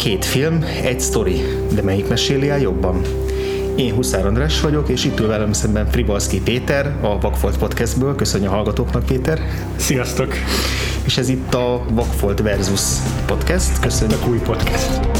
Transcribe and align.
Két 0.00 0.24
film, 0.24 0.64
egy 0.82 1.00
sztori, 1.00 1.42
de 1.74 1.82
melyik 1.82 2.08
meséli 2.08 2.48
el 2.48 2.60
jobban? 2.60 3.02
Én 3.76 3.94
Huszár 3.94 4.26
András 4.26 4.60
vagyok, 4.60 4.88
és 4.88 5.04
itt 5.04 5.20
ül 5.20 5.26
velem 5.26 5.52
szemben 5.52 5.90
Frivalszki 5.90 6.40
Péter, 6.40 6.96
a 7.00 7.18
Vakfolt 7.18 7.58
Podcastből. 7.58 8.14
Köszönjük 8.14 8.50
a 8.50 8.54
hallgatóknak, 8.54 9.04
Péter! 9.04 9.40
Sziasztok! 9.76 10.34
És 11.04 11.16
ez 11.16 11.28
itt 11.28 11.54
a 11.54 11.84
Vakfolt 11.90 12.40
Versus 12.40 12.80
Podcast. 13.26 13.80
Köszönjük! 13.80 14.22
a 14.22 14.28
új 14.28 14.38
podcast. 14.38 15.19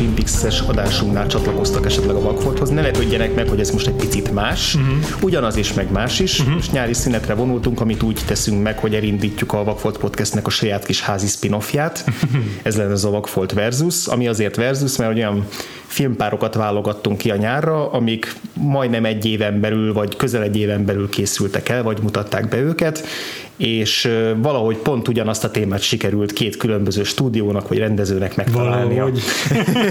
Twin 0.00 0.14
Peaks-es 0.14 0.60
adásunknál 0.60 1.26
csatlakoztak 1.26 1.86
esetleg 1.86 2.16
a 2.16 2.20
Vagfolthoz, 2.20 2.68
ne 2.68 2.80
lepődjenek 2.80 3.34
meg, 3.34 3.48
hogy 3.48 3.60
ez 3.60 3.70
most 3.70 3.86
egy 3.86 3.94
picit 3.94 4.32
más, 4.32 4.74
uh-huh. 4.74 5.22
ugyanaz 5.22 5.56
is, 5.56 5.72
meg 5.72 5.90
más 5.90 6.20
is, 6.20 6.40
uh-huh. 6.40 6.56
és 6.58 6.70
nyári 6.70 6.94
szünetre 6.94 7.34
vonultunk, 7.34 7.80
amit 7.80 8.02
úgy 8.02 8.20
teszünk 8.26 8.62
meg, 8.62 8.78
hogy 8.78 8.94
elindítjuk 8.94 9.52
a 9.52 9.64
Vagfolt 9.64 9.98
Podcastnek 9.98 10.46
a 10.46 10.50
saját 10.50 10.84
kis 10.84 11.00
házi 11.00 11.26
spin-offját. 11.26 12.04
Uh-huh. 12.06 12.40
Ez 12.62 12.76
lenne 12.76 12.92
az 12.92 13.04
a 13.04 13.10
Vagfolt 13.10 13.52
Versus, 13.52 14.06
ami 14.06 14.28
azért 14.28 14.56
Versus, 14.56 14.96
mert 14.96 15.14
olyan 15.14 15.46
filmpárokat 15.86 16.54
válogattunk 16.54 17.18
ki 17.18 17.30
a 17.30 17.36
nyárra, 17.36 17.90
amik 17.90 18.34
majdnem 18.52 19.04
egy 19.04 19.26
éven 19.26 19.60
belül, 19.60 19.92
vagy 19.92 20.16
közel 20.16 20.42
egy 20.42 20.56
éven 20.56 20.84
belül 20.84 21.08
készültek 21.08 21.68
el, 21.68 21.82
vagy 21.82 21.98
mutatták 22.02 22.48
be 22.48 22.58
őket, 22.58 23.06
és 23.56 24.08
valahogy 24.36 24.76
pont 24.76 25.08
ugyanazt 25.08 25.44
a 25.44 25.50
témát 25.50 25.80
sikerült 25.80 26.32
két 26.32 26.56
különböző 26.56 27.02
stúdiónak 27.02 27.68
vagy 27.68 27.78
rendezőnek 27.78 28.36
megtalálnia. 28.36 28.88
Valahogy. 28.88 29.20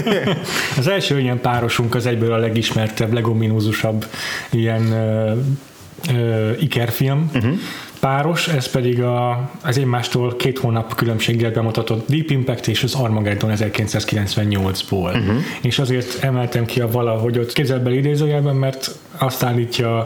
az 0.78 0.88
első 0.88 1.20
ilyen 1.20 1.40
párosunk 1.40 1.94
az 1.94 2.06
egyből 2.06 2.32
a 2.32 2.36
legismertebb, 2.36 3.12
legominózusabb 3.12 4.06
ilyen 4.50 4.82
uh, 4.82 6.16
uh, 6.16 6.62
ikerfilm, 6.62 7.30
uh-huh 7.34 7.58
páros, 8.00 8.48
ez 8.48 8.70
pedig 8.70 9.02
a, 9.02 9.50
az 9.62 9.78
egymástól 9.78 10.36
két 10.36 10.58
hónap 10.58 10.94
különbséggel 10.94 11.50
bemutatott 11.50 12.08
Deep 12.08 12.30
Impact 12.30 12.68
és 12.68 12.82
az 12.82 12.94
Armageddon 12.94 13.52
1998-ból. 13.54 14.90
Uh-huh. 14.90 15.36
És 15.62 15.78
azért 15.78 16.24
emeltem 16.24 16.64
ki 16.64 16.80
a 16.80 16.90
valahogy 16.90 17.38
ott 17.38 17.52
kézzelbeli 17.52 17.96
idézőjelben, 17.96 18.56
mert 18.56 18.98
azt 19.18 19.42
állítja 19.42 19.98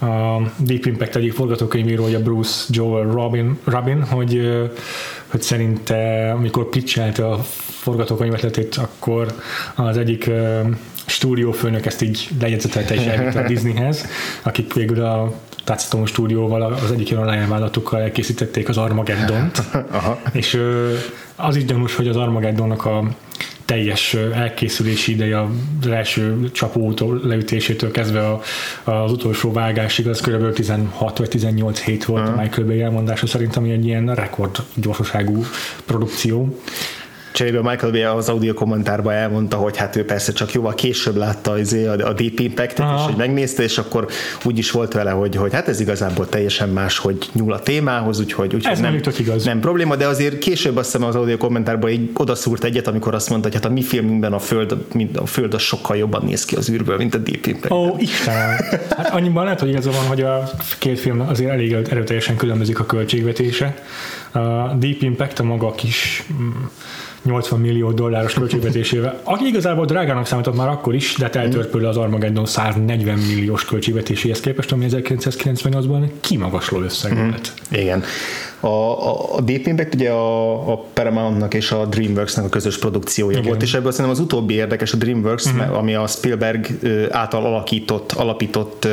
a 0.00 0.42
Deep 0.56 0.84
Impact 0.86 1.16
egyik 1.16 1.32
forgatókönyvírója 1.32 2.22
Bruce 2.22 2.64
Joel 2.68 3.10
Robin, 3.10 3.58
Robin 3.64 4.02
hogy, 4.02 4.48
hogy 5.28 5.42
szerinte 5.42 6.30
amikor 6.32 6.68
pitchelte 6.68 7.28
a 7.28 7.38
forgatókönyvetletét, 7.80 8.76
akkor 8.76 9.34
az 9.74 9.96
egyik 9.96 10.30
stúdiófőnök 11.06 11.86
ezt 11.86 12.02
így 12.02 12.28
lejegyzetelte 12.40 12.94
és 12.94 13.04
elvitte 13.04 13.40
a 13.40 13.46
Disneyhez, 13.46 14.06
akik 14.42 14.74
végül 14.74 15.04
a 15.04 15.32
Touchstone 15.64 16.06
stúdióval, 16.06 16.62
az 16.62 16.92
egyik 16.92 17.10
ilyen 17.10 17.24
lányvállalatukkal 17.24 18.00
elkészítették 18.00 18.68
az 18.68 18.76
Armageddont, 18.76 19.62
és 20.32 20.60
az 21.36 21.56
így 21.56 21.64
gyanús, 21.64 21.94
hogy 21.94 22.08
az 22.08 22.16
Armageddonnak 22.16 22.84
a 22.84 23.08
teljes 23.68 24.14
elkészülési 24.14 25.12
ideje 25.12 25.40
az 25.40 25.86
első 25.86 26.50
csapótól 26.52 27.20
leütésétől 27.24 27.90
kezdve 27.90 28.28
a, 28.28 28.40
az 28.84 29.12
utolsó 29.12 29.52
vágásig, 29.52 30.08
az 30.08 30.20
kb. 30.20 30.52
16 30.52 31.18
vagy 31.18 31.28
18 31.28 31.80
hét 31.80 32.04
volt 32.04 32.22
uh-huh. 32.22 32.38
a 32.38 32.42
Michael 32.42 32.66
Bay 32.66 32.80
elmondása 32.80 33.26
szerint, 33.26 33.56
ami 33.56 33.70
egy 33.70 33.86
ilyen 33.86 34.14
rekord 34.14 34.56
gyorsaságú 34.74 35.44
produkció. 35.84 36.58
Cserébe 37.32 37.60
Michael 37.62 37.92
Bay 37.92 38.02
az 38.02 38.28
audio 38.28 38.54
kommentárban 38.54 39.12
elmondta, 39.12 39.56
hogy 39.56 39.76
hát 39.76 39.96
ő 39.96 40.04
persze 40.04 40.32
csak 40.32 40.52
jóval 40.52 40.74
később 40.74 41.16
látta 41.16 41.58
izé 41.58 41.86
a, 41.86 41.96
Deep 42.12 42.38
Impact-et, 42.38 42.86
és 42.96 43.04
hogy 43.04 43.16
megnézte, 43.16 43.62
és 43.62 43.78
akkor 43.78 44.06
úgy 44.44 44.58
is 44.58 44.70
volt 44.70 44.92
vele, 44.92 45.10
hogy, 45.10 45.36
hogy 45.36 45.52
hát 45.52 45.68
ez 45.68 45.80
igazából 45.80 46.28
teljesen 46.28 46.68
más, 46.68 46.98
hogy 46.98 47.28
nyúl 47.32 47.52
a 47.52 47.58
témához, 47.58 48.20
úgyhogy, 48.20 48.54
úgyhogy 48.54 48.72
ez 48.72 48.80
nem, 48.80 49.00
nem, 49.04 49.12
igaz. 49.18 49.44
nem 49.44 49.60
probléma, 49.60 49.96
de 49.96 50.06
azért 50.06 50.38
később 50.38 50.76
azt 50.76 50.92
hiszem 50.92 51.08
az 51.08 51.14
audio 51.14 51.36
kommentárban 51.36 51.90
így 51.90 52.10
odaszúrt 52.14 52.64
egyet, 52.64 52.86
amikor 52.86 53.14
azt 53.14 53.28
mondta, 53.30 53.48
hogy 53.48 53.56
hát 53.56 53.70
a 53.70 53.72
mi 53.72 53.82
filmünkben 53.82 54.32
a 54.32 54.38
föld, 54.38 54.76
a 55.14 55.26
föld 55.26 55.54
az 55.54 55.62
sokkal 55.62 55.96
jobban 55.96 56.24
néz 56.24 56.44
ki 56.44 56.56
az 56.56 56.70
űrből, 56.70 56.96
mint 56.96 57.14
a 57.14 57.18
Deep 57.18 57.46
Impact. 57.46 57.72
Ó, 57.72 57.96
Istenem! 57.98 58.56
Hát 58.96 59.10
annyiban 59.10 59.44
lehet, 59.44 59.60
hogy 59.60 59.68
igaza 59.68 59.90
van, 59.90 60.06
hogy 60.06 60.20
a 60.22 60.50
két 60.78 60.98
film 60.98 61.20
azért 61.20 61.50
elég 61.50 61.72
erőteljesen 61.72 62.36
különbözik 62.36 62.78
a 62.78 62.86
költségvetése. 62.86 63.82
A 64.32 64.38
Deep 64.74 65.02
Impact 65.02 65.38
a 65.38 65.42
maga 65.42 65.72
kis 65.72 66.26
mm, 66.32 66.50
80 67.22 67.60
millió 67.60 67.92
dolláros 67.92 68.32
költségvetésével, 68.32 69.20
aki 69.24 69.46
igazából 69.46 69.84
drágának 69.84 70.26
számított 70.26 70.56
már 70.56 70.68
akkor 70.68 70.94
is, 70.94 71.14
de 71.18 71.30
eltörpül 71.30 71.86
az 71.86 71.96
Armageddon 71.96 72.46
140 72.46 73.18
milliós 73.18 73.64
költségvetéséhez 73.64 74.40
képest, 74.40 74.72
ami 74.72 74.86
1998-ban 74.90 76.10
kimagasló 76.20 76.80
összeg 76.80 77.14
mm. 77.14 77.28
volt. 77.28 77.52
Igen. 77.70 78.02
A, 78.60 78.66
a, 78.66 79.34
a 79.36 79.40
Deep 79.40 79.66
Impact 79.66 79.94
ugye 79.94 80.10
a, 80.10 80.72
a 80.72 80.84
Paramountnak 80.92 81.54
és 81.54 81.70
a 81.70 81.84
DreamWorks-nak 81.84 82.44
a 82.44 82.48
közös 82.48 82.78
produkciója 82.78 83.36
Igen. 83.36 83.48
volt, 83.48 83.62
és 83.62 83.74
ebből 83.74 83.90
szerintem 83.90 84.14
az 84.14 84.20
utóbbi 84.20 84.54
érdekes 84.54 84.92
a 84.92 84.96
DreamWorks, 84.96 85.48
mm-hmm. 85.48 85.72
ami 85.72 85.94
a 85.94 86.06
Spielberg 86.06 86.66
által 87.10 87.44
alakított, 87.44 88.12
alapított 88.12 88.88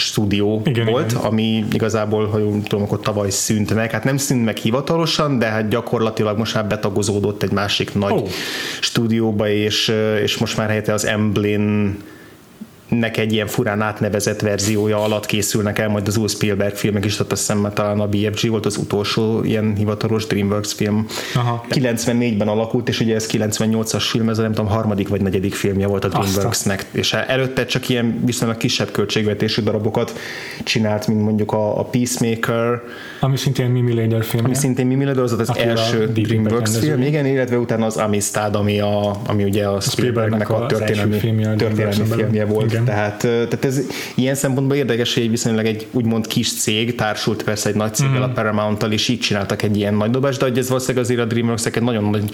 stúdió 0.00 0.62
igen, 0.64 0.86
volt, 0.86 1.10
igen. 1.10 1.22
ami 1.22 1.64
igazából, 1.72 2.26
ha 2.26 2.38
jól 2.38 2.62
tudom, 2.62 2.84
akkor 2.84 3.00
tavaly 3.00 3.30
szűnt 3.30 3.74
meg. 3.74 3.90
Hát 3.90 4.04
nem 4.04 4.16
szűnt 4.16 4.44
meg 4.44 4.56
hivatalosan, 4.56 5.38
de 5.38 5.46
hát 5.46 5.68
gyakorlatilag 5.68 6.38
most 6.38 6.54
már 6.54 6.66
betagozódott 6.66 7.42
egy 7.42 7.52
másik 7.52 7.94
nagy 7.94 8.12
oh. 8.12 8.28
stúdióba, 8.80 9.48
és, 9.48 9.92
és 10.22 10.38
most 10.38 10.56
már 10.56 10.68
helyette 10.68 10.92
az 10.92 11.06
Emblem 11.06 11.98
nek 12.90 13.16
egy 13.16 13.32
ilyen 13.32 13.46
furán 13.46 13.82
átnevezett 13.82 14.40
verziója 14.40 15.02
alatt 15.02 15.26
készülnek 15.26 15.78
el 15.78 15.88
majd 15.88 16.08
az 16.08 16.16
új 16.16 16.28
Spielberg 16.28 16.74
filmek 16.74 17.04
is, 17.04 17.16
tehát 17.16 17.32
azt 17.32 17.40
hiszem 17.40 17.70
talán 17.74 18.00
a 18.00 18.06
BFG 18.06 18.50
volt 18.50 18.66
az 18.66 18.76
utolsó 18.76 19.42
ilyen 19.44 19.74
hivatalos 19.76 20.26
DreamWorks 20.26 20.72
film. 20.72 21.06
Aha. 21.34 21.64
94-ben 21.70 22.48
alakult, 22.48 22.88
és 22.88 23.00
ugye 23.00 23.14
ez 23.14 23.28
98-as 23.32 24.04
film, 24.10 24.28
ez 24.28 24.38
a 24.38 24.42
nem 24.42 24.52
tudom, 24.52 24.70
harmadik 24.70 25.08
vagy 25.08 25.20
negyedik 25.20 25.54
filmje 25.54 25.86
volt 25.86 26.04
a 26.04 26.08
DreamWorksnek, 26.08 26.86
és 26.90 27.12
előtte 27.12 27.66
csak 27.66 27.88
ilyen 27.88 28.20
viszonylag 28.24 28.56
kisebb 28.56 28.90
költségvetésű 28.90 29.62
darabokat 29.62 30.18
csinált, 30.64 31.06
mint 31.06 31.22
mondjuk 31.22 31.52
a, 31.52 31.78
a 31.78 31.84
Peacemaker, 31.84 32.82
ami 33.20 33.36
szintén 33.36 33.70
Mimi 33.70 33.94
Leder 33.94 34.24
film. 34.24 34.44
Ami 34.44 34.54
szintén 34.54 34.86
Mimi 34.86 35.04
Leder, 35.04 35.22
az 35.22 35.32
az 35.32 35.56
első 35.56 36.06
DreamWorks 36.12 36.78
film, 36.78 37.02
igen, 37.02 37.26
illetve 37.26 37.58
utána 37.58 37.86
az 37.86 37.96
Amistad, 37.96 38.54
ami, 38.54 38.80
a, 38.80 39.20
ami 39.26 39.44
ugye 39.44 39.66
a 39.66 39.80
Spielbergnek 39.80 40.50
a, 40.50 40.62
a 40.62 40.66
történelmi, 40.66 41.18
filmje, 41.18 41.54
történelmi 41.54 42.04
filmje 42.04 42.44
volt. 42.44 42.72
Igen. 42.72 42.84
Tehát, 42.84 43.18
tehát 43.18 43.64
ez 43.64 43.80
ilyen 44.14 44.34
szempontból 44.34 44.76
érdekes, 44.76 45.14
hogy 45.14 45.30
viszonylag 45.30 45.66
egy 45.66 45.86
úgymond 45.90 46.26
kis 46.26 46.52
cég 46.52 46.94
társult 46.94 47.42
persze 47.42 47.68
egy 47.68 47.74
nagy 47.74 47.94
céggel, 47.94 48.18
mm. 48.18 48.22
a 48.22 48.28
Paramount-tal, 48.28 48.92
és 48.92 49.08
így 49.08 49.18
csináltak 49.18 49.62
egy 49.62 49.76
ilyen 49.76 49.94
nagy 49.94 50.10
dobást, 50.10 50.38
de 50.38 50.44
hogy 50.44 50.58
ez 50.58 50.68
valószínűleg 50.68 51.04
azért 51.04 51.20
a 51.20 51.24
DreamWorks 51.24 51.66
egy 51.66 51.82
nagyon 51.82 52.04
nagy 52.04 52.24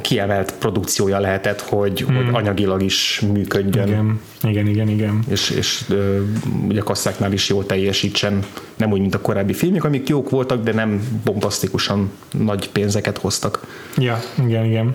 kiemelt 0.00 0.54
produkciója 0.58 1.18
lehetett, 1.18 1.60
hogy, 1.60 2.00
hmm. 2.00 2.16
hogy 2.16 2.26
anyagilag 2.32 2.82
is 2.82 3.22
működjön. 3.32 3.88
Igen, 3.88 4.20
igen, 4.42 4.66
igen. 4.66 4.88
igen. 4.88 5.22
És, 5.30 5.50
és 5.50 5.84
ö, 5.88 6.22
ugye 6.68 6.80
kasszáknál 6.80 7.32
is 7.32 7.48
jól 7.48 7.66
teljesítsen, 7.66 8.44
nem 8.76 8.92
úgy, 8.92 9.00
mint 9.00 9.14
a 9.14 9.20
korábbi 9.20 9.52
filmek, 9.52 9.84
amik 9.84 10.08
jók 10.08 10.30
voltak, 10.30 10.62
de 10.62 10.72
nem 10.72 11.20
bombasztikusan 11.24 12.10
nagy 12.32 12.70
pénzeket 12.70 13.18
hoztak. 13.18 13.66
Ja, 13.96 14.20
igen, 14.46 14.64
igen. 14.64 14.94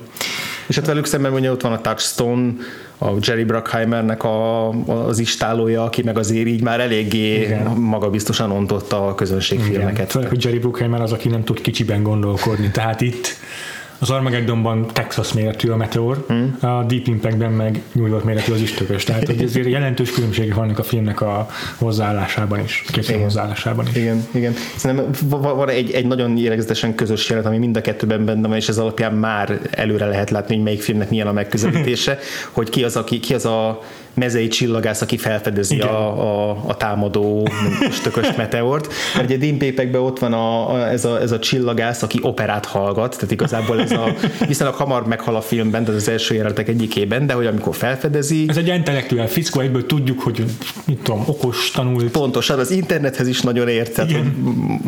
És 0.67 0.75
hát 0.75 0.85
velük 0.85 1.05
szemben 1.05 1.33
ugye 1.33 1.51
ott 1.51 1.61
van 1.61 1.71
a 1.71 1.81
Touchstone, 1.81 2.53
a 2.97 3.11
Jerry 3.21 3.43
Bruckheimernek 3.43 4.23
a, 4.23 4.69
az 5.07 5.19
istálója, 5.19 5.83
aki 5.83 6.03
meg 6.03 6.17
azért 6.17 6.47
így 6.47 6.61
már 6.61 6.79
eléggé 6.79 7.41
Igen. 7.41 7.67
magabiztosan 7.67 8.51
ontotta 8.51 9.07
a 9.07 9.15
közönségfilmeket. 9.15 10.11
Főleg, 10.11 10.29
hogy 10.29 10.43
Jerry 10.43 10.59
Bruckheimer 10.59 11.01
az, 11.01 11.11
aki 11.11 11.29
nem 11.29 11.43
tud 11.43 11.61
kicsiben 11.61 12.03
gondolkodni, 12.03 12.71
tehát 12.71 13.01
itt 13.01 13.27
az 14.03 14.09
Armageddonban 14.09 14.87
Texas 14.93 15.33
méretű 15.33 15.69
a 15.69 15.75
meteor, 15.75 16.23
hmm. 16.27 16.57
a 16.59 16.83
Deep 16.83 17.07
Impactben 17.07 17.51
meg 17.51 17.81
New 17.91 18.05
York 18.05 18.23
méretű 18.23 18.53
az 18.53 18.61
istökös. 18.61 19.03
Tehát 19.03 19.25
hogy 19.25 19.43
ezért 19.43 19.67
jelentős 19.67 20.11
különbségek 20.11 20.55
vannak 20.55 20.79
a 20.79 20.83
filmnek 20.83 21.21
a 21.21 21.47
hozzáállásában 21.77 22.59
is, 22.59 22.83
készülő 22.91 23.19
hozzáállásában 23.19 23.87
is. 23.87 23.95
Igen, 23.95 24.25
igen. 24.31 24.53
Szerintem 24.75 25.29
van 25.29 25.69
egy, 25.69 25.91
egy 25.91 26.07
nagyon 26.07 26.37
jellegzetesen 26.37 26.95
közös 26.95 27.29
jelet, 27.29 27.45
ami 27.45 27.57
mind 27.57 27.77
a 27.77 27.81
kettőben 27.81 28.25
benne 28.25 28.47
van, 28.47 28.57
és 28.57 28.69
ez 28.69 28.77
alapján 28.77 29.13
már 29.13 29.59
előre 29.71 30.05
lehet 30.05 30.29
látni, 30.29 30.55
hogy 30.55 30.63
melyik 30.63 30.81
filmnek 30.81 31.09
milyen 31.09 31.27
a 31.27 31.33
megközelítése, 31.33 32.17
hogy 32.51 32.69
ki 32.69 32.83
az, 32.83 32.95
aki, 32.95 33.19
ki 33.19 33.33
az 33.33 33.45
a 33.45 33.81
mezei 34.13 34.47
csillagász, 34.47 35.01
aki 35.01 35.17
felfedezi 35.17 35.79
a, 35.79 36.21
a, 36.21 36.63
a, 36.67 36.77
támadó 36.77 37.49
stökös 37.91 38.35
meteort. 38.35 38.93
Mert 39.15 39.25
ugye 39.25 39.37
Dean 39.37 39.57
Pépekben 39.57 40.01
ott 40.01 40.19
van 40.19 40.33
a, 40.33 40.73
a, 40.73 40.89
ez, 40.89 41.05
a, 41.05 41.21
ez 41.21 41.31
a 41.31 41.39
csillagász, 41.39 42.01
aki 42.01 42.19
operát 42.21 42.65
hallgat, 42.65 43.13
tehát 43.15 43.31
igazából 43.31 43.81
ez 43.81 43.91
a 43.91 44.13
viszonylag 44.47 44.75
hamar 44.75 45.07
meghal 45.07 45.35
a 45.35 45.41
filmben, 45.41 45.83
tehát 45.83 45.99
az 45.99 46.09
első 46.09 46.35
jelenetek 46.35 46.67
egyikében, 46.67 47.25
de 47.25 47.33
hogy 47.33 47.45
amikor 47.45 47.75
felfedezi. 47.75 48.45
Ez 48.47 48.57
egy 48.57 48.67
intellektuál 48.67 49.27
fickó, 49.27 49.59
egyből 49.59 49.85
tudjuk, 49.85 50.21
hogy 50.21 50.43
mit 50.85 50.97
tudom, 50.97 51.23
okos, 51.25 51.71
tanult. 51.71 52.11
Pontosan, 52.11 52.59
az 52.59 52.71
internethez 52.71 53.27
is 53.27 53.41
nagyon 53.41 53.67
ért, 53.67 53.93
tehát 53.93 54.11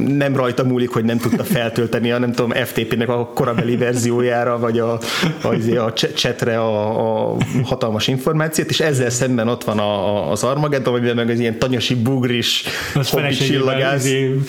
nem 0.07 0.35
rajta 0.35 0.63
múlik, 0.63 0.89
hogy 0.89 1.03
nem 1.03 1.17
tudta 1.17 1.43
feltölteni 1.43 2.11
a 2.11 2.19
nem 2.19 2.31
tudom, 2.31 2.51
FTP-nek 2.51 3.09
a 3.09 3.31
korabeli 3.33 3.77
verziójára, 3.77 4.59
vagy 4.59 4.79
a, 4.79 4.99
a, 5.41 5.77
a 5.77 5.93
csetre 5.93 6.59
a, 6.59 7.31
a 7.31 7.37
hatalmas 7.63 8.07
információt, 8.07 8.69
és 8.69 8.79
ezzel 8.79 9.09
szemben 9.15 9.47
ott 9.47 9.63
van 9.63 9.79
a, 9.79 10.07
a, 10.07 10.31
az 10.31 10.43
Armageddon, 10.43 11.01
vagy 11.01 11.15
meg 11.15 11.29
az 11.29 11.39
ilyen 11.39 11.59
tanyasi 11.59 11.95
bugris 11.95 12.63
hobbi 12.93 13.33
csillagász. 13.33 14.05
Izé, 14.05 14.39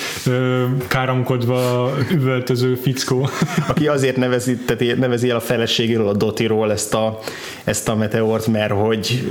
káromkodva 0.88 1.92
üvöltöző 2.10 2.74
fickó. 2.74 3.28
Aki 3.68 3.88
azért 3.88 4.16
nevezi, 4.16 4.56
tehát 4.56 4.96
nevezi 4.96 5.30
el 5.30 5.36
a 5.36 5.40
feleségéről, 5.40 6.08
a 6.08 6.12
Dotiról 6.12 6.72
ezt 6.72 6.94
a, 6.94 7.18
ezt 7.64 7.88
a 7.88 7.96
meteort, 7.96 8.46
mert 8.46 8.72
hogy, 8.72 9.28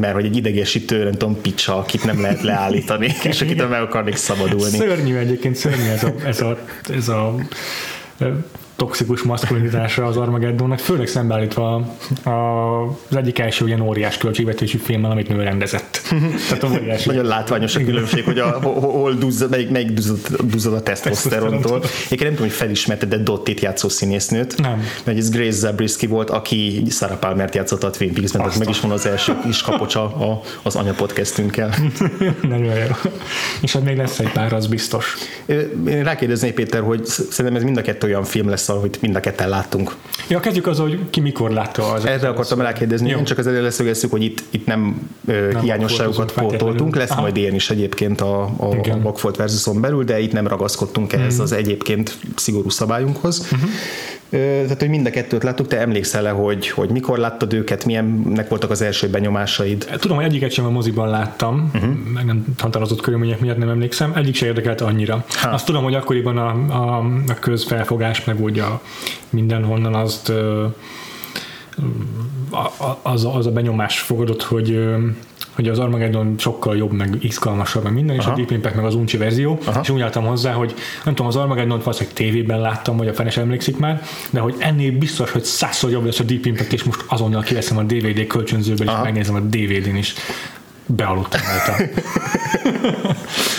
mert 0.00 0.14
hogy 0.14 0.24
egy 0.24 0.36
idegesítő, 0.36 1.04
nem 1.04 1.12
tudom, 1.12 1.40
picsa, 1.40 1.76
akit 1.76 2.04
nem 2.04 2.20
lehet 2.20 2.42
leállítani, 2.42 3.14
és 3.30 3.40
akit 3.40 3.68
meg 3.68 3.82
akarnék 3.82 4.16
szabadulni. 4.16 4.76
Szörnyű 4.76 5.16
egyébként, 5.16 5.56
szörnyű 5.56 5.88
ez 5.88 6.04
a, 6.04 6.14
ez 6.24 6.40
a, 6.40 6.58
ez 6.88 7.08
a 7.08 7.34
toxikus 8.80 9.22
maszkulinitásra 9.22 10.06
az 10.06 10.16
Armageddonnak, 10.16 10.78
főleg 10.78 11.06
szembeállítva 11.06 11.74
a, 12.24 12.30
az 12.82 13.16
egyik 13.16 13.38
első 13.38 13.66
ilyen 13.66 13.80
óriás 13.80 14.18
költségvetésű 14.18 14.78
filmmel, 14.78 15.10
amit 15.10 15.28
nő 15.28 15.42
rendezett. 15.42 16.00
Tehát 16.48 16.64
óriási. 16.64 17.08
Nagyon 17.08 17.24
látványos 17.24 17.76
a 17.76 17.84
különbség, 17.84 18.24
hogy 18.24 18.38
a, 18.38 18.50
hol 18.62 19.12
duzzad, 19.14 19.50
melyik, 19.50 19.70
melyik 19.70 19.90
duzzad, 19.90 20.18
duzzad 20.44 20.72
a 20.72 20.82
tesztoszterontól. 20.82 21.82
Én 22.10 22.18
nem 22.20 22.28
tudom, 22.28 22.36
hogy 22.36 22.50
felismerte, 22.50 23.06
de 23.06 23.16
Dottit 23.16 23.60
játszó 23.60 23.88
szíésznőt. 23.88 24.56
Nem. 24.56 24.84
Mert 25.04 25.18
ez 25.18 25.30
Grace 25.30 25.58
Zabriskie 25.58 26.08
volt, 26.08 26.30
aki 26.30 26.82
Sarah 26.90 27.18
Palmert 27.18 27.54
játszott 27.54 27.84
a 27.84 27.90
Twin 27.90 28.12
Peaks-ben, 28.12 28.42
tehát 28.42 28.58
meg 28.58 28.68
is 28.68 28.80
van 28.80 28.90
az 28.90 29.06
első 29.06 29.36
kis 29.44 29.62
kapocsa 29.62 30.02
a, 30.02 30.40
az 30.62 30.76
anya 30.76 30.92
podcastünkkel. 30.92 31.74
Nagyon 32.42 32.74
jó. 32.74 33.10
És 33.62 33.72
hát 33.72 33.84
még 33.84 33.96
lesz 33.96 34.18
egy 34.18 34.32
pár, 34.32 34.52
az 34.52 34.66
biztos. 34.66 35.16
Én 35.86 36.02
rákérdeznék 36.02 36.54
Péter, 36.54 36.82
hogy 36.82 37.04
szerintem 37.04 37.56
ez 37.56 37.62
mind 37.62 37.76
a 37.76 37.82
kettő 37.82 38.06
olyan 38.06 38.24
film 38.24 38.48
lesz, 38.48 38.68
hogy 38.78 38.98
mind 39.00 39.16
a 39.16 39.20
ketten 39.20 39.48
láttunk. 39.48 39.94
Ja, 40.28 40.40
kezdjük 40.40 40.66
az, 40.66 40.78
hogy 40.78 41.10
ki 41.10 41.20
mikor 41.20 41.50
látta 41.50 41.92
az. 41.92 42.04
Erre 42.04 42.28
akartam 42.28 42.60
rákérdezni, 42.60 43.08
én 43.08 43.24
csak 43.24 43.38
azért 43.38 43.62
leszögezzük, 43.62 44.10
hogy 44.10 44.22
itt, 44.22 44.42
itt 44.50 44.66
nem, 44.66 45.10
nem 45.24 45.60
hiányosságokat 45.60 46.32
pótoltunk, 46.32 46.96
lesz 46.96 47.10
Aha. 47.10 47.20
majd 47.20 47.36
ilyen 47.36 47.54
is 47.54 47.70
egyébként 47.70 48.20
a, 48.20 48.42
a, 48.42 48.66
a 48.66 49.00
Vagfolt 49.02 49.36
versuson 49.36 49.80
belül, 49.80 50.04
de 50.04 50.20
itt 50.20 50.32
nem 50.32 50.46
ragaszkodtunk 50.46 51.12
ehhez 51.12 51.38
mm. 51.38 51.42
az 51.42 51.52
egyébként 51.52 52.18
szigorú 52.36 52.68
szabályunkhoz. 52.68 53.48
Uh-huh 53.52 53.70
tehát, 54.30 54.78
hogy 54.78 54.88
mind 54.88 55.06
a 55.06 55.10
kettőt 55.10 55.42
láttuk, 55.42 55.66
te 55.66 55.78
emlékszel 55.78 56.22
le, 56.22 56.30
hogy, 56.30 56.68
hogy 56.68 56.90
mikor 56.90 57.18
láttad 57.18 57.52
őket, 57.52 57.84
milyennek 57.84 58.48
voltak 58.48 58.70
az 58.70 58.82
első 58.82 59.08
benyomásaid? 59.08 59.88
Tudom, 59.98 60.16
hogy 60.16 60.26
egyiket 60.26 60.50
sem 60.50 60.64
a 60.64 60.70
moziban 60.70 61.08
láttam, 61.08 61.70
uh-huh. 61.74 61.94
meg 62.14 62.24
nem 62.24 62.44
határozott 62.58 63.00
körülmények 63.00 63.40
miatt 63.40 63.58
nem 63.58 63.68
emlékszem, 63.68 64.12
egyik 64.14 64.34
se 64.34 64.46
érdekelt 64.46 64.80
annyira. 64.80 65.24
Ha. 65.28 65.48
Azt 65.48 65.66
tudom, 65.66 65.82
hogy 65.82 65.94
akkoriban 65.94 66.38
a, 66.38 66.48
a, 66.74 66.98
a 67.28 67.34
közfelfogás, 67.40 68.24
meg 68.24 68.40
úgy 68.40 68.58
a 68.58 68.80
mindenhonnan 69.30 69.94
azt 69.94 70.32
az, 73.02 73.28
az 73.34 73.46
a 73.46 73.50
benyomás 73.50 74.00
fogadott, 74.00 74.42
hogy 74.42 74.88
hogy 75.60 75.68
az 75.68 75.78
Armageddon 75.78 76.34
sokkal 76.38 76.76
jobb, 76.76 76.92
meg 76.92 77.16
izgalmasabb, 77.20 77.82
meg 77.82 77.92
minden, 77.92 78.16
és 78.16 78.22
Aha. 78.22 78.32
a 78.32 78.34
Deep 78.34 78.50
Impact 78.50 78.74
meg 78.74 78.84
az 78.84 78.94
uncsi 78.94 79.16
verzió, 79.16 79.58
Aha. 79.64 79.80
és 79.82 79.90
úgy 79.90 80.00
álltam 80.00 80.24
hozzá, 80.24 80.52
hogy 80.52 80.74
nem 81.04 81.14
tudom, 81.14 81.26
az 81.26 81.36
Armageddon 81.36 81.78
valószínűleg 81.78 82.14
tévében 82.14 82.60
láttam, 82.60 82.96
vagy 82.96 83.08
a 83.08 83.14
fenes 83.14 83.36
emlékszik 83.36 83.78
már, 83.78 84.02
de 84.30 84.40
hogy 84.40 84.54
ennél 84.58 84.98
biztos, 84.98 85.30
hogy 85.30 85.44
százszor 85.44 85.90
jobb 85.90 86.04
lesz 86.04 86.20
a 86.20 86.24
Deep 86.24 86.44
Impact, 86.44 86.72
és 86.72 86.82
most 86.82 87.04
azonnal 87.08 87.42
kiveszem 87.42 87.76
a 87.78 87.82
DVD 87.82 88.26
kölcsönzőből, 88.26 88.86
és 88.86 88.92
megnézem 89.02 89.34
a 89.34 89.40
DVD-n 89.40 89.96
is 89.96 90.14
bealudtam 90.96 91.40
rajta. 91.40 92.00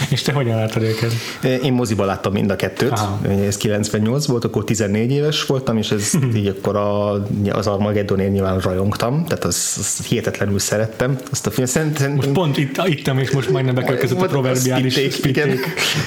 És 0.09 0.21
te 0.21 0.31
hogyan 0.31 0.55
láttad 0.55 0.83
őket? 0.83 1.11
Én 1.63 1.73
moziban 1.73 2.05
láttam 2.05 2.33
mind 2.33 2.51
a 2.51 2.55
kettőt. 2.55 2.91
Aha. 2.91 3.19
Ez 3.45 3.57
98 3.57 4.25
volt, 4.25 4.43
akkor 4.43 4.63
14 4.63 5.11
éves 5.11 5.45
voltam, 5.45 5.77
és 5.77 5.91
ez 5.91 6.11
így 6.35 6.47
akkor 6.47 6.75
a, 6.75 7.11
az 7.51 7.67
Armageddonért 7.67 8.31
nyilván 8.31 8.59
rajongtam, 8.59 9.25
tehát 9.25 9.43
az, 9.43 9.75
az 9.77 10.05
hihetetlenül 10.05 10.59
szerettem 10.59 11.17
azt 11.31 11.47
a. 11.47 11.65
Szerintem, 11.65 12.11
most 12.11 12.29
pont 12.29 12.57
itt, 12.57 12.81
ittem, 12.85 13.19
és 13.19 13.31
most 13.31 13.49
majdnem 13.49 13.75
bekövetkezett 13.75 14.21
a 14.21 14.25
proverbiális 14.25 14.97
Igen. 15.23 15.57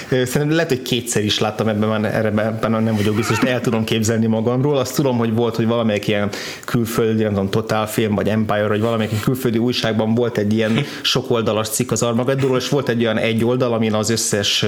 Szerintem 0.09 0.51
lehet, 0.51 0.69
hogy 0.69 0.83
kétszer 0.83 1.25
is 1.25 1.39
láttam 1.39 1.69
ebben, 1.69 1.89
már 1.89 2.05
erre 2.05 2.29
ebben 2.29 2.83
nem 2.83 2.97
vagyok 2.97 3.15
biztos, 3.15 3.39
de 3.39 3.51
el 3.51 3.61
tudom 3.61 3.85
képzelni 3.85 4.27
magamról. 4.27 4.77
Azt 4.77 4.95
tudom, 4.95 5.19
hogy 5.19 5.35
volt, 5.35 5.57
hogy 5.57 5.67
valamelyik 5.67 6.09
ilyen 6.09 6.31
külföldi, 6.65 7.23
nem 7.23 7.33
tudom, 7.33 7.51
Total 7.51 7.87
film, 7.87 8.15
vagy 8.15 8.29
Empire, 8.29 8.69
vagy 8.69 8.81
valamelyik 8.81 9.21
külföldi 9.21 9.59
újságban 9.59 10.15
volt 10.15 10.39
egy 10.39 10.53
ilyen 10.53 10.79
sok 11.15 11.31
oldalas 11.31 11.69
cikk 11.69 11.91
az 11.91 12.03
Armageddonról, 12.03 12.59
és 12.59 12.69
volt 12.69 12.89
egy 12.89 13.03
olyan 13.05 13.19
egy 13.19 13.45
oldal, 13.45 13.73
amin 13.73 13.95
az 13.95 14.11
összes 14.11 14.65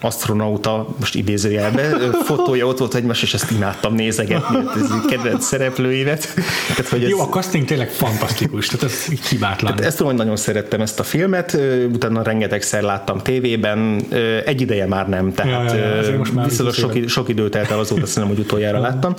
astronauta, 0.00 0.86
most 0.98 1.14
idézőjelbe, 1.14 1.82
fotója 2.24 2.66
ott 2.66 2.78
volt 2.78 2.94
egymás, 2.94 3.22
és 3.22 3.34
ezt 3.34 3.50
imádtam 3.50 3.94
nézegetni, 3.94 4.56
ez 4.74 4.90
kedvenc 5.08 5.44
szereplőimet. 5.44 6.34
Tehát, 6.68 6.88
hogy 6.90 7.02
ez, 7.04 7.08
Jó, 7.08 7.20
a 7.20 7.28
casting 7.28 7.64
tényleg 7.64 7.90
fantasztikus, 7.90 8.66
tehát 8.66 8.84
ez 8.84 9.04
hibátlan. 9.28 9.72
Tehát 9.72 9.86
ezt 9.86 9.96
tudom, 9.96 10.12
hogy 10.12 10.20
nagyon 10.20 10.36
szerettem 10.36 10.80
ezt 10.80 11.00
a 11.00 11.02
filmet, 11.02 11.58
utána 11.92 12.22
rengetegszer 12.22 12.82
láttam 12.82 13.18
tévében, 13.18 14.00
egy 14.44 14.60
ideje 14.60 14.86
már 14.86 15.08
nem, 15.08 15.34
tehát 15.34 15.72
ja, 15.72 15.76
ja, 15.76 16.02
ja, 16.02 16.16
most 16.16 16.34
már 16.34 16.48
viszonylag 16.48 16.74
sok, 16.74 16.92
sok 17.06 17.28
időt 17.28 17.50
telt 17.50 17.70
el 17.70 17.78
azóta, 17.78 18.06
szerintem, 18.06 18.36
hogy 18.36 18.44
utoljára 18.44 18.80
láttam. 18.80 19.14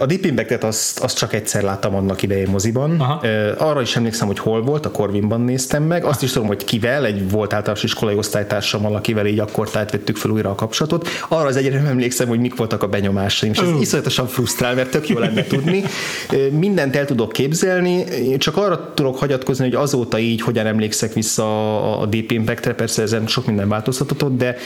A 0.00 0.06
Deep 0.06 0.24
Impact-et 0.24 0.64
azt, 0.64 0.98
azt 0.98 1.18
csak 1.18 1.32
egyszer 1.32 1.62
láttam 1.62 1.94
annak 1.94 2.22
idején 2.22 2.48
moziban. 2.48 3.00
Aha. 3.00 3.26
Arra 3.58 3.80
is 3.80 3.96
emlékszem, 3.96 4.26
hogy 4.26 4.38
hol 4.38 4.62
volt, 4.62 4.86
a 4.86 4.90
Corvinban 4.90 5.40
néztem 5.40 5.82
meg, 5.82 5.97
azt 6.04 6.22
is 6.22 6.32
tudom, 6.32 6.48
hogy 6.48 6.64
kivel, 6.64 7.04
egy 7.04 7.30
volt 7.30 7.52
általános 7.52 7.82
iskolai 7.82 8.14
osztálytársammal, 8.14 8.94
akivel 8.94 9.26
így 9.26 9.38
akkor 9.38 9.70
tájt 9.70 9.90
vettük 9.90 10.16
fel 10.16 10.30
újra 10.30 10.50
a 10.50 10.54
kapcsolatot. 10.54 11.08
Arra 11.28 11.46
az 11.46 11.56
egyre 11.56 11.76
nem 11.76 11.86
emlékszem, 11.86 12.28
hogy 12.28 12.40
mik 12.40 12.56
voltak 12.56 12.82
a 12.82 12.86
benyomásaim, 12.86 13.52
és 13.52 13.58
ez 13.58 13.68
uh. 13.68 13.80
iszonyatosan 13.80 14.26
frusztrál, 14.26 14.74
mert 14.74 14.90
tök 14.90 15.08
jó 15.08 15.18
lenne 15.18 15.44
tudni. 15.44 15.84
Mindent 16.50 16.96
el 16.96 17.04
tudok 17.04 17.32
képzelni, 17.32 18.04
csak 18.38 18.56
arra 18.56 18.92
tudok 18.94 19.18
hagyatkozni, 19.18 19.64
hogy 19.64 19.74
azóta 19.74 20.18
így 20.18 20.40
hogyan 20.40 20.66
emlékszek 20.66 21.12
vissza 21.12 22.00
a 22.00 22.06
Deep 22.06 22.30
Impact-re, 22.30 22.74
persze 22.74 23.02
ezen 23.02 23.26
sok 23.26 23.46
minden 23.46 23.68
változtatott, 23.68 24.36
de 24.36 24.56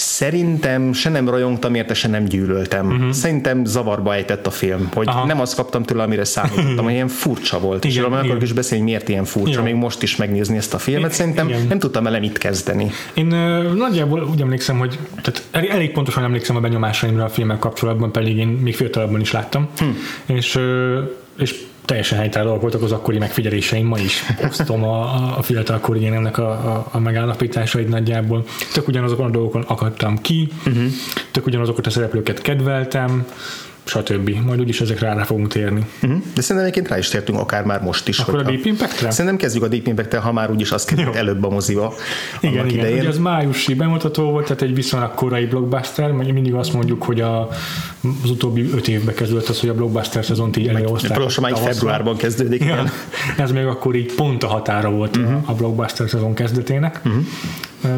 szerintem 0.00 0.92
se 0.92 1.10
nem 1.10 1.28
rajongtam 1.28 1.74
érte, 1.74 1.94
se 1.94 2.08
nem 2.08 2.24
gyűlöltem. 2.24 2.86
Uh-huh. 2.86 3.10
Szerintem 3.10 3.64
zavarba 3.64 4.14
ejtett 4.14 4.46
a 4.46 4.50
film, 4.50 4.88
hogy 4.94 5.08
Aha. 5.08 5.26
nem 5.26 5.40
azt 5.40 5.54
kaptam 5.54 5.82
tőle, 5.82 6.02
amire 6.02 6.24
számítottam, 6.24 6.84
hogy 6.84 6.92
ilyen 6.92 7.08
furcsa 7.08 7.60
volt. 7.60 7.84
Igen, 7.84 7.96
és 7.96 8.02
arra 8.02 8.18
akarok 8.18 8.42
is 8.42 8.52
beszélni, 8.52 8.84
miért 8.84 9.08
ilyen 9.08 9.24
furcsa, 9.24 9.50
Igen. 9.50 9.62
még 9.62 9.74
most 9.74 10.02
is 10.02 10.16
megnézni 10.16 10.56
ezt 10.56 10.74
a 10.74 10.78
filmet, 10.78 11.12
szerintem 11.12 11.48
Igen. 11.48 11.66
nem 11.66 11.78
tudtam 11.78 12.04
vele 12.04 12.18
mit 12.18 12.38
kezdeni. 12.38 12.90
Én 13.14 13.32
uh, 13.32 13.72
nagyjából 13.72 14.28
úgy 14.30 14.40
emlékszem, 14.40 14.78
hogy 14.78 14.98
tehát 15.22 15.70
elég 15.70 15.92
pontosan 15.92 16.24
emlékszem 16.24 16.56
a 16.56 16.60
benyomásaimra 16.60 17.24
a 17.24 17.28
filmek 17.28 17.58
kapcsolatban, 17.58 18.12
pedig 18.12 18.36
én 18.36 18.48
még 18.48 18.76
fiatalabban 18.76 19.20
is 19.20 19.32
láttam, 19.32 19.68
hm. 19.78 19.84
és, 20.26 20.54
uh, 20.54 20.98
és 21.38 21.54
teljesen 21.90 22.18
helytálló 22.18 22.44
dolgok 22.44 22.62
voltak 22.62 22.82
az 22.82 22.92
akkori 22.92 23.18
megfigyeléseim, 23.18 23.86
ma 23.86 23.98
is 23.98 24.22
osztom 24.48 24.84
a, 24.84 25.02
a 25.38 25.42
fiatalkori 25.42 26.00
én 26.00 26.12
ennek 26.12 26.38
a, 26.38 26.50
a, 26.50 26.86
a 26.90 26.98
megállapításait 26.98 27.88
nagyjából. 27.88 28.44
Tök 28.72 28.88
ugyanazokon 28.88 29.26
a 29.26 29.30
dolgokon 29.30 29.62
akadtam 29.62 30.18
ki, 30.18 30.48
uh-huh. 30.66 30.84
tök 31.30 31.46
ugyanazokat 31.46 31.86
a 31.86 31.90
szereplőket 31.90 32.42
kedveltem, 32.42 33.26
stb. 33.90 34.30
Majd 34.46 34.60
úgyis 34.60 34.80
ezekre 34.80 35.14
rá 35.14 35.22
fogunk 35.22 35.48
térni. 35.48 35.86
Uh-huh. 36.02 36.22
De 36.34 36.40
szerintem 36.40 36.58
egyébként 36.58 36.88
rá 36.88 36.98
is 36.98 37.08
tértünk, 37.08 37.38
akár 37.38 37.64
már 37.64 37.82
most 37.82 38.08
is. 38.08 38.18
Akkor 38.18 38.34
hogyha... 38.34 38.48
a 38.48 38.52
Deep 38.52 38.64
Impact-re? 38.64 39.10
Szerintem 39.10 39.36
kezdjük 39.36 39.62
a 39.62 39.68
Deep 39.68 39.86
impact 39.86 40.14
ha 40.14 40.32
már 40.32 40.50
úgyis 40.50 40.72
az 40.72 40.84
került 40.84 41.16
előbb 41.16 41.44
a 41.44 41.48
moziba. 41.48 41.94
Igen, 42.40 42.66
igen. 42.66 42.78
Idején. 42.78 42.98
Ugye 42.98 43.08
az 43.08 43.18
májusi 43.18 43.74
bemutató 43.74 44.30
volt, 44.30 44.44
tehát 44.46 44.62
egy 44.62 44.74
viszonylag 44.74 45.14
korai 45.14 45.46
blockbuster, 45.46 46.12
mert 46.12 46.32
mindig 46.32 46.54
azt 46.54 46.72
mondjuk, 46.72 47.02
hogy 47.02 47.20
a, 47.20 47.48
az 48.22 48.30
utóbbi 48.30 48.70
öt 48.74 48.88
évben 48.88 49.14
kezdődött 49.14 49.48
az, 49.48 49.60
hogy 49.60 49.68
a 49.68 49.74
blockbuster 49.74 50.24
szezont 50.24 50.56
így 50.56 50.68
előhozták. 50.68 51.18
Lassan 51.18 51.50
már 51.50 51.56
februárban 51.56 52.16
kezdődik. 52.16 52.64
Ja, 52.64 52.84
ez 53.36 53.52
még 53.52 53.64
akkor 53.64 53.94
így 53.94 54.14
pont 54.14 54.42
a 54.42 54.46
határa 54.46 54.90
volt 54.90 55.16
uh-huh. 55.16 55.42
a 55.44 55.54
blockbuster 55.54 56.08
szezon 56.08 56.34
kezdetének. 56.34 57.00
Uh-huh 57.04 57.24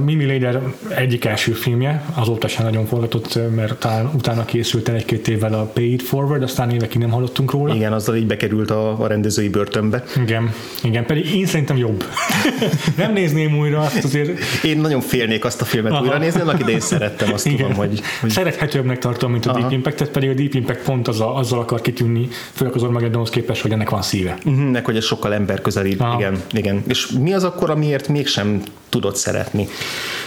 Mimi 0.04 0.26
Leder 0.26 0.62
egyik 0.88 1.24
első 1.24 1.52
filmje, 1.52 2.04
azóta 2.14 2.48
sem 2.48 2.64
nagyon 2.64 2.86
forgatott, 2.86 3.38
mert 3.54 3.80
talán 3.80 4.10
utána 4.14 4.44
készült 4.44 4.88
el 4.88 4.94
egy-két 4.94 5.28
évvel 5.28 5.54
a 5.54 5.64
Pay 5.64 5.92
It 5.92 6.02
Forward, 6.02 6.42
aztán 6.42 6.70
évekig 6.70 7.00
nem 7.00 7.10
hallottunk 7.10 7.50
róla. 7.50 7.74
Igen, 7.74 7.92
azzal 7.92 8.16
így 8.16 8.26
bekerült 8.26 8.70
a, 8.70 9.02
a 9.02 9.06
rendezői 9.06 9.48
börtönbe. 9.48 10.04
Igen, 10.22 10.52
igen, 10.82 11.06
pedig 11.06 11.34
én 11.34 11.46
szerintem 11.46 11.76
jobb. 11.76 12.04
nem 12.96 13.12
nézném 13.12 13.58
újra 13.58 13.80
azt 13.80 14.04
azért. 14.04 14.38
Én 14.64 14.78
nagyon 14.78 15.00
félnék 15.00 15.44
azt 15.44 15.60
a 15.60 15.64
filmet 15.64 15.92
Aha. 15.92 16.02
újra 16.02 16.18
nézni, 16.18 16.40
annak 16.40 16.60
idején 16.60 16.80
szerettem, 16.80 17.32
azt 17.32 17.46
igen. 17.46 17.58
tudom, 17.58 17.74
hogy, 17.74 18.00
hogy... 18.20 18.30
Szerethetőbbnek 18.30 18.98
tartom, 18.98 19.30
mint 19.30 19.46
a 19.46 19.50
Aha. 19.50 19.58
Deep 19.58 19.72
Impact-et, 19.72 20.08
pedig 20.08 20.30
a 20.30 20.34
Deep 20.34 20.54
Impact 20.54 20.82
pont 20.82 21.08
az 21.08 21.20
a, 21.20 21.36
azzal 21.36 21.58
akar 21.58 21.80
kitűnni, 21.80 22.28
főleg 22.52 22.74
az 22.74 22.82
Armageddonhoz 22.82 23.30
képest, 23.30 23.62
hogy 23.62 23.72
ennek 23.72 23.90
van 23.90 24.02
szíve. 24.02 24.38
Uh-huh, 24.44 24.70
nek, 24.70 24.84
hogy 24.84 24.96
ez 24.96 25.04
sokkal 25.04 25.34
ember 25.34 25.60
közelibb, 25.60 26.04
igen, 26.16 26.42
igen. 26.52 26.82
És 26.88 27.08
mi 27.20 27.32
az 27.32 27.44
akkor, 27.44 27.70
amiért 27.70 28.08
mégsem 28.08 28.62
tudod 28.88 29.16
szeretni? 29.16 29.66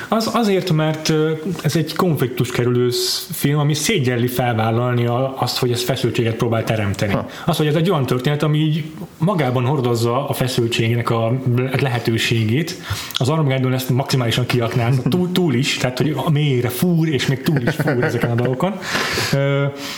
Az 0.10 0.30
azért, 0.34 0.72
mert 0.72 1.14
ez 1.62 1.76
egy 1.76 1.96
konfliktus 1.96 2.52
kerülő 2.52 2.90
film, 3.32 3.60
ami 3.60 3.74
szégyelli 3.74 4.28
felvállalni 4.28 5.06
azt, 5.36 5.58
hogy 5.58 5.72
ez 5.72 5.84
feszültséget 5.84 6.36
próbál 6.36 6.64
teremteni. 6.64 7.14
Ha. 7.14 7.30
Az, 7.46 7.58
hogy 7.58 7.68
ez 7.68 7.76
egy 7.76 7.90
olyan 7.90 8.06
történet, 8.06 8.44
ami 8.44 8.58
így 8.58 8.84
magában 9.18 9.66
hordozza 9.66 10.28
a 10.28 10.34
feszültségnek 10.34 11.10
a 11.10 11.40
lehetőségét. 11.80 12.76
Az 13.14 13.30
Armageddon 13.30 13.74
ezt 13.74 13.90
maximálisan 13.90 14.46
kiaknáz, 14.46 15.02
túl, 15.10 15.32
túl 15.32 15.54
is, 15.54 15.78
tehát 15.78 15.98
hogy 15.98 16.16
a 16.26 16.30
mélyre 16.30 16.70
fúr, 16.70 17.08
és 17.08 17.28
még 17.28 17.42
túl 17.42 17.62
is 17.62 17.76
fúr 17.76 18.04
ezeken 18.04 18.32
a 18.32 18.36
dolgokon. 18.36 18.74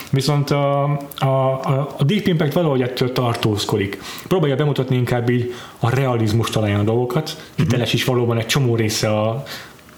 Viszont 0.10 0.50
a, 0.50 0.84
a, 1.16 1.28
a 1.98 2.04
Deep 2.06 2.28
Impact 2.28 2.54
valahogy 2.54 2.82
ettől 2.82 3.12
tartózkodik. 3.12 4.02
Próbálja 4.28 4.56
bemutatni 4.56 4.96
inkább 4.96 5.30
így 5.30 5.54
a 5.80 5.96
realizmus 5.96 6.50
talán 6.50 6.80
a 6.80 6.84
dolgokat. 6.84 7.38
Hiteles 7.56 7.94
is 7.94 8.04
valóban 8.04 8.38
egy 8.38 8.46
csomó 8.46 8.76
része 8.76 9.10
a, 9.10 9.37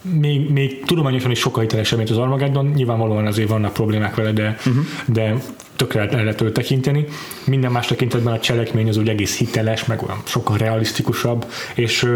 még, 0.01 0.49
még 0.49 0.83
tudományosan 0.85 1.31
is 1.31 1.39
sokkal 1.39 1.61
hitelesebb, 1.61 1.97
mint 1.97 2.09
az 2.09 2.17
Armageddon. 2.17 2.65
Nyilvánvalóan 2.65 3.25
azért 3.25 3.49
vannak 3.49 3.73
problémák 3.73 4.15
vele, 4.15 4.31
de, 4.31 4.57
uh-huh. 4.57 4.83
de 5.05 5.35
tökre 5.75 6.07
el 6.09 6.23
lehet 6.23 6.53
tekinteni. 6.53 7.05
Minden 7.45 7.71
más 7.71 7.87
tekintetben 7.87 8.33
a 8.33 8.39
cselekmény 8.39 8.89
az 8.89 8.97
úgy 8.97 9.09
egész 9.09 9.37
hiteles, 9.37 9.85
meg 9.85 10.03
olyan 10.03 10.21
sokkal 10.25 10.57
realisztikusabb, 10.57 11.45
és, 11.75 12.07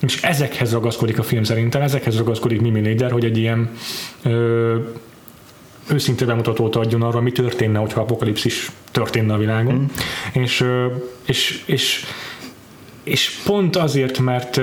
és 0.00 0.22
ezekhez 0.22 0.72
ragaszkodik 0.72 1.18
a 1.18 1.22
film 1.22 1.42
szerintem, 1.42 1.82
ezekhez 1.82 2.16
ragaszkodik 2.16 2.60
Mimi 2.60 2.82
Leder, 2.82 3.10
hogy 3.10 3.24
egy 3.24 3.38
ilyen 3.38 3.70
ö, 4.22 4.76
őszinte 5.92 6.24
bemutatót 6.24 6.76
adjon 6.76 7.02
arra, 7.02 7.20
mi 7.20 7.32
történne, 7.32 7.78
hogyha 7.78 8.00
apokalipszis 8.00 8.70
történne 8.90 9.32
a 9.32 9.38
világon. 9.38 9.74
Mm. 9.74 10.42
És, 10.42 10.64
és, 11.26 11.62
és 11.66 12.04
és 13.10 13.40
pont 13.44 13.76
azért, 13.76 14.18
mert 14.18 14.60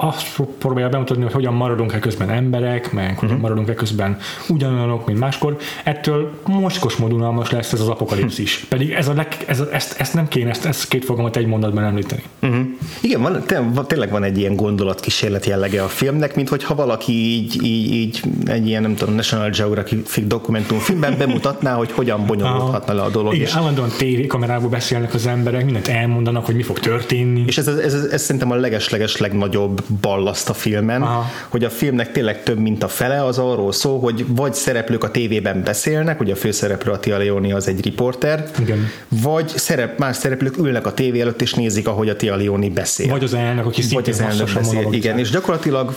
azt 0.00 0.42
próbálja 0.58 0.88
bemutatni, 0.88 1.22
hogy 1.22 1.32
hogyan 1.32 1.54
maradunk-e 1.54 1.98
közben 1.98 2.30
emberek, 2.30 2.92
meg 2.92 3.18
hogyan 3.18 3.24
uh-huh. 3.24 3.40
maradunk-e 3.40 3.74
közben 3.74 4.18
ugyanolyanok, 4.48 5.06
mint 5.06 5.18
máskor, 5.18 5.56
ettől 5.84 6.30
mocskos 6.46 6.96
modunalmas 6.96 7.50
lesz 7.50 7.72
ez 7.72 7.80
az 7.80 7.88
apokalipszis. 7.88 8.54
Uh-huh. 8.54 8.68
Pedig 8.68 8.90
ez 8.90 9.08
a 9.08 9.14
leg, 9.14 9.36
ez 9.46 9.60
a, 9.60 9.68
ezt, 9.72 10.00
ezt 10.00 10.14
nem 10.14 10.28
kéne, 10.28 10.50
ezt, 10.50 10.64
ezt 10.64 10.88
két 10.88 11.04
fogalmat 11.04 11.36
egy 11.36 11.46
mondatban 11.46 11.84
említeni. 11.84 12.22
Uh-huh. 12.42 12.66
Igen, 13.00 13.20
van, 13.20 13.86
tényleg 13.86 14.10
van 14.10 14.22
egy 14.22 14.38
ilyen 14.38 14.56
gondolatkísérlet 14.56 15.46
jellege 15.46 15.82
a 15.82 15.88
filmnek, 15.88 16.34
mint 16.36 16.48
hogyha 16.48 16.74
valaki 16.74 17.12
így, 17.12 17.64
így, 17.64 17.92
így 17.92 18.22
egy 18.44 18.66
ilyen, 18.66 18.82
nem 18.82 18.94
tudom, 18.94 19.14
National 19.14 19.50
Geographic 19.50 20.26
dokumentumfilmben 20.26 21.18
bemutatná, 21.18 21.74
hogy 21.74 21.92
hogyan 21.92 22.26
bonyolódhatna 22.26 22.94
le 22.94 23.02
a 23.02 23.10
dolog. 23.10 23.34
Igen, 23.34 23.50
állandóan 23.54 23.90
tévékamerából 23.98 24.68
beszélnek 24.68 25.14
az 25.14 25.26
emberek, 25.26 25.64
mindent 25.64 25.88
elmondanak, 25.88 26.46
hogy 26.46 26.54
mi 26.54 26.62
fog 26.62 26.78
történni, 26.78 27.41
és 27.46 27.58
ez, 27.58 27.66
ez, 27.66 27.94
ez, 27.94 28.04
ez 28.04 28.22
szerintem 28.22 28.50
a 28.50 28.54
legesleges 28.54 29.16
legnagyobb 29.16 29.82
ballaszt 30.00 30.48
a 30.48 30.54
filmen, 30.54 31.02
Aha. 31.02 31.30
hogy 31.48 31.64
a 31.64 31.70
filmnek 31.70 32.12
tényleg 32.12 32.42
több, 32.42 32.58
mint 32.58 32.82
a 32.82 32.88
fele, 32.88 33.24
az 33.24 33.38
arról 33.38 33.72
szól, 33.72 34.00
hogy 34.00 34.24
vagy 34.28 34.54
szereplők 34.54 35.04
a 35.04 35.10
tévében 35.10 35.62
beszélnek, 35.62 36.20
ugye 36.20 36.32
a 36.32 36.36
főszereplő 36.36 36.92
a 36.92 36.98
Tia 36.98 37.18
Leoni 37.18 37.52
az 37.52 37.68
egy 37.68 37.84
riporter, 37.84 38.50
Igen. 38.58 38.88
vagy 39.08 39.48
szerep, 39.48 39.98
más 39.98 40.16
szereplők 40.16 40.58
ülnek 40.58 40.86
a 40.86 40.94
tévé 40.94 41.20
előtt 41.20 41.42
és 41.42 41.54
nézik, 41.54 41.88
ahogy 41.88 42.08
a 42.08 42.16
Tia 42.16 42.36
Leoni 42.36 42.68
beszél. 42.68 43.08
Vagy 43.08 43.24
az 43.24 43.34
elnök, 43.34 43.66
aki 43.66 43.82
vagy 43.90 44.10
az 44.10 44.20
elnök 44.20 44.52
beszél. 44.54 44.88
Igen, 44.90 45.18
és 45.18 45.30
gyakorlatilag 45.30 45.96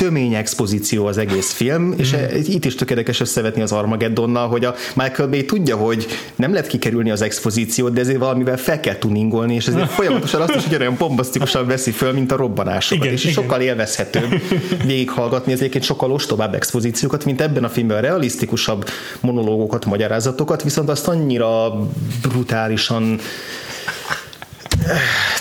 tömény 0.00 0.34
expozíció 0.34 1.06
az 1.06 1.18
egész 1.18 1.52
film, 1.52 1.82
mm. 1.82 1.92
és 1.96 2.16
itt 2.46 2.64
is 2.64 2.74
tökéletes 2.74 3.20
összevetni 3.20 3.62
az 3.62 3.72
Armageddonnal, 3.72 4.48
hogy 4.48 4.64
a 4.64 4.74
Michael 4.94 5.28
Bay 5.28 5.44
tudja, 5.44 5.76
hogy 5.76 6.06
nem 6.36 6.52
lehet 6.52 6.66
kikerülni 6.68 7.10
az 7.10 7.22
expozíciót, 7.22 7.92
de 7.92 8.00
ezért 8.00 8.18
valamivel 8.18 8.56
fel 8.56 8.80
kell 8.80 8.94
tuningolni, 8.94 9.54
és 9.54 9.66
ezért 9.66 9.90
folyamatosan 10.00 10.40
azt 10.40 10.54
is 10.54 10.66
ugyanolyan 10.66 10.94
bombasztikusan 10.98 11.66
veszi 11.66 11.90
föl, 11.90 12.12
mint 12.12 12.32
a 12.32 12.36
robbanásokat, 12.36 13.04
igen, 13.04 13.16
és 13.16 13.22
igen. 13.22 13.34
sokkal 13.34 13.60
élvezhetőbb 13.60 14.42
végighallgatni 14.86 15.52
az 15.52 15.58
egyébként 15.58 15.84
sokkal 15.84 16.12
ostobább 16.12 16.54
expozíciókat, 16.54 17.24
mint 17.24 17.40
ebben 17.40 17.64
a 17.64 17.68
filmben 17.68 17.96
a 17.96 18.00
realisztikusabb 18.00 18.88
monológokat, 19.20 19.84
magyarázatokat, 19.84 20.62
viszont 20.62 20.88
azt 20.88 21.08
annyira 21.08 21.80
brutálisan 22.22 23.18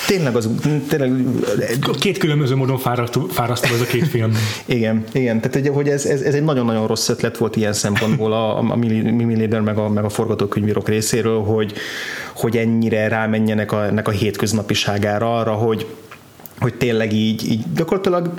tényleg 0.08 0.36
az, 0.36 0.50
tényleg... 0.88 1.12
Két 2.00 2.18
különböző 2.18 2.56
módon 2.56 2.78
fárasztó, 2.78 3.28
fárasztó 3.30 3.74
ez 3.74 3.82
a 3.82 3.86
két 3.86 4.08
film. 4.08 4.32
igen, 4.66 5.04
igen, 5.12 5.42
tehát 5.42 5.68
hogy 5.68 5.90
ez, 5.90 6.06
ez, 6.06 6.22
ez, 6.22 6.34
egy 6.34 6.44
nagyon-nagyon 6.44 6.88
rossz 6.88 7.10
ötlet 7.10 7.38
volt 7.38 7.56
ilyen 7.56 7.74
szempontból 7.74 8.34
a, 8.34 8.58
a 8.58 8.76
Mimi 8.76 9.36
Leder 9.36 9.62
meg 9.62 9.78
a, 9.78 9.90
meg 9.90 10.04
a 10.04 10.10
forgatókönyvírok 10.10 10.88
részéről, 10.88 11.44
hogy, 11.44 11.74
hogy 12.36 12.58
ennyire 12.58 13.08
rámenjenek 13.08 13.72
a, 13.72 13.86
ennek 13.86 14.08
a 14.08 14.12
hétköznapiságára 14.12 15.38
arra, 15.40 15.54
hogy 15.54 15.86
hogy 16.60 16.74
tényleg 16.74 17.14
így, 17.14 17.52
így 17.52 17.64
gyakorlatilag 17.76 18.32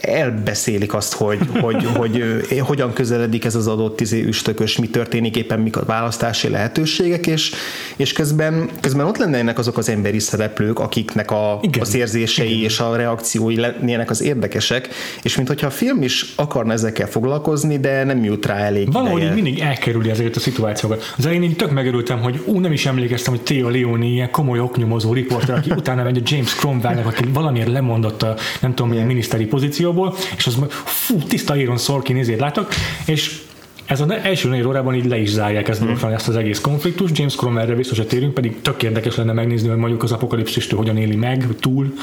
elbeszélik 0.00 0.94
azt, 0.94 1.14
hogy, 1.14 1.38
hogy, 1.60 1.84
hogy, 1.84 2.44
hogy 2.48 2.58
hogyan 2.58 2.92
közeledik 2.92 3.44
ez 3.44 3.54
az 3.54 3.66
adott 3.66 4.00
izé 4.00 4.22
üstökös, 4.22 4.78
mi 4.78 4.88
történik 4.88 5.36
éppen, 5.36 5.60
mik 5.60 5.76
a 5.76 5.84
választási 5.84 6.48
lehetőségek, 6.48 7.26
és, 7.26 7.52
és 7.96 8.12
közben, 8.12 8.70
közben 8.80 9.06
ott 9.06 9.16
lennének 9.16 9.58
azok 9.58 9.78
az 9.78 9.88
emberi 9.88 10.18
szereplők, 10.18 10.78
akiknek 10.78 11.30
a, 11.30 11.58
Igen. 11.62 11.80
az 11.80 11.94
érzései 11.94 12.50
Igen. 12.50 12.62
és 12.62 12.80
a 12.80 12.96
reakciói 12.96 13.56
lennének 13.56 14.10
az 14.10 14.22
érdekesek, 14.22 14.88
és 15.22 15.36
mintha 15.36 15.66
a 15.66 15.70
film 15.70 16.02
is 16.02 16.32
akarna 16.36 16.72
ezekkel 16.72 17.06
foglalkozni, 17.06 17.78
de 17.78 18.04
nem 18.04 18.24
jut 18.24 18.46
rá 18.46 18.56
elég 18.56 18.92
Valahogy 18.92 19.20
ideje. 19.20 19.34
mindig 19.34 19.58
elkerüli 19.58 20.10
ezeket 20.10 20.36
a 20.36 20.40
szituációkat. 20.40 21.14
Az 21.18 21.24
elején 21.24 21.42
így 21.42 21.56
tök 21.56 21.70
megörültem, 21.70 22.20
hogy 22.20 22.42
ú, 22.44 22.58
nem 22.58 22.72
is 22.72 22.86
emlékeztem, 22.86 23.32
hogy 23.32 23.42
Theo 23.42 23.68
Leoni 23.68 24.12
ilyen 24.12 24.30
komoly 24.30 24.60
oknyomozó 24.60 25.12
riporter, 25.12 25.56
aki 25.56 25.70
utána 25.70 26.02
megy 26.02 26.16
a 26.16 26.20
James 26.24 26.54
Cromwell, 26.54 27.02
aki 27.04 27.24
valamiért 27.32 27.68
lemondott 27.68 28.22
a 28.22 28.36
nem 28.60 28.74
tudom 28.74 28.90
milyen 28.90 29.06
miniszteri 29.06 29.46
pozíció, 29.46 29.75
pozícióból, 29.76 30.14
és 30.36 30.46
az 30.46 30.58
fú, 30.84 31.18
tiszta 31.18 31.56
Iron 31.56 31.78
Sorkin 31.78 32.14
nézét 32.14 32.38
látok, 32.38 32.68
és 33.06 33.40
ez 33.86 34.00
az 34.00 34.10
első 34.10 34.48
négy 34.48 34.66
órában 34.66 34.94
így 34.94 35.04
le 35.04 35.18
is 35.18 35.28
zárják 35.30 35.68
ezt, 35.68 35.84
mm. 35.84 36.12
ezt 36.12 36.28
az 36.28 36.36
egész 36.36 36.60
konfliktus. 36.60 37.10
James 37.14 37.34
Cromerre 37.34 37.74
biztos, 37.74 37.98
hogy 37.98 38.06
térünk, 38.06 38.34
pedig 38.34 38.60
tök 38.62 38.82
érdekes 38.82 39.16
lenne 39.16 39.32
megnézni, 39.32 39.68
hogy 39.68 39.78
mondjuk 39.78 40.02
az 40.02 40.12
apokalipszistől 40.12 40.78
hogyan 40.78 40.96
éli 40.96 41.16
meg, 41.16 41.46
túl 41.60 41.94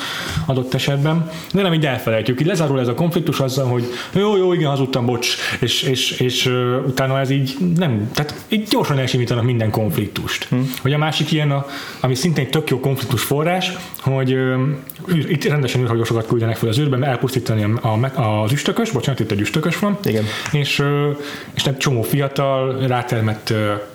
adott 0.46 0.74
esetben. 0.74 1.30
De 1.54 1.62
nem 1.62 1.74
így 1.74 1.86
elfelejtjük. 1.86 2.40
Így 2.40 2.48
lezárul 2.48 2.80
ez 2.80 2.88
a 2.88 2.94
konfliktus 2.94 3.40
azzal, 3.40 3.68
hogy 3.68 3.84
jó, 4.14 4.38
jó, 4.38 4.54
igen, 4.54 4.70
hazudtam, 4.70 5.06
bocs, 5.06 5.36
és, 5.60 5.82
és, 5.82 6.12
és 6.12 6.46
uh, 6.46 6.54
utána 6.88 7.20
ez 7.20 7.30
így 7.30 7.56
nem, 7.76 8.10
tehát 8.14 8.34
így 8.48 8.68
gyorsan 8.70 9.00
elsimítanak 9.00 9.44
minden 9.44 9.72
konfliktust. 9.72 10.48
Mm. 10.56 10.62
Hogy 10.82 10.94
a 10.94 10.98
másik 10.98 11.32
ilyen, 11.32 11.52
a, 11.52 11.66
ami 12.00 12.16
szintén 12.16 12.50
tök 12.50 12.70
jó 12.70 12.80
konfliktus 12.80 13.24
forrás, 13.24 13.72
hogy 14.00 14.34
uh, 14.34 15.30
itt 15.30 15.44
rendesen 15.44 15.82
űrhajósokat 15.82 16.28
küldenek 16.28 16.56
fel 16.56 16.70
az 16.70 16.80
űrben, 16.80 17.04
elpusztítani 17.04 17.64
a, 17.82 17.88
a, 18.16 18.44
az 18.44 18.52
üstökös, 18.52 18.92
bocsánat, 18.92 19.20
itt 19.20 19.32
egy 19.32 19.40
üstökös 19.40 19.80
van, 19.80 19.98
igen. 20.04 20.24
és, 20.52 20.80
uh, 20.80 21.18
és 21.54 21.64
egy 21.74 21.80
csomó 21.80 22.02
fiatal, 22.02 22.88
rátermett 22.88 23.54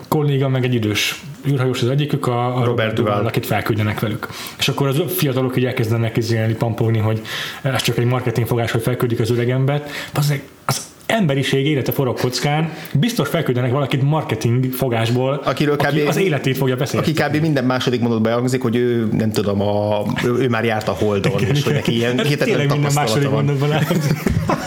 kolléga, 0.08 0.48
meg 0.48 0.64
egy 0.64 0.74
idős 0.74 1.22
űrhajós 1.48 1.82
az 1.82 1.88
egyikük, 1.88 2.26
a, 2.26 2.56
a 2.56 2.64
Robert 2.64 2.94
Duval, 2.94 3.26
akit 3.26 3.46
felküldenek 3.46 4.00
velük. 4.00 4.28
És 4.58 4.68
akkor 4.68 4.86
az 4.86 5.02
fiatalok 5.06 5.56
így 5.56 5.64
elkezdenek 5.64 6.16
izélni, 6.16 6.52
pampogni, 6.52 6.98
hogy 6.98 7.20
ez 7.62 7.82
csak 7.82 7.98
egy 7.98 8.04
marketingfogás, 8.04 8.70
hogy 8.70 8.82
felküldik 8.82 9.20
az 9.20 9.30
öregembert. 9.30 9.90
Az, 10.14 10.34
az 10.64 10.86
emberiség 11.06 11.66
élete 11.66 11.92
forog 11.92 12.20
kockán, 12.20 12.72
biztos 12.92 13.28
felküldenek 13.28 13.72
valakit 13.72 14.02
marketing 14.02 14.72
fogásból, 14.72 15.40
Akiről 15.44 15.76
kb. 15.76 15.84
aki 15.84 16.00
az 16.00 16.16
életét 16.16 16.56
fogja 16.56 16.76
beszélni. 16.76 17.06
Aki 17.06 17.22
kb. 17.22 17.40
minden 17.40 17.64
második 17.64 18.00
mondatban 18.00 18.32
elhangzik, 18.32 18.62
hogy 18.62 18.76
ő 18.76 19.08
nem 19.12 19.30
tudom, 19.30 19.60
a, 19.60 20.02
ő, 20.24 20.32
ő 20.38 20.48
már 20.48 20.64
járt 20.64 20.88
a 20.88 20.92
Holdon, 20.92 21.40
és 21.40 21.62
hogy 21.62 21.72
neki 21.72 21.94
ilyen 21.94 22.20
hihetetlen 22.22 22.66
minden 22.66 22.92
második 22.94 23.28
van. 23.28 23.58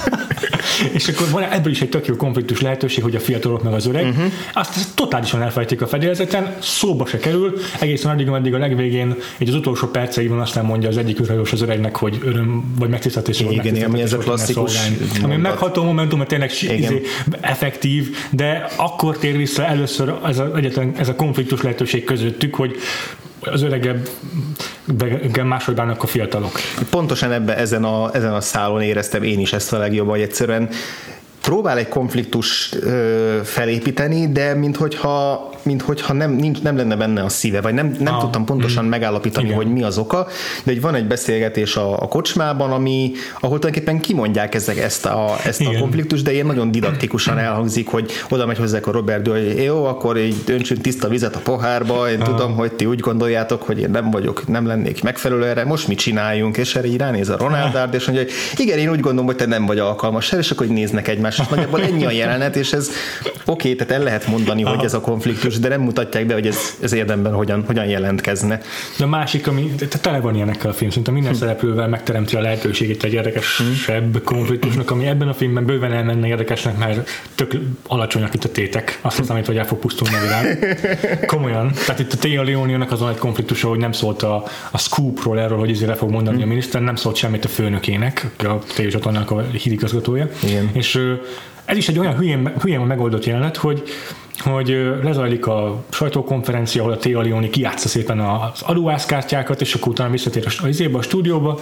és 0.94 1.08
akkor 1.08 1.30
van 1.30 1.44
ebből 1.44 1.72
is 1.72 1.82
egy 1.82 1.90
tök 1.90 2.06
jó 2.06 2.16
konfliktus 2.16 2.62
lehetőség, 2.62 3.04
hogy 3.04 3.16
a 3.16 3.20
fiatalok 3.20 3.64
meg 3.64 3.74
az 3.74 3.86
öreg. 3.86 4.08
Uh-huh. 4.08 4.24
Azt, 4.54 4.76
azt 4.76 4.96
totálisan 4.96 5.42
elfelejtik 5.42 5.82
a 5.82 5.88
fedélzeten, 5.88 6.56
szóba 6.60 7.06
se 7.06 7.18
kerül, 7.18 7.58
egészen 7.80 8.12
addig, 8.12 8.28
ameddig 8.28 8.54
a 8.54 8.58
legvégén, 8.58 9.16
egy 9.38 9.48
az 9.48 9.56
utolsó 9.56 9.88
perceiben 9.88 10.40
aztán 10.40 10.66
mondja 10.66 10.90
az 10.90 10.98
egyik 10.98 11.20
űrhajós 11.20 11.52
az 11.52 11.62
öregnek, 11.62 11.96
hogy 11.96 12.20
öröm 12.24 12.74
vagy 12.80 12.90
megtiszteltetés. 12.90 13.40
Igen, 13.40 13.76
igen, 13.76 13.90
ami 13.90 14.02
ez 14.02 14.14
a 14.14 14.18
klasszikus. 14.18 14.80
Ami 15.24 15.36
megható 15.36 15.84
momentum, 15.84 16.18
mert 16.18 16.30
tényleg 16.30 16.52
izé, 16.62 17.02
effektív, 17.42 18.16
de 18.30 18.68
akkor 18.76 19.18
tér 19.18 19.38
vissza 19.38 19.66
először 19.66 20.14
ez 20.26 20.40
a, 20.40 20.56
egyetlen, 20.56 20.94
ez 20.98 21.10
a 21.10 21.16
konfliktus 21.16 21.62
lehetőség 21.62 22.04
közöttük, 22.04 22.56
hogy 22.56 22.76
az 23.42 23.62
öregebb 23.62 24.10
máshogy 25.44 25.76
bánnak 25.76 26.04
a 26.04 26.08
fiatalok. 26.08 26.52
Pontosan 26.90 27.32
ebben 27.32 27.58
ezen 27.58 27.84
a, 27.84 28.10
ezen 28.14 28.34
a 28.34 28.42
szálon 28.42 28.82
éreztem 28.82 29.24
én 29.24 29.40
is 29.40 29.54
ezt 29.54 29.74
a 29.74 29.78
legjobban, 29.78 30.14
hogy 30.14 30.22
egyszerűen 30.22 30.70
próbál 31.42 31.78
egy 31.78 31.88
konfliktus 31.88 32.74
ö, 32.82 33.40
felépíteni, 33.44 34.32
de 34.32 34.54
minthogyha, 34.54 35.50
minthogyha 35.64 36.14
nem, 36.14 36.32
nincs, 36.32 36.62
nem 36.62 36.78
lenne 36.78 36.96
benne 36.96 37.24
a 37.24 37.30
szíve, 37.30 37.62
vagy 37.62 37.74
nem, 37.74 37.96
nem 38.00 38.14
ah, 38.14 38.20
tudtam 38.20 38.46
pontosan 38.46 38.86
mm, 38.86 38.88
megállapítani, 38.88 39.46
igen. 39.46 39.58
hogy 39.58 39.68
mi 39.68 39.84
az 39.84 39.98
oka, 39.98 40.28
de 40.64 40.72
hogy 40.72 40.82
van 40.82 40.96
egy 40.96 41.08
beszélgetés 41.08 41.76
a, 41.76 42.02
a 42.02 42.08
kocsmában, 42.08 42.72
ami, 42.72 43.12
ahol 43.40 43.60
tulajdonképpen 43.60 44.00
kimondják 44.00 44.56
ezek, 44.56 44.78
ezt 44.78 45.06
a, 45.06 45.36
ezt 45.46 45.62
a 45.62 45.80
konfliktust, 45.80 46.24
de 46.24 46.34
ilyen 46.34 46.46
nagyon 46.46 46.72
didaktikusan 46.72 47.38
elhangzik, 47.48 47.88
hogy 47.88 48.12
oda 48.30 48.46
megy 48.46 48.58
hozzá 48.58 48.80
a 48.82 48.92
Robert 48.92 49.28
hogy 49.28 49.64
jó, 49.64 49.86
akkor 49.86 50.18
így 50.18 50.36
döntsünk 50.46 50.82
tiszta 50.82 51.08
vizet 51.08 51.36
a 51.36 51.40
pohárba, 51.40 52.10
én 52.10 52.22
ah. 52.22 52.28
tudom, 52.28 52.56
hogy 52.56 52.72
ti 52.72 52.86
úgy 52.86 53.00
gondoljátok, 53.00 53.64
hogy 53.64 53.80
én 53.80 53.90
nem 53.90 54.12
vagyok, 54.12 54.48
nem 54.48 54.66
lennék 54.66 55.04
megfelelő 55.04 55.46
erre, 55.46 55.64
most 55.64 55.88
mit 55.88 55.98
csináljunk, 55.98 56.58
és 56.58 56.76
erre 56.76 56.88
így 56.88 56.98
ránéz 56.98 57.30
a 57.30 57.38
Ronald 57.38 57.94
és 57.94 58.06
mondja, 58.06 58.26
hogy 58.26 58.34
igen, 58.58 58.78
én 58.78 58.90
úgy 58.90 59.00
gondolom, 59.00 59.26
hogy 59.26 59.36
te 59.36 59.46
nem 59.46 59.66
vagy 59.66 59.80
alkalmas 59.80 60.32
és 60.32 60.52
akkor 60.52 60.66
így 60.66 60.72
néznek 60.72 61.08
egymás 61.08 61.31
egymás, 61.32 61.40
és 61.40 61.56
nagyjából 61.56 61.82
ennyi 61.82 62.06
a 62.06 62.12
jelenet, 62.22 62.56
és 62.56 62.74
ez 62.74 62.90
oké, 63.26 63.34
okay, 63.46 63.76
tehát 63.76 63.94
el 63.94 64.04
lehet 64.04 64.28
mondani, 64.28 64.64
Aha. 64.64 64.76
hogy 64.76 64.86
ez 64.86 64.94
a 64.94 65.02
konfliktus, 65.02 65.60
de 65.60 65.68
nem 65.68 65.82
mutatják 65.82 66.26
be, 66.26 66.34
hogy 66.34 66.48
ez, 66.48 66.58
ez 66.82 66.94
érdemben 66.94 67.34
hogyan, 67.34 67.64
hogyan 67.66 67.86
jelentkezne. 67.86 68.62
De 68.98 69.04
a 69.04 69.08
másik, 69.08 69.48
ami 69.48 69.72
tele 70.02 70.20
van 70.20 70.36
ilyenekkel 70.36 70.70
a 70.70 70.74
film, 70.74 70.90
szerintem 70.90 71.14
minden 71.14 71.32
hm. 71.32 71.38
szereplővel 71.38 71.88
megteremti 71.88 72.36
a 72.36 72.42
lehetőségét 72.42 73.04
egy 73.04 73.14
érdekesebb 73.14 74.18
hm. 74.18 74.24
konfliktusnak, 74.24 74.92
ami 74.92 75.08
ebben 75.08 75.28
a 75.28 75.34
filmben 75.34 75.66
bőven 75.66 75.94
elmenne 75.94 76.28
érdekesnek, 76.28 76.78
mert 76.78 77.10
tök 77.36 77.54
alacsonyak 77.88 78.34
itt 78.34 78.44
a 78.44 78.52
tétek. 78.52 79.00
Azt 79.02 79.18
hiszem, 79.18 79.44
hogy 79.46 79.58
el 79.58 79.66
fog 79.66 79.80
pusztulni 79.80 80.16
a 80.16 80.22
világ. 80.22 80.78
Komolyan. 81.26 81.72
Tehát 81.86 82.00
itt 82.00 82.14
a 82.14 82.18
Tia 82.18 82.44
Leoniónak 82.44 82.92
azon 82.92 83.10
egy 83.10 83.18
konfliktusa, 83.18 83.68
hogy 83.68 83.80
nem 83.80 83.92
szólt 83.92 84.24
a, 84.24 84.44
a 84.72 84.78
scoopról 84.78 85.40
erről, 85.40 85.58
hogy 85.58 85.72
ezért 85.72 85.98
fog 85.98 86.10
mondani 86.10 86.38
hm. 86.38 86.44
a 86.44 86.46
miniszter, 86.46 86.82
nem 86.82 86.96
szólt 86.96 87.16
semmit 87.16 87.46
a 87.46 87.48
főnökének, 87.48 88.30
a 88.38 88.60
tévécsatornának 88.76 89.32
a 89.32 89.42
hírigazgatója. 89.42 90.30
Igen. 90.44 90.70
És 90.74 91.00
ez 91.66 91.78
is 91.78 91.88
egy 91.88 92.00
olyan 92.00 92.16
hülyén, 92.16 92.54
hülyén 92.62 92.80
megoldott 92.80 93.26
jelenet, 93.26 93.58
hogy 93.58 93.84
hogy 94.44 94.98
lezajlik 95.04 95.48
a 95.48 95.84
sajtókonferencia, 95.90 96.82
ahol 96.82 96.94
a 96.94 96.98
Tia 96.98 97.22
Leoni 97.22 97.50
kiátsza 97.50 97.88
szépen 97.88 98.20
az 98.20 98.62
adóászkártyákat, 98.62 99.62
és 99.62 99.74
akkor 99.74 99.92
utána 99.92 100.10
visszatér 100.10 100.48
a, 100.64 100.68
izébe, 100.68 100.98
a 100.98 101.02
stúdióba, 101.02 101.60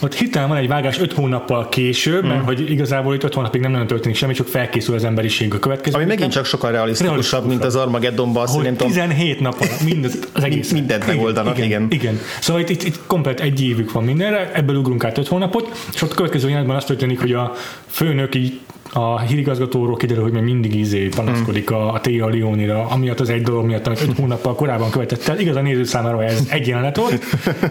ott 0.00 0.14
hirtelen 0.14 0.48
van 0.48 0.56
egy 0.56 0.68
vágás 0.68 0.98
öt 0.98 1.12
hónappal 1.12 1.68
később, 1.68 2.24
mm. 2.24 2.28
mert 2.28 2.44
hogy 2.44 2.70
igazából 2.70 3.14
itt 3.14 3.22
öt 3.22 3.34
hónapig 3.34 3.60
nem 3.60 3.70
nagyon 3.70 3.86
történik 3.86 4.16
semmi, 4.16 4.32
csak 4.32 4.46
felkészül 4.46 4.94
az 4.94 5.04
emberiség 5.04 5.54
a 5.54 5.58
következő. 5.58 5.96
Ami 5.96 6.04
megint 6.04 6.32
csak 6.32 6.44
sokkal 6.44 6.70
realisztikusabb, 6.70 7.46
mint 7.46 7.64
az 7.64 7.76
Armageddonban. 7.76 8.46
Ahol 8.46 8.76
17 8.76 9.40
nap 9.40 9.64
mindez, 9.84 10.18
az 10.32 10.44
egész. 10.48 10.72
Mindent 10.72 11.06
megoldanak, 11.06 11.58
igen. 11.58 11.68
Igen. 11.68 11.86
igen. 11.90 12.20
Szóval 12.40 12.62
itt, 12.62 12.68
itt, 12.68 12.82
itt 12.82 13.00
komplet 13.06 13.40
egy 13.40 13.62
évük 13.62 13.92
van 13.92 14.04
mindenre, 14.04 14.50
ebből 14.54 14.76
ugrunk 14.76 15.04
át 15.04 15.18
öt 15.18 15.28
hónapot, 15.28 15.70
és 15.94 16.02
ott 16.02 16.14
következő 16.14 16.46
jelenetben 16.46 16.76
azt 16.76 16.86
történik, 16.86 17.20
hogy 17.20 17.32
a 17.32 17.52
főnök 17.86 18.34
így 18.34 18.60
a 18.92 19.20
hírigazgatóról 19.20 19.96
kiderül, 19.96 20.22
hogy 20.22 20.32
még 20.32 20.42
mindig 20.42 20.74
izé 20.74 21.08
panaszkodik 21.08 21.70
a, 21.70 21.92
a 21.92 22.00
Tia 22.00 22.28
Leonira, 22.28 22.86
amiatt 22.86 23.20
az 23.20 23.28
egy 23.28 23.42
dolog 23.42 23.64
miatt, 23.64 23.86
amit 23.86 24.00
öt 24.00 24.16
hónappal 24.16 24.54
korábban 24.54 24.90
követett 24.90 25.28
el. 25.28 25.38
Igaz 25.38 25.56
a 25.56 25.60
néző 25.60 25.84
számára 25.84 26.24
ez 26.24 26.42
egy 26.48 26.66
jelenet 26.66 26.96
volt, 26.96 27.24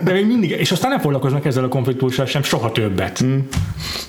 de 0.04 0.14
még 0.14 0.28
mindig, 0.28 0.50
és 0.50 0.72
aztán 0.72 0.90
nem 0.90 1.00
foglalkoznak 1.00 1.46
ezzel 1.46 1.64
a 1.64 1.68
konfliktussal 1.68 2.26
sem 2.26 2.44
soha 2.44 2.72
többet. 2.72 3.24
Mm. 3.24 3.38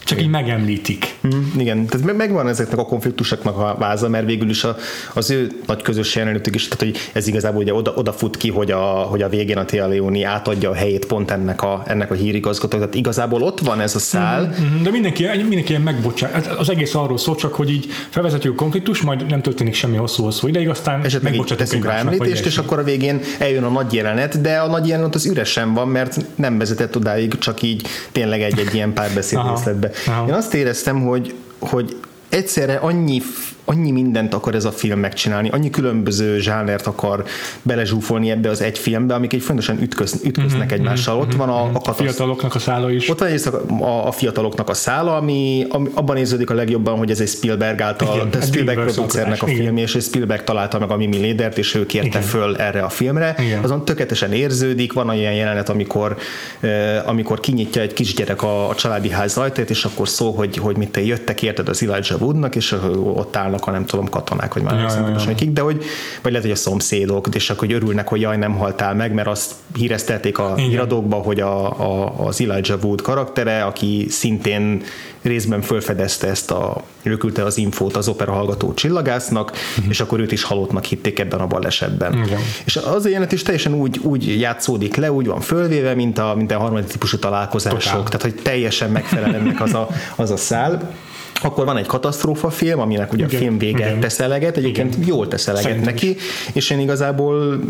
Csak 0.04 0.20
így 0.22 0.28
megemlítik. 0.28 1.14
Mm, 1.26 1.60
igen, 1.60 1.86
tehát 1.86 2.16
megvan 2.16 2.48
ezeknek 2.48 2.78
a 2.78 2.84
konfliktusoknak 2.84 3.58
a 3.58 3.76
váza, 3.78 4.08
mert 4.08 4.26
végül 4.26 4.50
is 4.50 4.64
a, 4.64 4.76
az 5.14 5.30
ő 5.30 5.50
nagy 5.66 5.82
közös 5.82 6.16
jelenetük 6.16 6.54
is, 6.54 6.68
tehát 6.68 6.84
hogy 6.84 7.10
ez 7.12 7.26
igazából 7.26 7.62
ugye 7.62 7.74
oda, 7.74 7.92
oda 7.96 8.12
fut 8.12 8.36
ki, 8.36 8.50
hogy 8.50 8.70
a, 8.70 8.82
hogy 8.84 9.22
a 9.22 9.28
végén 9.28 9.56
a 9.56 9.64
Tia 9.64 9.86
Leoni 9.86 10.22
átadja 10.22 10.70
a 10.70 10.74
helyét 10.74 11.06
pont 11.06 11.30
ennek 11.30 11.62
a, 11.62 11.82
ennek 11.86 12.10
a 12.10 12.14
hírigazgatónak. 12.14 12.86
Tehát 12.86 12.98
igazából 13.00 13.42
ott 13.42 13.60
van 13.60 13.80
ez 13.80 13.94
a 13.94 13.98
szál. 13.98 14.42
Mm-hmm, 14.42 14.82
de 14.82 14.90
mindenki, 14.90 15.26
mindenki 15.36 15.70
ilyen 15.70 15.82
megbocsát. 15.82 16.46
Az 16.46 16.70
egész 16.70 16.93
arról 16.94 17.18
szól, 17.18 17.34
csak 17.34 17.54
hogy 17.54 17.70
így 17.70 17.86
felvezetjük 18.10 18.52
a 18.52 18.56
konfliktus, 18.56 19.00
majd 19.00 19.26
nem 19.26 19.42
történik 19.42 19.74
semmi 19.74 19.96
hosszú-hosszú 19.96 20.46
ideig, 20.46 20.68
aztán 20.68 21.04
esetleg 21.04 21.34
így 21.34 21.54
teszünk 21.56 21.84
rá 21.84 21.98
említést, 21.98 22.46
és 22.46 22.58
akkor 22.58 22.78
a 22.78 22.82
végén 22.82 23.20
eljön 23.38 23.64
a 23.64 23.68
nagy 23.68 23.92
jelenet, 23.92 24.40
de 24.40 24.58
a 24.58 24.66
nagy 24.66 24.88
jelenet 24.88 25.14
az 25.14 25.26
üresen 25.26 25.74
van, 25.74 25.88
mert 25.88 26.16
nem 26.34 26.58
vezetett 26.58 26.96
odáig, 26.96 27.38
csak 27.38 27.62
így 27.62 27.86
tényleg 28.12 28.42
egy-egy 28.42 28.74
ilyen 28.74 28.92
párbeszéd 28.92 29.38
részletbe. 29.50 29.90
Én 30.26 30.34
azt 30.34 30.54
éreztem, 30.54 31.00
hogy, 31.00 31.34
hogy 31.58 31.96
egyszerre 32.28 32.74
annyi 32.74 33.22
annyi 33.64 33.90
mindent 33.90 34.34
akar 34.34 34.54
ez 34.54 34.64
a 34.64 34.70
film 34.70 34.98
megcsinálni, 34.98 35.48
annyi 35.48 35.70
különböző 35.70 36.38
zsánert 36.38 36.86
akar 36.86 37.24
belezsúfolni 37.62 38.30
ebbe 38.30 38.48
az 38.48 38.62
egy 38.62 38.78
filmbe, 38.78 39.14
amik 39.14 39.32
egy 39.32 39.42
fontosan 39.42 39.82
ütköz, 39.82 40.20
ütköznek 40.24 40.66
mm-hmm, 40.66 40.80
egymással. 40.80 41.18
Ott 41.18 41.34
van 41.34 41.48
a, 41.48 41.62
a, 41.62 41.70
katasz... 41.72 41.88
a 41.88 42.02
fiataloknak 42.02 42.54
a 42.54 42.58
szála 42.58 42.90
is. 42.90 43.08
Ott 43.08 43.18
van 43.18 43.28
egy 43.28 43.48
a, 43.80 44.06
a 44.06 44.12
fiataloknak 44.12 44.68
a 44.68 44.74
szála, 44.74 45.16
ami, 45.16 45.66
ami 45.68 45.88
abban 45.94 46.16
érződik 46.16 46.50
a 46.50 46.54
legjobban, 46.54 46.98
hogy 46.98 47.10
ez 47.10 47.20
egy 47.20 47.28
Spielberg 47.28 47.80
által, 47.80 48.28
Igen, 48.28 48.42
Spielberg 48.42 48.78
producernek 48.78 49.42
a 49.42 49.46
film, 49.46 49.76
és 49.76 49.98
Spielberg 50.00 50.44
találta 50.44 50.78
meg 50.78 50.90
a 50.90 50.96
Mimi 50.96 51.16
Lédert, 51.16 51.58
és 51.58 51.74
ő 51.74 51.86
kérte 51.86 52.06
Igen. 52.06 52.22
föl 52.22 52.56
erre 52.56 52.82
a 52.82 52.88
filmre. 52.88 53.34
Igen. 53.38 53.62
Azon 53.62 53.84
tökéletesen 53.84 54.32
érződik, 54.32 54.92
van 54.92 55.08
olyan 55.08 55.34
jelenet, 55.34 55.68
amikor, 55.68 56.16
eh, 56.60 57.08
amikor 57.08 57.40
kinyitja 57.40 57.82
egy 57.82 57.92
kisgyerek 57.92 58.42
a, 58.42 58.68
a 58.68 58.74
családi 58.74 59.10
ház 59.10 59.36
ajtaját, 59.36 59.70
és 59.70 59.84
akkor 59.84 60.08
szó, 60.08 60.30
hogy, 60.30 60.56
hogy 60.56 60.76
mit 60.76 60.90
te 60.90 61.04
jöttek, 61.04 61.42
érted 61.42 61.68
az 61.68 61.82
Elijah 61.82 62.20
Woodnak, 62.20 62.56
és 62.56 62.72
ott 63.14 63.36
áll 63.36 63.53
állnak 63.54 63.66
a 63.66 63.70
nem 63.70 63.84
tudom 63.84 64.08
katonák, 64.08 64.54
vagy 64.54 64.62
már 64.62 64.74
ja, 64.74 65.34
ja, 65.38 65.46
de 65.52 65.60
hogy, 65.60 65.84
vagy 66.22 66.32
lehet, 66.32 66.46
hogy 66.46 66.56
a 66.56 66.60
szomszédok, 66.60 67.28
és 67.32 67.50
akkor 67.50 67.66
hogy 67.66 67.76
örülnek, 67.76 68.08
hogy 68.08 68.20
jaj, 68.20 68.36
nem 68.36 68.52
haltál 68.56 68.94
meg, 68.94 69.12
mert 69.14 69.28
azt 69.28 69.52
híreztelték 69.74 70.38
a 70.38 70.52
Igen. 70.56 70.68
híradókba, 70.68 71.16
hogy 71.16 71.40
a, 71.40 71.80
a, 71.80 72.14
az 72.26 72.40
Elijah 72.40 72.84
Wood 72.84 73.00
karaktere, 73.00 73.64
aki 73.64 74.06
szintén 74.10 74.82
részben 75.22 75.60
felfedezte 75.60 76.26
ezt 76.26 76.50
a, 76.50 76.82
rökülte 77.02 77.44
az 77.44 77.58
infót 77.58 77.96
az 77.96 78.08
opera 78.08 78.32
hallgató 78.32 78.74
csillagásznak, 78.74 79.50
uh-huh. 79.50 79.88
és 79.88 80.00
akkor 80.00 80.20
őt 80.20 80.32
is 80.32 80.42
halottnak 80.42 80.84
hitték 80.84 81.18
ebben 81.18 81.40
a 81.40 81.46
balesetben. 81.46 82.12
Igen. 82.12 82.40
És 82.64 82.76
az 82.76 83.04
a 83.04 83.08
jelenet 83.08 83.32
is 83.32 83.42
teljesen 83.42 83.74
úgy, 83.74 83.98
úgy 84.02 84.40
játszódik 84.40 84.96
le, 84.96 85.12
úgy 85.12 85.26
van 85.26 85.40
fölvéve, 85.40 85.94
mint 85.94 86.18
a, 86.18 86.34
mint 86.36 86.52
a 86.52 86.58
harmadik 86.58 86.86
típusú 86.86 87.18
találkozások, 87.18 87.80
Totál. 87.80 88.02
tehát 88.02 88.22
hogy 88.22 88.34
teljesen 88.42 88.90
megfelel 88.90 89.34
ennek 89.34 89.60
az 89.60 89.74
a, 89.74 89.88
az 90.16 90.30
a 90.30 90.36
szál. 90.36 90.94
Akkor 91.42 91.64
van 91.64 91.76
egy 91.76 91.86
katasztrófa 91.86 92.50
film, 92.50 92.80
aminek 92.80 93.12
ugye 93.12 93.24
igen, 93.24 93.36
a 93.36 93.42
film 93.42 93.58
vége 93.58 93.86
igen. 93.86 94.00
tesz 94.00 94.20
eleget, 94.20 94.56
egyébként 94.56 94.94
igen. 94.94 95.06
jól 95.06 95.28
tesz 95.28 95.46
eleget 95.46 95.64
Szerintem 95.64 95.92
neki, 95.92 96.16
és 96.52 96.70
én 96.70 96.78
igazából 96.78 97.60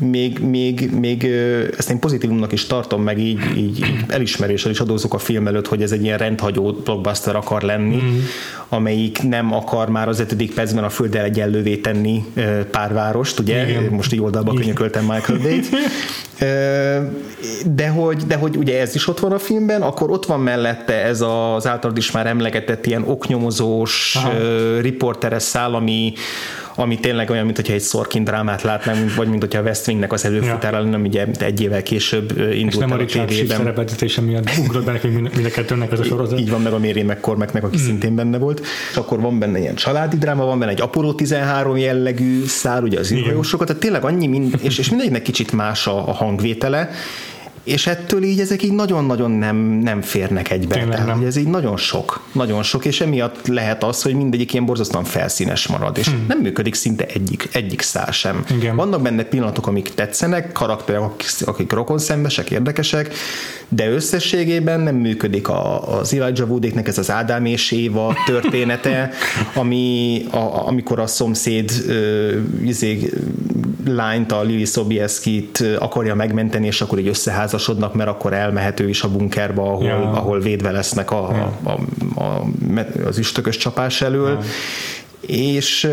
még, 0.00 0.38
még, 0.38 0.90
még 0.90 1.24
ezt 1.76 1.90
én 1.90 1.98
pozitívumnak 1.98 2.52
is 2.52 2.66
tartom, 2.66 3.02
meg 3.02 3.18
így, 3.18 3.40
így, 3.56 3.78
így 3.78 4.04
elismeréssel 4.08 4.70
is 4.70 4.80
adózok 4.80 5.14
a 5.14 5.18
film 5.18 5.46
előtt, 5.46 5.66
hogy 5.66 5.82
ez 5.82 5.92
egy 5.92 6.02
ilyen 6.02 6.18
rendhagyó 6.18 6.72
blockbuster 6.84 7.36
akar 7.36 7.62
lenni, 7.62 7.96
mm. 7.96 8.18
amelyik 8.68 9.22
nem 9.22 9.54
akar 9.54 9.88
már 9.88 10.08
az 10.08 10.20
ötödik 10.20 10.54
percben 10.54 10.84
a 10.84 10.88
földdel 10.88 11.24
egyenlővé 11.24 11.76
tenni 11.76 12.24
párvárost, 12.70 13.38
ugye? 13.38 13.68
Igen. 13.68 13.82
Most 13.84 14.12
így 14.12 14.20
oldalba 14.20 14.52
könyököltem 14.52 15.04
Michael 15.04 15.38
Bay-t. 15.38 15.66
De 17.64 17.88
hogy, 17.88 18.26
de 18.26 18.36
hogy 18.36 18.56
ugye 18.56 18.80
ez 18.80 18.94
is 18.94 19.08
ott 19.08 19.18
van 19.18 19.32
a 19.32 19.38
filmben, 19.38 19.82
akkor 19.82 20.10
ott 20.10 20.26
van 20.26 20.40
mellette 20.40 21.04
ez 21.04 21.20
az 21.20 21.66
általad 21.66 21.96
is 21.96 22.10
már 22.10 22.26
emlegetett 22.26 22.86
ilyen 22.86 23.04
oknyomozós, 23.06 24.16
Aha. 24.16 24.32
riporteres 24.80 25.42
szál, 25.42 25.74
ami, 26.78 26.98
tényleg 26.98 27.30
olyan, 27.30 27.44
mint 27.44 27.56
hogyha 27.56 27.72
egy 27.72 27.82
Sorkin 27.82 28.24
drámát 28.24 28.62
látnánk, 28.62 29.14
vagy 29.14 29.28
mint 29.28 29.42
hogyha 29.42 29.58
a 29.58 29.62
West 29.62 29.88
Wingnek 29.88 30.12
az 30.12 30.24
előfutára 30.24 30.80
lenne, 30.80 30.96
ugye 30.96 31.26
egy 31.38 31.60
évvel 31.60 31.82
később 31.82 32.30
indult 32.30 32.72
És 32.72 32.76
nem 32.76 32.92
a 32.92 32.96
Richard 32.96 33.30
Schiff 33.30 33.48
szerepeltetése 33.48 34.20
miatt 34.20 34.50
ugrott 34.58 34.84
be 34.84 34.92
nekünk 34.92 35.34
mind 35.34 35.46
a 35.46 35.50
kettőnek 35.50 35.92
ez 35.92 36.00
a 36.00 36.04
sorozat. 36.04 36.40
Így 36.40 36.50
van, 36.50 36.60
meg 36.60 36.72
a 36.72 36.78
Mary 36.78 37.02
McCormacknek, 37.02 37.64
aki 37.64 37.76
mm. 37.76 37.84
szintén 37.84 38.14
benne 38.14 38.38
volt. 38.38 38.60
És 38.90 38.96
akkor 38.96 39.20
van 39.20 39.38
benne 39.38 39.58
ilyen 39.58 39.74
családi 39.74 40.16
dráma, 40.16 40.44
van 40.44 40.58
benne 40.58 40.70
egy 40.70 40.80
Apollo 40.80 41.12
13 41.14 41.76
jellegű 41.76 42.44
szár, 42.44 42.82
ugye 42.82 42.98
az 42.98 43.12
űrhajósokat, 43.12 43.66
tehát 43.66 43.82
tényleg 43.82 44.04
annyi, 44.04 44.26
mind, 44.26 44.54
és, 44.60 44.78
és 44.78 44.90
mindegynek 44.90 45.22
kicsit 45.22 45.52
más 45.52 45.86
a, 45.86 46.08
a 46.08 46.12
hangvétele, 46.12 46.90
és 47.68 47.86
ettől 47.86 48.22
így 48.22 48.40
ezek 48.40 48.62
így 48.62 48.72
nagyon-nagyon 48.72 49.30
nem, 49.30 49.56
nem 49.56 50.02
férnek 50.02 50.50
egybe. 50.50 50.74
Tényleg 50.74 50.90
Tehát, 50.90 51.06
nem. 51.06 51.26
Ez 51.26 51.36
így 51.36 51.46
nagyon 51.46 51.76
sok, 51.76 52.20
nagyon 52.32 52.62
sok, 52.62 52.84
és 52.84 53.00
emiatt 53.00 53.46
lehet 53.46 53.84
az, 53.84 54.02
hogy 54.02 54.14
mindegyik 54.14 54.52
ilyen 54.52 54.64
borzasztóan 54.64 55.04
felszínes 55.04 55.66
marad, 55.66 55.98
és 55.98 56.06
hmm. 56.08 56.24
nem 56.28 56.38
működik 56.38 56.74
szinte 56.74 57.06
egyik, 57.06 57.48
egyik 57.52 57.80
szál 57.80 58.10
sem. 58.10 58.44
Igen. 58.56 58.76
Vannak 58.76 59.02
benne 59.02 59.22
pillanatok, 59.22 59.66
amik 59.66 59.94
tetszenek, 59.94 60.52
karakterek, 60.52 61.02
akik, 61.02 61.46
akik 61.46 61.74
szembesek, 61.96 62.50
érdekesek, 62.50 63.14
de 63.68 63.90
összességében 63.90 64.80
nem 64.80 64.94
működik 64.94 65.48
a, 65.48 65.96
az 65.98 66.14
Elijah 66.14 66.48
Woodéknek 66.48 66.88
ez 66.88 66.98
az 66.98 67.10
Ádám 67.10 67.44
és 67.44 67.70
Éva 67.70 68.14
története, 68.26 69.10
ami, 69.54 70.22
a, 70.30 70.66
amikor 70.66 70.98
a 70.98 71.06
szomszéd 71.06 71.70
uh, 71.86 72.32
izé, 72.64 73.10
lányt, 73.84 74.32
a 74.32 74.42
Lili 74.42 74.64
Sobieski-t 74.64 75.64
akarja 75.78 76.14
megmenteni, 76.14 76.66
és 76.66 76.80
akkor 76.80 76.98
így 76.98 77.08
összeházasodnak, 77.58 77.94
mert 77.94 78.08
akkor 78.08 78.32
elmehet 78.32 78.80
ő 78.80 78.88
is 78.88 79.02
a 79.02 79.08
bunkerba, 79.08 79.62
ahol, 79.62 79.84
ja. 79.84 80.10
ahol 80.12 80.40
védve 80.40 80.70
lesznek 80.70 81.10
a, 81.10 81.30
ja. 81.32 81.70
a, 81.70 81.78
a, 82.14 82.22
a, 82.22 82.44
az 83.06 83.18
üstökös 83.18 83.56
csapás 83.56 84.02
elől. 84.02 84.28
Ja. 84.30 84.40
És 85.20 85.88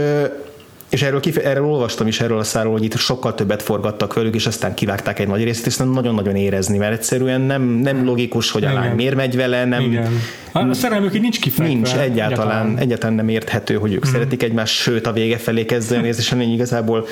És 0.89 1.01
erről, 1.01 1.19
kif- 1.19 1.43
erről 1.43 1.65
olvastam 1.65 2.07
is 2.07 2.21
erről 2.21 2.37
a 2.37 2.43
száról, 2.43 2.71
hogy 2.71 2.83
itt 2.83 2.97
sokkal 2.97 3.35
többet 3.35 3.61
forgattak 3.61 4.13
velük, 4.13 4.35
és 4.35 4.45
aztán 4.45 4.73
kivágták 4.73 5.19
egy 5.19 5.27
nagy 5.27 5.43
részt, 5.43 5.65
és 5.65 5.77
nagyon-nagyon 5.77 6.35
érezni, 6.35 6.77
mert 6.77 6.93
egyszerűen 6.93 7.41
nem, 7.41 7.61
nem 7.61 8.05
logikus, 8.05 8.51
hogy 8.51 8.63
a 8.63 8.73
lány 8.73 8.95
miért 8.95 9.15
megy 9.15 9.35
vele, 9.35 9.65
nem, 9.65 9.81
Igen. 9.81 10.11
A 10.53 10.73
szerelmük 10.73 11.15
így 11.15 11.21
nincs 11.21 11.39
kifejtve. 11.39 11.73
Nincs, 11.73 11.87
egyáltalán, 11.87 12.09
egyáltalán, 12.17 12.77
egyáltalán 12.77 13.15
nem 13.15 13.29
érthető, 13.29 13.75
hogy 13.75 13.93
ők 13.93 14.07
mm. 14.07 14.11
szeretik 14.11 14.43
egymást, 14.43 14.73
sőt 14.73 15.07
a 15.07 15.11
vége 15.11 15.37
felé 15.37 15.65
kezdeni, 15.65 16.07
és 16.17 16.25
semmi 16.25 16.45
igazából 16.53 17.07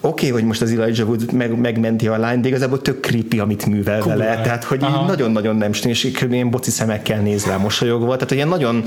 oké, 0.00 0.26
okay, 0.26 0.30
hogy 0.30 0.48
most 0.48 0.62
az 0.62 0.70
Elijah 0.70 1.08
Wood 1.08 1.32
meg, 1.32 1.58
megmenti 1.58 2.06
a 2.06 2.16
lányt, 2.16 2.42
de 2.42 2.48
igazából 2.48 2.82
tök 2.82 3.00
creepy, 3.00 3.38
amit 3.38 3.66
művel 3.66 3.98
cool, 4.00 4.16
vele. 4.16 4.40
Tehát, 4.40 4.64
hogy 4.64 4.82
Aha. 4.82 5.06
nagyon-nagyon 5.06 5.56
nem 5.56 5.70
és 5.82 6.10
kb. 6.20 6.32
ilyen 6.32 6.50
boci 6.50 6.70
szemekkel 6.70 7.20
néz 7.20 7.46
rá 7.46 7.56
mosolyogva. 7.56 8.12
Tehát, 8.12 8.28
hogy 8.28 8.36
ilyen 8.36 8.48
nagyon 8.48 8.84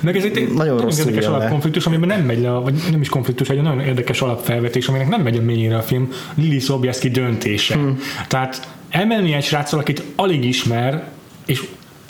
meg 0.00 0.16
ez 0.16 0.24
egy 0.24 0.52
nagyon 0.54 0.78
rossz 0.78 0.98
érdekes 0.98 1.26
alapkonfliktus, 1.26 1.86
amiben 1.86 2.08
nem 2.08 2.20
megy 2.20 2.40
le, 2.40 2.50
vagy 2.50 2.74
nem 2.90 3.00
is 3.00 3.08
konfliktus, 3.08 3.48
egy 3.48 3.62
nagyon 3.62 3.80
érdekes 3.80 4.20
alapfelvetés, 4.20 4.88
aminek 4.88 5.08
nem 5.08 5.22
megy 5.22 5.36
a 5.36 5.42
mélyére 5.42 5.76
a 5.76 5.82
film, 5.82 6.12
Lili 6.34 6.58
Sobieski 6.58 7.08
döntése. 7.08 7.74
Hmm. 7.74 7.98
Tehát 8.28 8.68
elmenni 8.90 9.32
egy 9.32 9.44
sráccal, 9.44 9.78
akit 9.78 10.02
alig 10.16 10.44
ismer, 10.44 11.04
és 11.46 11.62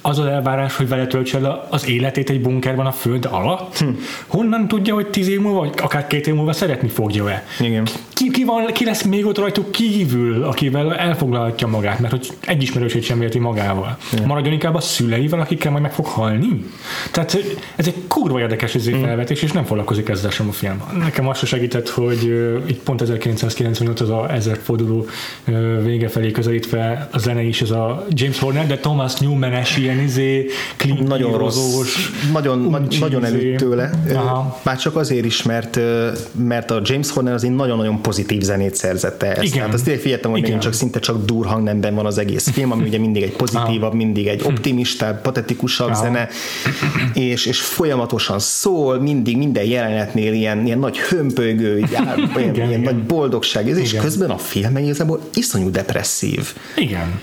az 0.02 0.18
az 0.18 0.26
elvárás, 0.26 0.76
hogy 0.76 0.88
vele 0.88 1.06
töltse 1.06 1.66
az 1.70 1.88
életét 1.88 2.30
egy 2.30 2.40
bunkerban 2.40 2.86
a 2.86 2.92
föld 2.92 3.28
alatt? 3.30 3.78
Hm. 3.78 3.88
Honnan 4.26 4.68
tudja, 4.68 4.94
hogy 4.94 5.06
tíz 5.06 5.28
év 5.28 5.40
múlva, 5.40 5.58
vagy 5.58 5.74
akár 5.82 6.06
két 6.06 6.26
év 6.26 6.34
múlva 6.34 6.52
szeretni 6.52 6.88
fogja-e? 6.88 7.44
Igen. 7.60 7.86
Ki, 8.20 8.30
ki, 8.30 8.44
van, 8.44 8.66
ki 8.66 8.84
lesz 8.84 9.02
még 9.02 9.26
ott 9.26 9.38
rajtuk 9.38 9.70
kívül, 9.70 10.42
akivel 10.42 10.96
elfoglalhatja 10.96 11.66
magát, 11.66 11.98
mert 11.98 12.12
hogy 12.12 12.30
egy 12.40 12.62
ismerősét 12.62 13.02
sem 13.02 13.22
érti 13.22 13.38
magával. 13.38 13.96
Igen. 14.12 14.26
Maradjon 14.26 14.52
inkább 14.52 14.74
a 14.74 14.80
szüleivel, 14.80 15.40
akikkel 15.40 15.70
majd 15.70 15.82
meg 15.82 15.92
fog 15.92 16.06
halni? 16.06 16.64
Tehát 17.12 17.44
ez 17.76 17.86
egy 17.86 17.94
kurva 18.08 18.40
érdekes 18.40 18.74
ez 18.74 18.88
hm. 18.88 19.02
felvetés, 19.02 19.42
és 19.42 19.52
nem 19.52 19.64
foglalkozik 19.64 20.08
ezzel 20.08 20.30
sem 20.30 20.48
a 20.48 20.52
film. 20.52 20.82
Nekem 20.98 21.28
azt 21.28 21.46
segített, 21.46 21.88
hogy 21.88 22.24
uh, 22.24 22.62
itt 22.66 22.82
pont 22.82 23.00
1998 23.00 24.00
az 24.00 24.10
a 24.10 24.32
ezerforduló 24.32 25.06
uh, 25.46 25.84
vége 25.84 26.08
felé 26.08 26.30
közelítve 26.30 27.08
a 27.12 27.18
zene 27.18 27.42
is, 27.42 27.62
ez 27.62 27.70
a 27.70 28.06
James 28.10 28.38
Horner, 28.38 28.66
de 28.66 28.78
Thomas 28.78 29.14
Newman-es 29.14 29.76
ilyen 29.76 29.98
izé, 29.98 30.46
nagyon 31.06 31.38
rossz, 31.38 31.96
nagyon, 32.32 32.88
nagyon 33.00 33.24
előtt 33.24 33.56
tőle. 33.56 33.90
Aha. 34.14 34.60
Már 34.62 34.78
csak 34.78 34.96
azért 34.96 35.24
is, 35.24 35.42
mert, 35.42 35.80
mert 36.32 36.70
a 36.70 36.80
James 36.84 37.10
Horner 37.10 37.34
az 37.34 37.44
egy 37.44 37.54
nagyon-nagyon 37.54 38.02
pozitív 38.10 38.42
zenét 38.42 38.74
szerzett 38.74 39.22
ezt. 39.22 39.42
Igen. 39.42 39.64
Hát 39.64 39.74
azt 39.74 39.84
tényleg 39.84 40.02
figyeltem, 40.02 40.30
hogy 40.30 40.58
csak 40.58 40.72
szinte 40.72 40.98
csak 40.98 41.24
dur 41.24 41.46
hangnemben 41.46 41.94
van 41.94 42.06
az 42.06 42.18
egész 42.18 42.48
film, 42.48 42.72
ami 42.72 42.82
ugye 42.82 42.98
mindig 42.98 43.22
egy 43.22 43.36
pozitívabb, 43.36 43.94
mindig 43.94 44.26
egy 44.26 44.42
optimistább, 44.44 45.20
patetikusabb 45.20 45.94
zene, 45.94 46.28
és, 47.14 47.46
és 47.46 47.60
folyamatosan 47.60 48.38
szól, 48.38 49.00
mindig 49.00 49.36
minden 49.36 49.64
jelenetnél 49.64 50.32
ilyen, 50.32 50.66
ilyen 50.66 50.78
nagy 50.78 50.98
hömpögő, 50.98 51.78
jár, 51.92 52.18
ilyen, 52.18 52.54
igen, 52.54 52.54
ilyen 52.54 52.68
igen. 52.68 52.80
nagy 52.80 53.02
boldogság, 53.02 53.66
és 53.66 53.90
igen. 53.90 54.02
közben 54.02 54.30
a 54.30 54.38
film 54.38 54.76
igazából 54.76 55.20
iszonyú 55.34 55.70
depresszív. 55.70 56.54
Igen. 56.76 57.20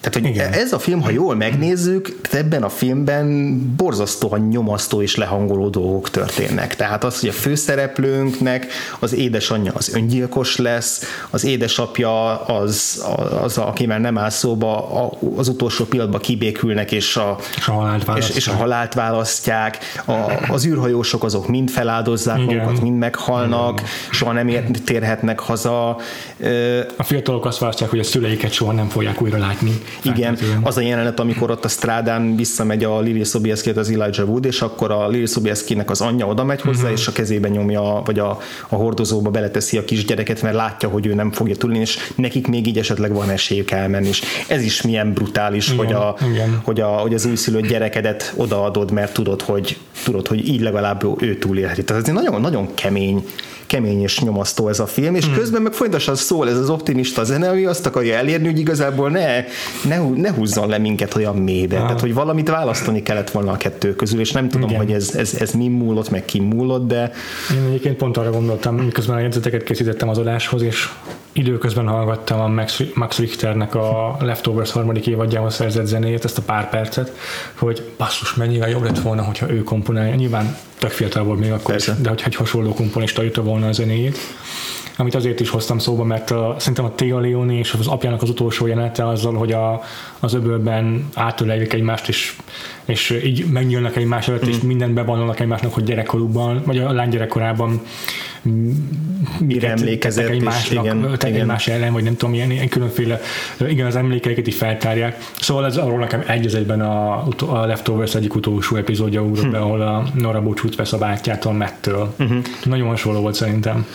Tehát, 0.00 0.14
hogy 0.14 0.24
Igen. 0.34 0.52
ez 0.52 0.72
a 0.72 0.78
film, 0.78 1.02
ha 1.02 1.10
jól 1.10 1.34
megnézzük, 1.34 2.20
ebben 2.30 2.62
a 2.62 2.68
filmben 2.68 3.58
borzasztóan 3.76 4.40
nyomasztó 4.40 5.02
és 5.02 5.16
lehangoló 5.16 5.68
dolgok 5.68 6.10
történnek. 6.10 6.76
Tehát 6.76 7.04
az, 7.04 7.20
hogy 7.20 7.28
a 7.28 7.32
főszereplőnknek 7.32 8.66
az 8.98 9.14
édesanyja 9.14 9.72
az 9.74 9.94
öngyilkos 9.94 10.56
lesz, 10.56 11.02
az 11.30 11.44
édesapja 11.44 12.44
az, 12.44 13.04
az, 13.42 13.58
akivel 13.58 13.98
nem 13.98 14.18
áll 14.18 14.30
szóba, 14.30 14.88
az 15.36 15.48
utolsó 15.48 15.84
pillanatban 15.84 16.20
kibékülnek, 16.20 16.92
és 16.92 17.16
a, 17.16 17.38
és 17.56 17.68
a 17.68 17.72
halált 17.72 18.04
választják. 18.04 18.36
És, 18.36 18.46
és 18.46 18.48
a 18.48 18.56
halált 18.56 18.94
választják. 18.94 19.78
A, 20.04 20.12
az 20.48 20.66
űrhajósok 20.66 21.24
azok 21.24 21.48
mind 21.48 21.70
feláldozzák 21.70 22.38
Igen. 22.38 22.56
magukat, 22.56 22.82
mind 22.82 22.98
meghalnak, 22.98 23.78
Igen. 23.80 23.90
soha 24.10 24.32
nem 24.32 24.72
térhetnek 24.84 25.38
haza. 25.38 25.88
A 26.96 27.02
fiatalok 27.02 27.44
azt 27.44 27.58
választják, 27.58 27.90
hogy 27.90 27.98
a 27.98 28.04
szüleiket 28.04 28.52
soha 28.52 28.72
nem 28.72 28.88
fogják 28.88 29.22
újra 29.22 29.38
látni. 29.38 29.82
Igen, 30.02 30.38
az 30.62 30.76
a 30.76 30.80
jelenet, 30.80 31.20
amikor 31.20 31.50
ott 31.50 31.64
a 31.64 31.68
strádán 31.68 32.36
visszamegy 32.36 32.84
a 32.84 33.00
Lili 33.00 33.24
Sobieski, 33.24 33.70
az 33.70 33.90
Elijah 33.90 34.28
Wood, 34.28 34.44
és 34.44 34.60
akkor 34.60 34.90
a 34.90 35.08
Lili 35.08 35.26
Sobieskinek 35.26 35.90
az 35.90 36.00
anyja 36.00 36.26
oda 36.26 36.44
megy 36.44 36.60
hozzá, 36.60 36.80
uh-huh. 36.80 36.98
és 36.98 37.06
a 37.06 37.12
kezébe 37.12 37.48
nyomja, 37.48 38.02
vagy 38.04 38.18
a, 38.18 38.38
a 38.68 38.74
hordozóba 38.74 39.30
beleteszi 39.30 39.78
a 39.78 39.84
kisgyereket, 39.84 40.42
mert 40.42 40.54
látja, 40.54 40.88
hogy 40.88 41.06
ő 41.06 41.14
nem 41.14 41.32
fogja 41.32 41.56
tudni, 41.56 41.78
és 41.78 41.98
nekik 42.14 42.46
még 42.46 42.66
így 42.66 42.78
esetleg 42.78 43.12
van 43.12 43.30
esélyük 43.30 43.70
elmenni. 43.70 44.08
És 44.08 44.22
ez 44.48 44.62
is 44.62 44.82
milyen 44.82 45.12
brutális, 45.12 45.72
igen, 45.72 45.84
hogy, 45.84 45.92
a, 45.92 46.16
igen. 46.32 46.60
Hogy, 46.64 46.80
a, 46.80 46.86
hogy 46.86 47.14
az 47.14 47.26
újszülött 47.26 47.66
gyerekedet 47.66 48.32
odaadod, 48.36 48.90
mert 48.90 49.12
tudod, 49.12 49.42
hogy, 49.42 49.78
tudod, 50.04 50.26
hogy 50.26 50.48
így 50.48 50.60
legalább 50.60 51.22
ő 51.22 51.38
túlélheti. 51.38 51.84
Tehát 51.84 52.08
ez 52.08 52.14
nagyon, 52.14 52.40
nagyon 52.40 52.74
kemény 52.74 53.24
kemény 53.68 54.02
és 54.02 54.20
nyomasztó 54.20 54.68
ez 54.68 54.80
a 54.80 54.86
film, 54.86 55.14
és 55.14 55.28
mm. 55.28 55.34
közben 55.34 55.62
meg 55.62 55.72
folyamatosan 55.72 56.14
szól 56.14 56.48
ez 56.48 56.58
az 56.58 56.70
optimista 56.70 57.24
zene, 57.24 57.48
ami 57.48 57.64
azt 57.64 57.86
akarja 57.86 58.16
elérni, 58.16 58.46
hogy 58.46 58.58
igazából 58.58 59.10
ne, 59.10 59.44
ne, 59.84 60.08
ne 60.14 60.32
húzzon 60.32 60.68
le 60.68 60.78
minket 60.78 61.14
olyan 61.14 61.36
mélybe. 61.36 61.76
Ah. 61.76 61.82
Tehát, 61.82 62.00
hogy 62.00 62.14
valamit 62.14 62.48
választani 62.48 63.02
kellett 63.02 63.30
volna 63.30 63.52
a 63.52 63.56
kettő 63.56 63.94
közül, 63.94 64.20
és 64.20 64.32
nem 64.32 64.48
tudom, 64.48 64.68
Igen. 64.68 64.80
hogy 64.80 64.92
ez, 64.92 65.14
ez, 65.14 65.34
ez 65.34 65.52
mi 65.52 65.68
múlott, 65.68 66.10
meg 66.10 66.24
ki 66.24 66.40
múlott, 66.40 66.86
de... 66.86 67.12
Én 67.54 67.66
egyébként 67.68 67.96
pont 67.96 68.16
arra 68.16 68.30
gondoltam, 68.30 68.76
miközben 68.76 69.16
a 69.16 69.20
jegyzeteket 69.20 69.62
készítettem 69.62 70.08
az 70.08 70.18
adáshoz, 70.18 70.62
és 70.62 70.88
időközben 71.32 71.86
hallgattam 71.86 72.40
a 72.40 72.48
Max, 72.48 72.82
Max 72.94 73.18
Richternek 73.18 73.74
a 73.74 74.16
Leftovers 74.20 74.70
harmadik 74.70 75.06
évadjához 75.06 75.54
szerzett 75.54 75.86
zenéjét, 75.86 76.24
ezt 76.24 76.38
a 76.38 76.42
pár 76.42 76.70
percet, 76.70 77.12
hogy 77.54 77.82
basszus, 77.96 78.34
mennyire 78.34 78.68
jobb 78.68 78.82
lett 78.82 78.98
volna, 78.98 79.22
hogyha 79.22 79.50
ő 79.50 79.62
komponálja. 79.62 80.14
Nyilván 80.14 80.56
tök 80.78 80.90
fiatal 80.90 81.24
volt 81.24 81.38
még 81.38 81.50
akkor, 81.50 81.74
Persze. 81.74 81.96
de 82.00 82.08
hogyha 82.08 82.26
egy 82.26 82.34
hasonló 82.34 82.74
komponista 82.74 83.24
írta 83.24 83.42
volna 83.42 83.66
a 83.66 83.72
zenéjét, 83.72 84.18
amit 84.96 85.14
azért 85.14 85.40
is 85.40 85.48
hoztam 85.48 85.78
szóba, 85.78 86.04
mert 86.04 86.30
a, 86.30 86.54
szerintem 86.58 86.84
a 86.84 86.94
Tia 86.94 87.18
Leoni 87.18 87.56
és 87.56 87.72
az 87.72 87.86
apjának 87.86 88.22
az 88.22 88.30
utolsó 88.30 88.66
jelenete 88.66 89.08
azzal, 89.08 89.34
hogy 89.34 89.52
a, 89.52 89.82
az 90.20 90.34
öbölben 90.34 91.08
átölelik 91.14 91.72
egymást, 91.72 92.08
és, 92.08 92.36
és 92.84 93.20
így 93.24 93.46
megnyílnak 93.46 93.96
egymás 93.96 94.28
előtt, 94.28 94.46
mm. 94.46 94.48
és 94.48 94.60
mindent 94.60 94.94
bevallnak 94.94 95.40
egymásnak, 95.40 95.74
hogy 95.74 95.84
gyerekkorukban, 95.84 96.62
vagy 96.64 96.78
a 96.78 96.92
lány 96.92 97.08
gyerekkorában 97.08 97.80
mire 99.38 99.70
emlékezett 99.70 100.28
egymásnak, 100.28 100.84
igen, 100.84 101.16
igen. 101.22 101.34
egymás 101.34 101.68
ellen, 101.68 101.92
vagy 101.92 102.02
nem 102.02 102.16
tudom, 102.16 102.34
ilyen, 102.34 102.50
ilyen 102.50 102.68
különféle, 102.68 103.20
igen, 103.68 103.86
az 103.86 103.96
emlékeiket 103.96 104.46
is 104.46 104.56
feltárják. 104.56 105.16
Szóval 105.40 105.66
ez 105.66 105.76
arról 105.76 105.98
nekem 105.98 106.24
egy 106.26 106.46
az 106.46 106.54
egyben 106.54 106.80
a, 106.80 107.26
a 107.46 107.66
Leftovers 107.66 108.14
egyik 108.14 108.34
utolsó 108.34 108.76
epizódja 108.76 109.22
ugrott 109.22 109.54
hm. 109.54 109.54
ahol 109.54 109.80
a 109.80 110.06
Nora 110.14 110.42
Búcsút 110.42 110.76
vesz 110.76 110.92
a 110.92 110.98
bátyjától 110.98 111.52
Mettől. 111.52 112.14
Uh-huh. 112.18 112.38
Nagyon 112.64 112.88
hasonló 112.88 113.20
volt 113.20 113.34
szerintem. 113.34 113.86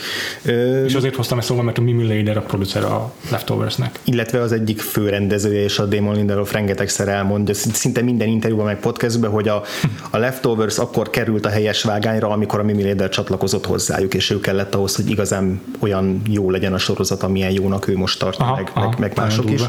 Ö... 0.45 0.85
És 0.85 0.93
azért 0.93 1.15
hoztam 1.15 1.37
ezt 1.37 1.47
szóval, 1.47 1.63
mert 1.63 1.77
a 1.77 1.81
Mimi 1.81 2.17
Lader 2.17 2.37
a 2.37 2.41
producer 2.41 2.83
a 2.83 3.13
Leftoversnek. 3.31 3.99
Illetve 4.03 4.41
az 4.41 4.51
egyik 4.51 4.79
főrendezője 4.79 5.63
és 5.63 5.79
a 5.79 5.85
Damon 5.85 6.15
Lindelof 6.15 6.51
rengetegszer 6.51 7.07
elmondja, 7.07 7.53
szinte 7.53 8.01
minden 8.01 8.27
interjúban 8.27 8.65
meg 8.65 8.79
podcastben, 8.79 9.31
hogy 9.31 9.47
a, 9.47 9.63
a 10.09 10.17
Leftovers 10.17 10.77
akkor 10.77 11.09
került 11.09 11.45
a 11.45 11.49
helyes 11.49 11.83
vágányra, 11.83 12.29
amikor 12.29 12.59
a 12.59 12.63
Mimi 12.63 12.83
Lader 12.83 13.09
csatlakozott 13.09 13.65
hozzájuk, 13.65 14.13
és 14.13 14.32
ő 14.33 14.39
kellett 14.39 14.75
ahhoz, 14.75 14.95
hogy 14.95 15.09
igazán 15.09 15.61
olyan 15.79 16.21
jó 16.29 16.51
legyen 16.51 16.73
a 16.73 16.77
sorozat, 16.77 17.23
amilyen 17.23 17.51
jónak 17.51 17.87
ő 17.87 17.97
most 17.97 18.19
tartja, 18.19 18.45
aha, 18.45 18.55
meg, 18.55 18.71
aha, 18.73 18.87
meg, 18.89 18.99
meg 18.99 19.11
mások 19.15 19.51
is. 19.51 19.61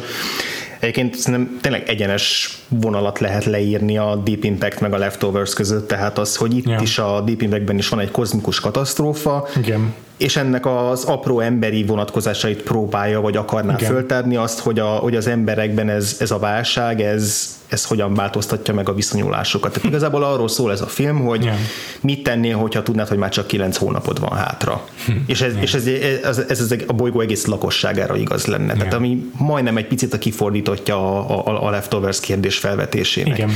Egyébként 0.78 1.14
szerintem 1.14 1.58
tényleg 1.60 1.88
egyenes 1.88 2.58
vonalat 2.68 3.18
lehet 3.18 3.44
leírni 3.44 3.98
a 3.98 4.16
Deep 4.24 4.44
Impact 4.44 4.80
meg 4.80 4.92
a 4.92 4.98
Leftovers 4.98 5.54
között, 5.54 5.88
tehát 5.88 6.18
az, 6.18 6.36
hogy 6.36 6.56
itt 6.56 6.66
ja. 6.66 6.78
is 6.82 6.98
a 6.98 7.20
Deep 7.20 7.42
Impactben 7.42 7.78
is 7.78 7.88
van 7.88 8.00
egy 8.00 8.10
kozmikus 8.10 8.60
katasztrófa, 8.60 9.48
Igen 9.56 9.94
és 10.16 10.36
ennek 10.36 10.66
az 10.66 11.04
apró 11.04 11.40
emberi 11.40 11.84
vonatkozásait 11.84 12.62
próbálja, 12.62 13.20
vagy 13.20 13.36
akarná 13.36 13.74
Igen. 13.78 13.90
föltárni 13.90 14.36
azt, 14.36 14.58
hogy, 14.58 14.78
a, 14.78 14.86
hogy 14.86 15.16
az 15.16 15.26
emberekben 15.26 15.88
ez, 15.88 16.16
ez 16.20 16.30
a 16.30 16.38
válság, 16.38 17.00
ez, 17.00 17.56
ez 17.68 17.84
hogyan 17.84 18.14
változtatja 18.14 18.74
meg 18.74 18.88
a 18.88 18.94
viszonyulásokat. 18.94 19.72
Tehát 19.72 19.88
igazából 19.88 20.24
arról 20.24 20.48
szól 20.48 20.72
ez 20.72 20.80
a 20.80 20.86
film, 20.86 21.20
hogy 21.20 21.42
Igen. 21.42 21.56
mit 22.00 22.22
tennél, 22.22 22.56
hogyha 22.56 22.82
tudnád, 22.82 23.08
hogy 23.08 23.18
már 23.18 23.30
csak 23.30 23.46
kilenc 23.46 23.76
hónapod 23.76 24.20
van 24.20 24.32
hátra. 24.32 24.84
Hm. 25.06 25.12
És, 25.26 25.40
ez, 25.40 25.52
és 25.60 25.74
ez, 25.74 25.86
ez, 26.22 26.38
ez, 26.48 26.60
ez 26.60 26.74
a 26.86 26.92
bolygó 26.92 27.20
egész 27.20 27.46
lakosságára 27.46 28.16
igaz 28.16 28.46
lenne. 28.46 28.64
Igen. 28.64 28.76
Tehát 28.76 28.94
ami 28.94 29.30
majdnem 29.38 29.76
egy 29.76 29.86
picit 29.86 30.12
a 30.14 30.18
kifordítottja 30.18 31.26
a, 31.26 31.46
a, 31.46 31.66
a 31.66 31.70
leftovers 31.70 32.20
kérdés 32.20 32.58
felvetésének. 32.58 33.38
Igen. 33.38 33.50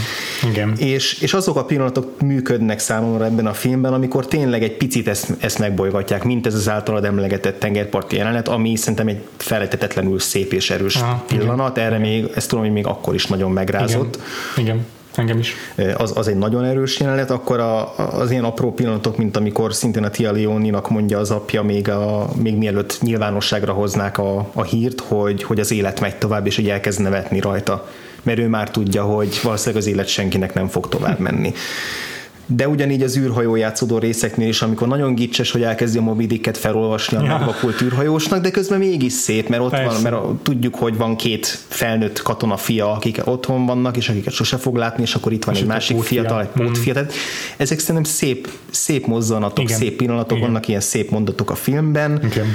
Igen. 0.51 0.77
És, 0.77 1.21
és 1.21 1.35
azok 1.35 1.57
a 1.57 1.65
pillanatok 1.65 2.21
működnek 2.21 2.79
számomra 2.79 3.25
ebben 3.25 3.47
a 3.47 3.53
filmben, 3.53 3.93
amikor 3.93 4.27
tényleg 4.27 4.63
egy 4.63 4.77
picit 4.77 5.09
ezt, 5.09 5.33
ezt 5.39 5.59
megbolygatják, 5.59 6.25
mint 6.25 6.47
ez 6.47 6.55
az 6.59 6.69
általad 6.69 7.05
emlegetett 7.05 7.59
tengerparti 7.59 8.17
jelenet, 8.17 8.49
ami 8.49 8.77
szerintem 8.77 9.09
egy 9.09 9.21
felejtetetlenül 9.37 10.19
szép 10.19 10.53
és 10.53 10.71
erős 10.71 10.97
Aha, 10.97 11.25
pillanat. 11.27 11.77
Igen. 11.77 11.87
Erre 11.89 11.99
még, 11.99 12.31
ezt 12.35 12.49
tudom, 12.49 12.65
hogy 12.65 12.73
még 12.73 12.87
akkor 12.87 13.15
is 13.15 13.27
nagyon 13.27 13.51
megrázott. 13.51 14.19
Igen. 14.57 14.75
igen. 14.75 14.87
Engem 15.15 15.39
is. 15.39 15.55
Az, 15.97 16.13
az 16.17 16.29
egy 16.29 16.37
nagyon 16.37 16.65
erős 16.65 17.01
jelenet, 17.01 17.31
akkor 17.31 17.61
a, 17.61 17.97
az 17.97 18.31
ilyen 18.31 18.45
apró 18.45 18.73
pillanatok, 18.73 19.17
mint 19.17 19.37
amikor 19.37 19.75
szintén 19.75 20.05
a 20.05 20.11
Tia 20.11 20.33
Leoni-nak 20.33 20.91
mondja 20.91 21.19
az 21.19 21.31
apja 21.31 21.63
még, 21.63 21.89
a, 21.89 22.29
még 22.37 22.57
mielőtt 22.57 22.99
nyilvánosságra 23.01 23.73
hoznák 23.73 24.19
a, 24.19 24.51
a 24.53 24.63
hírt, 24.63 25.01
hogy, 25.01 25.43
hogy 25.43 25.61
az 25.61 25.71
élet 25.71 26.01
megy 26.01 26.17
tovább, 26.17 26.47
és 26.47 26.57
hogy 26.57 26.69
elkezd 26.69 27.01
nevetni 27.01 27.41
rajta. 27.41 27.89
Mert 28.23 28.39
ő 28.39 28.49
már 28.49 28.71
tudja, 28.71 29.03
hogy 29.03 29.41
valószínűleg 29.43 29.83
az 29.83 29.89
élet 29.89 30.09
senkinek 30.09 30.55
nem 30.55 30.69
fog 30.69 30.89
tovább 30.89 31.19
menni 31.19 31.53
de 32.51 32.69
ugyanígy 32.69 33.03
az 33.03 33.17
űrhajó 33.17 33.57
játszódó 33.57 33.99
részeknél 33.99 34.49
is, 34.49 34.63
amikor 34.63 34.89
nagyon 34.89 35.15
gicses, 35.15 35.51
hogy 35.51 35.63
elkezdi 35.63 35.99
a 35.99 36.03
mobidiket 36.03 36.57
felolvasni 36.57 37.17
a 37.17 37.23
ja. 37.23 37.29
megvakult 37.29 37.83
űrhajósnak, 37.83 38.43
de 38.43 38.51
közben 38.51 38.79
mégis 38.79 39.13
szép, 39.13 39.49
mert 39.49 39.63
ott 39.63 39.71
Persze. 39.71 39.87
van, 39.87 40.03
mert 40.03 40.35
tudjuk, 40.43 40.75
hogy 40.75 40.97
van 40.97 41.17
két 41.17 41.59
felnőtt 41.69 42.23
katona 42.23 42.57
fia, 42.57 42.93
akik 42.93 43.21
otthon 43.25 43.67
vannak, 43.67 43.97
és 43.97 44.09
akiket 44.09 44.33
sose 44.33 44.57
fog 44.57 44.77
látni, 44.77 45.03
és 45.03 45.15
akkor 45.15 45.33
itt 45.33 45.45
van 45.45 45.55
és 45.55 45.61
egy 45.61 45.67
másik 45.67 46.03
fiatal, 46.03 46.41
egy 46.41 46.47
pótfia. 46.47 46.93
Mm. 46.93 46.95
Tehát 46.95 47.13
ezek 47.57 47.79
szerintem 47.79 48.05
szép, 48.05 48.49
szép 48.71 49.07
mozzanatok, 49.07 49.65
Igen. 49.65 49.79
szép 49.79 49.97
pillanatok, 49.97 50.37
Igen. 50.37 50.51
vannak 50.51 50.69
ilyen 50.69 50.81
szép 50.81 51.11
mondatok 51.11 51.51
a 51.51 51.55
filmben. 51.55 52.21
Igen. 52.25 52.47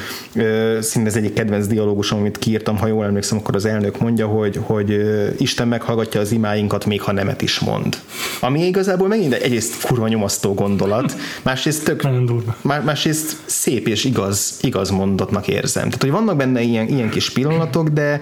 Szinte 0.81 1.09
ez 1.09 1.15
egyik 1.15 1.33
kedvenc 1.33 1.67
dialógusom, 1.67 2.19
amit 2.19 2.37
kiírtam, 2.37 2.77
ha 2.77 2.87
jól 2.87 3.05
emlékszem, 3.05 3.37
akkor 3.37 3.55
az 3.55 3.65
elnök 3.65 3.99
mondja, 3.99 4.27
hogy, 4.27 4.59
hogy 4.61 5.01
Isten 5.37 5.67
meghallgatja 5.67 6.19
az 6.19 6.31
imáinkat, 6.31 6.85
még 6.85 7.01
ha 7.01 7.11
nemet 7.11 7.41
is 7.41 7.59
mond. 7.59 7.97
Ami 8.39 8.65
igazából 8.65 9.07
megint 9.07 9.33
egyrészt 9.33 9.82
kurva 9.83 10.07
nyomasztó 10.07 10.53
gondolat, 10.53 11.15
másrészt, 11.41 11.83
tök, 11.83 12.07
másrészt 12.61 13.37
szép 13.45 13.87
és 13.87 14.03
igaz, 14.03 14.57
igaz 14.61 14.89
mondatnak 14.89 15.47
érzem. 15.47 15.83
Tehát, 15.83 16.01
hogy 16.01 16.11
vannak 16.11 16.37
benne 16.37 16.61
ilyen, 16.61 16.87
ilyen 16.87 17.09
kis 17.09 17.29
pillanatok, 17.29 17.89
de, 17.89 18.21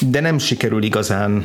de 0.00 0.20
nem 0.20 0.38
sikerül 0.38 0.82
igazán 0.82 1.44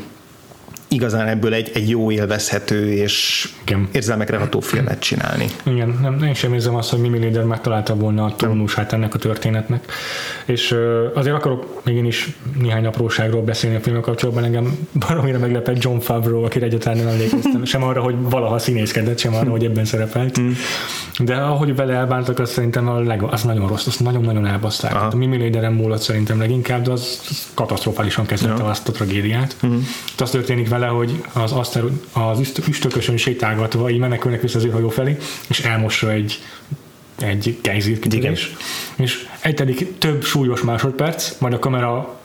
igazán 0.88 1.28
ebből 1.28 1.54
egy, 1.54 1.71
egy 1.73 1.89
jó 1.89 2.12
élvezhető 2.12 2.91
és 2.91 3.47
Igen. 3.62 3.88
érzelmekre 3.91 4.38
ható 4.38 4.60
filmet 4.60 5.00
csinálni. 5.00 5.45
Igen, 5.63 6.00
nem, 6.02 6.23
én 6.23 6.34
sem 6.34 6.54
érzem 6.54 6.76
azt, 6.76 6.89
hogy 6.89 7.00
Mimi 7.00 7.17
Lider 7.17 7.43
megtalálta 7.43 7.95
volna 7.95 8.26
a 8.26 8.36
tónusát 8.36 8.93
ennek 8.93 9.13
a 9.13 9.17
történetnek. 9.17 9.91
És 10.45 10.76
azért 11.13 11.36
akarok 11.36 11.82
még 11.84 11.95
én 11.95 12.06
is 12.06 12.38
néhány 12.60 12.86
apróságról 12.86 13.41
beszélni 13.41 13.76
a 13.76 13.80
filmek 13.80 14.02
kapcsolatban. 14.02 14.43
Engem 14.43 14.88
baromira 15.08 15.39
meglepett 15.39 15.84
John 15.84 15.97
Favreau, 15.97 16.43
akire 16.43 16.65
egyáltalán 16.65 16.97
nem 16.97 17.08
emlékeztem. 17.08 17.65
Sem 17.65 17.84
arra, 17.84 18.02
hogy 18.02 18.15
valaha 18.21 18.60
színészkedett, 18.60 19.17
sem 19.17 19.36
arra, 19.36 19.50
hogy 19.50 19.63
ebben 19.63 19.86
szerepelt. 19.86 20.39
Mm. 20.39 20.52
De 21.19 21.36
ahogy 21.36 21.76
vele 21.76 21.93
elbántak, 21.93 22.39
az 22.39 22.50
szerintem 22.50 22.88
a 22.88 23.00
leg, 23.00 23.23
az 23.23 23.43
nagyon 23.43 23.67
rossz, 23.67 23.88
azt 23.88 24.00
nagyon-nagyon 24.00 24.45
elbaszták. 24.45 24.95
A 24.95 25.15
Mimi 25.15 25.38
Lideren 25.38 25.73
múlott 25.73 26.02
szerintem 26.02 26.39
leginkább, 26.39 26.82
de 26.82 26.91
az 26.91 27.21
katasztrofálisan 27.54 28.26
kezdette 28.26 28.63
ja. 28.63 28.69
azt 28.69 28.88
a 28.88 28.91
tragédiát. 28.91 29.56
Mm. 29.65 29.78
Az 30.17 30.30
történik 30.30 30.67
vele, 30.80 30.92
hogy 30.92 31.24
az, 31.34 31.52
aszter, 31.52 31.84
az 32.13 32.40
üstökösön 32.68 33.18
sétálgatva 33.18 33.90
így 33.90 34.00
menekülnek 34.00 34.42
vissza 34.42 34.58
az 34.58 34.66
űrhajó 34.66 34.90
felé, 34.90 35.18
és 35.48 35.60
elmossa 35.60 36.12
egy 36.12 36.40
egy 37.18 37.60
gejzírkitörés, 37.62 38.56
és 38.96 39.28
egytelik 39.42 39.98
több 39.98 40.24
súlyos 40.24 40.62
másodperc, 40.62 41.40
majd 41.40 41.54
a 41.54 41.60
kamera 41.60 42.16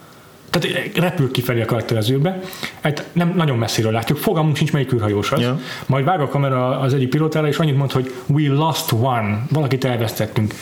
tehát 0.50 0.96
repül 0.96 1.30
kifelé 1.30 1.62
a 1.62 1.64
karakter 1.64 1.96
az 1.96 2.10
űrbe, 2.10 2.40
egy, 2.80 3.02
nem 3.12 3.32
nagyon 3.36 3.58
messziről 3.58 3.92
látjuk, 3.92 4.18
fogalmunk 4.18 4.56
sincs 4.56 4.72
melyik 4.72 4.92
űrhajós 4.92 5.32
az, 5.32 5.40
yeah. 5.40 5.60
majd 5.86 6.04
vág 6.04 6.20
a 6.20 6.28
kamera 6.28 6.78
az 6.78 6.94
egyik 6.94 7.08
pilótára, 7.08 7.48
és 7.48 7.58
annyit 7.58 7.76
mond, 7.76 7.92
hogy 7.92 8.14
we 8.26 8.48
lost 8.48 8.92
one, 8.92 9.46
valakit 9.50 9.84
elvesztettünk 9.84 10.54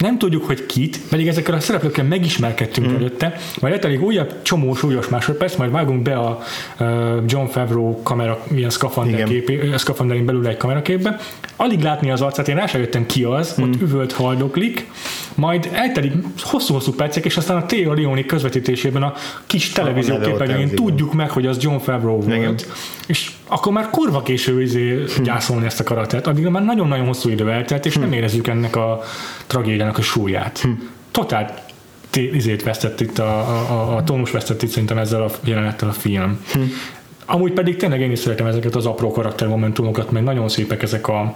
nem 0.00 0.18
tudjuk, 0.18 0.44
hogy 0.44 0.66
kit, 0.66 1.00
pedig 1.08 1.28
ezekkel 1.28 1.54
a 1.54 1.60
szereplőkkel 1.60 2.04
megismerkedtünk 2.04 2.90
mm. 2.90 2.94
előtte, 2.94 3.36
majd 3.60 3.74
eltelik 3.74 4.00
újabb 4.02 4.42
csomó 4.42 4.74
súlyos 4.74 5.08
másodperc, 5.08 5.56
majd 5.56 5.70
vágunk 5.70 6.02
be 6.02 6.18
a 6.18 6.38
John 7.26 7.46
Favreau 7.46 8.02
kamera, 8.02 8.44
ilyen 8.50 8.70
szkafanderén 9.78 10.24
belül 10.24 10.46
egy 10.46 10.56
kameraképbe, 10.56 11.20
alig 11.60 11.82
látni 11.82 12.10
az 12.10 12.20
arcát, 12.20 12.48
én 12.48 12.56
rá 12.56 12.66
sem 12.66 12.80
jöttem 12.80 13.06
ki 13.06 13.24
az, 13.24 13.54
mm. 13.60 13.64
ott 13.64 13.80
üvölt 13.80 14.12
haldoklik, 14.12 14.86
majd 15.34 15.68
eltelik 15.72 16.12
hosszú-hosszú 16.40 16.92
percek, 16.92 17.24
és 17.24 17.36
aztán 17.36 17.56
a 17.56 17.66
Theo 17.66 17.94
Leoni 17.94 18.26
közvetítésében 18.26 19.02
a 19.02 19.12
kis 19.46 19.70
televízió 19.70 20.18
képernyőn 20.18 20.68
tudjuk 20.68 21.12
meg, 21.12 21.30
hogy 21.30 21.46
az 21.46 21.62
John 21.62 21.78
Favreau 21.78 22.20
volt. 22.20 22.36
Igen. 22.36 22.54
És 23.06 23.30
akkor 23.46 23.72
már 23.72 23.90
kurva 23.90 24.22
késő 24.22 24.62
izé 24.62 25.04
hm. 25.16 25.22
gyászolni 25.22 25.66
ezt 25.66 25.80
a 25.80 25.84
karaktert. 25.84 26.26
Addig 26.26 26.46
már 26.46 26.64
nagyon-nagyon 26.64 27.06
hosszú 27.06 27.28
idő 27.28 27.50
eltelt, 27.50 27.86
és 27.86 27.94
hm. 27.94 28.00
nem 28.00 28.12
érezzük 28.12 28.46
ennek 28.46 28.76
a 28.76 29.00
tragédiának 29.46 29.98
a 29.98 30.02
súlyát. 30.02 30.58
Hm. 30.58 30.70
Totál 31.10 31.64
izét 32.12 32.62
vesztett 32.62 33.00
itt, 33.00 33.18
a, 33.18 33.38
a, 33.70 33.96
a 33.96 34.04
tónus 34.04 34.30
vesztett 34.30 34.62
itt 34.62 34.70
szerintem 34.70 34.98
ezzel 34.98 35.22
a 35.22 35.30
jelenettel 35.44 35.88
a 35.88 35.92
film. 35.92 36.44
Hm. 36.52 36.60
Amúgy 37.26 37.52
pedig 37.52 37.76
tényleg 37.76 38.00
én 38.00 38.10
is 38.10 38.18
szeretem 38.18 38.46
ezeket 38.46 38.74
az 38.74 38.86
apró 38.86 39.10
karaktermomentumokat, 39.10 40.10
meg 40.10 40.22
nagyon 40.22 40.48
szépek 40.48 40.82
ezek 40.82 41.08
a, 41.08 41.34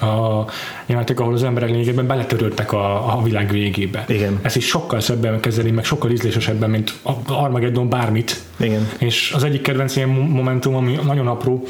a 0.00 0.44
jelentek, 0.86 1.20
ahol 1.20 1.32
az 1.32 1.42
emberek 1.42 1.70
lényegében 1.70 2.06
beletörődtek 2.06 2.72
a, 2.72 3.16
a 3.16 3.22
világ 3.22 3.50
végébe. 3.50 4.04
Igen. 4.08 4.38
Ez 4.42 4.56
is 4.56 4.66
sokkal 4.66 5.00
szebben 5.00 5.40
kezeli, 5.40 5.70
meg 5.70 5.84
sokkal 5.84 6.10
ízlésesebben, 6.10 6.70
mint 6.70 6.94
Armageddon 7.26 7.88
bármit. 7.88 8.40
Igen. 8.56 8.88
És 8.98 9.32
az 9.34 9.44
egyik 9.44 9.62
kedvenc 9.62 9.96
ilyen 9.96 10.08
momentum, 10.08 10.74
ami 10.74 10.98
nagyon 11.06 11.26
apró, 11.26 11.64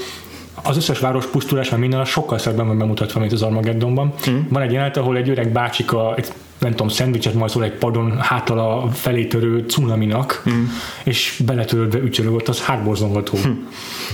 az 0.63 0.77
összes 0.77 0.99
város 0.99 1.27
pusztulás, 1.27 1.69
mert 1.69 1.81
minden 1.81 2.05
sokkal 2.05 2.39
szebben 2.39 2.67
van 2.67 2.79
bemutatva, 2.79 3.21
mint 3.21 3.33
az 3.33 3.43
Armageddonban. 3.43 4.13
Mm. 4.31 4.39
Van 4.49 4.63
egy 4.63 4.73
jelenet, 4.73 4.97
ahol 4.97 5.17
egy 5.17 5.29
öreg 5.29 5.49
bácsika, 5.53 6.15
egy 6.17 6.29
nem 6.59 6.71
tudom, 6.71 6.89
szendvicset 6.89 7.35
majd 7.35 7.51
szól 7.51 7.65
egy 7.65 7.73
padon 7.73 8.19
háttal 8.21 8.59
a 8.59 8.91
felé 8.91 9.27
törő 9.27 9.65
cunaminak, 9.69 10.43
mm. 10.51 10.65
és 11.05 11.43
beletörődve 11.47 11.99
ücsörög 11.99 12.35
ott, 12.35 12.49
az 12.49 12.63
hátborzongató. 12.63 13.39
Mm. 13.49 13.53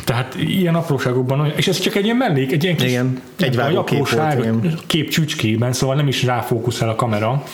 Tehát 0.04 0.34
ilyen 0.34 0.74
apróságokban, 0.74 1.52
és 1.56 1.68
ez 1.68 1.78
csak 1.78 1.94
egy 1.94 2.04
ilyen 2.04 2.16
mellék, 2.16 2.52
egy 2.52 2.62
ilyen 2.62 2.76
kis 2.76 2.90
igen, 2.90 3.20
egy 3.38 3.56
apróság, 3.58 4.40
kép, 4.40 4.52
volt, 4.52 4.86
kép 4.86 5.08
csücskében, 5.08 5.72
szóval 5.72 5.96
nem 5.96 6.08
is 6.08 6.22
ráfókuszál 6.22 6.88
a 6.88 6.94
kamera, 6.94 7.44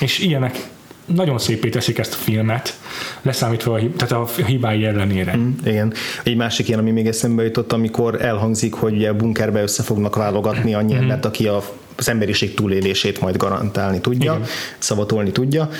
és 0.00 0.18
ilyenek 0.18 0.68
nagyon 1.14 1.38
szépé 1.38 1.68
teszik 1.68 1.98
ezt 1.98 2.12
a 2.12 2.16
filmet, 2.16 2.78
leszámítva 3.22 3.74
a, 3.74 3.80
tehát 3.96 4.12
a 4.12 4.26
hibái 4.46 4.84
ellenére. 4.84 5.36
Mm, 5.36 5.50
igen. 5.64 5.92
Egy 6.22 6.36
másik 6.36 6.68
ilyen, 6.68 6.80
ami 6.80 6.90
még 6.90 7.06
eszembe 7.06 7.42
jutott, 7.42 7.72
amikor 7.72 8.22
elhangzik, 8.22 8.74
hogy 8.74 9.04
a 9.04 9.16
bunkerbe 9.16 9.62
össze 9.62 9.82
fognak 9.82 10.16
válogatni 10.16 10.74
annyi 10.74 10.94
mm. 10.94 10.96
embert, 10.96 11.24
aki 11.24 11.46
a 11.46 11.62
az 11.98 12.08
emberiség 12.08 12.54
túlélését 12.54 13.20
majd 13.20 13.36
garantálni 13.36 14.00
tudja, 14.00 14.32
Igen. 14.32 14.46
szavatolni 14.78 15.32
tudja, 15.32 15.70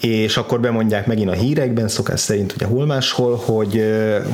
és 0.00 0.36
akkor 0.36 0.60
bemondják 0.60 1.06
megint 1.06 1.30
a 1.30 1.32
hírekben, 1.32 1.88
szokás 1.88 2.20
szerint 2.20 2.52
ugye 2.52 2.66
hol 2.66 2.86
máshol, 2.86 3.36
hogy, 3.44 3.84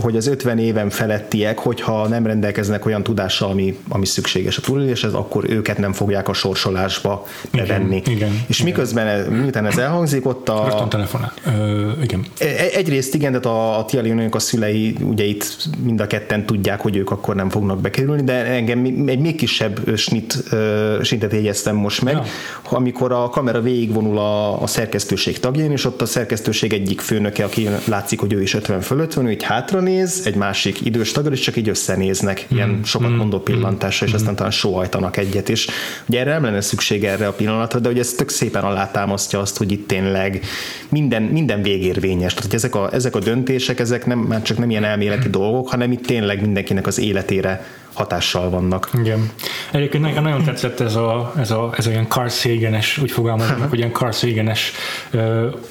hogy 0.01 0.17
az 0.17 0.27
50 0.27 0.59
éven 0.59 0.91
felettiek, 0.91 1.59
hogyha 1.59 2.09
nem 2.09 2.27
rendelkeznek 2.27 2.87
olyan 2.87 3.03
tudással, 3.03 3.51
ami, 3.51 3.79
ami 3.89 4.07
szükséges 4.07 4.59
a 4.59 4.61
túléléshez, 4.61 5.15
akkor 5.15 5.51
őket 5.51 5.79
nem 5.79 5.93
fogják 5.93 6.29
a 6.29 6.33
sorsolásba 6.33 7.27
bevenni. 7.53 7.97
Igen, 7.97 8.13
igen, 8.13 8.45
és 8.47 8.61
igen. 8.61 8.73
miközben, 8.73 9.07
ez, 9.07 9.27
miután 9.29 9.67
ez 9.67 9.79
elhangzik, 9.79 10.27
ott 10.27 10.49
a... 10.49 10.65
Rögtön 10.65 10.89
telefonál. 10.89 11.33
Ö, 11.47 11.91
igen. 12.03 12.25
E, 12.39 12.45
e, 12.45 12.69
egyrészt 12.75 13.15
igen, 13.15 13.33
de 13.33 13.49
a, 13.49 13.79
a 13.79 13.85
Tia 13.85 14.29
a 14.31 14.39
szülei 14.39 14.97
ugye 15.01 15.25
itt 15.25 15.69
mind 15.85 16.01
a 16.01 16.07
ketten 16.07 16.47
tudják, 16.47 16.81
hogy 16.81 16.97
ők 16.97 17.11
akkor 17.11 17.35
nem 17.35 17.51
fognak 17.51 17.81
bekerülni, 17.81 18.23
de 18.23 18.33
engem 18.33 18.85
egy 19.07 19.19
még 19.19 19.35
kisebb 19.35 19.97
snit, 19.97 20.45
szintet 21.03 21.33
jegyeztem 21.33 21.77
most 21.77 22.03
meg, 22.03 22.15
ja. 22.15 22.25
amikor 22.63 23.13
a 23.13 23.29
kamera 23.29 23.61
végigvonul 23.61 24.19
a, 24.19 24.63
a 24.63 24.67
szerkesztőség 24.67 25.41
tag 25.41 25.56
tagjén, 25.57 25.73
és 25.73 25.85
ott 25.85 26.03
a 26.03 26.07
szerkesztőség 26.07 26.73
egyik 26.73 27.01
főnöke, 27.01 27.45
aki 27.45 27.69
látszik, 27.85 28.21
hogy 28.21 28.33
ő 28.33 28.43
is 28.43 28.55
50 28.55 28.81
fölött 28.81 29.15
van, 29.15 29.27
ő 29.27 29.31
így 29.31 29.43
hátra 29.43 29.81
néz, 29.81 30.23
egy 30.25 30.35
másik 30.35 30.85
idős 30.85 31.13
taggal, 31.13 31.33
és 31.33 31.41
csak 31.41 31.57
így 31.57 31.69
összenéznek, 31.69 32.47
mm. 32.53 32.57
ilyen 32.57 32.81
sokat 32.85 33.11
mm. 33.11 33.15
mondó 33.15 33.41
pillantásra, 33.41 34.07
és 34.07 34.13
mm. 34.13 34.15
aztán 34.15 34.35
talán 34.35 34.51
sóhajtanak 34.51 35.17
egyet, 35.17 35.49
és 35.49 35.69
ugye 36.09 36.21
erre 36.21 36.31
nem 36.31 36.43
lenne 36.43 36.61
szükség 36.61 37.05
erre 37.05 37.27
a 37.27 37.33
pillanatra, 37.33 37.79
de 37.79 37.89
hogy 37.89 37.99
ez 37.99 38.13
tök 38.13 38.31
szépen 38.31 38.63
alátámasztja 38.63 39.41
azt, 39.41 39.57
hogy 39.57 39.73
itt 39.73 39.89
tényleg 39.89 40.41
minden, 40.89 41.23
minden 41.23 41.63
végérvényes. 41.63 42.35
Tehát 42.35 42.55
ezek 42.55 42.75
a, 42.75 42.89
ezek 42.93 43.15
a 43.15 43.19
döntések, 43.19 43.81
ezek 43.81 44.07
nem, 44.07 44.19
már 44.19 44.43
csak 44.43 44.59
nem 44.59 44.71
ilyen 44.71 44.85
elméleti 44.85 45.29
dolgok, 45.29 45.69
hanem 45.69 45.93
itt 45.93 46.07
tényleg 46.07 46.41
mindenkinek 46.41 46.87
az 46.87 46.99
életére 46.99 47.67
hatással 47.97 48.51
vannak. 48.51 48.91
Igen. 48.99 49.31
Egyébként 49.71 50.05
nekem 50.05 50.23
nagyon 50.23 50.45
tetszett 50.45 50.81
ez 50.81 50.95
a, 50.95 51.33
ez 51.39 51.51
a, 51.51 51.73
ez 51.77 51.87
a 51.87 51.91
ilyen 51.91 52.09
Carl 52.09 52.29
Sagan-es, 52.29 52.99
úgy 52.99 53.11
fogalmazom 53.11 53.69
hogy 53.69 53.79
ilyen 53.79 53.93
Carl 53.93 54.11
Sagan-es 54.11 54.73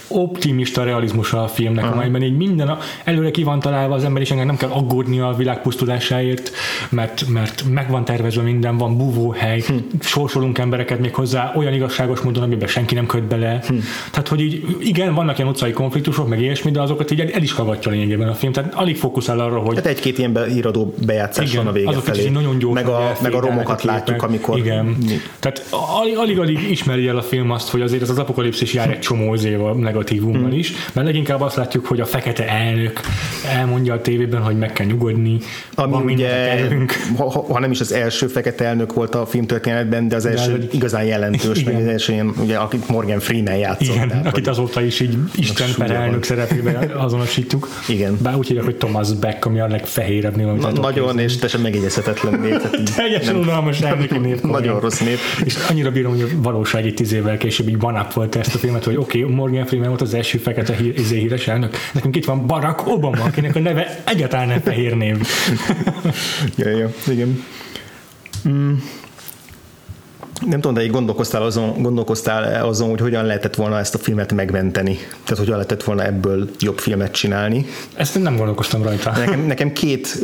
optimista 0.07 0.83
realizmus 0.83 1.33
a 1.33 1.47
filmnek, 1.47 1.83
uh-huh. 1.83 1.99
amelyben 1.99 2.21
így 2.21 2.37
minden 2.37 2.67
a, 2.67 2.77
előre 3.03 3.31
ki 3.31 3.43
van 3.43 3.59
találva, 3.59 3.95
az 3.95 4.03
emberiségnek 4.03 4.45
nem 4.45 4.57
kell 4.57 4.69
aggódni 4.69 5.19
a 5.19 5.33
világ 5.37 5.61
pusztulásáért, 5.61 6.51
mert, 6.89 7.27
mert 7.27 7.63
meg 7.69 7.89
van 7.89 8.05
tervezve 8.05 8.41
minden, 8.41 8.77
van 8.77 8.97
búvóhely, 8.97 9.59
hm. 9.67 9.75
sorsolunk 9.99 10.57
embereket 10.57 10.99
még 10.99 11.13
hozzá 11.13 11.53
olyan 11.55 11.73
igazságos 11.73 12.21
módon, 12.21 12.43
amiben 12.43 12.67
senki 12.67 12.95
nem 12.95 13.05
köt 13.05 13.23
bele. 13.23 13.61
Hm. 13.67 13.75
Tehát, 14.11 14.27
hogy 14.27 14.41
így 14.41 14.63
igen, 14.79 15.13
vannak 15.13 15.37
ilyen 15.37 15.49
utcai 15.49 15.71
konfliktusok, 15.71 16.27
meg 16.27 16.41
ilyesmi, 16.41 16.71
de 16.71 16.81
azokat 16.81 17.11
így 17.11 17.19
el 17.19 17.41
is 17.41 17.51
hallgatja 17.51 17.91
lényegében 17.91 18.27
a 18.27 18.33
film. 18.33 18.51
Tehát 18.51 18.73
alig 18.73 18.97
fókuszál 18.97 19.39
arra, 19.39 19.59
hogy. 19.59 19.75
Tehát 19.75 19.89
egy-két 19.89 20.17
ilyen 20.17 20.33
beíradó 20.33 20.93
bejátszás 21.05 21.51
igen, 21.51 21.63
van 21.63 21.73
a 21.73 21.75
vége 21.75 22.01
felé. 22.15 22.29
Nagyon 22.29 22.57
gyors, 22.57 22.73
meg 22.73 22.87
a, 22.87 23.17
meg 23.21 23.33
a 23.33 23.39
romokat 23.39 23.83
látjuk, 23.83 24.23
amikor... 24.23 24.57
Igen. 24.57 24.85
Mi? 24.85 25.21
Tehát 25.39 25.65
alig-alig 26.01 26.69
ismeri 26.69 27.07
el 27.07 27.17
a 27.17 27.21
film 27.21 27.51
azt, 27.51 27.69
hogy 27.69 27.81
azért 27.81 28.01
ez 28.01 28.09
az 28.09 28.17
apokalipszis 28.17 28.73
jár 28.73 28.89
egy 28.89 28.99
csomó 28.99 29.31
a 29.31 29.73
negatívummal 29.73 30.49
hmm. 30.49 30.57
is, 30.57 30.73
mert 30.93 31.07
leginkább 31.07 31.41
azt 31.41 31.55
látjuk, 31.55 31.85
hogy 31.85 31.99
a 31.99 32.05
fekete 32.05 32.47
elnök 32.47 32.99
elmondja 33.53 33.93
a 33.93 34.01
tévében, 34.01 34.41
hogy 34.41 34.57
meg 34.57 34.73
kell 34.73 34.85
nyugodni. 34.85 35.37
Ami 35.75 36.13
ugye, 36.13 36.67
ha, 37.17 37.29
ha, 37.29 37.59
nem 37.59 37.71
is 37.71 37.79
az 37.79 37.91
első 37.91 38.27
fekete 38.27 38.65
elnök 38.65 38.93
volt 38.93 39.15
a 39.15 39.25
filmtörténetben, 39.25 40.07
de 40.07 40.15
az 40.15 40.25
első 40.25 40.57
de, 40.57 40.65
igazán 40.71 41.03
jelentős, 41.03 41.59
igen. 41.59 41.73
meg 41.73 41.81
az 41.83 41.87
első 41.87 42.13
ilyen, 42.13 42.33
ugye, 42.41 42.57
akit 42.57 42.89
Morgan 42.89 43.19
Freeman 43.19 43.55
játszott. 43.55 43.95
Igen, 43.95 44.07
tehát, 44.07 44.27
akit 44.27 44.47
azóta 44.47 44.81
is 44.81 44.99
így 44.99 45.17
Isten 45.35 45.69
per 45.77 45.91
elnök 45.91 46.23
szerepében 46.23 46.91
azonosítjuk. 47.05 47.67
Igen. 47.87 48.17
Bár 48.21 48.35
úgy 48.35 48.47
hívják, 48.47 48.65
hogy 48.65 48.75
Thomas 48.75 49.13
Beck, 49.13 49.45
ami 49.45 49.59
a 49.59 49.67
legfehérebbnél. 49.67 50.53
Na, 50.53 50.71
nagyon, 50.71 51.19
és 51.19 51.37
te 51.37 51.47
sem 51.47 51.61
megjegyezted 51.61 52.04
hihetetlen 52.05 52.39
név. 52.39 52.83
Teljesen 52.95 53.35
unalmas 53.35 53.81
elnöki 53.81 54.17
név. 54.17 54.41
Nagyon 54.41 54.79
rossz 54.79 54.99
név. 54.99 55.19
És 55.43 55.55
annyira 55.69 55.91
bírom, 55.91 56.11
hogy 56.11 56.21
a 56.21 56.41
valósági 56.41 56.93
tíz 56.93 57.13
évvel 57.13 57.37
később 57.37 57.67
így 57.67 57.79
volt 58.13 58.35
ezt 58.35 58.55
a 58.55 58.57
filmet, 58.57 58.83
hogy 58.83 58.95
oké, 58.95 59.23
okay, 59.23 59.35
Morgan 59.35 59.65
Freeman 59.65 59.87
volt 59.87 60.01
az 60.01 60.13
első 60.13 60.37
fekete 60.37 60.73
hír, 60.73 60.99
izé 60.99 61.19
híres 61.19 61.47
elnök, 61.47 61.75
nekünk 61.93 62.15
itt 62.15 62.25
van 62.25 62.47
Barack 62.47 62.87
Obama, 62.87 63.23
akinek 63.23 63.55
a 63.55 63.59
neve 63.59 64.01
egyáltalán 64.05 64.47
nem 64.47 64.61
fehér 64.61 64.93
név. 64.97 65.17
ja, 66.57 66.69
ja, 66.69 66.89
igen. 67.07 67.43
Mm 68.49 68.73
nem 70.45 70.61
tudom, 70.61 70.73
de 70.73 70.83
így 70.83 70.91
gondolkoztál 70.91 71.41
azon, 71.41 71.81
gondolkoztál 71.81 72.65
azon, 72.65 72.89
hogy 72.89 72.99
hogyan 72.99 73.25
lehetett 73.25 73.55
volna 73.55 73.79
ezt 73.79 73.95
a 73.95 73.97
filmet 73.97 74.33
megmenteni? 74.33 74.97
Tehát 75.23 75.37
hogyan 75.37 75.55
lehetett 75.55 75.83
volna 75.83 76.05
ebből 76.05 76.49
jobb 76.59 76.77
filmet 76.77 77.11
csinálni? 77.11 77.65
Ezt 77.95 78.21
nem 78.21 78.35
gondolkoztam 78.35 78.83
rajta. 78.83 79.11
Nekem, 79.11 79.39
nekem 79.39 79.73
két 79.73 80.19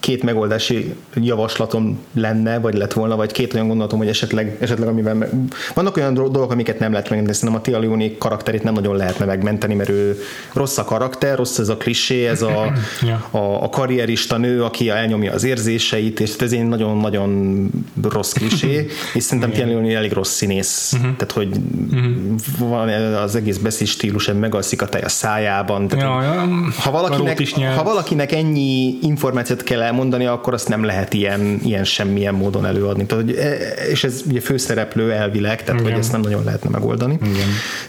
két 0.00 0.22
megoldási 0.22 0.94
javaslatom 1.14 1.98
lenne, 2.14 2.58
vagy 2.58 2.74
lett 2.74 2.92
volna, 2.92 3.16
vagy 3.16 3.32
két 3.32 3.54
olyan 3.54 3.66
gondolatom, 3.66 3.98
hogy 3.98 4.08
esetleg, 4.08 4.56
esetleg 4.60 4.88
amivel 4.88 5.14
me- 5.14 5.30
vannak 5.74 5.96
olyan 5.96 6.14
dolgok, 6.14 6.52
amiket 6.52 6.78
nem 6.78 6.90
lehet 6.90 7.08
megmenteni, 7.08 7.38
szerintem 7.38 7.60
a 7.60 7.64
Tia 7.64 7.78
Leoni 7.78 8.16
karakterét 8.18 8.62
nem 8.62 8.74
nagyon 8.74 8.96
lehetne 8.96 9.24
megmenteni, 9.24 9.74
mert 9.74 9.88
ő 9.88 10.20
rossz 10.52 10.78
a 10.78 10.84
karakter, 10.84 11.36
rossz 11.36 11.58
ez 11.58 11.68
a 11.68 11.76
klisé, 11.76 12.26
ez 12.26 12.42
a, 12.42 12.72
a, 13.30 13.62
a 13.62 13.68
karrierista 13.68 14.36
nő, 14.36 14.62
aki 14.62 14.88
elnyomja 14.88 15.32
az 15.32 15.44
érzéseit, 15.44 16.20
és 16.20 16.36
ez 16.38 16.52
egy 16.52 16.68
nagyon-nagyon 16.68 17.66
rossz 18.02 18.32
klisé, 18.32 18.86
és 19.14 19.22
szerintem 19.22 19.50
Tia 19.50 19.66
Leoni 19.66 19.94
elég 19.94 20.12
rossz 20.12 20.32
színész, 20.32 20.92
uh-huh. 20.92 21.16
tehát 21.16 21.32
hogy 21.32 21.60
uh-huh. 21.90 22.68
van 22.68 22.88
az 23.14 23.34
egész 23.34 23.56
beszéd 23.56 23.86
stílus, 23.86 24.30
megalszik 24.40 24.82
a 24.82 24.86
tej 24.86 25.02
a 25.02 25.08
szájában. 25.08 25.88
Tehát, 25.88 26.04
ja, 26.04 26.32
ja. 26.34 26.48
Ha, 26.78 26.90
valakinek, 26.90 27.42
ha 27.76 27.82
valakinek 27.82 28.32
ennyi 28.32 28.98
információt 29.02 29.62
kell 29.62 29.82
elmondani, 29.90 30.26
akkor 30.26 30.54
azt 30.54 30.68
nem 30.68 30.84
lehet 30.84 31.14
ilyen, 31.14 31.60
ilyen 31.62 31.84
semmilyen 31.84 32.34
módon 32.34 32.66
előadni. 32.66 33.06
Tehát, 33.06 33.24
hogy, 33.24 33.34
e, 33.34 33.52
és 33.90 34.04
ez 34.04 34.22
ugye 34.28 34.40
főszereplő 34.40 35.12
elvileg, 35.12 35.64
tehát 35.64 35.80
Igen. 35.80 35.92
hogy 35.92 36.00
ezt 36.00 36.12
nem 36.12 36.20
nagyon 36.20 36.44
lehetne 36.44 36.70
megoldani. 36.70 37.18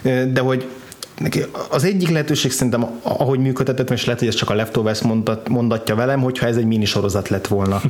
Igen. 0.02 0.32
De 0.32 0.40
hogy 0.40 0.66
neki 1.18 1.44
az 1.70 1.84
egyik 1.84 2.08
lehetőség 2.08 2.50
szerintem, 2.50 2.86
ahogy 3.02 3.38
működtetett, 3.38 3.90
és 3.90 4.04
lehet, 4.04 4.18
hogy 4.18 4.28
ez 4.28 4.34
csak 4.34 4.50
a 4.50 4.54
Leftovers 4.54 5.00
mondat, 5.00 5.48
mondatja 5.48 5.94
velem, 5.94 6.20
hogyha 6.20 6.46
ez 6.46 6.56
egy 6.56 6.64
minisorozat 6.64 7.28
lett 7.28 7.46
volna. 7.46 7.80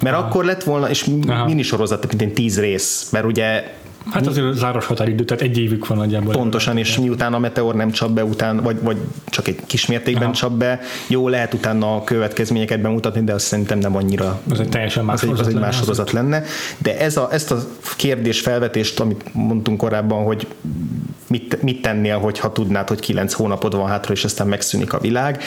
Mert 0.00 0.16
Aha. 0.16 0.26
akkor 0.26 0.44
lett 0.44 0.62
volna, 0.62 0.90
és 0.90 1.10
minisorozat, 1.46 2.06
mint 2.08 2.22
egy 2.22 2.32
tíz 2.32 2.60
rész, 2.60 3.08
mert 3.12 3.24
ugye 3.24 3.74
Hát 4.10 4.26
azért 4.26 4.54
záros 4.54 4.86
határidő, 4.86 5.24
tehát 5.24 5.42
egy 5.42 5.58
évük 5.58 5.86
van 5.86 5.98
nagyjából. 5.98 6.32
Pontosan, 6.32 6.76
és 6.76 6.98
miután 6.98 7.34
a 7.34 7.38
Meteor 7.38 7.74
nem 7.74 7.90
csap 7.90 8.10
be, 8.10 8.24
után, 8.24 8.62
vagy, 8.62 8.82
vagy 8.82 8.96
csak 9.26 9.48
egy 9.48 9.58
kismértékben 9.66 10.22
Aha. 10.22 10.32
csap 10.32 10.52
be, 10.52 10.80
jó, 11.06 11.28
lehet 11.28 11.54
utána 11.54 11.94
a 11.96 12.04
következményeket 12.04 12.80
bemutatni, 12.80 13.24
de 13.24 13.32
azt 13.32 13.46
szerintem 13.46 13.78
nem 13.78 13.96
annyira. 13.96 14.40
Az 14.50 14.60
egy 14.60 14.68
teljesen 14.68 15.04
más, 15.04 15.22
az 15.22 15.28
egy, 15.28 15.40
az 15.40 15.48
egy 15.48 15.54
más 15.54 15.76
sorozat 15.76 16.10
lenne. 16.10 16.42
De 16.78 16.98
ez 16.98 17.16
a, 17.16 17.28
ezt 17.32 17.50
a 17.50 17.58
kérdés 17.96 18.40
felvetést, 18.40 19.00
amit 19.00 19.34
mondtunk 19.34 19.78
korábban, 19.78 20.24
hogy 20.24 20.46
mit, 21.26 21.62
mit 21.62 21.82
tennél, 21.82 22.18
hogyha 22.18 22.52
tudnád, 22.52 22.88
hogy 22.88 23.00
kilenc 23.00 23.32
hónapod 23.32 23.76
van 23.76 23.88
hátra, 23.88 24.12
és 24.12 24.24
aztán 24.24 24.46
megszűnik 24.46 24.92
a 24.92 24.98
világ, 24.98 25.42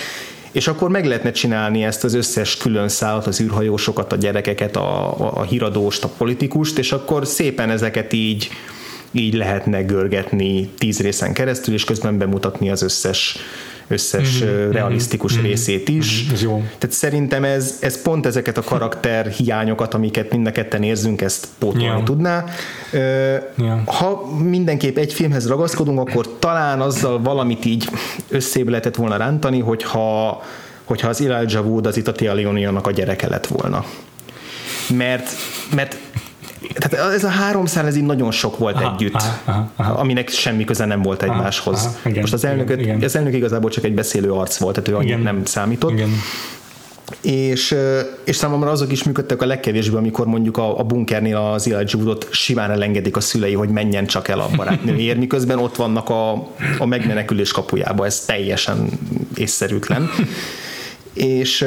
és 0.53 0.67
akkor 0.67 0.89
meg 0.89 1.05
lehetne 1.05 1.31
csinálni 1.31 1.83
ezt 1.83 2.03
az 2.03 2.13
összes 2.13 2.57
külön 2.57 2.89
szállat, 2.89 3.27
az 3.27 3.41
űrhajósokat, 3.41 4.11
a 4.11 4.15
gyerekeket, 4.15 4.75
a, 4.75 5.19
a, 5.19 5.37
a 5.37 5.43
híradóst, 5.43 6.03
a 6.03 6.11
politikust, 6.17 6.77
és 6.77 6.91
akkor 6.91 7.27
szépen 7.27 7.69
ezeket 7.69 8.13
így 8.13 8.49
így 9.15 9.33
lehetne 9.33 9.81
görgetni 9.81 10.69
tíz 10.77 10.99
részen 10.99 11.33
keresztül, 11.33 11.73
és 11.73 11.83
közben 11.83 12.17
bemutatni 12.17 12.69
az 12.69 12.81
összes 12.81 13.37
összes 13.87 14.43
mm-hmm. 14.43 14.71
realisztikus 14.71 15.33
mm-hmm. 15.33 15.43
részét 15.43 15.89
is. 15.89 16.25
Mm-hmm. 16.25 16.35
Jó. 16.41 16.63
Tehát 16.77 16.95
szerintem 16.95 17.43
ez, 17.43 17.77
ez 17.81 18.01
pont 18.01 18.25
ezeket 18.25 18.57
a 18.57 18.61
karakter 18.61 19.27
hiányokat, 19.27 19.93
amiket 19.93 20.31
mind 20.31 20.47
a 20.47 20.51
ketten 20.51 20.83
érzünk, 20.83 21.21
ezt 21.21 21.47
pótolni 21.57 21.83
yeah. 21.83 22.03
tudná. 22.03 22.45
Yeah. 22.91 23.85
Ha 23.85 24.27
mindenképp 24.37 24.97
egy 24.97 25.13
filmhez 25.13 25.47
ragaszkodunk, 25.47 25.99
akkor 25.99 26.37
talán 26.39 26.81
azzal 26.81 27.21
valamit 27.21 27.65
így 27.65 27.89
összébe 28.29 28.69
lehetett 28.69 28.95
volna 28.95 29.17
rántani, 29.17 29.59
hogyha, 29.59 30.41
hogyha 30.83 31.07
az 31.07 31.21
Elijah 31.21 31.65
Wood 31.65 31.85
az 31.85 31.97
itt 31.97 32.07
a 32.07 32.11
a 32.87 32.91
gyereke 32.91 33.27
lett 33.27 33.47
volna. 33.47 33.85
Mert, 34.89 35.29
mert 35.75 35.97
tehát 36.73 37.13
ez 37.13 37.23
a 37.23 37.29
három 37.29 37.65
szál, 37.65 37.85
ez 37.85 37.95
így 37.95 38.05
nagyon 38.05 38.31
sok 38.31 38.57
volt 38.57 38.75
aha, 38.75 38.93
együtt, 38.93 39.13
aha, 39.13 39.39
aha, 39.45 39.71
aha. 39.75 39.93
aminek 39.93 40.29
semmi 40.29 40.63
köze 40.63 40.85
nem 40.85 41.01
volt 41.01 41.23
egymáshoz. 41.23 41.79
Aha, 41.79 41.95
aha, 41.99 42.09
igen, 42.09 42.21
Most 42.21 42.33
az 42.33 42.45
elnök, 42.45 42.69
igen, 42.79 43.03
az 43.03 43.15
elnök 43.15 43.33
igazából 43.33 43.69
csak 43.69 43.83
egy 43.83 43.93
beszélő 43.93 44.31
arc 44.31 44.57
volt, 44.57 44.73
tehát 44.75 44.89
ő 44.89 44.95
annyit 44.95 45.23
nem 45.23 45.45
számított. 45.45 45.91
Igen. 45.91 46.09
És, 47.21 47.75
és 48.23 48.35
számomra 48.35 48.69
azok 48.69 48.91
is 48.91 49.03
működtek 49.03 49.41
a 49.41 49.45
legkevésbé, 49.45 49.95
amikor 49.95 50.25
mondjuk 50.25 50.57
a, 50.57 50.79
a 50.79 50.83
bunkernél 50.83 51.37
az 51.37 51.67
Elijah 51.67 51.93
Woodot 51.93 52.27
simán 52.31 52.71
elengedik 52.71 53.17
a 53.17 53.19
szülei, 53.19 53.53
hogy 53.53 53.69
menjen 53.69 54.05
csak 54.05 54.27
el 54.27 54.39
a 54.39 54.49
barátnőért, 54.55 55.17
miközben 55.17 55.59
ott 55.59 55.75
vannak 55.75 56.09
a, 56.09 56.31
a 56.77 56.85
megmenekülés 56.85 57.51
kapujába, 57.51 58.05
ez 58.05 58.19
teljesen 58.19 58.89
észszerűtlen. 59.35 60.09
és 61.13 61.65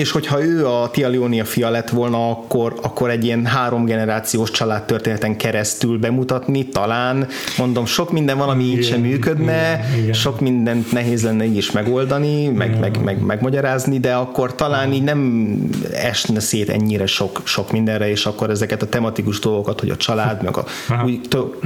és 0.00 0.10
hogyha 0.10 0.42
ő 0.42 0.66
a 0.66 0.90
Tia 0.90 1.08
Leonia 1.08 1.44
fia 1.44 1.70
lett 1.70 1.88
volna, 1.88 2.30
akkor, 2.30 2.78
akkor 2.82 3.10
egy 3.10 3.24
ilyen 3.24 3.46
három 3.46 3.84
generációs 3.84 4.50
családtörténeten 4.50 5.36
keresztül 5.36 5.98
bemutatni, 5.98 6.68
talán, 6.68 7.26
mondom, 7.58 7.86
sok 7.86 8.12
minden 8.12 8.38
van, 8.38 8.48
ami 8.48 8.64
így 8.64 8.84
sem 8.84 9.00
működne, 9.00 9.84
igen, 9.88 10.02
igen. 10.02 10.12
sok 10.12 10.40
mindent 10.40 10.92
nehéz 10.92 11.22
lenne 11.22 11.44
így 11.44 11.56
is 11.56 11.70
megoldani, 11.70 12.48
meg, 12.48 12.78
meg, 12.78 13.02
meg, 13.04 13.22
megmagyarázni, 13.22 13.98
de 13.98 14.14
akkor 14.14 14.54
talán 14.54 14.92
így 14.92 15.02
nem 15.02 15.52
esne 15.92 16.40
szét 16.40 16.68
ennyire 16.68 17.06
sok, 17.06 17.40
sok 17.44 17.72
mindenre, 17.72 18.10
és 18.10 18.26
akkor 18.26 18.50
ezeket 18.50 18.82
a 18.82 18.88
tematikus 18.88 19.38
dolgokat, 19.38 19.80
hogy 19.80 19.90
a 19.90 19.96
család, 19.96 20.42
meg 20.42 20.56
a 20.56 20.64
új, 21.04 21.20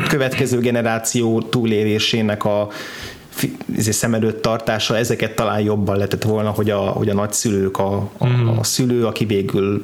következő 0.08 0.58
generáció 0.58 1.42
túlélésének 1.42 2.44
a 2.44 2.68
szem 3.78 4.14
előtt 4.14 4.42
tartása, 4.42 4.96
ezeket 4.96 5.34
talán 5.34 5.60
jobban 5.60 5.96
lehetett 5.96 6.22
volna, 6.22 6.50
hogy 6.50 6.70
a, 6.70 6.78
hogy 6.78 7.08
a 7.08 7.14
nagyszülők, 7.14 7.78
a, 7.78 8.10
a, 8.18 8.26
mm. 8.26 8.48
a 8.48 8.64
szülő, 8.64 9.06
aki 9.06 9.24
végül 9.24 9.80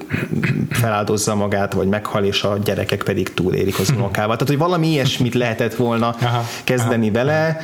feláldozza 0.71 1.35
magát, 1.35 1.73
vagy 1.73 1.89
meghal, 1.89 2.25
és 2.25 2.43
a 2.43 2.59
gyerekek 2.65 3.03
pedig 3.03 3.35
túlélik 3.35 3.79
az 3.79 3.91
unokával. 3.91 4.37
Tehát, 4.37 4.49
hogy 4.49 4.59
valami 4.59 4.89
ilyesmit 4.89 5.35
lehetett 5.35 5.75
volna 5.75 6.09
aha, 6.21 6.45
kezdeni 6.65 7.09
aha, 7.09 7.15
vele, 7.17 7.61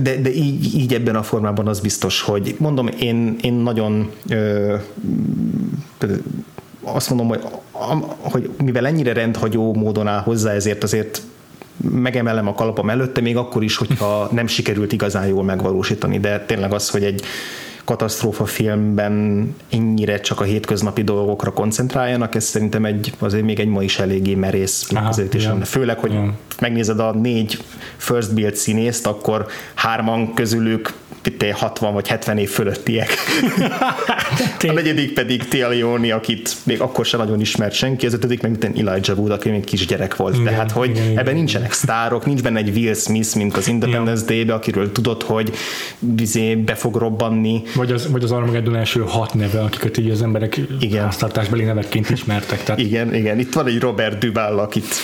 de, 0.00 0.16
de 0.20 0.32
így, 0.32 0.74
így 0.74 0.94
ebben 0.94 1.16
a 1.16 1.22
formában 1.22 1.68
az 1.68 1.80
biztos, 1.80 2.20
hogy 2.20 2.54
mondom, 2.58 2.88
én, 2.98 3.36
én 3.40 3.52
nagyon 3.52 4.10
ö, 4.28 4.74
azt 6.82 7.08
mondom, 7.10 7.28
hogy, 7.28 7.40
hogy 8.20 8.50
mivel 8.64 8.86
ennyire 8.86 9.12
rendhagyó 9.12 9.74
módon 9.74 10.06
áll 10.06 10.20
hozzá, 10.20 10.52
ezért 10.52 10.82
azért 10.82 11.22
megemelem 11.90 12.48
a 12.48 12.54
kalapom 12.54 12.90
előtte, 12.90 13.20
még 13.20 13.36
akkor 13.36 13.62
is, 13.62 13.76
hogyha 13.76 14.28
nem 14.32 14.46
sikerült 14.46 14.92
igazán 14.92 15.26
jól 15.26 15.44
megvalósítani, 15.44 16.18
de 16.18 16.40
tényleg 16.40 16.72
az, 16.72 16.90
hogy 16.90 17.04
egy 17.04 17.22
katasztrófa 17.84 18.44
filmben 18.44 19.54
ennyire 19.70 20.20
csak 20.20 20.40
a 20.40 20.44
hétköznapi 20.44 21.02
dolgokra 21.02 21.52
koncentráljanak, 21.52 22.34
ez 22.34 22.44
szerintem 22.44 22.84
egy, 22.84 23.12
azért 23.18 23.44
még 23.44 23.58
egy 23.58 23.68
ma 23.68 23.82
is 23.82 23.98
eléggé 23.98 24.34
merész 24.34 24.90
megközelítés. 24.90 25.48
Főleg, 25.64 25.98
hogy 25.98 26.12
ja. 26.12 26.34
megnézed 26.60 27.00
a 27.00 27.12
négy 27.12 27.62
first 27.96 28.34
build 28.34 28.54
színészt, 28.54 29.06
akkor 29.06 29.46
hárman 29.74 30.34
közülük 30.34 30.92
60 31.52 31.92
vagy 31.94 32.08
70 32.08 32.38
év 32.38 32.48
fölöttiek. 32.48 33.08
a 34.68 34.72
negyedik 34.72 35.12
pedig 35.12 35.48
Tia 35.48 35.68
Leone, 35.68 36.14
akit 36.14 36.56
még 36.62 36.80
akkor 36.80 37.06
sem 37.06 37.20
nagyon 37.20 37.40
ismert 37.40 37.74
senki, 37.74 38.06
az 38.06 38.12
ötödik 38.12 38.42
meg 38.42 38.50
mint 38.50 38.78
Elijah 38.78 39.18
Wood, 39.18 39.30
aki 39.30 39.50
még 39.50 39.64
kisgyerek 39.64 40.16
volt. 40.16 40.34
Igen, 40.34 40.46
Tehát, 40.46 40.70
hogy 40.70 40.90
igen, 40.90 41.02
ebben 41.02 41.22
igen, 41.22 41.34
nincsenek 41.34 41.72
sztárok, 41.72 42.26
nincs 42.26 42.42
benne 42.42 42.58
egy 42.58 42.76
Will 42.76 42.94
Smith, 42.94 43.36
mint 43.36 43.56
az 43.56 43.68
Independence. 43.68 44.24
Day-be, 44.24 44.54
akiről 44.54 44.92
tudod, 44.92 45.22
hogy 45.22 45.52
bizé 45.98 46.54
be 46.54 46.74
fog 46.74 46.96
robbanni. 46.96 47.62
Vagy 47.74 47.92
az, 47.92 48.10
vagy 48.10 48.22
az 48.22 48.32
Armageddon 48.32 48.76
első 48.76 49.00
hat 49.00 49.34
neve, 49.34 49.60
akiket 49.60 49.96
így 49.98 50.10
az 50.10 50.22
emberek 50.22 50.60
igen. 50.80 51.04
háztartásbeli 51.04 51.64
nevekként 51.64 52.10
ismertek. 52.10 52.62
Tehát... 52.62 52.80
Igen, 52.80 53.14
igen. 53.14 53.38
Itt 53.38 53.52
van 53.52 53.66
egy 53.66 53.80
Robert 53.80 54.18
Duval, 54.18 54.58
akit 54.58 54.94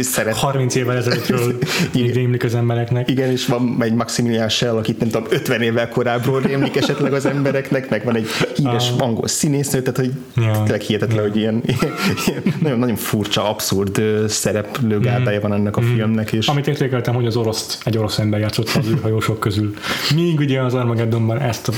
szeret. 0.00 0.36
30 0.36 0.74
évvel 0.74 0.96
ezelőttről 0.96 1.58
így 1.94 2.12
rémlik 2.12 2.44
az 2.44 2.54
embereknek. 2.54 3.10
Igen, 3.10 3.30
és 3.30 3.46
van 3.46 3.76
egy 3.80 3.94
Maximilian 3.94 4.48
Schell, 4.48 4.76
akit 4.76 4.98
nem 4.98 5.08
tudom, 5.08 5.26
50 5.30 5.55
évvel 5.62 5.88
korábbról 5.88 6.40
rémlik 6.40 6.76
esetleg 6.76 7.12
az 7.12 7.26
embereknek, 7.26 7.90
meg 7.90 8.04
van 8.04 8.16
egy 8.16 8.26
híres 8.54 8.90
ah. 8.90 9.02
angol 9.02 9.28
színésznő, 9.28 9.82
tehát 9.82 9.96
hogy 9.96 10.10
ja. 10.44 10.52
tényleg 10.52 10.80
hihetetlen, 10.80 11.16
ja. 11.16 11.30
hogy 11.30 11.36
ilyen, 11.36 11.62
ilyen 11.64 12.42
nagyon, 12.60 12.78
nagyon 12.78 12.96
furcsa, 12.96 13.48
abszurd 13.48 14.02
szereplő 14.28 15.00
gárdája 15.00 15.40
van 15.40 15.52
ennek 15.52 15.76
a 15.76 15.80
mm. 15.80 15.94
filmnek. 15.94 16.32
És... 16.32 16.46
Amit 16.46 16.66
értékeltem, 16.66 17.14
hogy 17.14 17.26
az 17.26 17.36
orosz, 17.36 17.78
egy 17.84 17.98
orosz 17.98 18.18
ember 18.18 18.40
játszott 18.40 18.68
az 18.68 18.88
űrhajósok 18.88 19.40
közül. 19.40 19.74
Míg 20.14 20.38
ugye 20.38 20.60
az 20.60 20.74
Armageddonban 20.74 21.40
ezt 21.40 21.68
a 21.68 21.72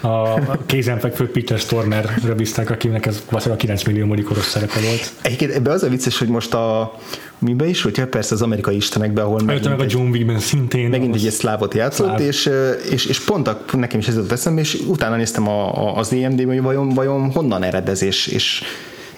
a 0.00 0.40
kézenfekvő 0.66 1.30
Peter 1.30 1.58
Stormer 1.58 2.20
bízták, 2.36 2.70
akinek 2.70 3.06
ez 3.06 3.22
valószínűleg 3.28 3.62
a 3.62 3.66
9 3.66 3.82
millió 3.82 4.06
modikoros 4.06 4.44
szerepe 4.44 4.80
volt. 4.80 5.12
Egyébként 5.22 5.52
ebbe 5.52 5.70
az 5.70 5.82
a 5.82 5.88
vicces, 5.88 6.18
hogy 6.18 6.28
most 6.28 6.54
a 6.54 6.98
mibe 7.38 7.66
is, 7.66 7.82
hogyha 7.82 8.06
persze 8.06 8.34
az 8.34 8.42
amerikai 8.42 8.76
istenekbe, 8.76 9.22
ahol 9.22 9.40
megint 9.42 9.68
meg 9.68 9.80
a 9.80 9.84
John 9.88 10.08
Wickben 10.08 10.38
szintén. 10.38 10.88
Megint 10.88 11.14
egy 11.14 11.30
szlávot 11.30 11.74
játszott, 11.74 12.18
és, 12.18 12.50
és, 12.90 13.06
és 13.06 13.20
pont 13.20 13.48
a, 13.48 13.64
nekem 13.72 13.98
is 13.98 14.08
ez 14.08 14.14
jutott 14.14 14.32
eszembe, 14.32 14.60
és 14.60 14.74
utána 14.86 15.16
néztem 15.16 15.48
a, 15.48 15.86
a, 15.86 15.96
az 15.96 16.12
EMD, 16.12 16.44
hogy 16.44 16.62
vajon, 16.62 16.88
vajon 16.88 17.32
honnan 17.32 17.62
eredez, 17.62 18.02
és, 18.02 18.26
és 18.26 18.62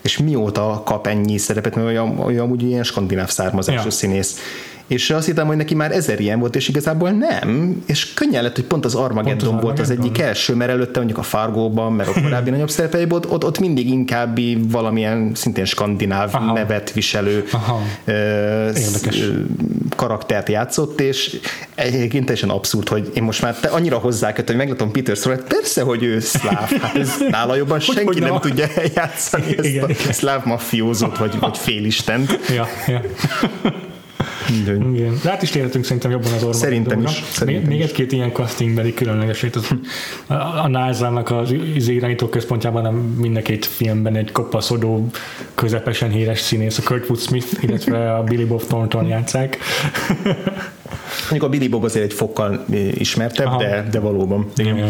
és 0.02 0.18
mióta 0.18 0.82
kap 0.84 1.06
ennyi 1.06 1.38
szerepet, 1.38 1.74
mert 1.74 1.86
olyan, 1.86 2.18
olyan 2.18 2.50
úgy 2.50 2.62
ilyen 2.62 2.82
skandináv 2.82 3.28
származású 3.28 3.84
ja. 3.84 3.90
színész 3.90 4.38
és 4.90 5.10
azt 5.10 5.26
hittem, 5.26 5.46
hogy 5.46 5.56
neki 5.56 5.74
már 5.74 5.92
ezer 5.92 6.20
ilyen 6.20 6.38
volt, 6.38 6.56
és 6.56 6.68
igazából 6.68 7.10
nem, 7.10 7.82
és 7.86 8.14
könnyen 8.14 8.42
lett, 8.42 8.54
hogy 8.54 8.64
pont 8.64 8.84
az 8.84 8.94
Armageddon 8.94 9.48
pont 9.48 9.56
az 9.56 9.62
volt 9.62 9.78
az 9.78 9.90
egyik 9.90 10.18
első, 10.18 10.54
mert 10.54 10.70
előtte 10.70 10.98
mondjuk 10.98 11.18
a 11.18 11.22
Fargóban, 11.22 11.92
mert 11.92 12.16
a 12.16 12.20
korábbi 12.22 12.50
nagyobb 12.60 12.70
szerepei 12.70 13.06
volt, 13.06 13.26
ott, 13.28 13.44
ott 13.44 13.58
mindig 13.58 13.88
inkább 13.88 14.38
valamilyen 14.70 15.30
szintén 15.34 15.64
skandináv 15.64 16.34
Aha. 16.34 16.52
nevet 16.52 16.92
viselő 16.92 17.44
Aha. 17.52 17.80
Ö, 18.04 18.70
karaktert 19.96 20.48
játszott, 20.48 21.00
és 21.00 21.36
egyébként 21.74 22.24
teljesen 22.24 22.50
abszurd, 22.50 22.88
hogy 22.88 23.10
én 23.14 23.22
most 23.22 23.42
már 23.42 23.54
te 23.54 23.68
annyira 23.68 23.98
hozzáköt, 23.98 24.46
hogy 24.46 24.56
meglátom 24.56 24.90
Peter 24.90 25.16
Stormare, 25.16 25.46
persze, 25.46 25.82
hogy 25.82 26.02
ő 26.02 26.20
szláv, 26.20 26.70
hát 26.70 26.96
ez 26.96 27.14
nála 27.30 27.54
jobban 27.54 27.80
senki 27.80 28.04
hogy, 28.04 28.20
nem, 28.20 28.30
nem 28.30 28.40
tudja 28.40 28.66
eljátszani 28.76 29.56
ezt 29.58 29.68
igen, 29.68 29.84
a 29.84 29.88
igen. 29.88 30.12
szláv 30.12 30.44
mafiózót, 30.44 31.18
vagy, 31.18 31.38
vagy 31.38 31.58
félistent. 31.58 32.38
Ja, 32.54 32.66
ja. 32.86 33.02
Igen. 34.48 35.20
De 35.22 35.30
át 35.30 35.42
is 35.42 35.50
térhetünk 35.50 35.84
szerintem 35.84 36.10
jobban 36.10 36.32
az 36.32 36.42
orvos. 36.42 36.56
Szerintem 36.56 37.02
is. 37.02 37.22
Szerintem 37.30 37.62
még, 37.62 37.78
még 37.78 37.80
egy-két 37.80 38.12
ilyen 38.12 38.32
castingbeli 38.32 38.94
különlegesét. 38.94 39.56
Az, 39.56 39.68
a 40.62 40.68
NASA-nak 40.68 41.30
az, 41.30 41.54
az 41.76 41.88
irányító 41.88 42.28
központjában 42.28 42.82
nem 42.82 42.94
mind 42.94 43.36
a 43.36 43.42
két 43.42 43.66
filmben 43.66 44.16
egy 44.16 44.32
kopaszodó, 44.32 45.06
közepesen 45.54 46.10
híres 46.10 46.40
színész, 46.40 46.78
a 46.78 46.82
Kurtwood 46.82 47.20
Smith, 47.20 47.46
illetve 47.60 48.14
a 48.14 48.22
Billy 48.22 48.44
Bob 48.44 48.62
Thornton 48.62 49.06
játszák. 49.06 49.58
Mondjuk 51.20 51.42
a 51.42 51.48
Billy 51.48 51.68
Bob 51.68 51.84
azért 51.84 52.04
egy 52.04 52.12
fokkal 52.12 52.64
ismertebb, 52.94 53.56
de, 53.56 53.88
de 53.90 53.98
valóban. 54.00 54.46
Igen. 54.56 54.76
Igen. 54.76 54.88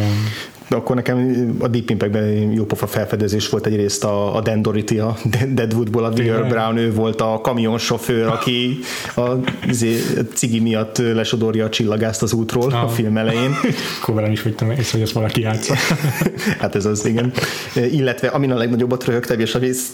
Akkor 0.70 0.96
nekem 0.96 1.50
a 1.58 1.68
Deep 1.68 1.90
Impact-ben 1.90 2.52
jó 2.52 2.64
pofa 2.64 2.86
felfedezés 2.86 3.48
volt 3.48 3.66
egyrészt 3.66 4.04
a, 4.04 4.36
a 4.36 4.40
Dan 4.40 4.62
a 5.00 5.16
Deadwoodból, 5.48 6.04
a 6.04 6.08
Dear 6.08 6.48
Brown, 6.48 6.76
ő 6.76 6.92
volt 6.92 7.20
a 7.20 7.40
kamionsofőr, 7.42 8.26
aki 8.26 8.78
a, 9.16 9.30
izé, 9.68 9.96
a 10.16 10.20
cigi 10.34 10.60
miatt 10.60 10.98
lesodorja 10.98 11.64
a 11.64 11.68
csillagást 11.68 12.22
az 12.22 12.32
útról 12.32 12.72
ah. 12.72 12.82
a 12.82 12.88
film 12.88 13.16
elején. 13.16 13.54
Akkor 14.02 14.30
is 14.30 14.42
vettem 14.42 14.70
észre, 14.70 14.90
hogy 14.92 15.00
ezt 15.00 15.12
valaki 15.12 15.40
játsza. 15.40 15.74
hát 16.60 16.74
ez 16.74 16.84
az, 16.84 17.06
igen. 17.06 17.32
Illetve 17.74 18.28
amin 18.28 18.50
a 18.50 18.56
legnagyobbat 18.56 19.04
röhögtem, 19.04 19.40
és 19.40 19.54
a 19.54 19.58
rész 19.58 19.92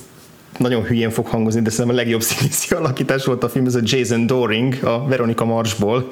nagyon 0.59 0.83
hülyén 0.83 1.11
fog 1.11 1.27
hangozni, 1.27 1.61
de 1.61 1.71
szerintem 1.71 1.95
a 1.95 1.99
legjobb 1.99 2.23
színészi 2.23 2.75
alakítás 2.75 3.25
volt 3.25 3.45
a 3.45 3.49
film, 3.49 3.67
ez 3.67 3.75
a 3.75 3.81
Jason 3.83 4.27
Doring, 4.27 4.85
a 4.85 5.07
Veronica 5.07 5.45
Marsból, 5.45 6.09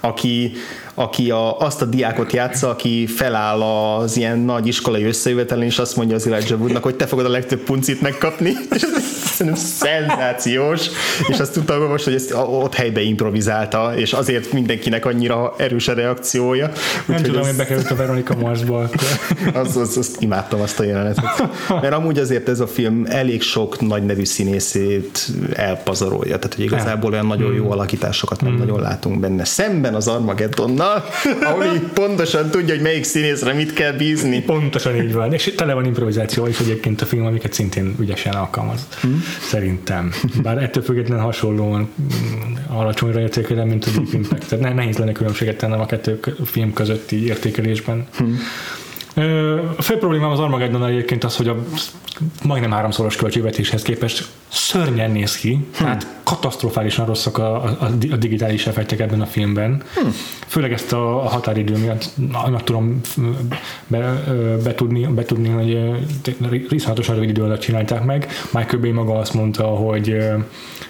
aki, 0.00 0.52
aki 0.94 1.30
a, 1.30 1.58
azt 1.58 1.82
a 1.82 1.84
diákot 1.84 2.32
játsza, 2.32 2.68
aki 2.68 3.06
feláll 3.06 3.62
az 3.62 4.16
ilyen 4.16 4.38
nagy 4.38 4.66
iskolai 4.66 5.04
összejövetelen, 5.04 5.64
és 5.64 5.78
azt 5.78 5.96
mondja 5.96 6.16
az 6.16 6.26
Elijah 6.26 6.60
Woodnak, 6.60 6.82
hogy 6.82 6.96
te 6.96 7.06
fogod 7.06 7.24
a 7.24 7.28
legtöbb 7.28 7.60
puncit 7.60 8.00
megkapni, 8.00 8.52
és 8.74 8.82
ez 8.82 9.18
szerintem 9.38 9.62
szenzációs, 9.62 10.86
és 11.28 11.38
azt 11.38 11.52
tudtam 11.52 11.82
most, 11.82 12.04
hogy 12.04 12.14
ezt 12.14 12.34
ott 12.34 12.74
helybe 12.74 13.00
improvizálta, 13.00 13.92
és 13.96 14.12
azért 14.12 14.52
mindenkinek 14.52 15.04
annyira 15.04 15.54
erős 15.56 15.88
a 15.88 15.92
reakciója. 15.92 16.70
Nem 17.06 17.22
tudom, 17.22 17.42
hogy 17.42 17.56
bekerült 17.56 17.90
a 17.90 17.94
Veronika 17.94 18.36
Marsba. 18.36 18.90
az, 19.62 19.76
az, 19.76 19.96
azt 19.96 20.20
imádtam 20.20 20.60
azt 20.60 20.80
a 20.80 20.84
jelenetet. 20.84 21.48
Mert 21.68 21.94
amúgy 21.94 22.18
azért 22.18 22.48
ez 22.48 22.60
a 22.60 22.66
film 22.66 23.04
elég 23.08 23.42
sok 23.42 23.80
nagy 23.88 24.02
nevű 24.02 24.24
színészét 24.24 25.28
elpazarolja, 25.54 26.38
tehát 26.38 26.54
hogy 26.54 26.64
igazából 26.64 27.12
olyan 27.12 27.26
nagyon 27.26 27.54
jó 27.54 27.62
hmm. 27.62 27.70
alakításokat 27.70 28.40
nem 28.40 28.50
hmm. 28.50 28.58
nagyon 28.58 28.80
látunk 28.80 29.20
benne. 29.20 29.44
Szemben 29.44 29.94
az 29.94 30.08
Armageddonnal, 30.08 31.04
ami 31.52 31.78
pontosan 31.94 32.50
tudja, 32.50 32.74
hogy 32.74 32.82
melyik 32.82 33.04
színészre 33.04 33.52
mit 33.52 33.72
kell 33.72 33.92
bízni. 33.92 34.42
Pontosan 34.42 34.96
így 34.96 35.12
van, 35.12 35.32
és 35.32 35.52
tele 35.56 35.74
van 35.74 35.84
improvizáció 35.84 36.46
is 36.46 36.58
egyébként 36.58 37.00
a 37.00 37.06
film, 37.06 37.26
amiket 37.26 37.52
szintén 37.52 37.94
ügyesen 38.00 38.32
alkalmaz. 38.32 38.86
Hmm. 39.00 39.22
Szerintem. 39.48 40.12
Bár 40.42 40.62
ettől 40.62 40.82
függetlenül 40.82 41.24
hasonlóan 41.24 41.88
mm, 42.00 42.54
alacsonyra 42.68 43.20
értékelem, 43.20 43.68
mint 43.68 43.84
a 43.84 43.90
Deep 43.90 44.12
Impact. 44.12 44.48
Tehát 44.48 44.74
nehéz 44.74 44.96
lenne 44.96 45.12
különbséget 45.12 45.56
tennem 45.56 45.80
a 45.80 45.86
kettő 45.86 46.20
film 46.44 46.72
közötti 46.72 47.26
értékelésben. 47.26 48.06
Hmm. 48.16 48.38
A 49.76 49.82
fő 49.82 49.98
problémám 49.98 50.30
az 50.30 50.38
Armageddon 50.38 50.86
egyébként 50.86 51.24
az, 51.24 51.36
hogy 51.36 51.48
a 51.48 51.56
majdnem 52.42 52.70
háromszoros 52.70 53.16
költségvetéshez 53.16 53.82
képest 53.82 54.28
szörnyen 54.48 55.10
néz 55.10 55.36
ki, 55.36 55.52
hmm. 55.52 55.70
tehát 55.72 56.06
katasztrofálisan 56.22 57.06
rosszak 57.06 57.38
a, 57.38 57.62
a, 57.62 57.78
a 58.10 58.16
digitális 58.16 58.66
effektek 58.66 59.00
ebben 59.00 59.20
a 59.20 59.26
filmben. 59.26 59.82
Hmm. 59.94 60.12
Főleg 60.46 60.72
ezt 60.72 60.92
a, 60.92 61.24
a 61.24 61.28
határidő 61.28 61.76
miatt 61.76 62.10
annak 62.32 62.64
tudom 62.64 63.00
be, 63.86 64.24
betudni, 64.64 65.06
betudni, 65.06 65.48
hogy 65.48 65.78
riszálatosan 66.68 67.14
rövid 67.14 67.30
idő 67.30 67.42
alatt 67.42 67.60
csinálták 67.60 68.04
meg. 68.04 68.28
Michael 68.52 68.78
Bay 68.78 68.90
maga 68.90 69.18
azt 69.18 69.34
mondta, 69.34 69.66
hogy 69.66 70.16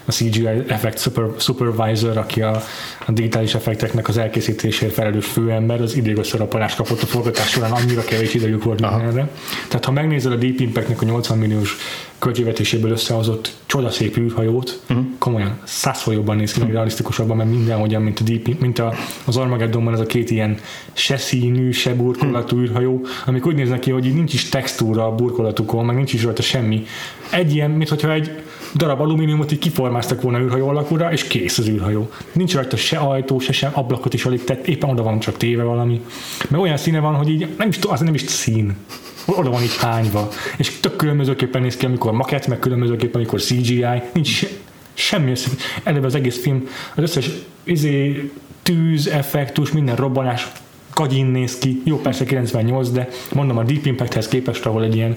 a 0.09 0.13
CGI 0.13 0.47
Effect 0.67 0.99
super, 0.99 1.25
Supervisor, 1.39 2.17
aki 2.17 2.43
a, 2.43 2.63
a 3.07 3.13
digitális 3.13 3.55
effekteknek 3.55 4.09
az 4.09 4.17
elkészítésért 4.17 4.93
felelős 4.93 5.27
főember, 5.27 5.81
az 5.81 5.97
idégösszerapalást 5.97 6.77
kapott 6.77 7.03
a 7.03 7.07
forgatás 7.07 7.49
során, 7.49 7.73
annyira 7.73 8.05
kevés 8.05 8.35
idejük 8.35 8.65
volt 8.65 8.81
mindenre. 8.81 9.31
Tehát 9.69 9.85
ha 9.85 9.93
megnézed 9.93 10.33
a 10.33 10.37
Deep 10.37 10.61
Impact-nek 10.61 11.03
a 11.03 11.05
80 11.05 11.39
milliós 11.39 11.77
költségvetéséből 12.19 12.91
összehozott 12.91 13.53
csodaszép 13.67 14.17
űrhajót, 14.17 14.81
uh-huh. 14.91 15.07
komolyan 15.19 15.59
százszor 15.65 16.15
jobban 16.15 16.37
néz 16.37 16.53
ki, 16.53 16.61
meg 16.61 16.73
realisztikusabban, 16.73 17.37
mert 17.37 17.51
minden 17.51 17.81
olyan, 17.81 18.03
mint, 18.03 18.21
a 18.21 18.23
Deep, 18.23 18.61
mint 18.61 18.79
a, 18.79 18.95
az 19.25 19.37
Armageddonban 19.37 19.95
ez 19.95 20.01
a 20.01 20.07
két 20.07 20.31
ilyen 20.31 20.59
se 20.93 21.17
színű, 21.17 21.71
se 21.71 21.95
burkolatú 21.95 22.57
uh-huh. 22.57 22.71
űrhajó, 22.71 23.07
amik 23.27 23.47
úgy 23.47 23.55
néznek 23.55 23.79
ki, 23.79 23.91
hogy 23.91 24.07
így 24.07 24.15
nincs 24.15 24.35
is 24.35 24.49
textúra 24.49 25.07
a 25.07 25.15
burkolatukon, 25.15 25.85
meg 25.85 25.97
nincs 25.97 26.13
is 26.13 26.25
rajta 26.25 26.43
semmi. 26.43 26.87
Egy 27.31 27.55
ilyen, 27.55 27.71
mintha 27.71 28.13
egy 28.13 28.31
darab 28.75 29.01
alumíniumot 29.01 29.53
így 29.53 29.59
kiformáztak 29.59 30.23
volna 30.23 30.41
űrhajó 30.41 30.69
alakúra, 30.69 31.13
és 31.13 31.25
kész 31.25 31.59
az 31.59 31.69
űrhajó. 31.69 32.11
Nincs 32.33 32.55
rajta 32.55 32.77
se 32.77 32.97
ajtó, 32.97 33.39
se 33.39 33.53
sem 33.53 33.71
ablakot 33.75 34.15
is 34.15 34.25
alig 34.25 34.45
tett, 34.45 34.67
éppen 34.67 34.91
oda 34.91 35.03
van 35.03 35.19
csak 35.19 35.37
téve 35.37 35.63
valami. 35.63 36.01
Mert 36.49 36.63
olyan 36.63 36.77
színe 36.77 37.01
van, 37.01 37.15
hogy 37.15 37.29
így 37.29 37.49
nem 37.59 37.69
is, 37.69 37.79
az 37.89 38.01
nem 38.01 38.15
is 38.15 38.23
szín 38.23 38.77
oda 39.25 39.51
van 39.51 39.63
itt 39.63 39.75
hányva. 39.75 40.29
És 40.57 40.81
tök 40.81 40.97
különbözőképpen 40.97 41.63
néz 41.63 41.77
ki, 41.77 41.87
amikor 41.87 42.13
maket, 42.13 42.47
meg 42.47 42.59
különbözőképpen, 42.59 43.15
amikor 43.15 43.41
CGI, 43.41 43.87
nincs 44.13 44.47
semmi 44.95 45.31
össze. 45.31 45.51
Eleve 45.83 46.07
az 46.07 46.15
egész 46.15 46.41
film, 46.41 46.69
az 46.95 47.03
összes 47.03 47.31
izé, 47.65 48.31
tűz, 48.63 49.07
effektus, 49.07 49.73
minden 49.73 49.97
robbanás 49.97 50.49
kagyin 50.91 51.27
néz 51.27 51.59
ki. 51.59 51.83
Jó, 51.85 51.97
persze 51.97 52.25
98, 52.25 52.91
de 52.91 53.09
mondom 53.33 53.59
a 53.59 53.63
Deep 53.63 53.87
Impacthez 53.87 54.29
képest, 54.29 54.67
ahol 54.67 54.85
egy 54.85 54.95
ilyen 54.95 55.17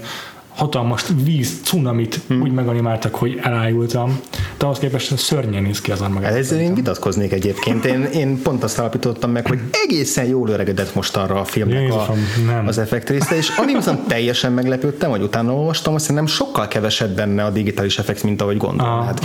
hatalmas 0.56 1.06
víz, 1.24 1.60
cunamit 1.64 2.20
hmm. 2.28 2.42
úgy 2.42 2.52
meganimáltak, 2.52 3.16
hogy 3.16 3.40
elájultam, 3.42 4.20
de 4.58 4.66
ahhoz 4.66 4.80
képest 4.80 5.18
szörnyen 5.18 5.64
néz 5.64 5.82
ki 5.82 5.92
az 5.92 6.02
Armageddon. 6.02 6.38
Ezzel 6.38 6.60
én 6.60 6.74
vitatkoznék 6.74 7.32
egyébként. 7.32 7.86
Én, 7.86 8.04
én 8.04 8.42
pont 8.42 8.64
azt 8.64 8.80
állapítottam 8.80 9.32
meg, 9.32 9.48
hogy 9.48 9.60
egészen 9.86 10.26
jól 10.26 10.50
öregedett 10.50 10.96
most 10.96 11.18
arra 11.18 11.40
a 11.40 11.44
filmnek 11.44 11.94
a, 11.94 12.14
nem. 12.46 12.68
az 12.68 12.78
effekt 12.78 13.10
része, 13.10 13.36
és 13.36 13.50
ami 13.58 13.76
viszont 13.76 14.08
teljesen 14.08 14.52
meglepődtem, 14.52 15.10
hogy 15.10 15.22
utána 15.22 15.54
olvastam, 15.56 15.94
azt 15.94 16.14
nem 16.14 16.26
sokkal 16.26 16.68
kevesebb 16.68 17.16
benne 17.16 17.44
a 17.44 17.50
digitális 17.50 18.00
effekt, 18.00 18.24
mint 18.24 18.42
ahogy 18.42 18.58
gondolnád. 18.58 19.20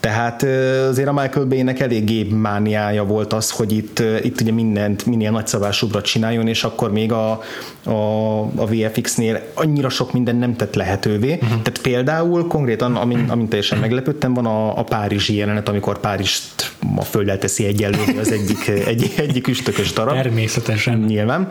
Tehát 0.00 0.42
azért 0.88 1.08
a 1.08 1.12
Michael 1.12 1.46
Bay-nek 1.46 1.80
eléggé 1.80 2.22
mániája 2.22 3.04
volt 3.04 3.32
az, 3.32 3.50
hogy 3.50 3.72
itt, 3.72 4.02
itt 4.22 4.40
ugye 4.40 4.52
mindent 4.52 5.06
minél 5.06 5.30
nagyszabásúbbra 5.30 6.00
csináljon, 6.00 6.48
és 6.48 6.64
akkor 6.64 6.92
még 6.92 7.12
a, 7.12 7.40
a, 7.84 8.38
a 8.40 8.66
VFX-nél 8.66 9.40
annyira 9.54 9.88
sok 9.88 10.12
minden 10.12 10.36
nem 10.36 10.56
tett 10.62 10.74
lehetővé. 10.74 11.32
Uh-huh. 11.32 11.48
Tehát 11.48 11.78
például 11.82 12.46
konkrétan, 12.46 12.96
amin, 12.96 13.26
amin 13.28 13.48
teljesen 13.48 13.78
meglepődtem, 13.78 14.34
van 14.34 14.46
a, 14.46 14.78
a 14.78 14.82
párizsi 14.84 15.36
jelenet, 15.36 15.68
amikor 15.68 16.00
Párizst 16.00 16.72
a 16.96 17.02
földdel 17.02 17.38
teszi 17.38 17.64
egyenlővé 17.64 18.18
az 18.18 18.32
egyik, 18.32 18.68
egy, 18.92 19.12
egyik 19.16 19.48
üstökös 19.48 19.92
darab. 19.92 20.14
Természetesen. 20.14 20.98
Nyilván. 20.98 21.48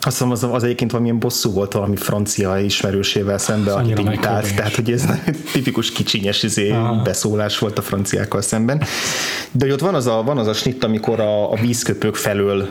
Azt 0.00 0.16
hiszem 0.16 0.30
az, 0.30 0.42
az 0.42 0.62
egyébként 0.62 0.90
valamilyen 0.90 1.18
bosszú 1.18 1.52
volt 1.52 1.72
valami 1.72 1.96
francia 1.96 2.58
ismerősével 2.58 3.38
szembe, 3.38 3.72
aki 3.72 3.92
diktált, 3.92 4.54
tehát 4.54 4.74
hogy 4.74 4.90
ez 4.90 5.04
tipikus 5.52 5.92
kicsinyes 5.92 6.42
izé 6.42 6.74
beszólás 7.04 7.58
volt 7.58 7.78
a 7.78 7.82
franciákkal 7.82 8.42
szemben. 8.42 8.78
De 9.52 9.64
hogy 9.64 9.70
ott 9.70 9.80
van 9.80 9.94
az 9.94 10.06
a, 10.06 10.22
van 10.22 10.38
az 10.38 10.46
a 10.46 10.52
snitt, 10.52 10.84
amikor 10.84 11.20
a, 11.20 11.52
a 11.52 11.56
vízköpők 11.56 12.14
felől 12.14 12.68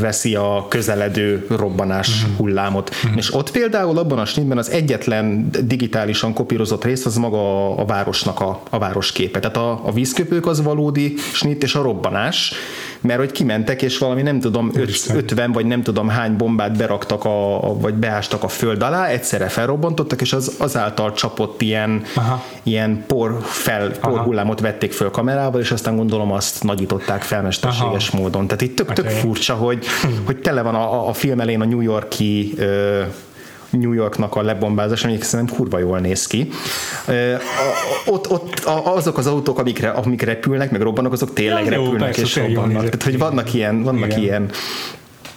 veszi 0.00 0.34
a 0.34 0.66
közeledő 0.68 1.46
robbanás 1.48 2.22
uh-huh. 2.22 2.36
hullámot. 2.36 2.90
Uh-huh. 2.90 3.16
És 3.16 3.34
ott 3.34 3.50
például 3.50 3.98
abban 3.98 4.18
a 4.18 4.24
snitben 4.24 4.58
az 4.58 4.70
egyetlen 4.70 5.50
digitálisan 5.64 6.32
kopírozott 6.32 6.84
rész 6.84 7.06
az 7.06 7.16
maga 7.16 7.76
a 7.76 7.84
városnak 7.84 8.40
a, 8.40 8.62
a 8.70 8.78
városképe. 8.78 9.38
Tehát 9.38 9.56
a, 9.56 9.86
a 9.86 9.92
vízköpők 9.92 10.46
az 10.46 10.62
valódi 10.62 11.14
snit, 11.32 11.62
és 11.62 11.74
a 11.74 11.82
robbanás 11.82 12.52
mert 13.00 13.18
hogy 13.18 13.32
kimentek, 13.32 13.82
és 13.82 13.98
valami 13.98 14.22
nem 14.22 14.40
tudom, 14.40 14.70
öt, 14.74 15.10
50 15.14 15.52
vagy 15.52 15.66
nem 15.66 15.82
tudom 15.82 16.08
hány 16.08 16.36
bombát 16.36 16.76
beraktak, 16.76 17.24
a, 17.24 17.60
vagy 17.80 17.94
beástak 17.94 18.42
a 18.42 18.48
föld 18.48 18.82
alá, 18.82 19.06
egyszerre 19.06 19.48
felrobbantottak, 19.48 20.20
és 20.20 20.32
az 20.32 20.54
azáltal 20.58 21.12
csapott 21.12 21.62
ilyen, 21.62 22.02
Aha. 22.14 22.44
ilyen 22.62 23.04
por, 23.06 23.38
fel, 23.42 23.90
por 23.90 24.18
hullámot 24.18 24.60
vették 24.60 24.92
föl 24.92 25.10
kamerával, 25.10 25.60
és 25.60 25.70
aztán 25.70 25.96
gondolom 25.96 26.32
azt 26.32 26.64
nagyították 26.64 27.22
fel 27.22 27.42
mesterséges 27.42 28.08
Aha. 28.08 28.18
módon. 28.22 28.46
Tehát 28.46 28.60
itt 28.60 28.76
tök, 28.76 28.92
tök 28.92 29.04
okay. 29.04 29.18
furcsa, 29.18 29.54
hogy, 29.54 29.86
hogy 30.26 30.36
tele 30.36 30.62
van 30.62 30.74
a, 30.74 31.08
a 31.08 31.12
film 31.12 31.40
elén 31.40 31.60
a 31.60 31.64
New 31.64 31.80
Yorki 31.80 32.52
ö, 32.56 33.02
New 33.70 33.92
Yorknak 33.92 34.36
a 34.36 34.42
lebombázás, 34.42 35.02
amelyik 35.04 35.22
szerintem 35.22 35.56
kurva 35.56 35.78
jól 35.78 35.98
néz 35.98 36.26
ki. 36.26 36.50
Ott, 38.06 38.30
ott 38.30 38.60
azok 38.84 39.18
az 39.18 39.26
autók, 39.26 39.58
amikre, 39.58 39.88
amik 39.88 40.22
repülnek, 40.22 40.70
meg 40.70 40.80
robbannak, 40.80 41.12
azok 41.12 41.32
tényleg 41.32 41.64
ja, 41.64 41.70
repülnek 41.70 42.14
persze, 42.14 42.22
és 42.22 42.36
robbannak. 42.36 42.84
Tehát, 42.84 43.02
hogy 43.02 43.18
vannak 43.18 43.54
ilyen, 43.54 43.82
vannak 43.82 44.06
Igen. 44.06 44.20
ilyen 44.20 44.50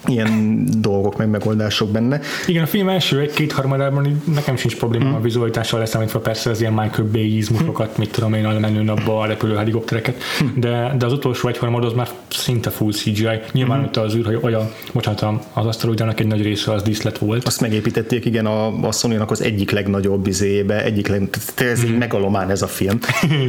ilyen 0.08 0.64
dolgok, 0.78 1.18
meg 1.18 1.30
megoldások 1.30 1.89
benne. 1.89 2.20
Igen, 2.47 2.64
a 2.64 2.68
film 2.68 2.89
első 2.89 3.20
egy-két 3.20 3.51
harmadában 3.51 4.22
nekem 4.34 4.56
sincs 4.56 4.78
probléma 4.78 5.06
hmm. 5.06 5.16
a 5.16 5.20
vizualitással 5.20 5.80
leszámítva 5.80 6.20
persze 6.20 6.49
az 6.49 6.60
ilyen 6.62 6.74
Michael 6.74 7.08
Bay 7.12 7.38
izmusokat, 7.38 7.88
hmm. 7.88 7.95
mit 7.97 8.12
tudom 8.12 8.34
én, 8.34 8.45
a 8.45 8.60
menő 8.60 8.82
napba 8.82 9.20
a 9.20 9.26
repülő 9.26 9.56
helikoptereket, 9.56 10.22
hmm. 10.39 10.54
de, 10.56 10.95
de 10.97 11.06
az 11.06 11.14
utolsó 11.14 11.47
egy 11.47 11.58
harmad 11.58 11.84
az 11.84 11.93
már 11.93 12.10
szinte 12.28 12.70
full 12.70 12.91
CGI. 12.91 13.39
Nyilván 13.51 13.78
hmm. 13.78 13.88
ott 13.88 13.97
az 13.97 14.16
űr, 14.16 14.26
hogy 14.26 14.39
olyan, 14.41 14.72
bocsánat, 14.93 15.22
az 15.54 15.66
aszteroidának 15.66 16.20
egy 16.20 16.28
nagy 16.28 16.41
része 16.41 16.72
az 16.72 16.84
díszlet 16.84 17.18
volt. 17.18 17.47
Azt 17.47 17.62
megépítették, 17.62 18.26
igen, 18.26 18.45
a, 18.45 18.88
a 18.88 18.91
sony 18.91 19.18
az 19.18 19.41
egyik 19.41 19.72
legnagyobb 19.72 20.28
izébe, 20.28 20.84
egyik 20.84 21.08
leg, 21.08 21.30
ez 21.56 21.82
hmm. 21.82 21.95
megalomán 21.95 22.49
ez 22.49 22.62
a 22.62 22.68
film. 22.68 22.99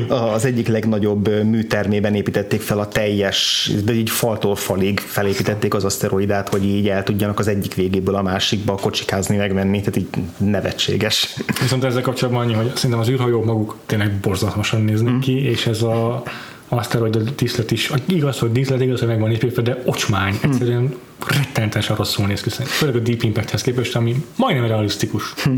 az 0.35 0.45
egyik 0.45 0.69
legnagyobb 0.69 1.45
műtermében 1.45 2.15
építették 2.15 2.61
fel 2.61 2.79
a 2.79 2.89
teljes, 2.89 3.71
de 3.85 3.93
így 3.93 4.11
faltól 4.11 4.57
falig 4.57 5.01
felépítették 5.01 5.75
az 5.75 5.85
aszteroidát 5.85 6.44
tehát 6.45 6.61
hogy 6.61 6.77
így 6.77 6.89
el 6.89 7.03
tudjanak 7.03 7.39
az 7.39 7.49
egyik 7.49 7.75
végéből 7.75 8.15
a 8.15 8.23
másikba 8.23 8.75
kocsikázni, 8.75 9.37
megmenni, 9.37 9.79
tehát 9.79 9.97
így 9.97 10.09
nevetséges. 10.37 11.37
Viszont 11.61 11.85
ezzel 11.85 12.03
kapcsolatban 12.03 12.43
annyi, 12.43 12.53
hogy 12.53 12.71
szerintem 12.75 12.99
az 12.99 13.09
űrhajók 13.09 13.45
maguk 13.45 13.77
tényleg 13.87 14.13
borzalmasan 14.13 14.83
néznek 14.83 15.13
mm. 15.13 15.19
ki, 15.19 15.45
és 15.45 15.67
ez 15.67 15.83
a 15.83 16.23
aszteroid 16.69 17.35
díszlet 17.37 17.71
is, 17.71 17.91
igaz, 18.07 18.39
hogy 18.39 18.53
díszlet, 18.53 18.81
igaz, 18.81 18.99
hogy 18.99 19.09
meg 19.09 19.21
van 19.21 19.31
építve, 19.31 19.63
de 19.63 19.83
ocsmány, 19.85 20.35
hm. 20.43 20.51
egyszerűen 20.51 20.95
rettenetesen 21.27 21.97
rosszul 21.97 22.27
néz 22.27 22.41
ki. 22.41 22.51
Főleg 22.51 22.97
a 22.97 22.99
Deep 22.99 23.23
Impact-hez 23.23 23.63
képest, 23.63 23.97
ami 23.97 24.25
majdnem 24.37 24.67
realisztikus. 24.67 25.33
Hm. 25.43 25.51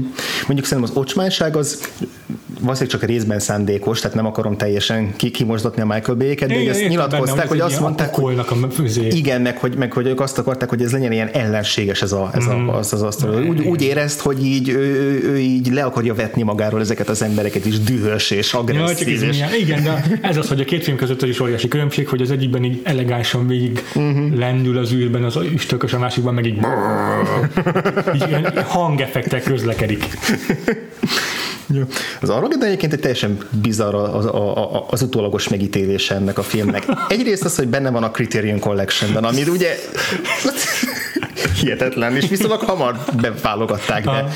Mondjuk 0.46 0.66
szerintem 0.66 0.82
az 0.82 1.02
ocsmányság 1.02 1.56
az 1.56 1.80
valószínűleg 2.60 2.98
csak 2.98 3.08
részben 3.08 3.38
szándékos, 3.38 4.00
tehát 4.00 4.16
nem 4.16 4.26
akarom 4.26 4.56
teljesen 4.56 5.16
kimosdatni 5.16 5.82
a 5.82 5.86
Michael 5.86 6.18
Bay-ket, 6.18 6.48
de 6.48 6.60
igen, 6.60 6.74
ezt 6.74 6.88
nyilatkozták, 6.88 7.48
hogy 7.48 7.60
azt 7.60 7.80
mondták, 7.80 8.14
hogy 8.14 8.40
igen, 9.10 9.40
meg 9.40 9.58
hogy, 9.58 9.76
meg 9.76 9.92
hogy 9.92 10.06
ők 10.06 10.20
azt 10.20 10.38
akarták, 10.38 10.68
hogy 10.68 10.82
ez 10.82 10.92
legyen 10.92 11.12
ilyen 11.12 11.28
ellenséges 11.28 12.02
ez, 12.02 12.12
a, 12.12 12.30
ez 12.34 12.44
mm. 12.44 12.68
a, 12.68 12.78
az, 12.78 12.92
az 12.92 13.02
asztal. 13.02 13.44
Úgy, 13.44 13.60
úgy 13.60 13.82
érezt, 13.82 14.20
hogy 14.20 14.44
így 14.44 14.68
ő, 14.68 14.78
ő, 14.78 15.30
ő, 15.30 15.38
így 15.38 15.72
le 15.72 15.84
akarja 15.84 16.14
vetni 16.14 16.42
magáról 16.42 16.80
ezeket 16.80 17.08
az 17.08 17.22
embereket 17.22 17.66
is 17.66 17.80
dühös 17.80 18.30
és 18.30 18.54
agresszív. 18.54 19.22
Ja, 19.22 19.28
és... 19.28 19.60
Igen, 19.60 19.82
de 19.82 20.18
ez 20.22 20.36
az, 20.36 20.48
hogy 20.48 20.60
a 20.60 20.64
két 20.64 20.84
film 20.84 20.96
között 20.96 21.22
is 21.22 21.40
óriási 21.40 21.68
különbség, 21.68 22.08
hogy 22.08 22.20
az 22.20 22.30
egyikben 22.30 22.64
így 22.64 22.80
elegánsan 22.82 23.46
végig 23.46 23.84
uh-huh. 23.94 24.34
lendül 24.34 24.78
az 24.78 24.92
űrben 24.92 25.24
az 25.24 25.36
üstökös, 25.52 25.92
a 25.92 25.98
másikban 25.98 26.34
meg 26.34 26.46
így, 26.46 26.58
így 28.14 28.52
hangeffektek 28.66 29.42
közlekedik. 29.42 30.04
Az 32.20 32.28
Armageddon 32.28 32.66
egyébként 32.66 32.92
egy 32.92 33.00
teljesen 33.00 33.38
bizarr 33.62 33.94
az, 33.94 34.24
az, 34.24 34.32
az 34.90 35.02
utólagos 35.02 35.48
megítélése 35.48 36.14
ennek 36.14 36.38
a 36.38 36.42
filmnek. 36.42 36.84
Egyrészt 37.08 37.44
az, 37.44 37.56
hogy 37.56 37.68
benne 37.68 37.90
van 37.90 38.02
a 38.02 38.10
Criterion 38.10 38.58
Collectionben, 38.58 39.24
amit 39.24 39.48
ugye 39.48 39.76
hihetetlen, 41.60 42.16
és 42.16 42.28
viszonylag 42.28 42.60
hamar 42.60 42.98
beválogatták 43.20 44.04
be, 44.04 44.28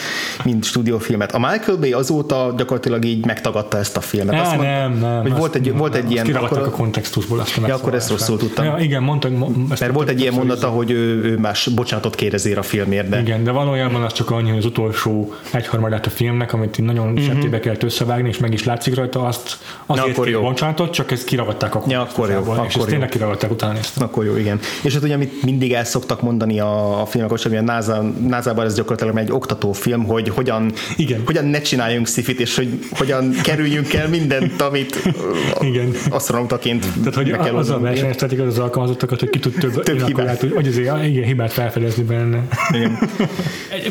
mint 0.45 0.65
stúdiófilmet. 0.65 1.35
A 1.35 1.39
Michael 1.39 1.77
Bay 1.77 1.93
azóta 1.93 2.55
gyakorlatilag 2.57 3.05
így 3.05 3.27
megtagadta 3.27 3.79
ezt 3.79 3.97
a 3.97 4.01
filmet. 4.01 4.35
Ne, 4.35 4.41
azt 4.41 4.51
mondta, 4.51 4.71
nem, 4.71 4.99
nem. 4.99 5.23
Hogy 5.23 5.33
volt 5.33 5.55
egy, 5.55 5.73
volt 5.73 5.95
egy 5.95 6.11
ilyen... 6.11 6.35
Akkor, 6.35 6.59
a 6.59 6.71
kontextusból 6.71 7.41
azt 7.41 7.61
ja, 7.67 7.75
akkor 7.75 7.95
ezt 7.95 8.11
rosszul 8.11 8.39
tudtam. 8.39 8.65
Ja, 8.65 8.77
igen, 8.79 9.03
mondtak. 9.03 9.31
Mert 9.69 9.93
volt 9.93 10.09
egy 10.09 10.21
ilyen 10.21 10.35
mondata, 10.35 10.69
hogy 10.69 10.91
ő, 10.91 11.23
ő 11.25 11.39
más 11.39 11.69
bocsánatot 11.75 12.15
kér 12.15 12.35
ezért 12.35 12.59
a 12.59 12.63
filmért. 12.63 13.09
De... 13.09 13.21
Igen, 13.21 13.45
de 13.45 13.51
valójában 13.51 14.03
az 14.03 14.13
csak 14.13 14.31
annyi, 14.31 14.49
hogy 14.49 14.59
az 14.59 14.65
utolsó 14.65 15.35
egyharmadát 15.51 16.07
a 16.07 16.11
filmnek, 16.11 16.53
amit 16.53 16.79
nagyon 16.83 17.09
mm-hmm. 17.09 17.27
septébe 17.27 17.61
kellett 17.61 17.83
összevágni, 17.83 18.29
és 18.29 18.39
meg 18.39 18.53
is 18.53 18.65
látszik 18.65 18.95
rajta, 18.95 19.23
azt 19.23 19.59
azért 19.87 20.09
akkor 20.09 20.29
jó. 20.29 20.41
bocsánatot, 20.41 20.93
csak 20.93 21.11
ezt 21.11 21.25
kiragadták 21.25 21.75
a 21.75 21.83
ja, 21.89 22.01
akkor 22.01 22.31
jó, 22.31 22.41
és 22.41 22.47
akkor 22.47 22.65
ezt 22.65 22.87
tényleg 22.87 23.09
kiragadták, 23.09 23.51
utána 23.51 23.73
néztem. 23.73 24.07
Akkor 24.07 24.25
jó, 24.25 24.37
igen. 24.37 24.61
És 24.83 24.95
hát 24.95 25.03
ugye, 25.03 25.15
amit 25.15 25.43
mindig 25.43 25.73
el 25.73 25.85
szoktak 25.85 26.23
mondani 26.23 26.61
a, 26.61 27.01
a 27.01 27.07
filmek 27.11 27.31
hogy 27.31 27.57
a 27.57 27.63
NASA, 27.63 28.03
NASA-ban 28.29 28.65
ez 28.65 28.75
gyakorlatilag 28.75 29.19
egy 29.19 29.33
oktatófilm, 29.33 30.05
hogy 30.05 30.29
hogyan, 30.29 30.73
Igen. 30.97 31.23
hogyan 31.27 31.45
ne 31.45 31.61
csináljunk 31.61 32.07
szifit, 32.07 32.41
és 32.41 32.57
hogy 32.57 32.79
hogyan 32.91 33.31
kerüljünk 33.43 33.93
el 33.93 34.09
mindent, 34.09 34.61
amit 34.61 35.03
Igen. 35.61 35.91
astronautaként 36.11 36.87
Tehát, 36.99 37.15
hogy 37.15 37.31
kell 37.31 37.57
az 37.57 37.71
a 37.71 37.79
versenyeztetik 37.79 38.41
az 38.41 38.59
alkalmazottakat, 38.59 39.21
hogy 39.21 39.31
ki 39.31 39.39
tud 39.39 39.53
több, 39.53 39.83
több 39.83 40.07
hibát. 40.07 40.41
Hogy, 40.41 40.69
azért 40.69 41.05
igen, 41.05 41.25
hibát 41.25 41.53
felfedezni 41.53 42.03
benne. 42.03 42.49
Igen. 42.73 42.99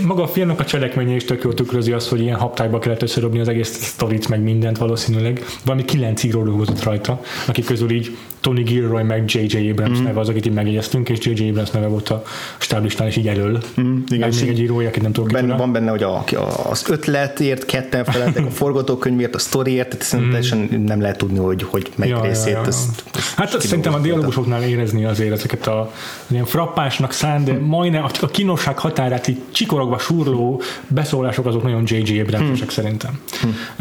Maga 0.06 0.24
a 0.24 0.28
filmnek 0.28 0.60
a 0.60 0.66
cselekménye 0.66 1.16
is 1.16 1.24
tök 1.26 1.44
jól 1.44 1.54
tükrözi 1.54 1.92
azt, 1.92 2.10
hogy 2.10 2.22
ilyen 2.22 2.38
haptályba 2.38 2.80
kellett 2.80 3.02
összedobni 3.02 3.40
az 3.40 3.48
egész 3.48 3.68
sztorit, 3.68 4.28
meg 4.28 4.42
mindent 4.42 4.78
valószínűleg. 4.78 5.46
Valami 5.66 5.86
kilenc 5.86 6.24
író 6.24 6.44
dolgozott 6.44 6.84
rajta, 6.84 7.22
akik 7.48 7.66
közül 7.66 7.92
így 7.92 8.18
Tony 8.42 8.64
Gilroy 8.64 9.04
meg 9.04 9.24
J.J. 9.28 9.70
Abrams 9.70 10.00
mm. 10.00 10.04
neve 10.04 10.20
az, 10.20 10.30
akit 10.30 10.46
így 10.46 10.54
megjegyeztünk, 10.54 11.10
és 11.10 11.26
J.J. 11.26 11.50
Abrams 11.50 11.70
neve 11.70 11.88
volt 11.88 12.10
a 12.10 12.24
stáblistán 12.58 13.08
is 13.08 13.16
így 13.16 13.28
elől. 13.28 13.64
Mm, 13.82 13.98
igen, 14.10 14.34
még 14.40 14.50
egy 14.50 14.60
írója, 14.60 14.88
akit 14.88 15.02
nem 15.02 15.12
tudok 15.12 15.32
benne, 15.32 15.58
Van 15.58 15.72
benne, 15.72 15.90
hogy 15.90 16.04
a, 16.04 16.26
az 16.70 16.86
ötletért 16.90 17.66
ketten 17.66 18.04
feleltek, 18.04 18.46
a 18.46 18.50
forgatókönyvért, 18.50 19.36
a 19.36 19.40
sztoriért, 19.40 19.98
tehát 19.98 20.26
mm. 20.26 20.30
teljesen 20.30 20.84
nem 20.86 21.02
lehet 21.02 21.18
tudni, 21.18 21.38
hogy, 21.38 21.64
hogy 21.64 21.92
melyik 21.96 22.16
ja, 22.16 22.22
részét. 22.22 22.54
Ja, 22.54 22.60
ja. 22.60 22.68
Ezt, 22.68 23.04
ezt 23.14 23.34
hát 23.36 23.62
szerintem 23.62 23.94
a 23.94 24.00
dialógusoknál 24.00 24.64
érezni 24.64 25.06
azért 25.06 25.32
ezeket 25.32 25.68
a 25.68 25.92
ilyen 26.28 26.46
frappásnak 26.46 27.12
szán, 27.12 27.46
de 27.46 27.54
majdnem 27.54 28.04
a, 28.04 28.10
a 28.22 28.28
kínosság 28.28 28.78
határát 28.78 29.28
így 29.28 29.42
csikorogva 29.52 29.98
súrló 29.98 30.62
beszólások 30.88 31.46
azok 31.46 31.64
nagyon 31.64 31.84
J.J. 31.86 32.20
Abramsek 32.20 32.66
mm. 32.66 32.70
szerintem. 32.70 33.20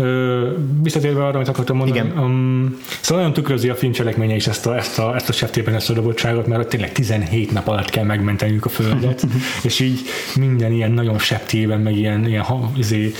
Mm. 0.03 0.83
visszatérve 0.83 1.25
arra, 1.25 1.35
amit 1.35 1.49
akartam 1.49 1.77
mondani, 1.77 1.99
Igen. 1.99 2.19
Um, 2.19 2.79
szóval 3.01 3.23
nagyon 3.23 3.37
tükrözi 3.37 3.69
a 3.69 3.75
film 3.75 3.93
cselekménye 3.93 4.35
is 4.35 4.47
ezt 4.49 4.67
a, 4.67 4.77
ezt 4.77 4.99
a, 4.99 5.15
ezt 5.15 5.29
a 5.29 5.33
seftében 5.33 5.75
ezt 5.75 5.91
a 5.91 5.93
dobottságot, 5.93 6.47
mert 6.47 6.69
tényleg 6.69 6.93
17 6.93 7.53
nap 7.53 7.69
alatt 7.69 7.91
kell 7.91 8.05
megmenteniük 8.05 8.65
a 8.65 8.69
földet, 8.69 9.27
és 9.63 9.81
így 9.81 10.01
minden 10.37 10.73
ilyen 10.73 10.91
nagyon 10.91 11.19
septében, 11.19 11.81
meg 11.81 11.97
ilyen, 11.97 12.27
ilyen 12.27 12.45
izé, 12.77 13.13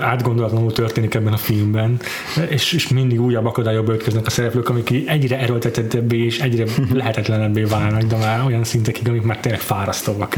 átgondolatlanul 0.00 0.72
történik 0.72 1.14
ebben 1.14 1.32
a 1.32 1.36
filmben, 1.36 2.00
és, 2.48 2.72
és 2.72 2.88
mindig 2.88 3.20
újabb 3.20 3.46
akadályokba 3.46 3.92
ötkeznek 3.92 4.26
a 4.26 4.30
szereplők, 4.30 4.68
amik 4.68 4.90
egyre 5.06 5.38
erőltetettebbé 5.38 6.24
és 6.24 6.40
egyre 6.40 6.64
lehetetlenebbé 6.92 7.62
válnak, 7.62 8.02
de 8.02 8.16
már 8.16 8.44
olyan 8.46 8.64
szintekig, 8.64 9.08
amik 9.08 9.22
már 9.22 9.40
tényleg 9.40 9.60
fárasztóak. 9.60 10.34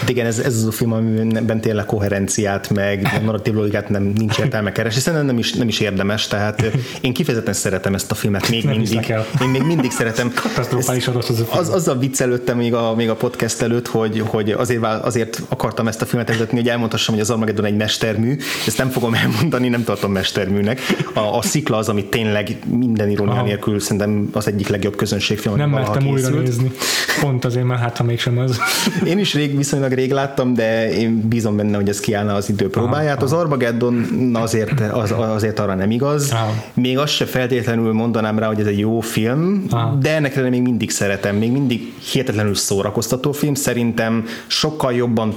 Hát 0.00 0.08
igen, 0.08 0.26
ez, 0.26 0.38
ez 0.38 0.54
az 0.54 0.64
a 0.64 0.72
film, 0.72 0.92
amiben 0.92 1.60
tényleg 1.60 1.84
koherenciát, 1.84 2.70
meg 2.70 3.08
narratív 3.24 3.54
logikát 3.54 3.88
nem 3.88 4.02
nincs 4.02 4.38
értelme 4.38 4.72
keresni, 4.72 5.00
szerintem 5.00 5.28
nem 5.28 5.38
is, 5.38 5.52
nem 5.52 5.68
is 5.68 5.80
érdemes, 5.80 6.26
tehát 6.26 6.62
én 7.00 7.12
kifejezetten 7.12 7.54
szeretem 7.54 7.94
ezt 7.94 8.10
a 8.10 8.14
filmet 8.14 8.48
még 8.48 8.64
mindig. 8.64 9.14
Én 9.42 9.48
még 9.48 9.62
mindig 9.62 9.77
szeretem. 9.90 10.32
Katasztrofális 10.34 11.08
az, 11.08 11.44
az, 11.50 11.68
azzal 11.68 11.98
viccelődtem 11.98 12.56
még 12.56 12.74
a, 12.74 12.94
még 12.94 13.08
a 13.08 13.14
podcast 13.14 13.62
előtt, 13.62 13.88
hogy, 13.88 14.22
hogy 14.26 14.50
azért, 14.50 14.84
azért 14.84 15.42
akartam 15.48 15.88
ezt 15.88 16.02
a 16.02 16.06
filmet 16.06 16.28
vezetni, 16.28 16.58
hogy 16.58 16.68
elmondhassam, 16.68 17.14
hogy 17.14 17.22
az 17.22 17.30
Armageddon 17.30 17.64
egy 17.64 17.76
mestermű. 17.76 18.36
Ezt 18.66 18.78
nem 18.78 18.88
fogom 18.88 19.14
elmondani, 19.14 19.68
nem 19.68 19.84
tartom 19.84 20.12
mesterműnek. 20.12 20.80
A, 21.14 21.20
a 21.20 21.42
szikla 21.42 21.76
az, 21.76 21.88
ami 21.88 22.04
tényleg 22.04 22.56
minden 22.66 23.10
irónia 23.10 23.42
nélkül 23.42 23.80
szerintem 23.80 24.28
az 24.32 24.46
egyik 24.46 24.68
legjobb 24.68 24.96
közönségfilm, 24.96 25.56
Nem 25.56 25.70
mertem 25.70 26.06
újra 26.06 26.28
nézni. 26.28 26.72
Pont 27.20 27.44
azért, 27.44 27.66
mert 27.66 27.80
hát 27.80 27.96
ha 27.96 28.04
mégsem 28.04 28.38
az. 28.38 28.60
Én 29.10 29.18
is 29.18 29.34
rég, 29.34 29.56
viszonylag 29.56 29.92
rég 29.92 30.12
láttam, 30.12 30.54
de 30.54 30.92
én 30.92 31.28
bízom 31.28 31.56
benne, 31.56 31.76
hogy 31.76 31.88
ez 31.88 32.00
kiállna 32.00 32.34
az 32.34 32.48
idő 32.48 32.68
próbáját. 32.70 33.22
Az 33.22 33.32
Armageddon 33.32 34.06
azért, 34.32 34.80
az, 34.80 35.14
azért 35.18 35.58
arra 35.58 35.74
nem 35.74 35.90
igaz. 35.90 36.30
Aha. 36.30 36.54
Még 36.74 36.98
azt 36.98 37.12
se 37.12 37.24
feltétlenül 37.24 37.92
mondanám 37.92 38.38
rá, 38.38 38.46
hogy 38.46 38.60
ez 38.60 38.66
egy 38.66 38.78
jó 38.78 39.00
film, 39.00 39.64
Aha. 39.70 39.98
de 40.00 40.14
ennek 40.14 40.50
még 40.50 40.62
mindig 40.62 40.90
szeretem. 40.90 41.36
Még 41.36 41.50
mindig 41.50 41.92
hihetetlenül 42.12 42.54
szórakoztató 42.54 43.32
film. 43.32 43.54
Szerintem 43.54 44.24
sokkal 44.46 44.92
jobban 44.92 45.34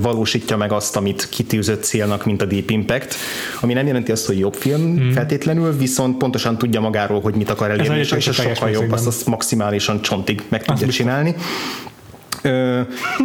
valósítja 0.00 0.56
meg 0.56 0.72
azt, 0.72 0.96
amit 0.96 1.28
kitűzött 1.28 1.82
célnak, 1.82 2.24
mint 2.24 2.42
a 2.42 2.44
Deep 2.44 2.70
Impact, 2.70 3.14
ami 3.60 3.72
nem 3.72 3.86
jelenti 3.86 4.12
azt, 4.12 4.26
hogy 4.26 4.38
jobb 4.38 4.54
film 4.54 4.80
mm. 4.82 5.10
feltétlenül, 5.10 5.76
viszont 5.76 6.16
pontosan 6.16 6.58
tudja 6.58 6.80
magáról, 6.80 7.20
hogy 7.20 7.34
mit 7.34 7.50
akar 7.50 7.70
elérni, 7.70 7.98
és, 7.98 8.10
és 8.10 8.24
sokkal 8.24 8.70
jobb, 8.70 8.92
azt, 8.92 9.06
azt 9.06 9.26
maximálisan 9.26 10.02
csontig 10.02 10.42
meg 10.48 10.64
tudja 10.64 10.88
csinálni. 10.88 11.34
Ö, 12.42 12.80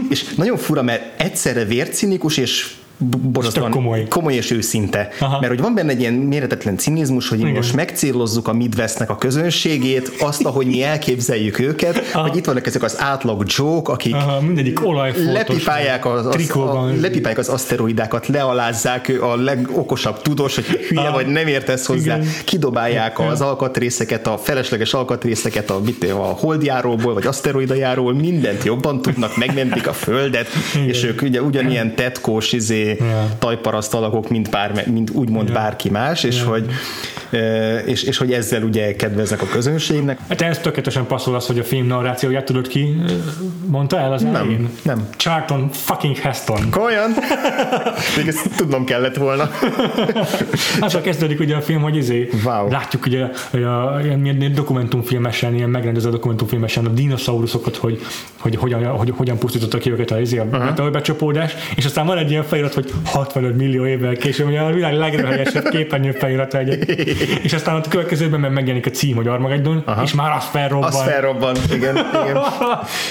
és 0.09 0.33
nagyon 0.35 0.57
fura, 0.57 0.81
mert 0.81 1.21
egyszerre 1.21 1.65
vércinikus 1.65 2.37
és 2.37 2.73
borzasztóan 2.99 3.71
komoly. 3.71 4.07
komoly 4.07 4.33
és 4.33 4.51
őszinte. 4.51 5.09
Aha. 5.19 5.39
Mert 5.39 5.51
hogy 5.51 5.61
van 5.61 5.73
benne 5.73 5.91
egy 5.91 5.99
ilyen 5.99 6.13
méretetlen 6.13 6.77
cinizmus, 6.77 7.29
hogy 7.29 7.39
Igen. 7.39 7.51
most 7.51 7.73
megcélozzuk 7.75 8.47
a 8.47 8.53
Midwestnek 8.53 9.09
a 9.09 9.15
közönségét, 9.15 10.11
azt, 10.19 10.45
ahogy 10.45 10.65
mi 10.65 10.83
elképzeljük 10.83 11.59
őket, 11.59 12.03
Aha. 12.13 12.27
hogy 12.27 12.37
itt 12.37 12.45
vannak 12.45 12.67
ezek 12.67 12.83
az 12.83 12.99
átlag 12.99 13.43
joke, 13.47 13.91
akik 13.91 14.15
Aha, 14.15 14.41
mindegyik 14.41 14.79
lepipálják 15.33 16.05
az, 16.05 16.25
az, 16.25 16.49
a, 16.55 16.89
lepipálják 16.99 17.37
az 17.37 17.49
aszteroidákat, 17.49 18.27
lealázzák 18.27 19.17
a 19.21 19.35
legokosabb 19.35 20.21
tudós, 20.21 20.55
hogy 20.55 20.65
hülye 20.89 21.01
Aha. 21.01 21.11
vagy 21.11 21.27
nem 21.27 21.47
értesz 21.47 21.85
hozzá, 21.85 22.17
Igen. 22.17 22.27
kidobálják 22.45 23.17
Igen. 23.19 23.31
az 23.31 23.41
alkatrészeket, 23.41 24.27
a 24.27 24.37
felesleges 24.37 24.93
alkatrészeket 24.93 25.69
a, 25.69 25.79
mit, 25.85 26.03
a 26.11 26.15
holdjáróból, 26.15 27.13
vagy 27.13 27.27
aszteroidajáról, 27.27 28.13
mindent 28.13 28.63
jobban 28.63 29.01
tudnak, 29.01 29.37
megmentik 29.37 29.87
a 29.87 29.93
földet, 29.93 30.47
Igen. 30.75 30.87
és 30.87 31.03
ők 31.03 31.21
ugye 31.21 31.41
ugyanilyen 31.41 31.95
tetkós, 31.95 32.51
izé, 32.51 32.88
yeah. 32.99 33.25
tajparaszt 33.39 33.93
alakok, 33.93 34.29
mint, 34.29 34.49
bár, 34.49 34.87
mint 34.87 35.09
úgymond 35.09 35.49
yeah. 35.49 35.61
bárki 35.61 35.89
más, 35.89 36.23
és, 36.23 36.35
yeah. 36.35 36.47
hogy, 36.47 36.65
és, 37.85 38.03
és 38.03 38.17
hogy 38.17 38.33
ezzel 38.33 38.63
ugye 38.63 38.95
kedveznek 38.95 39.41
a 39.41 39.45
közönségnek. 39.45 40.19
Hát 40.29 40.41
ez 40.41 40.59
tökéletesen 40.59 41.05
passzol 41.05 41.35
az, 41.35 41.45
hogy 41.45 41.59
a 41.59 41.63
film 41.63 41.87
narrációját 41.87 42.45
tudod 42.45 42.67
ki 42.67 43.01
mondta 43.65 43.99
el 43.99 44.13
az 44.13 44.21
nem, 44.21 44.35
elején? 44.35 44.69
Nem. 44.81 45.07
Charlton 45.17 45.69
fucking 45.71 46.17
Heston. 46.17 46.69
Komolyan? 46.69 47.09
Még 48.17 48.27
ezt 48.27 48.49
tudnom 48.55 48.85
kellett 48.85 49.15
volna. 49.15 49.49
csak 50.89 51.01
kezdődik 51.01 51.39
ugye 51.39 51.55
a 51.55 51.61
film, 51.61 51.81
hogy 51.81 51.95
izé, 51.95 52.29
wow. 52.45 52.69
látjuk 52.69 53.05
ugye, 53.05 53.25
hogy 53.49 53.63
a, 53.63 53.99
ilyen, 54.03 54.25
ilyen 54.25 54.53
dokumentumfilmesen, 54.53 55.55
ilyen 55.55 55.69
megrendező 55.69 56.09
dokumentumfilmesen 56.09 56.85
a 56.85 56.89
dinoszauruszokat, 56.89 57.75
hogy, 57.75 58.01
hogy, 58.37 58.55
hogyan, 58.55 58.85
hogy, 58.85 59.13
hogyan 59.15 59.37
pusztítottak 59.37 59.79
ki 59.79 59.91
őket 59.91 60.11
a, 60.11 60.19
izé, 60.19 60.37
a 60.37 60.43
uh-huh. 60.43 60.89
becsapódás, 60.89 61.53
és 61.75 61.85
aztán 61.85 62.05
van 62.05 62.17
egy 62.17 62.31
ilyen 62.31 62.43
felirat, 62.43 62.73
hogy 62.73 62.91
65 63.05 63.57
millió 63.57 63.85
évvel 63.85 64.15
később, 64.15 64.47
ugye 64.47 64.59
a 64.59 64.71
világ 64.71 64.93
legröhelyesebb 64.93 65.69
képernyő 65.75 66.11
felirata 66.11 66.57
egy, 66.57 66.89
és 67.41 67.53
aztán 67.53 67.75
a 67.75 67.81
következőben 67.89 68.39
megjelenik 68.39 68.85
a 68.85 68.89
cím, 68.89 69.15
hogy 69.15 69.27
Armageddon, 69.27 69.83
Aha. 69.85 70.03
és 70.03 70.13
már 70.13 70.35
az 70.35 70.43
felrobban. 70.43 70.87
Az 70.87 71.01
felrobban, 71.01 71.55
igen, 71.73 71.95
igen. 71.95 72.37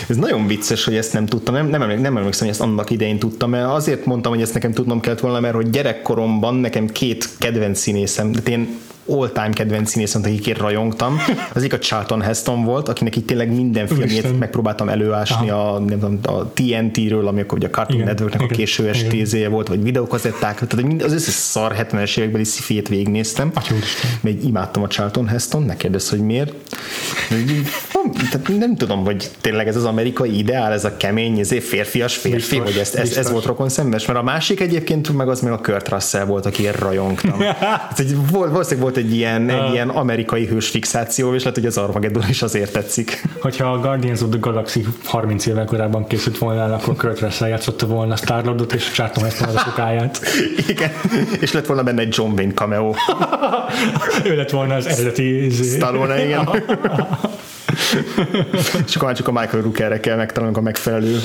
Ez 0.08 0.16
nagyon 0.16 0.46
vicces, 0.46 0.84
hogy 0.84 0.96
ezt 0.96 1.12
nem 1.12 1.26
tudtam, 1.26 1.54
nem, 1.54 1.66
nem, 1.66 1.82
emlékszem, 1.82 2.02
nem 2.02 2.16
emlékszem, 2.16 2.46
hogy 2.46 2.56
ezt 2.56 2.64
annak 2.64 2.90
idején 2.90 3.18
tudtam, 3.18 3.50
mert 3.50 3.66
azért 3.70 4.04
mondtam, 4.04 4.32
hogy 4.32 4.42
ezt 4.42 4.54
nekem 4.54 4.72
tudnom 4.72 5.00
kellett 5.00 5.20
volna, 5.20 5.40
mert 5.40 5.54
hogy 5.54 5.70
gyerekkoromban 5.70 6.54
nekem 6.54 6.86
két 6.86 7.28
kedvenc 7.38 7.78
színészem, 7.78 8.32
de 8.32 8.50
én 8.50 8.78
all-time 9.08 9.50
kedvenc 9.50 9.90
színészem, 9.90 10.22
akikért 10.24 10.58
rajongtam. 10.58 11.20
Az 11.52 11.56
egyik 11.56 11.72
a 11.72 11.78
Charlton 11.78 12.20
Heston 12.20 12.64
volt, 12.64 12.88
akinek 12.88 13.16
itt 13.16 13.26
tényleg 13.26 13.54
minden 13.54 13.86
filmjét 13.86 14.38
megpróbáltam 14.38 14.88
előásni 14.88 15.50
a, 15.50 15.78
nem 15.86 15.98
tudom, 15.98 16.18
a 16.22 16.52
TNT-ről, 16.52 17.26
ami 17.28 17.40
akkor 17.40 17.58
ugye 17.58 17.66
a 17.66 17.70
Cartoon 17.70 18.00
igen, 18.00 18.08
Networknek 18.08 18.40
igen, 18.40 18.54
a 18.54 18.56
késő 18.56 18.88
estézéje 18.88 19.48
volt, 19.48 19.68
vagy 19.68 19.82
videókazetták, 19.82 20.66
tehát 20.66 21.02
az 21.02 21.12
összes 21.12 21.34
szar 21.34 21.74
70-es 21.78 22.18
évekbeli 22.18 22.44
szifét 22.44 22.88
végignéztem. 22.88 23.52
Még 24.20 24.44
imádtam 24.44 24.82
a 24.82 24.86
Charlton 24.86 25.28
Heston, 25.28 25.62
ne 25.62 25.76
kérdezz, 25.76 26.08
hogy 26.08 26.20
miért. 26.20 26.52
Tehát 28.30 28.48
nem 28.58 28.76
tudom, 28.76 29.04
hogy 29.04 29.30
tényleg 29.40 29.68
ez 29.68 29.76
az 29.76 29.84
amerikai 29.84 30.38
ideál, 30.38 30.72
ez 30.72 30.84
a 30.84 30.96
kemény, 30.96 31.38
ez 31.38 31.48
férfias 31.48 32.16
férfi, 32.16 32.34
biztos, 32.36 32.58
hogy 32.58 32.78
ez, 32.78 32.94
ez, 32.94 33.16
ez 33.16 33.30
volt 33.30 33.44
rokon 33.44 33.68
szemes, 33.68 34.06
mert 34.06 34.18
a 34.18 34.22
másik 34.22 34.60
egyébként 34.60 35.16
meg 35.16 35.28
az 35.28 35.40
még 35.40 35.52
a 35.52 35.58
Kurt 35.58 35.88
Russell 35.88 36.24
volt, 36.24 36.46
aki 36.46 36.68
rajongtam. 36.78 37.40
hát, 37.60 38.04
valószínűleg 38.30 38.78
volt 38.78 38.96
egy 38.98 39.14
ilyen, 39.14 39.48
egy 39.48 39.72
ilyen 39.72 39.88
amerikai 39.88 40.46
hős 40.46 40.68
fixáció, 40.68 41.34
és 41.34 41.40
lehet, 41.42 41.58
hogy 41.58 41.66
az 41.66 41.76
Armageddon 41.76 42.28
is 42.28 42.42
azért 42.42 42.72
tetszik. 42.72 43.22
Hogyha 43.40 43.72
a 43.72 43.78
Guardians 43.78 44.20
of 44.20 44.28
the 44.30 44.38
Galaxy 44.38 44.86
30 45.04 45.46
évvel 45.46 45.64
korábban 45.64 46.06
készült 46.06 46.38
volna 46.38 46.74
akkor 46.74 46.96
Kurt 46.96 47.20
Russell 47.20 47.48
játszotta 47.48 47.86
volna 47.86 48.16
Star-Lordot, 48.16 48.72
és 48.72 48.90
Charlton 48.92 49.24
Heston 49.24 49.48
az 49.48 49.54
a 49.54 49.58
sokáját. 49.58 50.20
Igen, 50.68 50.90
és 51.40 51.52
lett 51.52 51.66
volna 51.66 51.82
benne 51.82 52.00
egy 52.00 52.14
John 52.16 52.32
Wayne 52.32 52.52
cameo. 52.52 52.94
ő 54.30 54.36
lett 54.36 54.50
volna 54.50 54.74
az 54.74 54.86
eredeti... 54.86 55.50
Stallone, 55.50 56.24
igen. 56.24 56.48
és 58.86 58.96
akkor 58.96 59.12
csak 59.12 59.28
a 59.28 59.32
Michael 59.32 59.62
Rookerre 59.62 60.00
kell 60.00 60.16
megtalálnunk 60.16 60.58
a 60.58 60.62
megfelelő 60.62 61.18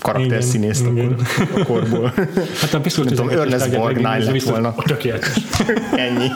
karakterszínészt 0.00 0.86
akkor 0.86 1.16
a 1.54 1.64
korból. 1.64 2.12
Hát 2.60 2.74
a 2.74 2.80
biztos, 2.80 3.06
tudom, 3.06 3.28
Ernest 3.28 3.76
Borgnine 3.76 4.18
lett 4.18 4.42
volna. 4.42 4.74
Tökéletes. 4.84 5.36
Ennyi. 6.06 6.28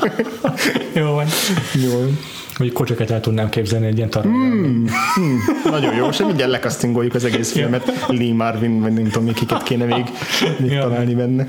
Jó 0.93 1.13
van. 1.13 1.27
Jó. 1.73 2.07
Hogy 2.57 2.73
kocsokat 2.73 3.11
el 3.11 3.21
tudnám 3.21 3.49
képzelni 3.49 3.87
egy 3.87 3.97
ilyen 3.97 4.09
mm, 4.27 4.87
mm, 5.21 5.37
Nagyon 5.71 5.95
jó, 5.95 6.09
és 6.09 6.19
mindjárt 6.19 6.51
lekasztingoljuk 6.51 7.15
az 7.15 7.25
egész 7.25 7.53
filmet. 7.53 8.07
Lee 8.09 8.35
Marvin, 8.35 8.81
vagy 8.81 8.93
nem 8.93 9.09
tudom, 9.09 9.33
kiket 9.33 9.63
kéne 9.63 9.85
még, 9.85 10.05
még 10.59 10.71
ja. 10.71 10.83
találni 10.83 11.15
benne. 11.15 11.47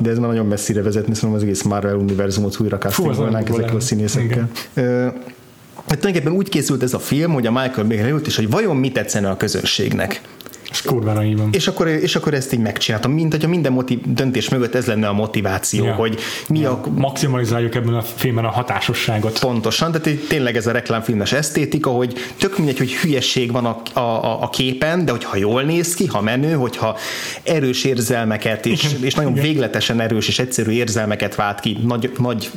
De 0.00 0.10
ez 0.10 0.18
már 0.18 0.28
nagyon 0.28 0.46
messzire 0.46 0.82
vezetni, 0.82 1.14
szóval 1.14 1.36
az 1.36 1.42
egész 1.42 1.62
Marvel 1.62 1.94
univerzumot 1.94 2.60
újra 2.60 2.78
castingolnánk 2.78 3.48
ezekkel 3.48 3.76
a 3.76 3.80
színészekkel. 3.80 4.48
Hát 5.88 5.98
tulajdonképpen 5.98 6.38
úgy 6.38 6.48
készült 6.48 6.82
ez 6.82 6.94
a 6.94 6.98
film, 6.98 7.32
hogy 7.32 7.46
a 7.46 7.50
Michael 7.50 7.86
Bay 7.86 8.00
ült, 8.00 8.26
és 8.26 8.36
hogy 8.36 8.50
vajon 8.50 8.76
mit 8.76 8.92
tetszene 8.92 9.30
a 9.30 9.36
közönségnek. 9.36 10.20
Kurvára 10.82 11.24
így 11.24 11.36
van. 11.36 11.48
És 11.52 11.66
akkor, 11.68 11.86
és 11.86 12.16
akkor 12.16 12.34
ezt 12.34 12.52
így 12.52 12.60
megcsináltam, 12.60 13.12
mint 13.12 13.32
hogyha 13.32 13.48
minden 13.48 13.72
motiv, 13.72 13.98
döntés 14.06 14.48
mögött 14.48 14.74
ez 14.74 14.86
lenne 14.86 15.08
a 15.08 15.12
motiváció, 15.12 15.84
ja. 15.84 15.94
hogy 15.94 16.18
mi 16.48 16.58
ja. 16.58 16.70
a... 16.70 16.80
Maximalizáljuk 16.94 17.74
ebben 17.74 17.94
a 17.94 18.02
filmben 18.02 18.44
a 18.44 18.50
hatásosságot. 18.50 19.38
Pontosan, 19.38 19.92
tehát 19.92 20.18
tényleg 20.28 20.56
ez 20.56 20.66
a 20.66 20.72
reklámfilmes 20.72 21.32
esztétika, 21.32 21.90
hogy 21.90 22.14
tök 22.38 22.56
mindegy, 22.58 22.78
hogy 22.78 22.94
hülyesség 22.94 23.52
van 23.52 23.64
a, 23.64 23.98
a, 24.00 24.42
a 24.42 24.48
képen, 24.48 25.04
de 25.04 25.10
hogyha 25.10 25.36
jól 25.36 25.62
néz 25.62 25.94
ki, 25.94 26.06
ha 26.06 26.20
menő, 26.20 26.52
hogyha 26.52 26.96
erős 27.42 27.84
érzelmeket, 27.84 28.66
és, 28.66 28.96
és 29.00 29.14
nagyon 29.14 29.32
Igen. 29.32 29.44
végletesen 29.44 30.00
erős 30.00 30.28
és 30.28 30.38
egyszerű 30.38 30.70
érzelmeket 30.70 31.34
vált 31.34 31.60
ki 31.60 31.78
nagy, 31.86 32.12
nagy 32.18 32.50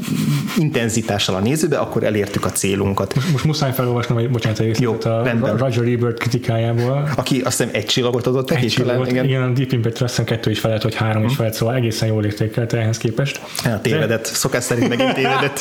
intenzitással 0.57 1.35
a 1.35 1.39
nézőbe, 1.39 1.77
akkor 1.77 2.03
elértük 2.03 2.45
a 2.45 2.49
célunkat. 2.49 3.15
Most, 3.15 3.31
most 3.31 3.43
muszáj 3.43 3.73
felolvasnom, 3.73 4.17
hogy 4.17 4.29
bocsánat, 4.29 4.59
egy 4.59 4.79
Jó, 4.79 4.97
a. 5.03 5.57
Roger 5.57 5.87
Ebert 5.87 6.19
kritikájából. 6.19 7.09
Aki 7.15 7.41
azt 7.41 7.57
hiszem 7.57 7.73
egy 7.73 7.85
csillagot 8.11 8.27
adott 8.27 8.49
neki. 8.49 8.65
Egy 8.65 8.71
csillagot, 8.71 9.11
igen. 9.11 9.25
igen, 9.25 9.41
a 9.41 9.47
Deep 9.47 9.71
Impact 9.71 10.01
azt 10.01 10.23
kettő 10.23 10.51
is 10.51 10.59
felett, 10.59 10.81
hogy 10.81 10.95
három 10.95 11.23
is 11.23 11.35
felett, 11.35 11.53
szóval 11.53 11.75
egészen 11.75 12.07
jól 12.07 12.25
értékelte 12.25 12.77
ehhez 12.77 12.97
képest. 12.97 13.41
Ja, 13.63 13.79
tévedett, 13.81 14.21
De... 14.21 14.27
szokás 14.33 14.63
szerint 14.63 14.89
megint 14.89 15.13
tévedett. 15.13 15.59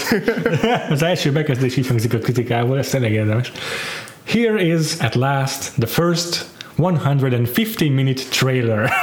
az 0.90 1.02
első 1.02 1.32
bekezdés 1.32 1.76
így 1.76 1.86
hangzik 1.86 2.14
a 2.14 2.18
kritikából, 2.18 2.78
ez 2.78 2.88
tényleg 2.88 3.12
érdemes. 3.12 3.52
Here 4.26 4.62
is 4.62 4.86
at 5.00 5.14
last 5.14 5.72
the 5.78 5.86
first 5.86 6.46
150 6.76 7.94
minute 7.94 8.22
trailer. 8.30 8.90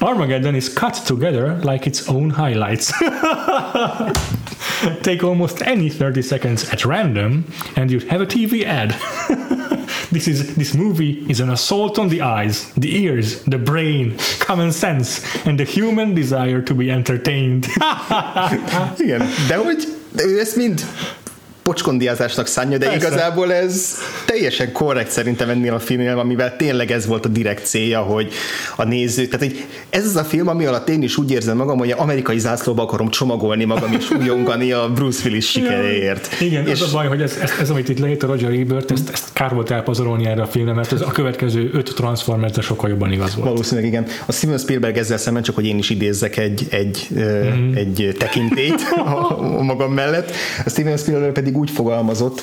Armageddon 0.00 0.54
is 0.54 0.68
cut 0.74 0.94
together 1.06 1.58
like 1.64 1.86
its 1.86 2.08
own 2.08 2.30
highlights. 2.30 2.92
Take 5.02 5.24
almost 5.24 5.62
any 5.62 5.88
30 5.88 6.22
seconds 6.22 6.72
at 6.72 6.84
random 6.84 7.44
and 7.76 7.90
you'd 7.90 8.04
have 8.04 8.20
a 8.20 8.26
TV 8.26 8.64
ad. 8.66 8.94
This 10.10 10.26
is 10.26 10.54
this 10.54 10.74
movie 10.74 11.24
is 11.28 11.40
an 11.40 11.50
assault 11.50 11.98
on 11.98 12.08
the 12.08 12.20
eyes, 12.20 12.72
the 12.76 12.88
ears, 12.88 13.42
the 13.42 13.58
brain, 13.58 14.16
common 14.38 14.72
sense, 14.72 15.22
and 15.46 15.58
the 15.58 15.64
human 15.64 16.14
desire 16.14 16.62
to 16.62 16.74
be 16.74 16.90
entertained. 16.90 17.66
Igen, 18.98 19.22
de 19.48 19.56
hogy 19.56 19.88
ő 20.16 20.40
ezt 20.40 20.56
mind 20.56 20.86
pocskondiázásnak 21.68 22.46
szánja, 22.46 22.78
de 22.78 22.88
Persze. 22.88 23.06
igazából 23.06 23.52
ez 23.52 23.94
teljesen 24.24 24.72
korrekt 24.72 25.10
szerintem 25.10 25.48
ennél 25.48 25.74
a 25.74 25.78
filmnél, 25.78 26.18
amivel 26.18 26.56
tényleg 26.56 26.90
ez 26.90 27.06
volt 27.06 27.24
a 27.24 27.28
direkt 27.28 27.66
célja, 27.66 28.00
hogy 28.00 28.32
a 28.76 28.84
néző, 28.84 29.26
tehát 29.26 29.46
hogy 29.46 29.64
ez 29.90 30.04
az 30.04 30.16
a 30.16 30.24
film, 30.24 30.48
ami 30.48 30.64
alatt 30.64 30.88
én 30.88 31.02
is 31.02 31.16
úgy 31.16 31.30
érzem 31.30 31.56
magam, 31.56 31.78
hogy 31.78 31.90
amerikai 31.90 32.38
zászlóba 32.38 32.82
akarom 32.82 33.08
csomagolni 33.08 33.64
magam 33.64 33.92
és 33.92 34.10
újongani 34.10 34.72
a 34.72 34.90
Bruce 34.94 35.22
Willis 35.24 35.50
sikeréért. 35.50 36.40
Igen, 36.40 36.66
és 36.66 36.80
az 36.80 36.88
a 36.88 36.96
baj, 36.96 37.06
hogy 37.06 37.22
ez, 37.22 37.38
ez, 37.42 37.52
ez 37.60 37.70
amit 37.70 37.88
itt 37.88 37.98
leírt 37.98 38.22
a 38.22 38.26
Roger 38.26 38.52
Ebert, 38.52 38.90
ezt, 38.90 39.10
ezt 39.10 39.32
kár 39.32 39.54
volt 39.54 39.70
elpazarolni 39.70 40.26
erre 40.26 40.42
a 40.42 40.46
filmre, 40.46 40.72
mert 40.72 40.92
ez 40.92 41.00
a 41.00 41.10
következő 41.10 41.70
öt 41.72 41.92
Transformers 41.94 42.52
sokkal 42.60 42.90
jobban 42.90 43.12
igaz 43.12 43.34
volt. 43.34 43.48
Valószínűleg 43.48 43.90
igen. 43.90 44.06
A 44.26 44.32
Steven 44.32 44.58
Spielberg 44.58 44.96
ezzel 44.96 45.18
szemben 45.18 45.42
csak, 45.42 45.54
hogy 45.54 45.66
én 45.66 45.78
is 45.78 45.90
idézzek 45.90 46.36
egy, 46.36 46.66
egy, 46.70 47.08
mm. 47.14 47.74
egy 47.74 48.14
tekintét 48.18 48.80
a, 49.14 49.38
a 49.58 49.62
magam 49.62 49.92
mellett. 49.92 50.30
A 50.64 50.68
Steven 50.68 50.96
Spielberg 50.96 51.32
pedig 51.32 51.56
úgy 51.58 51.70
fogalmazott, 51.70 52.42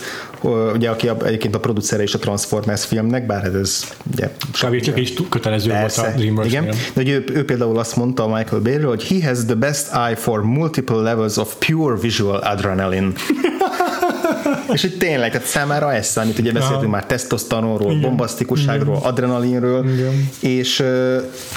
ugye, 0.74 0.90
aki 0.90 1.08
a, 1.08 1.18
egyébként 1.26 1.56
a 1.56 1.60
producere 1.60 2.04
is 2.04 2.14
a 2.14 2.20
Transformers 2.20 2.86
filmnek, 2.86 3.26
bár 3.26 3.44
ez 3.44 3.84
ugye... 4.14 4.30
Kb. 4.62 4.80
csak 4.80 5.00
is 5.00 5.14
kötelező 5.30 5.70
persze, 5.70 6.02
volt 6.02 6.14
a 6.14 6.18
DreamWorks 6.18 6.52
Igen, 6.52 6.66
de 6.66 6.76
hogy 6.94 7.10
ő, 7.10 7.24
ő, 7.34 7.46
például 7.46 7.78
azt 7.78 7.96
mondta 7.96 8.24
a 8.24 8.36
Michael 8.36 8.62
Bay-ről, 8.62 8.90
hogy 8.90 9.04
he 9.04 9.28
has 9.28 9.46
the 9.46 9.56
best 9.56 9.94
eye 9.94 10.16
for 10.16 10.44
multiple 10.44 11.02
levels 11.02 11.38
of 11.38 11.56
pure 11.66 11.96
visual 11.96 12.38
adrenaline. 12.38 13.12
és 14.74 14.82
hogy 14.82 14.98
tényleg, 14.98 15.32
tehát 15.32 15.48
számára 15.48 15.94
ez 15.94 16.08
számít, 16.08 16.40
ugye 16.40 16.52
beszéltünk 16.52 16.92
már 16.92 17.06
tesztosztanonról, 17.06 17.92
Igen. 17.92 18.02
bombasztikusságról, 18.02 18.96
Igen. 18.96 19.10
adrenalinről, 19.10 19.90
Igen. 19.94 20.30
és... 20.40 20.80
Uh, 20.80 20.86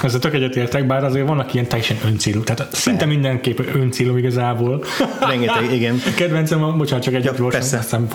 Ezzel 0.03 0.19
tök 0.19 0.33
egyetértek, 0.33 0.87
bár 0.87 1.03
azért 1.03 1.27
vannak 1.27 1.53
ilyen 1.53 1.67
teljesen 1.67 1.97
öncélú, 2.05 2.43
tehát 2.43 2.75
szinte 2.75 3.05
mindenképp 3.05 3.59
öncélú 3.73 4.17
igazából. 4.17 4.83
Rengeteg, 5.19 5.73
igen. 5.73 6.01
Kedvencem, 6.15 6.77
bocsánat, 6.77 7.03
csak 7.03 7.13
egy 7.13 7.23
ja, 7.23 7.31
gyorsan, 7.37 7.59
persze, 7.59 7.77
aztán 7.77 8.07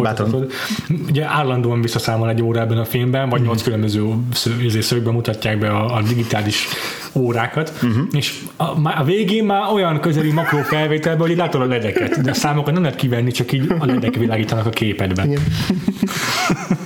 Ugye 1.08 1.24
állandóan 1.24 1.82
visszaszámol 1.82 2.28
egy 2.28 2.42
óra 2.42 2.60
ebben 2.60 2.78
a 2.78 2.84
filmben, 2.84 3.28
vagy 3.28 3.42
nyolc 3.42 3.60
mm. 3.60 3.64
különböző 3.64 4.02
izé 4.62 4.80
szögben 4.80 5.12
mutatják 5.12 5.58
be 5.58 5.68
a, 5.68 5.96
a 5.96 6.02
digitális 6.02 6.68
órákat, 7.12 7.72
uh-huh. 7.74 8.06
és 8.10 8.40
a, 8.56 8.64
a 8.98 9.04
végén 9.04 9.44
már 9.44 9.72
olyan 9.72 10.00
közeli 10.00 10.30
makró 10.30 10.58
felvételből, 10.58 11.26
hogy 11.26 11.36
látod 11.36 11.60
a 11.60 11.66
ledeket, 11.66 12.20
de 12.20 12.30
a 12.30 12.34
számokat 12.34 12.72
nem 12.72 12.82
lehet 12.82 12.98
kivenni, 12.98 13.30
csak 13.30 13.52
így 13.52 13.74
a 13.78 13.86
ledek 13.86 14.14
világítanak 14.14 14.66
a 14.66 14.70
képedbe. 14.84 15.24
Igen. 15.24 15.42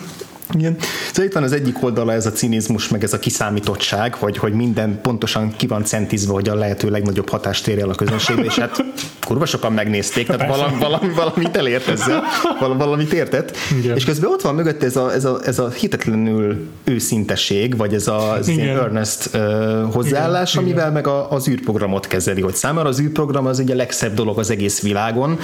Igen. 0.54 0.76
Szóval 1.06 1.24
itt 1.24 1.32
van 1.32 1.42
az 1.42 1.52
egyik 1.52 1.82
oldala 1.82 2.12
ez 2.12 2.26
a 2.26 2.32
cinizmus, 2.32 2.88
meg 2.88 3.02
ez 3.02 3.12
a 3.12 3.18
kiszámítottság, 3.18 4.14
hogy, 4.14 4.36
hogy 4.36 4.52
minden 4.52 5.00
pontosan 5.02 5.56
ki 5.56 5.66
van 5.66 5.84
centizve, 5.84 6.32
hogy 6.32 6.48
a 6.48 6.54
lehető 6.54 6.90
legnagyobb 6.90 7.28
hatást 7.28 7.66
érje 7.66 7.82
el 7.82 7.90
a 7.90 7.94
közönségbe, 7.94 8.44
és 8.44 8.58
hát 8.58 8.84
kurva 9.26 9.46
sokan 9.46 9.72
megnézték, 9.72 10.26
tehát 10.26 10.48
valami, 10.48 10.78
valami, 10.80 11.12
valamit 11.14 11.56
elért 11.56 11.88
ezzel, 11.88 12.22
valamit 12.58 13.12
értett. 13.12 13.56
Igen. 13.78 13.96
És 13.96 14.04
közben 14.04 14.30
ott 14.30 14.42
van 14.42 14.54
mögött 14.54 14.82
ez 14.82 14.96
a, 14.96 15.12
ez 15.12 15.24
a, 15.24 15.40
ez 15.44 15.58
a 15.58 15.70
hitetlenül 15.70 16.68
őszinteség, 16.84 17.76
vagy 17.76 17.94
ez 17.94 18.08
a 18.08 18.36
ez 18.38 18.48
ilyen 18.48 18.76
earnest 18.76 19.30
uh, 19.34 19.92
hozzáállás, 19.92 20.52
Igen. 20.52 20.64
amivel 20.64 20.82
Igen. 20.82 20.92
meg 20.92 21.06
a, 21.06 21.30
az 21.30 21.48
űrprogramot 21.48 22.06
kezeli, 22.06 22.40
hogy 22.40 22.54
számára 22.54 22.88
az 22.88 23.00
űrprogram 23.00 23.46
az 23.46 23.58
ugye 23.58 23.72
a 23.72 23.76
legszebb 23.76 24.14
dolog 24.14 24.38
az 24.38 24.50
egész 24.50 24.82
világon, 24.82 25.38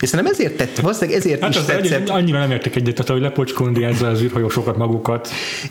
és 0.00 0.08
szerintem 0.08 0.34
ezért 0.34 0.56
tett, 0.56 0.78
valószínűleg 0.78 1.18
ezért 1.18 1.40
hát 1.40 1.54
is 1.54 1.60
tetszett. 1.60 2.08
Annyira 2.08 2.38
nem 2.38 2.50
értek 2.50 2.76
egyet, 2.76 2.94
tehát, 2.94 3.10
hogy 3.10 3.20
lepocskondi 3.20 3.84
ezzel 3.84 4.10
az 4.10 4.20
űrhajósokat 4.46 4.76
magukat. 4.76 5.28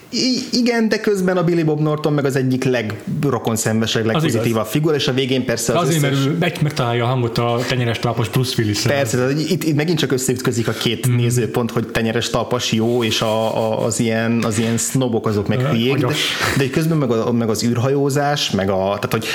I- 0.10 0.44
igen, 0.52 0.90
de 0.90 1.00
közben 1.00 1.38
a 1.38 1.44
Billy 1.44 1.64
Bob 1.64 1.80
Norton 1.80 2.14
meg 2.14 2.26
az 2.26 2.36
egyik 2.36 2.64
legrokonszenvesebb, 2.64 4.06
legpozitívabb 4.06 4.66
figura, 4.66 4.96
és 4.96 5.08
a 5.08 5.14
végén 5.14 5.46
persze 5.46 5.74
az 5.74 5.88
Azért, 5.88 6.04
összes... 6.04 6.26
mert 6.26 6.40
meg, 6.40 6.58
megtalálja 6.62 7.04
a 7.04 7.08
hangot 7.08 7.38
a 7.38 7.60
tenyeres 7.68 8.00
talpas 8.00 8.30
Bruce 8.30 8.54
willis 8.58 8.82
Persze, 8.82 9.30
itt, 9.32 9.64
itt, 9.64 9.76
megint 9.76 10.00
csak 10.00 10.12
összeütközik 10.12 10.68
a 10.68 10.72
két 10.72 11.08
mm. 11.08 11.16
nézőpont, 11.16 11.72
hogy 11.72 11.88
tenyeres 11.88 12.30
talpas 12.30 12.72
jó, 12.72 13.04
és 13.04 13.22
a, 13.22 13.58
a, 13.58 13.86
az, 13.86 14.00
ilyen, 14.00 14.44
az 14.44 14.58
ilyen 14.58 14.78
sznobok 14.78 15.28
azok 15.28 15.48
meg 15.48 15.60
hülyék, 15.60 15.98
de, 15.98 16.14
de 16.58 16.70
közben 16.70 16.98
meg, 16.98 17.12
a, 17.12 17.32
meg 17.32 17.50
az 17.50 17.64
űrhajózás, 17.64 18.52
meg 18.52 18.70
a, 18.70 18.74
tehát 18.76 19.12
hogy 19.12 19.26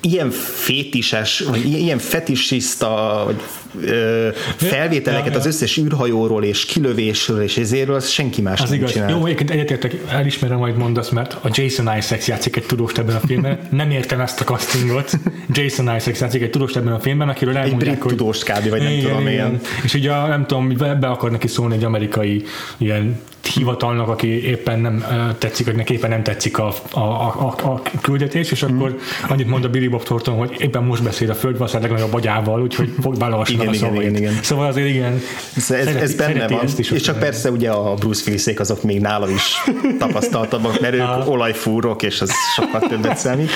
ilyen 0.00 0.30
fétises, 0.30 1.40
vagy 1.40 1.64
ilyen 1.64 1.98
fetisista, 1.98 3.22
vagy 3.26 3.36
ö, 3.80 4.28
felvételeket 4.56 5.36
az 5.36 5.46
összes 5.46 5.76
űrhajóról 5.76 6.44
és 6.44 6.64
kilövésről 6.64 7.42
és 7.42 7.56
ezéről, 7.56 8.00
senki 8.00 8.42
más 8.42 8.60
az 8.60 8.68
nem 8.68 8.78
igaz. 8.78 8.92
csinál. 8.92 9.10
Jó, 9.10 9.24
egyébként 9.24 9.50
egyetértek, 9.50 9.94
elismerem, 10.08 10.58
majd 10.58 10.76
mondasz, 10.76 11.08
mert 11.08 11.32
a 11.42 11.48
Jason 11.52 11.96
Isaacs 11.96 12.26
játszik 12.26 12.56
egy 12.56 12.66
tudóst 12.66 12.98
ebben 12.98 13.16
a 13.16 13.20
filmben. 13.26 13.58
Nem 13.70 13.90
értem 13.90 14.20
ezt 14.20 14.40
a 14.40 14.44
castingot. 14.44 15.10
Jason 15.52 15.96
Isaacs 15.96 16.20
játszik 16.20 16.42
egy 16.42 16.50
tudóst 16.50 16.76
ebben 16.76 16.92
a 16.92 17.00
filmben, 17.00 17.28
akiről 17.28 17.56
elmondják, 17.56 17.80
egy 17.80 17.88
brit 17.88 18.02
hogy... 18.02 18.16
tudós 18.16 18.42
kb. 18.42 18.68
vagy 18.68 18.82
nem 18.82 18.92
igen, 18.92 19.02
tudom, 19.02 19.20
igen. 19.20 19.32
ilyen. 19.32 19.60
És 19.82 19.94
ugye 19.94 20.10
nem 20.10 20.46
tudom, 20.46 20.76
be 20.76 21.08
akar 21.08 21.30
neki 21.30 21.48
szólni 21.48 21.74
egy 21.74 21.84
amerikai 21.84 22.44
ilyen 22.76 23.20
hivatalnak, 23.48 24.08
aki 24.08 24.46
éppen 24.46 24.80
nem 24.80 25.04
tetszik, 25.38 25.66
vagy 25.66 25.74
neki 25.74 25.92
éppen 25.92 26.10
nem 26.10 26.22
tetszik 26.22 26.58
a, 26.58 26.74
a, 26.90 26.98
a, 26.98 27.54
a 27.62 27.82
küldetés, 28.00 28.50
és 28.50 28.62
akkor 28.62 28.90
mm. 28.90 29.28
annyit 29.28 29.46
mond 29.46 29.64
a 29.64 29.68
Billy 29.68 29.88
Bob 29.88 30.02
Thornton, 30.02 30.36
hogy 30.36 30.56
éppen 30.58 30.82
most 30.84 31.02
beszél 31.02 31.30
a 31.30 31.34
földvasszár 31.34 31.80
legnagyobb 31.80 32.14
agyával, 32.14 32.62
úgyhogy 32.62 32.94
fog 33.00 33.18
válogasni 33.18 33.66
a 33.66 33.72
igen, 33.72 33.94
igen, 33.94 34.16
igen. 34.16 34.38
Szóval 34.42 34.66
azért 34.66 34.88
igen, 34.88 35.12
ez, 35.12 35.22
ez, 35.56 35.62
szereti, 35.62 35.98
ez 35.98 36.14
benne 36.14 36.48
van, 36.48 36.64
is 36.76 36.90
és 36.90 37.02
csak 37.02 37.18
persze 37.18 37.50
ugye 37.50 37.70
a 37.70 37.94
Bruce 37.94 38.22
Willisék 38.26 38.60
azok 38.60 38.82
még 38.82 39.00
nálam 39.00 39.30
is 39.30 39.54
tapasztaltabbak, 39.98 40.80
mert 40.80 40.94
ők 40.94 41.28
olajfúrok, 41.28 42.02
és 42.02 42.20
az 42.20 42.30
sokkal 42.56 42.80
többet 42.80 43.16
számít. 43.16 43.50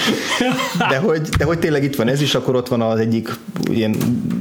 De 0.88 0.97
hogy, 0.97 1.20
de 1.20 1.45
hogy 1.45 1.59
tényleg 1.59 1.84
itt 1.84 1.97
van 1.97 2.09
ez 2.09 2.20
is, 2.20 2.34
akkor 2.34 2.57
ott 2.57 2.68
van 2.68 2.80
az 2.80 2.99
egyik 2.99 3.28
ilyen 3.70 3.97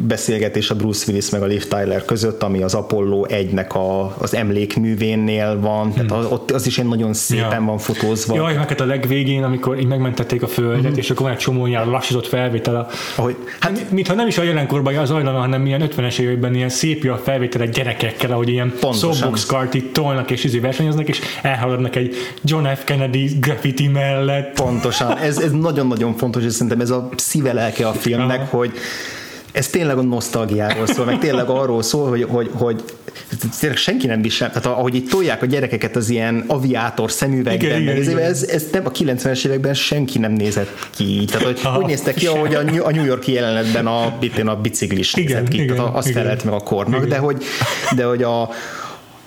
beszélgetés 0.07 0.69
a 0.69 0.75
Bruce 0.75 1.05
Willis 1.07 1.29
meg 1.29 1.41
a 1.41 1.45
Liv 1.45 1.67
Tyler 1.67 2.05
között, 2.05 2.43
ami 2.43 2.63
az 2.63 2.73
Apollo 2.73 3.25
1-nek 3.27 3.69
a, 3.69 4.15
az 4.17 4.35
emlékművénnél 4.35 5.40
Nél 5.41 5.59
van, 5.59 5.93
tehát 5.93 6.09
hmm. 6.09 6.31
ott 6.31 6.51
az 6.51 6.65
is 6.65 6.77
ilyen 6.77 6.89
nagyon 6.89 7.13
szépen 7.13 7.59
ja. 7.59 7.65
van 7.65 7.77
fotózva. 7.77 8.35
Jaj, 8.35 8.55
meg 8.55 8.67
hát 8.67 8.81
a 8.81 8.85
legvégén, 8.85 9.43
amikor 9.43 9.79
így 9.79 9.85
megmentették 9.85 10.43
a 10.43 10.47
földet, 10.47 10.85
hmm. 10.85 10.97
és 10.97 11.09
akkor 11.09 11.23
van 11.23 11.31
egy 11.31 11.37
csomó 11.37 11.65
ilyen 11.65 11.89
lassított 11.89 12.27
felvétel. 12.27 12.75
A, 12.75 12.87
Ahogy, 13.15 13.35
hát, 13.59 13.91
mintha 13.91 14.13
nem 14.13 14.27
is 14.27 14.37
a 14.37 14.43
jelenkorban 14.43 14.95
az 14.95 15.11
ajlana, 15.11 15.39
hanem 15.39 15.65
ilyen 15.65 15.89
50-es 15.95 16.19
években 16.19 16.55
ilyen 16.55 16.69
szép 16.69 17.09
a 17.09 17.17
felvételek 17.17 17.69
gyerekekkel, 17.69 18.31
ahogy 18.31 18.49
ilyen 18.49 18.73
soapbox 18.93 19.45
kart 19.45 19.73
itt 19.73 19.93
tolnak 19.93 20.31
és 20.31 20.43
izé 20.43 20.59
versenyeznek, 20.59 21.07
és 21.07 21.19
elhaladnak 21.41 21.95
egy 21.95 22.15
John 22.43 22.65
F. 22.75 22.83
Kennedy 22.83 23.37
graffiti 23.39 23.87
mellett. 23.87 24.53
Pontosan, 24.53 25.17
ez, 25.17 25.37
ez 25.37 25.51
nagyon-nagyon 25.51 26.15
fontos, 26.15 26.43
és 26.43 26.51
szerintem 26.51 26.79
ez 26.79 26.89
a 26.89 27.09
szíve 27.15 27.53
lelke 27.53 27.87
a 27.87 27.93
filmnek, 27.93 28.39
Aha. 28.39 28.57
hogy 28.57 28.71
ez 29.51 29.67
tényleg 29.67 29.97
a 29.97 30.01
nosztalgiáról 30.01 30.87
szól, 30.87 31.05
meg 31.05 31.19
tényleg 31.19 31.49
arról 31.49 31.81
szól, 31.81 32.09
hogy, 32.09 32.23
hogy, 32.23 32.49
hogy 32.53 32.83
tényleg 33.59 33.77
senki 33.77 34.07
nem 34.07 34.21
visel, 34.21 34.47
tehát 34.47 34.65
ahogy 34.65 34.95
itt 34.95 35.09
tolják 35.09 35.41
a 35.41 35.45
gyerekeket 35.45 35.95
az 35.95 36.09
ilyen 36.09 36.43
aviátor 36.47 37.11
szemüvegben, 37.11 37.69
igen, 37.69 37.81
meg 37.81 37.97
igen, 37.97 38.17
ez, 38.17 38.43
ez 38.43 38.65
nem 38.71 38.85
a 38.85 38.91
90-es 38.91 39.45
években 39.45 39.73
senki 39.73 40.19
nem 40.19 40.31
nézett 40.31 40.87
ki 40.95 41.03
így. 41.03 41.31
Tehát, 41.31 41.45
hogy 41.45 41.61
ha, 41.61 41.77
úgy 41.77 41.85
néztek 41.85 42.13
ki, 42.13 42.27
ahogy 42.27 42.55
a, 42.55 42.91
New 42.91 43.05
Yorki 43.05 43.31
jelenetben 43.31 43.87
a, 43.87 44.05
a 44.45 44.55
biciklis 44.61 45.13
igen, 45.13 45.25
nézett 45.25 45.47
ki, 45.47 45.61
igen, 45.61 45.75
tehát 45.75 45.95
azt 45.95 46.11
felelt 46.11 46.43
meg 46.43 46.53
a 46.53 46.59
kornak, 46.59 46.95
igen. 46.95 47.09
de 47.09 47.17
hogy, 47.17 47.43
de 47.95 48.03
hogy 48.03 48.23
a, 48.23 48.49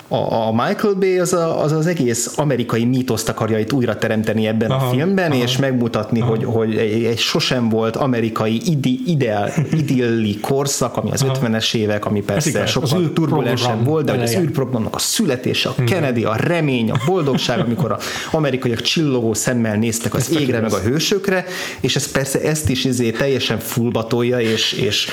a, 0.07 0.47
a 0.47 0.51
Michael 0.51 0.93
Bay 0.93 1.19
az, 1.19 1.33
a, 1.33 1.63
az 1.63 1.71
az 1.71 1.87
egész 1.87 2.33
amerikai 2.37 2.85
mítoszt 2.85 3.29
akarja 3.29 3.59
itt 3.59 3.73
újra 3.73 3.97
teremteni 3.97 4.47
ebben 4.47 4.71
aha, 4.71 4.85
a 4.85 4.89
filmben, 4.89 5.31
aha, 5.31 5.41
és 5.41 5.57
megmutatni, 5.57 6.21
aha. 6.21 6.29
hogy, 6.29 6.43
hogy 6.43 6.77
egy, 6.77 7.03
egy 7.03 7.17
sosem 7.17 7.69
volt 7.69 7.95
amerikai 7.95 8.61
ide, 8.65 8.89
ideál, 9.05 9.51
idilli 9.71 10.39
korszak, 10.39 10.97
ami 10.97 11.11
az 11.11 11.21
aha. 11.21 11.35
50-es 11.41 11.75
évek, 11.75 12.05
ami 12.05 12.21
persze 12.21 12.49
igaz, 12.49 12.69
sokkal 12.69 13.13
turbulensebb 13.13 13.85
volt, 13.85 14.05
de 14.05 14.11
hogy 14.11 14.21
az 14.21 14.35
űrprogramnak 14.35 14.95
a 14.95 14.99
születése, 14.99 15.69
a 15.69 15.83
Kennedy, 15.83 16.23
a 16.23 16.35
remény, 16.35 16.91
a 16.91 16.97
boldogság, 17.05 17.59
amikor 17.59 17.91
az 17.91 18.03
amerikaiak 18.31 18.81
csillogó 18.81 19.33
szemmel 19.33 19.75
néztek 19.75 20.13
az 20.13 20.35
égre, 20.35 20.59
meg 20.59 20.73
a 20.73 20.79
hősökre, 20.79 21.45
és 21.79 21.95
ez 21.95 22.11
persze 22.11 22.41
ezt 22.41 22.69
is 22.69 22.85
izé 22.85 23.11
teljesen 23.11 23.59
fullbatolja, 23.59 24.39
és, 24.39 24.71
és 24.71 25.07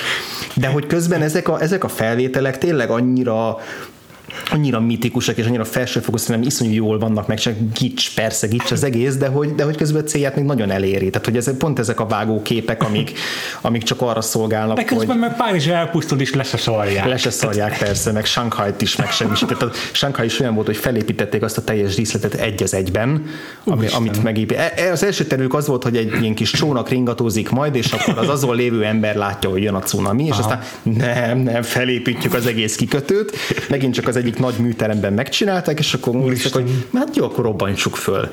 de 0.54 0.66
hogy 0.66 0.86
közben 0.86 1.22
ezek 1.22 1.48
a, 1.48 1.60
ezek 1.60 1.84
a 1.84 1.88
felvételek 1.88 2.58
tényleg 2.58 2.90
annyira 2.90 3.58
annyira 4.50 4.80
mitikusak 4.80 5.36
és 5.36 5.46
annyira 5.46 5.64
felsőfokú, 5.64 6.16
szerintem 6.16 6.46
iszonyú 6.50 6.72
jól 6.72 6.98
vannak 6.98 7.26
meg, 7.26 7.38
csak 7.38 7.54
gics, 7.78 8.14
persze 8.14 8.46
gics 8.46 8.70
az 8.70 8.84
egész, 8.84 9.16
de 9.16 9.26
hogy, 9.26 9.54
de 9.54 9.64
hogy 9.64 9.76
közben 9.76 10.02
a 10.02 10.04
célját 10.04 10.36
még 10.36 10.44
nagyon 10.44 10.70
eléri. 10.70 11.10
Tehát, 11.10 11.26
hogy 11.26 11.36
ez, 11.36 11.56
pont 11.56 11.78
ezek 11.78 12.00
a 12.00 12.06
vágó 12.06 12.42
képek, 12.42 12.82
amik, 12.82 13.12
amik 13.60 13.82
csak 13.82 14.00
arra 14.00 14.20
szolgálnak, 14.20 14.76
De 14.76 14.84
közben 14.84 15.06
hogy... 15.06 15.18
meg 15.18 15.36
Párizs 15.36 15.66
elpusztul 15.66 16.20
is 16.20 16.34
le 16.34 16.42
se 16.42 16.56
szarják. 16.56 17.06
Le 17.06 17.16
se 17.16 17.30
szarják, 17.30 17.78
persze, 17.78 18.12
meg 18.12 18.24
Shanghai-t 18.24 18.82
is 18.82 18.96
megsemmisített. 18.96 19.62
A 19.62 19.70
Shanghai 19.92 20.26
is 20.26 20.40
olyan 20.40 20.54
volt, 20.54 20.66
hogy 20.66 20.76
felépítették 20.76 21.42
azt 21.42 21.58
a 21.58 21.64
teljes 21.64 21.94
díszletet 21.94 22.34
egy 22.34 22.62
az 22.62 22.74
egyben, 22.74 23.26
ami, 23.64 23.86
amit 23.86 24.22
megépít. 24.22 24.56
E, 24.58 24.72
e, 24.76 24.90
az 24.90 25.04
első 25.04 25.24
terük 25.24 25.54
az 25.54 25.66
volt, 25.66 25.82
hogy 25.82 25.96
egy 25.96 26.12
ilyen 26.20 26.34
kis 26.34 26.50
csónak 26.50 26.88
ringatózik 26.88 27.50
majd, 27.50 27.74
és 27.74 27.92
akkor 27.92 28.18
az 28.18 28.28
azon 28.28 28.56
lévő 28.56 28.84
ember 28.84 29.16
látja, 29.16 29.50
hogy 29.50 29.62
jön 29.62 29.74
a 29.74 29.80
cunami, 29.80 30.24
és 30.24 30.30
Aha. 30.30 30.40
aztán 30.40 30.62
nem, 30.82 31.38
nem, 31.38 31.62
felépítjük 31.62 32.34
az 32.34 32.46
egész 32.46 32.76
kikötőt. 32.76 33.36
Megint 33.68 33.94
csak 33.94 34.08
az 34.08 34.16
egyik 34.16 34.31
nagy 34.38 34.54
műteremben 34.58 35.12
megcsinálták, 35.12 35.78
és 35.78 35.94
akkor 35.94 36.12
mondták, 36.12 36.52
hogy 36.52 36.70
hát 36.94 37.16
jó, 37.16 37.24
akkor 37.24 37.44
robbantsuk 37.44 37.96
föl. 37.96 38.28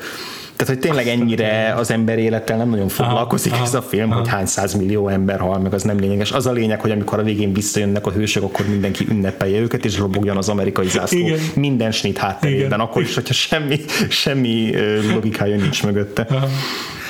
Tehát, 0.60 0.74
hogy 0.74 0.90
tényleg 0.90 1.06
ennyire 1.06 1.74
az 1.76 1.90
ember 1.90 2.18
élettel 2.18 2.56
nem 2.56 2.68
nagyon 2.68 2.88
foglalkozik 2.88 3.52
aha, 3.52 3.62
ez 3.62 3.74
a 3.74 3.82
film, 3.82 4.10
aha. 4.10 4.18
hogy 4.18 4.28
hány 4.28 4.46
millió 4.78 5.08
ember 5.08 5.38
hal, 5.40 5.58
meg 5.58 5.74
az 5.74 5.82
nem 5.82 5.98
lényeges. 5.98 6.32
Az 6.32 6.46
a 6.46 6.52
lényeg, 6.52 6.80
hogy 6.80 6.90
amikor 6.90 7.18
a 7.18 7.22
végén 7.22 7.52
visszajönnek 7.52 8.06
a 8.06 8.10
hősök, 8.10 8.42
akkor 8.42 8.66
mindenki 8.66 9.06
ünnepelje 9.10 9.60
őket, 9.60 9.84
és 9.84 9.98
robogjon 9.98 10.36
az 10.36 10.48
amerikai 10.48 10.88
zászló 10.88 11.18
Igen. 11.18 11.38
minden 11.54 11.90
snit 11.90 12.18
hátterében, 12.18 12.66
Igen. 12.66 12.80
akkor 12.80 13.02
is, 13.02 13.14
hogyha 13.14 13.34
semmi, 13.34 13.80
semmi 14.08 14.72
logikája 15.12 15.56
nincs 15.56 15.82
mögötte. 15.82 16.26
Aha. 16.30 16.46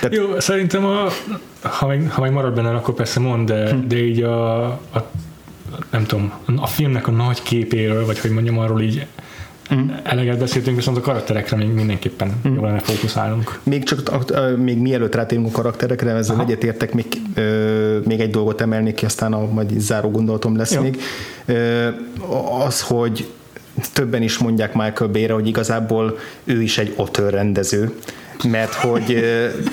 Tehát... 0.00 0.16
Jó, 0.16 0.40
szerintem 0.40 0.84
a, 0.84 1.08
ha, 1.62 1.86
még, 1.86 2.10
ha 2.10 2.22
még 2.22 2.30
marad 2.30 2.54
benne, 2.54 2.70
akkor 2.70 2.94
persze 2.94 3.20
mond, 3.20 3.48
de, 3.48 3.70
hm. 3.70 3.88
de 3.88 3.96
így 3.96 4.22
a, 4.22 4.64
a 4.66 5.10
nem 5.90 6.04
tudom, 6.04 6.32
a 6.56 6.66
filmnek 6.66 7.06
a 7.06 7.10
nagy 7.10 7.42
képéről, 7.42 8.06
vagy 8.06 8.18
hogy 8.18 8.30
mondjam, 8.30 8.58
arról 8.58 8.80
így 8.80 9.06
Mm. 9.74 9.88
Eleget 10.02 10.38
beszéltünk, 10.38 10.76
viszont 10.76 10.96
a 10.96 11.00
karakterekre 11.00 11.56
még 11.56 11.68
mindenképpen 11.68 12.40
mm. 12.48 12.54
jól 12.54 12.66
lenne 12.66 12.78
fókuszálnunk. 12.78 13.58
Még 13.62 13.84
csak 13.84 14.24
még 14.56 14.78
mielőtt 14.78 15.14
rátérünk 15.14 15.46
a 15.46 15.50
karakterekre, 15.50 16.10
ezzel 16.10 16.40
egyetértek, 16.40 16.94
még, 16.94 17.06
még 18.04 18.20
egy 18.20 18.30
dolgot 18.30 18.60
emelnék 18.60 18.94
ki, 18.94 19.04
aztán 19.04 19.32
a 19.32 19.52
majd 19.52 19.70
záró 19.78 20.10
gondolatom 20.10 20.56
lesz 20.56 20.74
Jó. 20.74 20.82
még. 20.82 21.00
Az, 22.64 22.80
hogy 22.80 23.30
többen 23.92 24.22
is 24.22 24.38
mondják 24.38 24.74
Michael 24.74 25.10
Bay-re, 25.10 25.32
hogy 25.32 25.46
igazából 25.46 26.18
ő 26.44 26.62
is 26.62 26.78
egy 26.78 26.94
otör 26.96 27.32
rendező, 27.32 27.94
mert 28.44 28.74
hogy, 28.74 29.24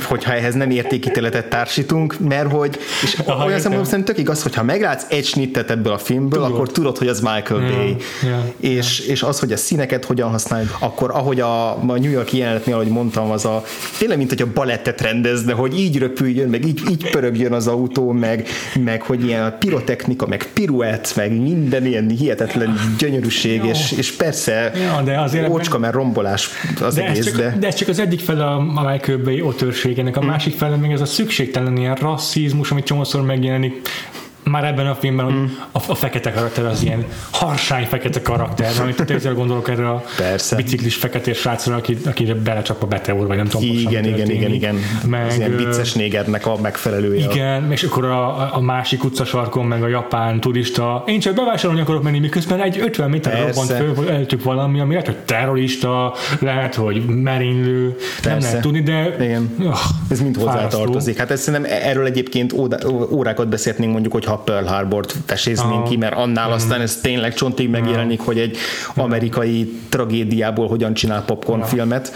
hogyha 0.03 0.33
ehhez 0.33 0.53
nem 0.53 0.69
értékítéletet 0.69 1.49
társítunk, 1.49 2.19
mert 2.19 2.51
hogy, 2.51 2.77
és 3.03 3.21
Aha, 3.25 3.45
olyan 3.45 3.59
szempontból 3.59 3.89
szerintem 3.89 4.15
tök 4.15 4.23
igaz, 4.23 4.43
hogyha 4.43 4.63
meglátsz 4.63 5.05
egy 5.09 5.25
snittet 5.25 5.71
ebből 5.71 5.93
a 5.93 5.97
filmből, 5.97 6.39
tudod. 6.39 6.55
akkor 6.55 6.71
tudod, 6.71 6.97
hogy 6.97 7.07
az 7.07 7.19
Michael 7.19 7.61
yeah, 7.61 7.75
Bay. 7.75 7.95
Yeah, 8.23 8.39
és, 8.59 8.99
yeah. 8.99 9.11
és 9.11 9.23
az, 9.23 9.39
hogy 9.39 9.51
a 9.51 9.57
színeket 9.57 10.05
hogyan 10.05 10.29
használod, 10.29 10.67
akkor 10.79 11.11
ahogy 11.11 11.39
a, 11.39 11.71
a 11.71 11.85
New 11.85 12.11
York 12.11 12.33
jelenetnél, 12.33 12.75
ahogy 12.75 12.87
mondtam, 12.87 13.31
az 13.31 13.45
a 13.45 13.63
tényleg, 13.97 14.17
mint 14.17 14.29
hogy 14.29 14.41
a 14.41 14.47
balettet 14.53 15.01
rendezne, 15.01 15.53
hogy 15.53 15.79
így 15.79 15.97
röpüljön, 15.97 16.49
meg 16.49 16.65
így, 16.65 16.81
így 16.89 17.09
pörögjön 17.09 17.53
az 17.53 17.67
autó, 17.67 18.11
meg, 18.11 18.47
meg 18.83 19.01
hogy 19.01 19.25
ilyen 19.25 19.43
a 19.43 19.51
pirotechnika, 19.51 20.27
meg 20.27 20.47
piruett, 20.53 21.15
meg 21.15 21.41
minden 21.41 21.85
ilyen 21.85 22.09
hihetetlen 22.09 22.79
gyönyörűség, 22.97 23.63
és, 23.63 23.91
és 23.91 24.11
persze 24.11 24.71
ja, 24.75 25.01
de 25.01 25.19
azért 25.19 25.49
ócska, 25.49 25.77
mert 25.77 25.93
rombolás 25.93 26.49
az 26.81 26.95
de 26.95 27.05
egész, 27.05 27.17
ez 27.17 27.25
csak, 27.25 27.35
de... 27.35 27.55
de 27.59 27.67
ez 27.67 27.75
csak 27.75 27.87
az 27.87 27.99
egyik 27.99 28.19
fele 28.19 28.45
a 28.45 28.56
Michael 28.59 29.17
Bay 29.17 29.41
a 30.17 30.21
másik 30.21 30.53
fele 30.53 30.75
még 30.75 30.91
ez 30.91 31.01
a 31.01 31.05
szükségtelen 31.05 31.77
ilyen 31.77 31.95
rasszizmus, 31.95 32.71
amit 32.71 32.85
csomószor 32.85 33.21
megjelenik 33.21 33.89
már 34.49 34.65
ebben 34.65 34.87
a 34.87 34.95
filmben, 34.95 35.25
hogy 35.25 35.33
mm. 35.33 35.45
a, 35.71 35.79
a, 35.87 35.95
fekete 35.95 36.31
karakter 36.31 36.65
az 36.65 36.83
ilyen 36.83 37.05
harsány 37.31 37.85
fekete 37.85 38.21
karakter, 38.21 38.71
amit 38.81 39.05
tényleg 39.05 39.35
gondolok 39.35 39.69
erre 39.69 39.89
a 39.89 40.03
Persze. 40.17 40.55
biciklis 40.55 40.95
fekete 40.95 41.33
srácra, 41.33 41.75
aki, 41.75 41.97
akire 42.05 42.33
belecsap 42.33 42.83
a 42.83 42.87
beteor, 42.87 43.27
vagy 43.27 43.37
nem 43.37 43.47
tudom 43.47 43.67
Igen, 43.67 44.05
igen, 44.05 44.29
igen, 44.29 44.51
igen. 44.51 44.75
Meg, 45.05 45.27
az 45.27 45.37
ilyen 45.37 45.55
vicces 45.55 45.93
négernek 45.93 46.45
a 46.45 46.57
megfelelője. 46.61 47.31
Igen, 47.31 47.71
és 47.71 47.83
akkor 47.83 48.05
a, 48.05 48.55
a 48.55 48.61
másik 48.61 49.03
utcasarkon 49.03 49.65
meg 49.65 49.83
a 49.83 49.87
japán 49.87 50.39
turista, 50.39 51.03
én 51.07 51.19
csak 51.19 51.35
bevásárolni 51.35 51.81
akarok 51.81 52.03
menni, 52.03 52.19
miközben 52.19 52.61
egy 52.61 52.79
50 52.79 53.09
méter 53.09 53.45
robbant 53.45 53.71
föl, 53.71 54.09
előttük 54.09 54.43
valami, 54.43 54.79
ami 54.79 54.89
lehet, 54.89 55.05
hogy 55.05 55.17
terrorista, 55.17 56.13
lehet, 56.39 56.75
hogy 56.75 57.05
merénylő, 57.05 57.95
Persze. 58.21 58.29
nem 58.29 58.39
lehet 58.39 58.61
tudni, 58.61 58.81
de 58.81 59.15
igen. 59.19 59.55
Oh, 59.59 59.79
ez 60.09 60.21
mind 60.21 60.37
hozzátartozik. 60.37 61.17
Hát 61.17 61.31
ezt 61.31 61.43
szerintem 61.43 61.71
erről 61.81 62.05
egyébként 62.05 62.53
órákat 63.11 63.47
beszélhetnénk 63.47 63.91
mondjuk, 63.91 64.13
hogy 64.13 64.25
ha 64.37 64.43
Pearl 64.43 64.65
Harbor-t 64.65 65.15
veséznénk 65.27 65.83
ki, 65.83 65.97
mert 65.97 66.15
annál 66.15 66.51
aztán 66.51 66.81
ez 66.81 66.97
tényleg 67.01 67.33
csontig 67.33 67.69
megjelenik, 67.69 68.19
hogy 68.19 68.39
egy 68.39 68.57
amerikai 68.95 69.79
tragédiából 69.89 70.67
hogyan 70.67 70.93
csinál 70.93 71.23
popcorn 71.25 71.61
filmet. 71.61 72.11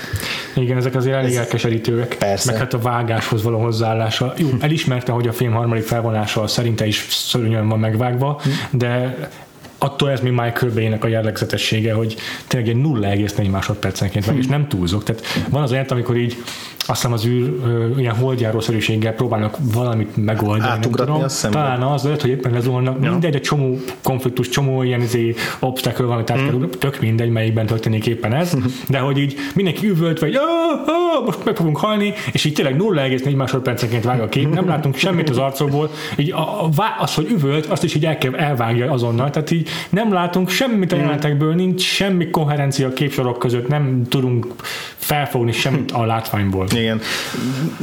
Igen, 0.56 0.78
ezek 0.78 0.96
azért 0.96 1.16
elég 1.16 1.36
elkeserítőek. 1.36 2.16
Persze. 2.20 2.52
Meg 2.52 2.60
hát 2.60 2.74
a 2.74 2.80
vágáshoz 2.80 3.44
való 3.44 3.60
hozzáállása. 3.60 4.34
Jó, 4.38 4.50
elismerte, 4.60 5.12
hogy 5.12 5.28
a 5.28 5.34
film 5.34 5.52
harmadik 5.52 5.84
felvonása 5.84 6.48
szerinte 6.48 6.86
is 6.86 7.06
szörnyűen 7.10 7.68
van 7.68 7.80
megvágva, 7.80 8.42
hm. 8.44 8.78
de 8.78 9.16
attól 9.78 10.10
ez 10.10 10.20
mi 10.20 10.30
Michael 10.30 10.72
bay 10.74 10.98
a 11.00 11.08
jellegzetessége, 11.08 11.94
hogy 11.94 12.16
tényleg 12.48 12.70
egy 12.70 12.76
0,4 12.76 13.52
másodpercenként 13.52 14.28
meg, 14.28 14.38
és 14.38 14.48
nem 14.48 14.68
túlzok. 14.68 15.04
Tehát 15.04 15.22
van 15.50 15.62
az 15.62 15.72
olyan, 15.72 15.86
amikor 15.90 16.18
így 16.18 16.36
azt 16.92 17.02
hiszem 17.02 17.14
az 17.14 17.26
űr 17.26 17.54
ilyen 17.98 18.16
holdjárószerűséggel 18.16 19.14
próbálnak 19.14 19.58
valamit 19.74 20.18
megoldani. 20.26 20.70
Átugratni 20.70 21.22
azt 21.22 21.50
Talán 21.50 21.82
az 21.82 22.04
lehet, 22.04 22.22
hogy 22.22 22.30
éppen 22.30 22.52
lezuhannak. 22.52 22.98
Ja. 23.04 23.12
Mindegy, 23.12 23.36
egy 23.36 23.42
csomó 23.42 23.78
konfliktus, 24.04 24.50
csomó 24.50 24.84
ilyen 24.84 25.02
izé, 25.02 25.36
obstacle, 25.60 26.06
valamit 26.06 26.30
át 26.30 26.42
mm. 26.42 26.64
tök 26.80 27.00
mindegy, 27.00 27.30
melyikben 27.30 27.66
történik 27.66 28.08
éppen 28.08 28.34
ez, 28.34 28.54
de 28.90 29.00
hogy 29.00 29.18
így 29.18 29.36
mindenki 29.56 29.88
üvölt, 29.88 30.20
vagy 30.20 30.38
most 31.26 31.46
meg 31.46 31.56
fogunk 31.56 31.78
halni, 31.78 32.14
és 32.32 32.46
így 32.46 32.54
tényleg 32.54 32.76
0,4 32.78 33.36
másodpercenként 33.36 34.04
vág 34.04 34.22
a 34.22 34.30
kép, 34.30 34.54
nem 34.54 34.68
látunk 34.68 34.96
semmit 34.96 35.30
az 35.30 35.38
arcokból, 35.38 35.90
így 36.16 36.32
a, 36.32 36.66
a, 36.66 36.72
az, 37.00 37.14
hogy 37.14 37.30
üvölt, 37.30 37.66
azt 37.66 37.84
is 37.84 37.96
így 37.96 38.06
el 38.06 38.18
kell, 38.18 38.36
elvágja 38.36 38.92
azonnal, 38.92 39.30
tehát 39.30 39.52
így 39.52 39.70
nem 39.90 40.14
látunk 40.14 40.50
semmit 40.50 40.92
a 40.92 40.96
jelenetekből, 40.96 41.54
nincs 41.54 41.82
semmi 41.82 42.30
koherencia 42.30 42.88
a 42.88 42.94
képsorok 42.94 43.40
között, 43.40 43.68
nem 43.68 44.02
tudunk 44.10 44.48
felfogni 44.96 45.52
semmit 45.52 45.92
a 45.92 46.06
látványból. 46.06 46.66
Igen. 46.82 47.02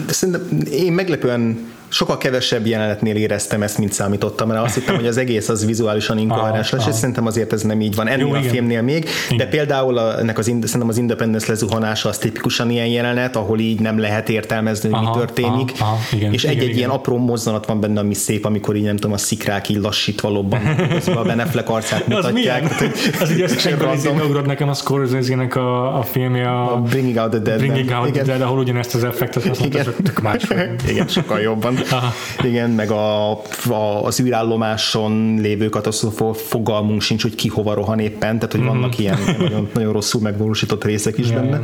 Szerintem 0.06 0.60
én 0.70 0.92
meglepően 0.92 1.66
sokkal 1.88 2.18
kevesebb 2.18 2.66
jelenetnél 2.66 3.16
éreztem 3.16 3.62
ezt, 3.62 3.78
mint 3.78 3.92
számítottam, 3.92 4.48
mert 4.48 4.64
azt 4.64 4.74
hittem, 4.74 4.94
hogy 4.94 5.06
az 5.06 5.16
egész 5.16 5.48
az 5.48 5.66
vizuálisan 5.66 6.18
inkoherens 6.18 6.70
lesz, 6.70 6.86
és 6.86 6.94
szerintem 6.94 7.26
azért 7.26 7.52
ez 7.52 7.62
nem 7.62 7.80
így 7.80 7.94
van. 7.94 8.08
Ennél 8.08 8.26
Jó, 8.26 8.32
a 8.32 8.38
igen. 8.38 8.50
filmnél 8.50 8.82
még, 8.82 9.08
igen. 9.26 9.36
de 9.36 9.46
például 9.46 9.98
a, 9.98 10.18
ennek 10.18 10.38
az, 10.38 10.44
szerintem 10.44 10.88
az 10.88 10.98
Independence 10.98 11.46
lezuhanása 11.48 12.08
az 12.08 12.18
tipikusan 12.18 12.70
ilyen 12.70 12.86
jelenet, 12.86 13.36
ahol 13.36 13.58
így 13.58 13.80
nem 13.80 13.98
lehet 13.98 14.28
értelmezni, 14.28 14.90
hogy 14.90 15.04
aha, 15.04 15.14
mi 15.14 15.18
történik, 15.18 15.72
aha, 15.78 15.90
aha, 15.90 15.98
igen, 16.12 16.32
és 16.32 16.44
egy-egy 16.44 16.76
ilyen 16.76 16.90
apró 16.90 17.16
mozzanat 17.16 17.66
van 17.66 17.80
benne, 17.80 18.00
ami 18.00 18.14
szép, 18.14 18.44
amikor 18.44 18.76
így 18.76 18.84
nem 18.84 18.96
tudom, 18.96 19.12
a 19.12 19.18
szikrák 19.18 19.68
így 19.68 19.76
lassítva 19.76 20.28
lobban, 20.28 20.60
a 21.06 21.22
Ben 21.22 21.40
Affleck 21.40 21.68
arcát 21.68 22.06
mutatják. 22.08 22.64
az 23.20 23.32
milyen? 23.32 23.80
az 23.88 24.06
így 24.06 24.22
ugrott 24.22 24.46
nekem 24.46 24.68
a 24.68 24.74
Scorsese-nek 24.74 25.56
a, 25.56 25.98
a 25.98 26.02
filmje, 26.02 26.48
a, 26.48 26.74
a 26.74 26.76
Bringing 26.80 27.16
Out 27.16 27.30
the 27.30 27.38
Dead. 27.38 27.58
Bringing 27.58 27.90
Out 27.90 28.12
the 28.12 28.22
Dead, 28.22 28.40
ahol 28.40 28.58
ugyanezt 28.58 28.94
az 28.94 29.04
effektet 29.04 29.46
használtak, 29.46 29.96
tök 30.02 30.22
más. 30.22 30.42
Igen, 30.90 31.08
sokkal 31.08 31.40
jobban. 31.40 31.77
Aha. 31.90 32.12
Igen, 32.42 32.70
meg 32.70 32.90
a, 32.90 33.30
a, 33.68 34.04
az 34.04 34.20
űrállomáson 34.20 35.38
lévő 35.40 35.68
katasztrófa 35.68 36.34
fogalmunk 36.34 37.00
sincs, 37.00 37.22
hogy 37.22 37.34
ki 37.34 37.48
hova 37.48 37.74
rohan 37.74 37.98
éppen, 37.98 38.38
tehát 38.38 38.52
hogy 38.52 38.60
mm-hmm. 38.60 38.68
vannak 38.68 38.98
ilyen 38.98 39.18
nagyon, 39.38 39.68
nagyon 39.74 39.92
rosszul 39.92 40.20
megvalósított 40.20 40.84
részek 40.84 41.18
is 41.18 41.28
yeah. 41.28 41.40
benne. 41.40 41.62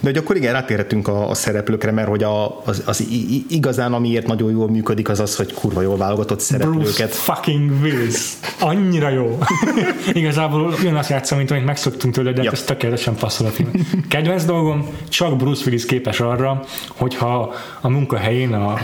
De 0.00 0.08
hogy 0.08 0.16
akkor 0.16 0.36
igen, 0.36 0.52
rátérhetünk 0.52 1.08
a, 1.08 1.28
a 1.30 1.34
szereplőkre, 1.34 1.90
mert 1.90 2.08
hogy 2.08 2.22
a, 2.22 2.62
az, 2.64 2.82
az 2.86 3.06
igazán 3.48 3.92
amiért 3.92 4.26
nagyon 4.26 4.50
jól 4.50 4.70
működik, 4.70 5.08
az 5.08 5.20
az, 5.20 5.36
hogy 5.36 5.54
kurva 5.54 5.82
jól 5.82 5.96
válogatott 5.96 6.40
szereplőket. 6.40 6.84
Bruce 6.84 7.06
fucking 7.06 7.70
Willis. 7.82 8.32
Annyira 8.60 9.08
jó. 9.08 9.38
Igazából 10.12 10.74
azt 10.94 11.08
játszom, 11.08 11.38
mint 11.38 11.50
amit 11.50 11.64
megszoktunk 11.64 12.14
tőle, 12.14 12.32
de 12.32 12.42
yep. 12.42 12.52
ez 12.52 12.62
tökéletesen 12.62 13.14
passzol 13.14 13.46
a 13.46 13.50
film. 13.50 13.70
Kedvenc 14.08 14.44
dolgom, 14.44 14.86
csak 15.08 15.36
Bruce 15.36 15.62
Willis 15.66 15.86
képes 15.86 16.20
arra, 16.20 16.64
hogyha 16.88 17.54
a 17.80 17.88
munkahelyén 17.88 18.52
a 18.52 18.78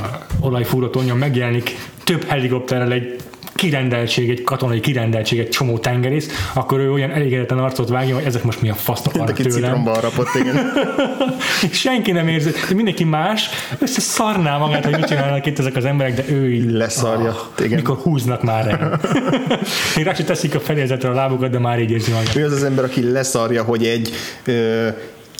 olajfúrótonyon 0.52 1.16
megjelenik 1.16 1.76
több 2.04 2.24
helikopterrel 2.24 2.92
egy 2.92 3.16
kirendeltség, 3.54 4.30
egy 4.30 4.44
katonai 4.44 4.80
kirendeltség, 4.80 5.38
egy 5.38 5.48
csomó 5.48 5.78
tengerész, 5.78 6.28
akkor 6.52 6.80
ő 6.80 6.92
olyan 6.92 7.10
elégedetlen 7.10 7.58
arcot 7.58 7.88
vágja, 7.88 8.14
hogy 8.14 8.24
ezek 8.24 8.42
most 8.42 8.60
mi 8.60 8.70
a 8.70 8.74
faszt 8.74 9.06
akarnak 9.06 9.36
tőlem. 9.36 9.84
Rapott, 9.84 10.34
igen. 10.34 10.72
Senki 11.72 12.12
nem 12.12 12.28
érzi, 12.28 12.50
de 12.68 12.74
mindenki 12.74 13.04
más 13.04 13.48
szarná 13.84 14.56
magát, 14.56 14.84
hogy 14.84 14.96
mit 14.96 15.06
csinálnak 15.06 15.46
itt 15.46 15.58
ezek 15.58 15.76
az 15.76 15.84
emberek, 15.84 16.14
de 16.14 16.24
ő 16.28 16.52
így 16.52 16.70
leszarja. 16.70 17.30
Oh, 17.30 17.64
igen. 17.64 17.78
Mikor 17.78 17.96
húznak 17.96 18.42
már 18.42 18.68
el. 18.68 19.00
Még 19.96 20.04
rá 20.04 20.12
teszik 20.12 20.54
a 20.54 20.60
felézetre 20.60 21.08
a 21.08 21.14
lábukat, 21.14 21.50
de 21.50 21.58
már 21.58 21.80
így 21.80 21.90
érzi 21.90 22.12
magát. 22.12 22.36
Ő 22.36 22.44
az 22.44 22.52
az 22.52 22.62
ember, 22.62 22.84
aki 22.84 23.10
leszarja, 23.10 23.62
hogy 23.62 23.84
egy 23.84 24.10
ö, 24.44 24.88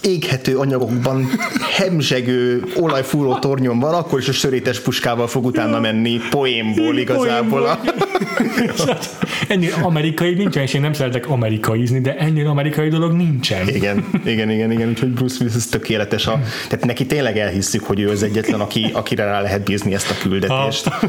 éghető 0.02 0.56
anyagokban 0.56 1.28
hemzsegő 1.76 2.64
olajfúró 2.76 3.38
tornyon 3.38 3.78
van, 3.78 3.94
akkor 3.94 4.18
is 4.18 4.28
a 4.28 4.32
sörétes 4.32 4.80
puskával 4.80 5.26
fog 5.26 5.44
utána 5.44 5.80
menni 5.80 6.20
poénból 6.30 6.96
igazából. 6.96 7.68
ennél 9.48 9.74
amerikai 9.82 10.34
nincsen, 10.34 10.62
és 10.62 10.74
én 10.74 10.80
nem 10.80 10.92
szeretek 10.92 11.28
amerikaizni, 11.28 12.00
de 12.00 12.16
ennél 12.16 12.46
amerikai 12.46 12.88
dolog 12.88 13.12
nincsen. 13.12 13.68
Igen, 13.68 14.04
igen, 14.24 14.50
igen, 14.50 14.70
igen, 14.70 14.88
úgyhogy 14.88 15.08
Bruce 15.08 15.36
Willis 15.40 15.54
ez 15.56 15.66
tökéletes. 15.66 16.26
A, 16.26 16.40
tehát 16.68 16.84
neki 16.84 17.06
tényleg 17.06 17.38
elhisszük, 17.38 17.84
hogy 17.84 18.00
ő 18.00 18.08
az 18.10 18.22
egyetlen, 18.22 18.60
aki, 18.60 18.90
akire 18.92 19.24
rá 19.24 19.40
lehet 19.40 19.64
bízni 19.64 19.94
ezt 19.94 20.10
a 20.10 20.14
küldetést. 20.22 20.88
Ha. 20.88 21.06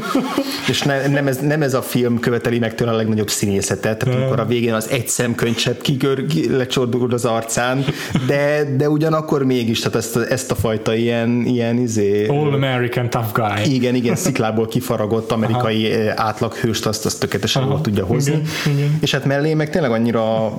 És 0.68 0.82
ne, 0.82 1.06
nem, 1.06 1.26
ez, 1.26 1.38
nem 1.38 1.62
ez 1.62 1.74
a 1.74 1.82
film 1.82 2.18
követeli 2.18 2.58
meg 2.58 2.74
tőle 2.74 2.90
a 2.90 2.96
legnagyobb 2.96 3.30
színészetet, 3.30 3.98
tehát 3.98 4.20
amikor 4.20 4.40
a 4.40 4.46
végén 4.46 4.74
az 4.74 4.88
egy 4.90 5.08
szemkönycsepp 5.08 5.80
kigör, 5.80 6.24
lecsordul 6.50 7.12
az 7.12 7.24
arcán, 7.24 7.84
de, 8.26 8.64
de 8.76 8.88
ugyanakkor 8.88 9.44
mégis, 9.44 9.78
tehát 9.78 9.96
ezt, 9.96 10.16
ezt 10.16 10.50
a 10.50 10.54
fajta 10.54 10.94
ilyen, 10.94 11.42
ilyen 11.46 11.78
izé... 11.78 12.26
All 12.26 12.52
American 12.52 13.10
tough 13.10 13.32
guy. 13.32 13.74
Igen, 13.74 13.94
igen, 13.94 14.16
sziklából 14.16 14.68
kifaragott 14.68 15.32
amerikai 15.32 15.92
Aha. 15.92 16.12
átlaghőst, 16.16 16.86
azt, 16.86 17.04
azt 17.04 17.20
tökéletesen 17.34 17.70
jól 17.70 17.80
tudja 17.80 18.04
hozni. 18.04 18.32
Igen, 18.32 18.76
igen. 18.76 18.98
És 19.00 19.10
hát 19.10 19.24
mellé 19.24 19.54
meg 19.54 19.70
tényleg 19.70 19.90
annyira, 19.90 20.56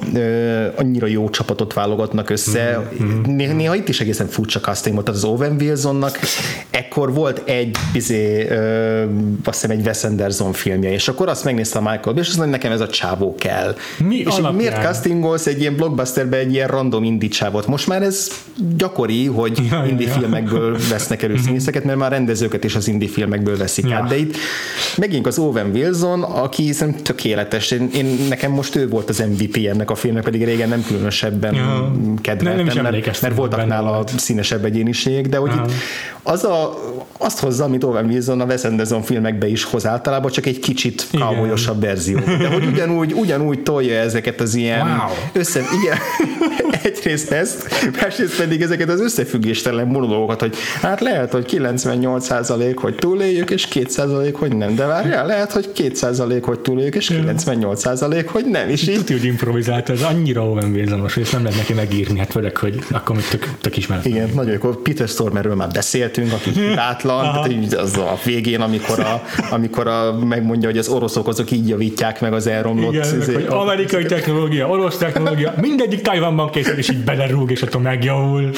annyira 0.76 1.08
jó 1.08 1.30
csapatot 1.30 1.74
válogatnak 1.74 2.30
össze. 2.30 2.92
Mm-hmm. 3.04 3.56
Néha 3.56 3.76
itt 3.76 3.88
is 3.88 4.02
egészen 4.02 4.28
furcsa 4.28 4.60
casting 4.60 4.94
volt. 4.94 5.06
Tehát 5.08 5.24
az 5.24 5.30
Owen 5.30 5.56
Wilsonnak 5.60 6.20
ekkor 6.70 7.14
volt 7.14 7.50
egy 7.50 7.78
izé, 7.94 8.48
azt 9.44 9.62
hiszem 9.62 9.78
egy 9.78 9.86
Wes 9.86 10.04
Anderson 10.04 10.54
filmje, 10.54 10.92
és 10.92 11.08
akkor 11.08 11.30
azt 11.30 11.44
megnézte 11.44 11.78
a 11.78 11.82
Michael 11.82 12.18
és 12.18 12.28
azt 12.28 12.38
mondja, 12.38 12.56
nekem 12.56 12.72
ez 12.72 12.82
a 12.82 12.88
csávó 12.88 13.36
kell. 13.36 13.76
Mi 13.98 14.16
és 14.16 14.26
alapján? 14.26 14.54
miért 14.54 14.82
castingolsz 14.82 15.48
egy 15.48 15.60
ilyen 15.60 15.76
blockbusterbe 15.76 16.38
egy 16.38 16.54
ilyen 16.54 16.68
random 16.68 17.04
indie 17.04 17.30
csávot? 17.30 17.68
Most 17.68 17.88
már 17.88 18.02
ez 18.02 18.28
gyakori, 18.78 19.26
hogy 19.26 19.60
ja, 19.72 19.86
indie 19.90 20.08
ja, 20.08 20.14
filmekből 20.14 20.78
vesznek 20.90 21.24
elő 21.24 21.38
színészeket, 21.38 21.84
mert 21.84 21.98
már 21.98 22.12
rendezőket 22.12 22.64
is 22.64 22.76
az 22.76 22.88
indie 22.88 23.10
filmekből 23.10 23.58
veszik 23.58 23.90
ja. 23.90 23.96
át. 23.96 24.08
De 24.08 24.18
itt 24.18 24.36
megint 24.98 25.28
az 25.28 25.38
Owen 25.38 25.70
Wilson, 25.74 26.24
aki 26.24 26.65
szerintem 26.74 27.04
tökéletes. 27.04 27.72
Én, 27.72 27.90
én, 27.94 28.26
nekem 28.30 28.52
most 28.52 28.76
ő 28.76 28.88
volt 28.88 29.10
az 29.10 29.24
MVP 29.30 29.58
ennek 29.68 29.92
a 29.92 29.96
filmnek, 29.96 30.24
pedig 30.24 30.44
régen 30.44 30.70
nem 30.70 30.84
különösebben 30.88 31.54
ja. 31.54 31.92
kedveltem, 32.22 32.66
nem, 32.66 32.84
nem 32.84 32.94
mert, 32.94 33.22
mert 33.22 33.36
voltak 33.36 33.68
nála 33.68 34.04
színesebb 34.18 34.66
egyéniség, 34.66 35.28
de 35.28 35.38
hogy 35.38 35.52
itt 35.52 35.72
az 36.24 36.44
a, 36.44 36.74
azt 37.18 37.40
hozza, 37.40 37.64
amit 37.64 37.84
Owen 37.84 38.06
Wilson 38.06 38.42
a 38.42 38.46
Wes 38.46 38.64
Anderson 38.64 39.02
filmekbe 39.02 39.48
is 39.48 39.64
hoz 39.64 39.86
általában, 39.86 40.32
csak 40.32 40.46
egy 40.46 40.60
kicsit 40.60 41.08
kávólyosabb 41.12 41.82
verzió. 41.82 42.20
De 42.20 42.48
hogy 42.48 42.66
ugyanúgy, 42.66 43.14
ugyanúgy 43.14 43.64
tolja 43.64 44.00
ezeket 44.00 44.42
az 44.42 44.56
ilyen 44.56 44.88
wow. 44.88 45.10
össze, 45.34 45.62
igen, 45.82 45.98
egyrészt 46.84 47.32
ezt, 47.32 47.92
másrészt 48.02 48.38
pedig 48.38 48.62
ezeket 48.62 48.90
az 48.90 49.02
összefüggéstelen 49.02 49.88
monológokat, 49.88 50.40
hogy 50.40 50.56
hát 50.82 51.02
lehet, 51.02 51.32
hogy 51.32 51.46
98% 51.58 52.76
hogy 52.76 52.96
túléljük, 52.96 53.50
és 53.50 53.68
2% 53.74 54.34
hogy 54.34 54.56
nem, 54.56 54.76
de 54.76 54.86
várjál, 54.86 55.26
lehet, 55.26 55.52
hogy 55.52 55.70
2% 55.76 56.42
hogy 56.46 56.55
túléljük, 56.62 56.96
és 56.96 57.12
98% 57.14 58.26
hogy 58.26 58.46
nem, 58.46 58.70
és 58.70 58.88
így... 58.88 58.96
Tudja, 58.96 59.16
hogy 59.16 59.26
improvizált, 59.26 59.90
ez 59.90 60.02
annyira 60.02 60.50
Owen 60.50 60.72
wilson 60.72 61.10
és 61.16 61.30
nem 61.30 61.44
lehet 61.44 61.58
neki 61.58 61.74
megírni, 61.74 62.20
hát 62.20 62.32
főleg, 62.32 62.58
hogy 62.58 62.80
akkor 62.92 63.16
még 63.16 63.26
tök, 63.26 63.50
tök 63.62 63.78
ismert. 63.78 64.06
Igen, 64.06 64.30
nagyon 64.34 64.58
jó. 64.64 64.70
Peter 64.70 65.08
Stormerről 65.08 65.56
már 65.56 65.70
beszéltünk, 65.70 66.34
aki 66.34 66.50
hibátlan, 66.60 67.22
tehát 67.22 67.74
az 67.74 67.98
a 67.98 68.18
végén, 68.24 68.62
amikor, 68.62 69.00
a, 69.00 69.24
amikor 69.50 69.88
a, 69.88 70.14
megmondja, 70.26 70.70
hogy 70.70 70.78
az 70.78 70.88
oroszok 70.88 71.28
azok 71.28 71.52
így 71.52 71.68
javítják 71.68 72.22
meg 72.22 72.34
az 72.34 72.48
elromlott... 72.48 72.94
Igen, 72.94 73.20
izé, 73.22 73.34
hogy 73.34 73.46
amerikai 73.50 74.06
technológia, 74.06 74.68
orosz 74.68 74.98
technológia, 74.98 75.54
mindegyik 75.62 76.02
Tajvanban 76.02 76.50
készül, 76.50 76.78
és 76.78 76.90
így 76.90 77.04
belerúg, 77.04 77.52
és 77.52 77.62
attól 77.62 77.82
megjavul. 77.82 78.50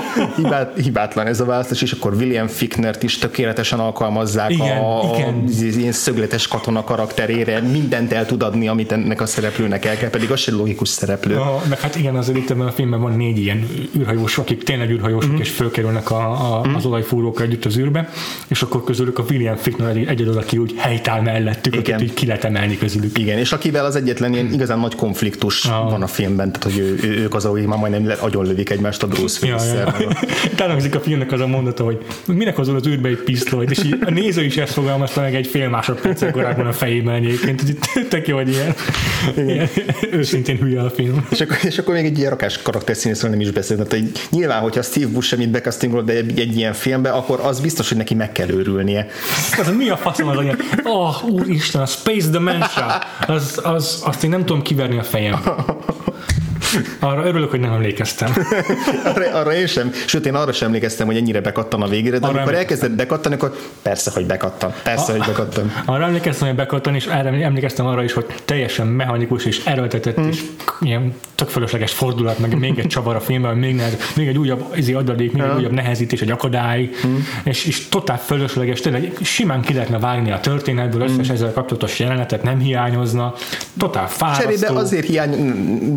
Hibát, 0.36 0.78
hibátlan 0.82 1.26
ez 1.26 1.40
a 1.40 1.44
választás, 1.44 1.82
és 1.82 1.92
akkor 1.92 2.12
William 2.14 2.46
Ficknert 2.46 3.02
is 3.02 3.18
tökéletesen 3.18 3.78
alkalmazzák 3.78 4.50
Igen, 4.50 4.76
a, 4.78 5.00
igen. 5.14 5.44
a 5.48 5.78
ilyen 5.78 5.92
szögletes 5.92 6.48
katona 6.48 6.84
karakterére, 6.84 7.60
mindent 7.60 8.12
el 8.12 8.26
tud 8.26 8.42
adni, 8.42 8.68
amit 8.68 8.92
ennek 8.92 9.20
a 9.20 9.26
szereplőnek 9.26 9.84
el 9.84 9.96
kell, 9.96 10.10
pedig 10.10 10.30
az 10.30 10.40
sem 10.40 10.56
logikus 10.56 10.88
szereplő. 10.88 11.36
A, 11.36 11.62
meg 11.68 11.80
hát 11.80 11.96
igen, 11.96 12.16
azért 12.16 12.38
itt 12.38 12.50
ebben 12.50 12.66
a 12.66 12.70
filmben 12.72 13.00
van 13.00 13.12
négy 13.16 13.38
ilyen 13.38 13.68
űrhajós, 13.98 14.38
akik 14.38 14.62
tényleg 14.62 14.90
űrhajósok, 14.90 15.30
Mhm. 15.30 15.38
mm. 15.38 15.40
és 15.40 15.50
fölkerülnek 15.50 16.10
a, 16.10 16.30
a, 16.60 16.68
mm. 16.68 16.74
az 16.74 16.84
olajfúrókkal 16.86 17.46
együtt 17.46 17.64
az 17.64 17.76
űrbe, 17.78 18.08
és 18.48 18.62
akkor 18.62 18.84
közülük 18.84 19.18
a 19.18 19.24
William 19.30 19.56
Fickner 19.56 19.96
egy- 19.96 20.06
egyedül, 20.08 20.38
aki 20.38 20.58
úgy 20.58 20.74
helytáll 20.76 21.20
mellettük, 21.20 21.76
Igen. 21.76 21.94
akit 21.94 22.08
így 22.08 22.14
ki 22.14 22.26
lehet 22.26 22.44
emelni 22.44 22.78
közülük. 22.78 23.18
Igen, 23.18 23.38
és 23.38 23.52
akivel 23.52 23.84
az 23.84 23.96
egyetlen 23.96 24.32
ilyen 24.32 24.52
igazán 24.52 24.78
nagy 24.78 24.94
konfliktus 24.94 25.64
Ah. 25.64 25.90
van 25.90 26.02
a 26.02 26.06
filmben, 26.06 26.52
tehát 26.52 26.62
hogy 26.62 26.78
ő, 26.78 26.98
ők 27.22 27.34
azok, 27.34 27.52
akik 27.56 27.66
már 27.66 27.78
majdnem 27.78 28.12
agyonlövik 28.20 28.70
egymást 28.70 29.02
a 29.02 29.06
Bruce 29.06 29.46
Ja, 29.46 29.54
willis 29.56 29.70
ja. 30.00 30.08
Találkozik 30.54 30.94
a 30.94 31.00
filmnek 31.00 31.32
az 31.32 31.40
a 31.40 31.46
mondata, 31.46 31.84
hogy 31.84 31.98
minek 32.26 32.56
hozol 32.56 32.76
az 32.76 32.86
űrbe 32.86 33.08
egy 33.08 33.22
pisztolyt, 33.22 33.70
és 33.70 33.84
így 33.84 33.98
a 34.06 34.10
néző 34.10 34.44
is 34.44 34.56
ezt 34.56 34.72
fogalmazta 34.72 35.20
meg 35.20 35.34
egy 35.34 35.46
fél 35.46 35.68
másodperccel 35.68 36.30
korábban 36.30 36.66
a 36.66 36.72
fejében 36.72 37.14
egyébként, 37.14 37.60
hogy 37.60 37.78
tök 38.08 38.28
jó, 38.28 38.36
hogy 38.36 38.48
ilyen, 38.48 38.74
ilyen 39.36 39.68
őszintén 40.10 40.56
hülye 40.56 40.80
a 40.80 40.90
film. 40.90 41.26
És 41.30 41.40
akkor, 41.40 41.56
és 41.62 41.78
akkor 41.78 41.94
még 41.94 42.04
egy 42.04 42.18
ilyen 42.18 42.30
rakás 42.30 42.62
karakterszínészről 42.62 43.30
nem 43.30 43.40
is 43.40 43.50
beszélünk. 43.50 43.88
Tehát, 43.88 44.04
hogy 44.04 44.20
nyilván, 44.30 44.60
hogyha 44.60 44.82
Steve 44.82 45.06
Buscemi 45.06 45.42
mit 45.42 45.52
bekasztingol 45.52 46.02
de 46.02 46.12
egy, 46.12 46.40
egy 46.40 46.56
ilyen 46.56 46.72
filmbe, 46.72 47.10
akkor 47.10 47.40
az 47.42 47.60
biztos, 47.60 47.88
hogy 47.88 47.96
neki 47.96 48.14
meg 48.14 48.32
kell 48.32 48.48
őrülnie. 48.48 49.06
Az, 49.58 49.72
mi 49.76 49.88
a 49.88 49.96
faszom 49.96 50.28
az 50.28 50.36
anyag? 50.36 50.56
Oh, 50.84 51.24
úristen, 51.24 51.80
a 51.80 51.86
Space 51.86 52.28
Dementia, 52.28 53.02
az, 53.26 53.60
az, 53.62 54.02
azt 54.04 54.24
én 54.24 54.30
nem 54.30 54.44
tudom 54.44 54.62
kiverni 54.62 54.98
a 54.98 55.02
fejem. 55.02 55.40
Arra 56.98 57.26
örülök, 57.26 57.50
hogy 57.50 57.60
nem 57.60 57.72
emlékeztem. 57.72 58.32
Arra, 59.14 59.34
arra 59.34 59.54
én 59.54 59.66
sem, 59.66 59.90
sőt 60.06 60.26
én 60.26 60.34
arra 60.34 60.52
sem 60.52 60.66
emlékeztem, 60.66 61.06
hogy 61.06 61.16
ennyire 61.16 61.40
bekattan 61.40 61.82
a 61.82 61.88
végére, 61.88 62.18
de 62.18 62.26
Arra 62.26 62.36
amikor 62.36 62.54
elkezdett 62.54 62.90
bekattani, 62.90 63.34
akkor 63.34 63.56
persze, 63.82 64.10
hogy 64.14 64.26
bekattan. 64.26 64.72
Persze, 64.82 65.12
hogy 65.12 65.22
bekattan. 65.26 65.72
Arra 65.84 66.04
emlékeztem, 66.04 66.46
hogy 66.48 66.56
bekattan, 66.56 66.94
és 66.94 67.06
erre 67.06 67.28
emlékeztem 67.44 67.86
arra 67.86 68.04
is, 68.04 68.12
hogy 68.12 68.26
teljesen 68.44 68.86
mechanikus 68.86 69.44
és 69.44 69.64
erőltetett, 69.64 70.14
Hmm. 70.14 70.28
és 70.28 70.42
ilyen 70.80 71.14
tök 71.34 71.48
fölösleges 71.48 71.92
fordulat, 71.92 72.38
meg 72.38 72.58
még 72.58 72.78
egy 72.78 72.86
csavar 72.86 73.16
a 73.16 73.20
filmben, 73.20 73.56
még, 73.56 73.74
nehez, 73.74 73.96
még 74.16 74.28
egy 74.28 74.38
újabb 74.38 74.64
izé 74.74 74.92
adalék, 74.92 75.32
még 75.32 75.42
egy 75.42 75.58
újabb 75.58 75.72
nehezítés, 75.72 76.20
egy 76.20 76.30
akadály, 76.30 76.90
Hmm. 77.00 77.26
és, 77.44 77.64
és 77.64 77.88
totál 77.88 78.18
fölösleges, 78.18 78.80
tényleg 78.80 79.12
simán 79.22 79.60
ki 79.60 79.72
lehetne 79.74 79.98
vágni 79.98 80.30
a 80.30 80.40
történetből, 80.40 81.02
összes 81.02 81.28
ezzel 81.28 81.52
kapcsolatos 81.52 81.98
jelenetet 81.98 82.42
nem 82.42 82.58
hiányozna, 82.58 83.34
totál 83.78 84.08
Cserébe 84.18 84.36
fárasztó. 84.56 84.76
azért 84.76 85.06
hiány, 85.06 85.30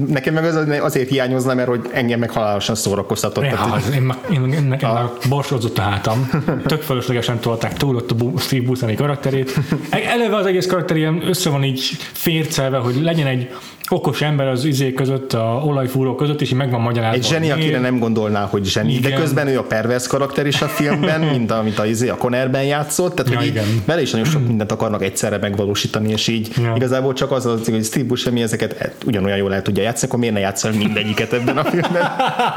nekem 0.10 0.34
meg 0.34 0.44
az, 0.46 0.55
azért 0.82 1.10
hiányozna, 1.10 1.54
mert 1.54 1.68
hogy 1.68 1.90
engem 1.94 2.20
meg 2.20 2.32
halálosan 2.32 2.76
szórakoztatott. 2.76 3.44
Ja, 3.44 3.50
Tehát, 3.50 3.94
én, 3.94 4.14
én, 4.32 4.54
én, 4.54 4.64
nekem 4.64 4.94
már 4.94 5.10
borsodzott 5.30 5.78
a 5.78 5.82
hátam. 5.82 6.30
Tök 6.66 6.82
fölöslegesen 6.82 7.40
tolták 7.40 7.74
túl 7.74 7.96
ott 7.96 8.12
a 8.12 8.16
Bu- 8.16 8.40
Steve 8.40 8.66
Buscemi 8.66 8.96
karakterét. 8.96 9.54
E- 9.90 10.10
Eleve 10.10 10.36
az 10.36 10.46
egész 10.46 10.68
karakter 10.68 10.98
ilyen 10.98 11.28
össze 11.28 11.50
van 11.50 11.64
így 11.64 11.82
fércelve, 12.12 12.78
hogy 12.78 13.02
legyen 13.02 13.28
egy 13.28 13.50
okos 13.90 14.22
ember 14.22 14.48
az 14.48 14.64
izé 14.66 14.94
között, 14.94 15.34
a 15.34 15.62
olajfúró 15.66 16.16
között, 16.16 16.42
és 16.42 16.50
így 16.52 16.58
meg 16.58 16.72
van 16.72 16.82
magyarázva. 16.82 17.16
egy 17.16 17.26
zseni, 17.28 17.52
akire 17.52 17.80
nem 17.80 18.00
gondolná, 18.00 18.46
hogy 18.46 18.66
zseni, 18.66 19.00
de 19.00 19.08
Igen. 19.08 19.20
közben 19.20 19.48
ő 19.48 19.58
a 19.58 19.64
pervers 19.64 20.08
karakter 20.08 20.46
is 20.48 20.62
a 20.62 20.68
filmben, 20.68 21.22
mint 21.36 21.52
amit 21.52 21.80
a, 21.80 21.86
izé, 21.86 22.10
a 22.10 22.16
Connerben 22.18 22.64
játszott, 22.64 23.16
tehát 23.16 23.32
Ja, 23.32 23.38
hogy 23.38 23.48
igen. 23.48 23.66
vele 23.86 24.02
is 24.02 24.12
nagyon 24.12 24.28
sok 24.28 24.48
mindent 24.48 24.72
akarnak 24.72 25.04
egyszerre 25.04 25.38
megvalósítani, 25.38 26.12
és 26.12 26.28
így 26.28 26.50
Ja. 26.64 26.74
igazából 26.76 27.14
csak 27.14 27.32
az 27.32 27.46
az, 27.46 27.66
hogy 27.70 27.84
Steve 27.84 28.06
Buscemi 28.06 28.42
ezeket 28.42 28.76
e- 28.82 28.94
ugyanolyan 29.06 29.38
jól 29.38 29.54
el 29.54 29.62
tudja 29.62 29.84
játszani, 29.84 30.08
akkor 30.08 30.20
miért 30.20 30.34
ne 30.36 30.40
játszol 30.42 30.72
mindegyiket 30.72 31.34
ebben 31.34 31.58
a 31.58 31.64
filmben? 31.64 32.04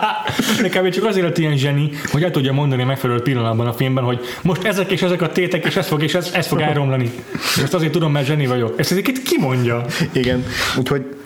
Nekem 0.63 0.91
csak 0.91 1.05
azért 1.05 1.25
lett 1.25 1.39
ilyen 1.39 1.57
zseni, 1.57 1.91
hogy 2.11 2.23
el 2.23 2.31
tudja 2.31 2.53
mondani 2.53 2.83
a 2.83 2.87
megfelelő 2.87 3.21
pillanatban 3.23 3.67
a 3.67 3.73
filmben, 3.73 4.05
hogy 4.05 4.21
most 4.43 4.65
ezek 4.65 4.91
és 4.91 5.03
ezek 5.03 5.23
a 5.23 5.29
tétek, 5.33 5.65
és 5.65 5.77
ez 5.77 5.87
fog, 5.87 6.03
és 6.03 6.15
ez, 6.15 6.31
ez 6.33 6.47
fog 6.47 6.61
elromlani. 6.61 7.11
És 7.57 7.63
ezt 7.63 7.75
azért 7.75 7.93
tudom, 7.93 8.13
mert 8.13 8.27
zseni 8.27 8.47
vagyok. 8.47 8.75
Ezt 8.79 8.91
ezeket 8.91 9.23
ki 9.23 9.37
mondja? 9.41 9.85
Igen, 10.13 10.45
úgyhogy 10.79 11.17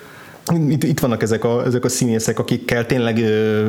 itt, 0.51 0.83
itt 0.83 0.99
vannak 0.99 1.21
ezek 1.21 1.43
a, 1.43 1.65
ezek 1.65 1.85
a 1.85 1.89
színészek, 1.89 2.39
akikkel 2.39 2.85
tényleg 2.85 3.17
ö, 3.17 3.67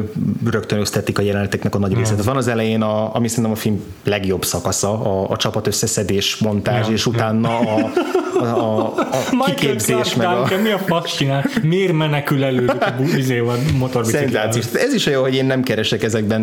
rögtönöztetik 0.51 1.19
a 1.19 1.23
jeleneteknek 1.23 1.75
a 1.75 1.79
nagy 1.79 1.95
részét. 1.95 2.25
Van 2.25 2.37
az 2.37 2.49
elején, 2.49 2.83
a, 2.83 3.15
ami 3.15 3.29
szerintem 3.29 3.53
a 3.53 3.57
film 3.57 3.83
legjobb 4.05 4.45
szakasza, 4.45 5.01
a, 5.01 5.31
a 5.31 5.37
csapat 5.37 5.67
összeszedés, 5.67 6.37
montázs, 6.37 6.87
Ja, 6.87 6.93
és 6.93 7.07
utána 7.07 7.59
a, 7.59 7.91
a, 8.35 8.45
a, 8.45 8.93
a 9.39 9.45
kiképzés, 9.55 10.15
meg 10.15 10.27
a 10.27 10.35
Duncan, 10.35 10.61
mi 10.61 10.71
a 10.71 10.79
fasz 10.79 11.17
csinál? 11.17 11.45
Miért 11.63 11.93
menekül 11.93 12.45
előttük 12.45 12.83
a 12.83 12.95
bu- 12.99 13.17
izé, 13.17 13.39
a 13.39 13.55
motorbiciklivel? 13.79 14.43
szenzációs. 14.53 14.83
Ez 14.83 14.93
is 14.95 15.07
olyan, 15.07 15.23
hogy 15.23 15.35
én 15.35 15.45
nem 15.45 15.63
keresek 15.63 16.03
ezekben 16.03 16.41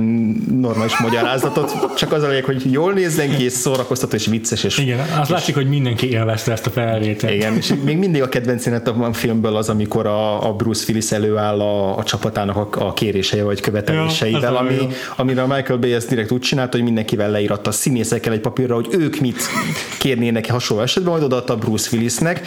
normális 0.62 0.98
magyarázatot, 0.98 1.94
csak 1.98 2.12
az 2.12 2.24
a 2.24 2.28
lényeg, 2.28 2.44
hogy 2.44 2.72
jól 2.72 2.94
nézzen 2.94 3.36
ki, 3.36 3.44
és 3.44 3.52
szórakoztató, 3.52 4.16
és 4.16 4.26
vicces, 4.26 4.64
és 4.64 4.78
Igen, 4.78 5.00
az 5.22 5.30
látszik, 5.30 5.56
hogy 5.56 5.68
mindenki 5.70 6.10
élvezte 6.10 6.52
ezt 6.52 6.66
a 6.66 6.70
felvételt. 6.70 7.34
Igen, 7.34 7.56
és 7.56 7.74
még 7.84 7.98
mindig 7.98 8.22
a 8.22 8.30
kedvenc 8.30 8.66
a 8.66 9.14
filmből 9.14 9.56
az, 9.56 9.70
amikor 9.70 10.06
a, 10.06 10.48
a 10.50 10.54
Bruce 10.54 10.86
Willis 10.88 11.12
előáll 11.12 11.60
a, 11.62 11.98
a 11.98 12.04
csapatának 12.04 12.76
a, 12.76 12.88
a 12.88 12.94
kéréseivel 12.94 13.46
vagy 13.48 13.60
követeléseivel, 13.60 14.52
Ja, 14.54 14.60
ami, 14.60 14.74
jó. 14.74 14.88
amire 15.16 15.42
a 15.42 15.48
Michael 15.48 15.80
Bay 15.80 15.94
ezt 15.94 16.10
direkt 16.10 16.32
úgy 16.32 16.40
csinálta, 16.42 16.72
hogy 16.76 16.86
mindenkivel 16.86 17.30
leíratta 17.32 17.70
a 17.70 17.74
színészekkel 17.74 18.34
egy 18.34 18.40
papírra, 18.40 18.76
hogy 18.76 18.88
ők 18.92 19.20
mit 19.20 19.42
kérnének 20.00 20.52
hasonló 20.52 20.84
esetben, 20.84 21.12
majd 21.12 21.24
odaadta 21.24 21.56
Bruce 21.56 21.81
Willisnek, 21.92 22.42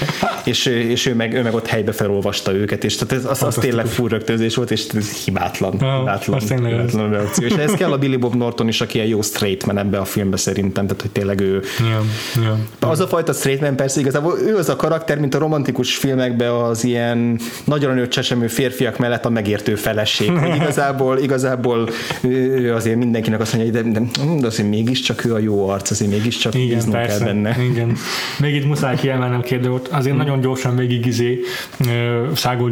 és, 0.44 0.66
és 0.66 1.06
ő, 1.06 1.14
meg, 1.14 1.34
ő 1.34 1.42
meg 1.42 1.54
ott 1.54 1.66
helybe 1.66 1.92
felolvasta 1.92 2.52
őket, 2.52 2.84
és 2.84 2.96
tehát 2.96 3.24
ez, 3.24 3.30
az, 3.30 3.42
az 3.42 3.54
tényleg 3.54 3.86
full 3.86 4.08
rögtönzés 4.08 4.54
volt, 4.54 4.70
és 4.70 4.86
ez 4.94 5.10
hibátlan. 5.24 5.76
Ja, 5.80 5.96
hibátlan, 5.98 6.40
hibátlan 6.40 7.10
reakció. 7.10 7.46
És 7.46 7.52
ez 7.52 7.72
kell 7.72 7.92
a 7.92 7.98
Billy 7.98 8.16
Bob 8.16 8.34
Norton 8.34 8.68
is, 8.68 8.80
aki 8.80 8.98
egy 8.98 9.08
jó 9.08 9.22
straight 9.22 9.66
man 9.66 9.78
ebbe 9.78 9.98
a 9.98 10.04
filmbe 10.04 10.36
szerintem, 10.36 10.86
tehát 10.86 11.02
hogy 11.02 11.10
tényleg 11.10 11.40
ő, 11.40 11.62
Ja, 11.78 12.02
ja. 12.42 12.58
az 12.88 13.00
a 13.00 13.06
fajta 13.06 13.32
straight 13.32 13.60
man 13.62 13.76
persze 13.76 14.00
igazából 14.00 14.38
ő 14.38 14.56
az 14.56 14.68
a 14.68 14.76
karakter, 14.76 15.18
mint 15.18 15.34
a 15.34 15.38
romantikus 15.38 15.96
filmekben 15.96 16.50
az 16.50 16.84
ilyen 16.84 17.38
nagyra 17.64 17.92
nőtt 17.92 18.12
férfiak 18.48 18.98
mellett 18.98 19.24
a 19.24 19.30
megértő 19.30 19.74
feleség. 19.74 20.30
Hogy 20.30 20.54
igazából, 20.62 21.18
igazából 21.18 21.88
ő 22.22 22.74
azért 22.74 22.96
mindenkinek 22.96 23.40
azt 23.40 23.54
mondja, 23.54 23.72
hogy 23.72 23.92
de, 23.92 24.00
de, 24.00 24.06
de 24.40 24.46
azért 24.46 24.68
mégiscsak 24.68 25.24
ő 25.24 25.34
a 25.34 25.38
jó 25.38 25.68
arc, 25.68 25.90
azért 25.90 26.10
mégiscsak 26.10 26.54
Igen, 26.54 26.74
bíznunk 26.74 26.96
kell 26.96 27.06
persze. 27.06 27.24
benne. 27.24 27.56
Igen. 27.70 27.96
Még 28.38 28.54
itt 28.54 28.66
muszáj 28.66 28.96
kiemelnem 29.24 29.40
kérdő 29.40 29.68
volt. 29.68 29.88
Azért 29.88 30.16
nagyon 30.16 30.40
gyorsan 30.40 30.76
végig 30.76 31.06
izé, 31.06 31.40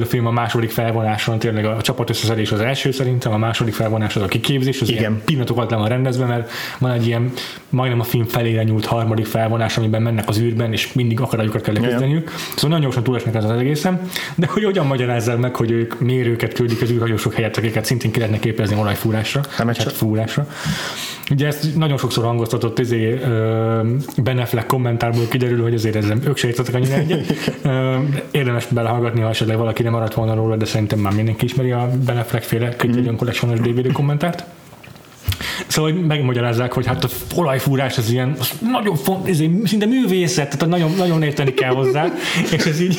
a 0.01 0.05
film 0.05 0.27
a 0.27 0.31
második 0.31 0.71
felvonáson, 0.71 1.39
tényleg 1.39 1.65
a 1.65 1.81
csapat 1.81 2.11
összeszedés 2.11 2.53
az 2.53 2.61
első 2.61 2.91
szerintem, 2.91 3.33
a 3.33 3.37
második 3.37 3.75
felvonás 3.75 4.17
az 4.17 4.23
a 4.23 4.27
kiképzés, 4.27 4.81
az 4.81 4.89
Igen. 4.89 5.01
ilyen 5.01 5.23
pillanatok 5.25 5.57
alatt 5.57 5.71
le 5.71 5.77
van 5.77 5.89
rendezve, 5.89 6.27
mert 6.27 6.51
van 6.79 6.91
egy 6.91 7.07
ilyen 7.07 7.33
majdnem 7.69 8.01
a 8.01 8.05
film 8.05 8.25
felére 8.25 8.63
nyúlt 8.63 8.85
harmadik 8.85 9.27
felvonás, 9.27 9.77
amiben 9.77 10.03
mennek 10.03 10.29
az 10.29 10.39
űrben, 10.39 10.73
és 10.73 10.93
mindig 10.93 11.21
akadályokat 11.21 11.63
kell 11.63 11.75
leküzdeniük. 11.75 12.31
Szóval 12.31 12.69
nagyon 12.71 12.81
gyorsan 12.81 13.03
túlesnek 13.03 13.35
ez 13.35 13.45
az 13.45 13.51
egészen, 13.51 14.01
de 14.35 14.47
hogy 14.47 14.65
hogyan 14.65 14.87
magyarázzák 14.87 15.39
meg, 15.39 15.57
hogy 15.57 15.71
ők 15.71 16.01
mérőket 16.01 16.53
küldik 16.53 16.83
az 16.83 16.91
űrhajósok 16.91 17.35
helyett, 17.35 17.57
akiket 17.57 17.85
szintén 17.85 18.11
ki 18.11 18.19
lehetne 18.19 18.39
képezni 18.39 18.77
olajfúrásra, 18.77 19.41
Nem, 19.59 19.67
hát 19.67 19.77
csak- 19.77 19.93
fúrásra. 19.93 20.47
Ugye 21.33 21.47
ezt 21.47 21.77
nagyon 21.77 21.99
sokszor 21.99 22.25
hangoztatott 22.25 22.79
izé, 22.79 23.13
ö, 23.13 23.81
Ben 24.23 24.39
Affleck 24.39 24.67
kommentárból 24.67 25.27
kiderül, 25.29 25.63
hogy 25.63 25.75
azért 25.75 25.97
ezzel 25.97 26.19
ők 26.27 26.37
se 26.37 26.47
értettek 26.49 26.75
annyira 26.75 26.95
egyet. 26.95 27.35
Érdemes 28.31 28.67
belehallgatni, 28.67 29.21
ha 29.21 29.29
esetleg 29.29 29.57
valaki 29.57 29.83
nem 29.83 29.93
maradt 29.93 30.15
volna 30.15 30.35
róla, 30.35 30.57
de 30.57 30.65
szerintem 30.65 30.99
már 30.99 31.13
mindenki 31.13 31.45
ismeri 31.45 31.71
a 31.71 31.89
Ben 32.05 32.17
Affleck 32.17 32.45
féle 32.45 32.69
Criterion 32.69 33.17
Collection-os 33.17 33.61
DVD 33.61 33.93
kommentárt. 33.93 34.45
Szóval 35.67 35.93
hogy 35.93 36.07
megmagyarázzák, 36.07 36.73
hogy 36.73 36.87
hát 36.87 37.05
a 37.05 37.09
olajfúrás 37.35 37.99
az 37.99 38.11
ilyen 38.11 38.37
az 38.39 38.53
nagyon 38.73 38.97
font, 38.97 39.29
ez 39.29 39.41
egy 39.41 39.61
szinte 39.65 39.87
művészet, 39.87 40.51
tehát 40.51 40.69
nagyon, 40.69 40.95
nagyon 40.97 41.23
érteni 41.23 41.55
kell 41.55 41.75
hozzá, 41.75 42.13
és 42.53 42.65
ez 42.65 42.81
így 42.81 42.99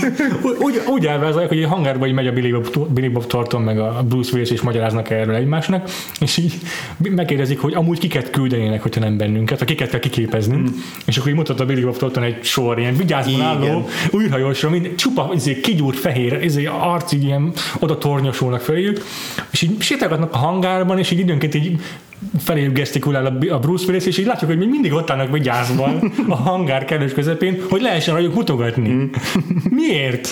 úgy, 0.60 0.82
úgy 0.88 1.06
elvázolják, 1.06 1.50
hogy 1.50 1.58
egy 1.58 1.70
hangárban 1.70 2.08
így 2.08 2.14
megy 2.14 2.28
a 2.28 2.32
Billy 2.32 2.52
Bob, 2.52 2.88
Billy 2.94 3.08
Bob 3.08 3.26
Thornton 3.26 3.62
meg 3.62 3.80
a 3.80 4.04
Bruce 4.08 4.32
Willis 4.34 4.50
és 4.50 4.62
magyaráznak 4.62 5.10
erről 5.10 5.36
egymásnak, 5.36 5.89
és 6.20 6.38
így 6.38 6.54
megkérdezik, 6.98 7.60
hogy 7.60 7.74
amúgy 7.74 8.00
kiket 8.00 8.30
küldenének, 8.30 8.82
hogyha 8.82 9.00
nem 9.00 9.18
bennünket, 9.18 9.62
a 9.62 9.66
kiket 9.66 9.89
kell 9.89 10.00
kiképezni, 10.00 10.58
mm. 10.58 10.66
és 11.06 11.18
akkor 11.18 11.30
így 11.30 11.36
mutat 11.36 11.60
a 11.60 11.66
Billy 11.66 11.82
Bob 11.82 11.96
Thornton 11.96 12.24
egy 12.24 12.44
sor 12.44 12.80
ilyen 12.80 12.98
vigyázban 12.98 13.41
álló 13.41 13.89
újhajósra, 14.12 14.70
mind, 14.70 14.96
csupa 14.96 15.32
izé, 15.36 15.60
kigyúrt 15.60 15.98
fehér, 15.98 16.44
izé, 16.44 16.66
arc 16.66 17.12
így 17.12 17.24
ilyen 17.24 17.52
oda 17.80 17.98
tornyosulnak 17.98 18.62
feléjük, 18.62 19.06
és 19.52 19.62
így 19.62 19.82
sétálgatnak 19.82 20.34
a 20.34 20.38
hangárban, 20.38 21.00
és 21.00 21.12
így 21.12 21.20
időnként 21.20 21.56
így 21.56 21.80
feléjük 22.39 22.74
gesztikulál 22.74 23.38
a 23.49 23.59
Bruce 23.59 23.86
Willis, 23.88 24.05
és 24.05 24.17
így 24.17 24.26
látjuk, 24.26 24.49
hogy 24.49 24.59
még 24.59 24.69
mindig 24.69 24.93
ott 24.93 25.09
állnak 25.09 25.32
vigyázban 25.32 26.13
a 26.28 26.36
hangár 26.36 26.86
kellős 26.86 27.13
közepén, 27.13 27.61
hogy 27.69 27.82
lehessen 27.82 28.13
rajtuk 28.13 28.34
mutogatni. 28.34 29.09
Miért? 29.69 30.30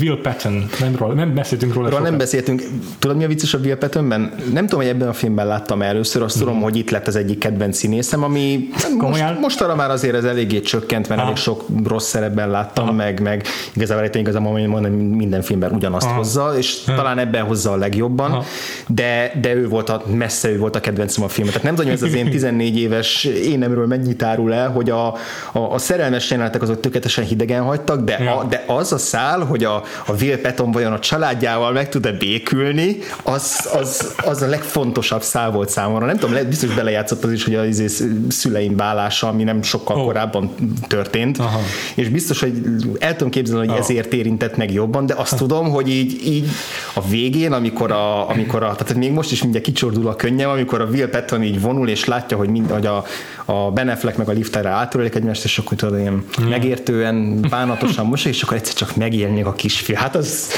Will 0.00 0.20
Patton, 0.22 0.68
nem, 0.80 0.96
róla, 0.96 1.14
nem 1.14 1.34
beszéltünk 1.34 1.74
róla. 1.74 1.88
Róla 1.88 2.02
nem 2.02 2.18
beszéltünk. 2.18 2.62
Tudod, 2.98 3.16
mi 3.16 3.24
a 3.24 3.26
vicces 3.26 3.54
a 3.54 3.58
Will 3.58 3.76
Pattonben? 3.76 4.32
Nem 4.52 4.66
tudom, 4.66 4.84
hogy 4.84 4.94
ebben 4.94 5.08
a 5.08 5.12
filmben 5.12 5.46
láttam 5.46 5.82
először, 5.82 6.22
azt 6.22 6.36
mm. 6.36 6.38
tudom, 6.38 6.60
hogy 6.60 6.76
itt 6.76 6.90
lett 6.90 7.06
az 7.06 7.16
egyik 7.16 7.38
kedvenc 7.38 7.76
színészem, 7.76 8.22
ami 8.22 8.68
most, 8.98 9.40
most 9.40 9.60
arra 9.60 9.74
már 9.74 9.90
azért 9.90 10.14
ez 10.14 10.24
eléggé 10.24 10.60
csökkent, 10.60 11.08
mert 11.08 11.20
elég 11.20 11.36
sok 11.36 11.64
rossz 11.84 12.08
szerepben 12.08 12.50
láttam, 12.50 12.86
ha. 12.86 12.92
meg, 12.92 13.20
meg 13.20 13.46
igazából 13.72 14.04
itt 14.04 14.14
igazából 14.14 14.66
mondani, 14.66 14.96
minden 14.96 15.42
filmben 15.42 15.72
ugyanazt 15.72 16.06
ha. 16.06 16.12
hozza, 16.12 16.52
és 16.56 16.78
ha. 16.86 16.94
talán 16.94 17.18
ebben 17.18 17.44
hozza 17.44 17.72
a 17.72 17.76
legjobban, 17.76 18.30
ha. 18.30 18.44
de, 18.86 19.32
de 19.40 19.54
ő 19.54 19.68
volt 19.68 19.88
a, 19.88 20.02
messze 20.06 20.50
ő 20.50 20.58
volt 20.58 20.76
a 20.76 20.80
kedvencem 20.80 21.24
a 21.24 21.28
filmben. 21.28 21.60
Tehát 21.60 21.68
nem 21.68 21.76
tudom, 21.76 21.92
ez 21.92 22.02
az 22.02 22.14
én 22.14 22.30
14 22.40 22.78
éves 22.78 23.24
énemről 23.24 23.86
mennyit 23.86 24.22
árul 24.22 24.54
el, 24.54 24.70
hogy 24.70 24.90
a, 24.90 25.06
a, 25.52 25.58
a 25.58 25.78
szerelmes 25.78 26.30
jelenetek 26.30 26.62
azok 26.62 26.80
tökéletesen 26.80 27.24
hidegen 27.24 27.62
hagytak, 27.62 28.00
de, 28.00 28.18
ja. 28.22 28.36
a, 28.36 28.44
de 28.44 28.64
az 28.66 28.92
a 28.92 28.98
szál, 28.98 29.40
hogy 29.40 29.64
a, 29.64 29.82
a 30.06 30.12
Will 30.12 30.40
Patton 30.40 30.70
vajon 30.70 30.92
a 30.92 30.98
családjával 30.98 31.72
meg 31.72 31.88
tud-e 31.88 32.12
békülni, 32.12 32.96
az, 33.22 33.68
az, 33.80 34.14
az 34.24 34.42
a 34.42 34.46
legfontosabb 34.46 35.22
szál 35.22 35.50
volt 35.50 35.68
számomra. 35.68 36.06
Nem 36.06 36.16
tudom, 36.18 36.48
biztos 36.48 36.74
belejátszott 36.74 37.24
az 37.24 37.32
is, 37.32 37.44
hogy 37.44 37.54
az 37.54 37.66
izé 37.66 38.06
szüleim 38.28 38.76
válása, 38.76 39.28
ami 39.28 39.44
nem 39.44 39.62
sokkal 39.62 39.96
oh. 39.96 40.04
korábban 40.04 40.54
történt, 40.86 41.38
Aha. 41.38 41.60
és 41.94 42.08
biztos, 42.08 42.40
hogy 42.40 42.52
el 42.98 43.12
tudom 43.12 43.30
képzelni, 43.30 43.66
hogy 43.66 43.76
oh. 43.76 43.82
ezért 43.82 44.12
érintett 44.12 44.56
meg 44.56 44.72
jobban, 44.72 45.06
de 45.06 45.14
azt 45.14 45.36
tudom, 45.36 45.70
hogy 45.70 45.88
így, 45.88 46.26
így 46.26 46.48
a 46.94 47.06
végén, 47.08 47.52
amikor 47.52 47.92
a, 47.92 48.28
amikor 48.28 48.62
a 48.62 48.74
tehát 48.74 48.94
még 48.94 49.12
most 49.12 49.32
is 49.32 49.42
mindjárt 49.42 49.66
kicsordul 49.66 50.08
a 50.08 50.16
könnyem, 50.16 50.50
amikor 50.50 50.80
a 50.80 50.84
Will 50.84 51.08
Patton 51.08 51.42
így 51.42 51.60
vonul, 51.60 51.88
és 51.88 52.04
látja, 52.04 52.36
hogy, 52.36 52.48
mind, 52.48 52.70
hogy 52.70 52.86
a, 52.86 53.04
a 53.44 53.70
Ben 53.70 53.88
Affleck 53.88 54.16
meg 54.16 54.28
a 54.28 54.32
lifterre 54.32 54.68
átörelik 54.68 55.14
egymást, 55.14 55.44
és 55.44 55.58
akkor 55.58 55.76
tudod, 55.76 55.98
ilyen 55.98 56.24
mm. 56.42 56.48
megértően, 56.48 57.40
bánatosan 57.50 58.06
most, 58.06 58.26
és 58.26 58.42
akkor 58.42 58.56
egyszer 58.56 58.74
csak 58.74 58.96
megélni 58.96 59.42
a 59.42 59.52
kisfiú. 59.80 59.96
Hát 59.96 60.14
az 60.14 60.50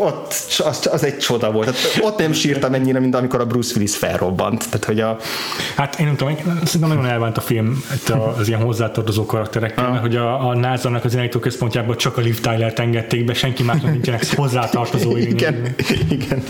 ott 0.00 0.34
az, 0.58 0.88
az 0.92 1.04
egy 1.04 1.18
csoda 1.18 1.52
volt. 1.52 1.66
Tehát 1.66 2.12
ott 2.12 2.18
nem 2.18 2.32
sírtam 2.32 2.74
ennyire, 2.74 3.00
mint 3.00 3.14
amikor 3.14 3.40
a 3.40 3.46
Bruce 3.46 3.72
Willis 3.74 3.96
felrobbant. 3.96 4.64
Tehát, 4.64 4.84
hogy 4.84 5.00
a... 5.00 5.16
Hát 5.76 6.00
én 6.00 6.06
nem 6.06 6.16
tudom, 6.16 6.36
szerintem 6.64 6.88
nagyon 6.88 7.06
elvánt 7.06 7.36
a 7.36 7.40
film 7.40 7.84
az 8.38 8.48
ilyen 8.48 8.60
hozzátartozó 8.60 9.26
karakterekkel, 9.26 9.90
mert 9.90 10.00
hogy 10.00 10.16
a, 10.16 10.48
a 10.48 10.54
NASA-nak 10.54 11.04
az 11.04 11.12
irányító 11.12 11.38
központjában 11.38 11.96
csak 11.96 12.16
a 12.16 12.20
Liv 12.20 12.40
Tyler 12.40 12.72
engedték 12.76 13.24
be, 13.24 13.34
senki 13.34 13.62
másnak 13.62 13.92
nincsenek 13.92 14.34
hozzátartozói. 14.34 15.28
igen, 15.28 15.74
igen. 16.08 16.42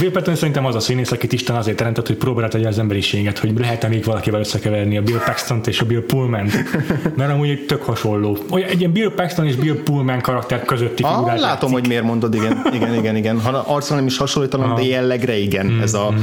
Will 0.00 0.34
szerintem 0.34 0.64
az 0.64 0.74
a 0.74 0.80
színész, 0.80 1.10
akit 1.10 1.32
Isten 1.32 1.56
azért 1.56 1.76
teremtett, 1.76 2.06
hogy 2.06 2.16
próbált 2.16 2.52
tegye 2.52 2.68
az 2.68 2.78
emberiséget, 2.78 3.38
hogy 3.38 3.58
lehet-e 3.58 3.88
még 3.88 4.04
valakivel 4.04 4.40
összekeverni 4.40 4.96
a 4.96 5.02
Bill 5.02 5.18
Paxton 5.24 5.60
és 5.64 5.80
a 5.80 5.84
Bill 5.84 6.04
Pullman. 6.06 6.50
Mert 7.16 7.32
amúgy 7.32 7.48
egy 7.48 7.64
tök 7.66 7.82
hasonló. 7.82 8.38
Olyan, 8.50 8.68
egy 8.68 8.78
ilyen 8.78 8.92
Bill 8.92 9.12
Paxton 9.14 9.46
és 9.46 9.54
Bill 9.54 9.82
Pullman 9.82 10.20
karakter 10.20 10.64
közötti 10.64 11.02
ah, 11.02 11.38
Látom, 11.38 11.72
hogy 11.72 11.86
miért 11.88 12.02
mondod, 12.02 12.34
igen, 12.34 12.66
igen, 12.72 12.94
igen, 12.98 13.16
igen. 13.16 13.40
Ha 13.40 13.64
arccal 13.66 13.96
nem 13.96 14.06
is 14.06 14.16
hasonlítanom, 14.16 14.74
de 14.74 14.82
jellegre 14.82 15.36
igen. 15.36 15.66
Mm, 15.66 15.80
ez 15.80 15.94
a, 15.94 16.10
mm. 16.12 16.16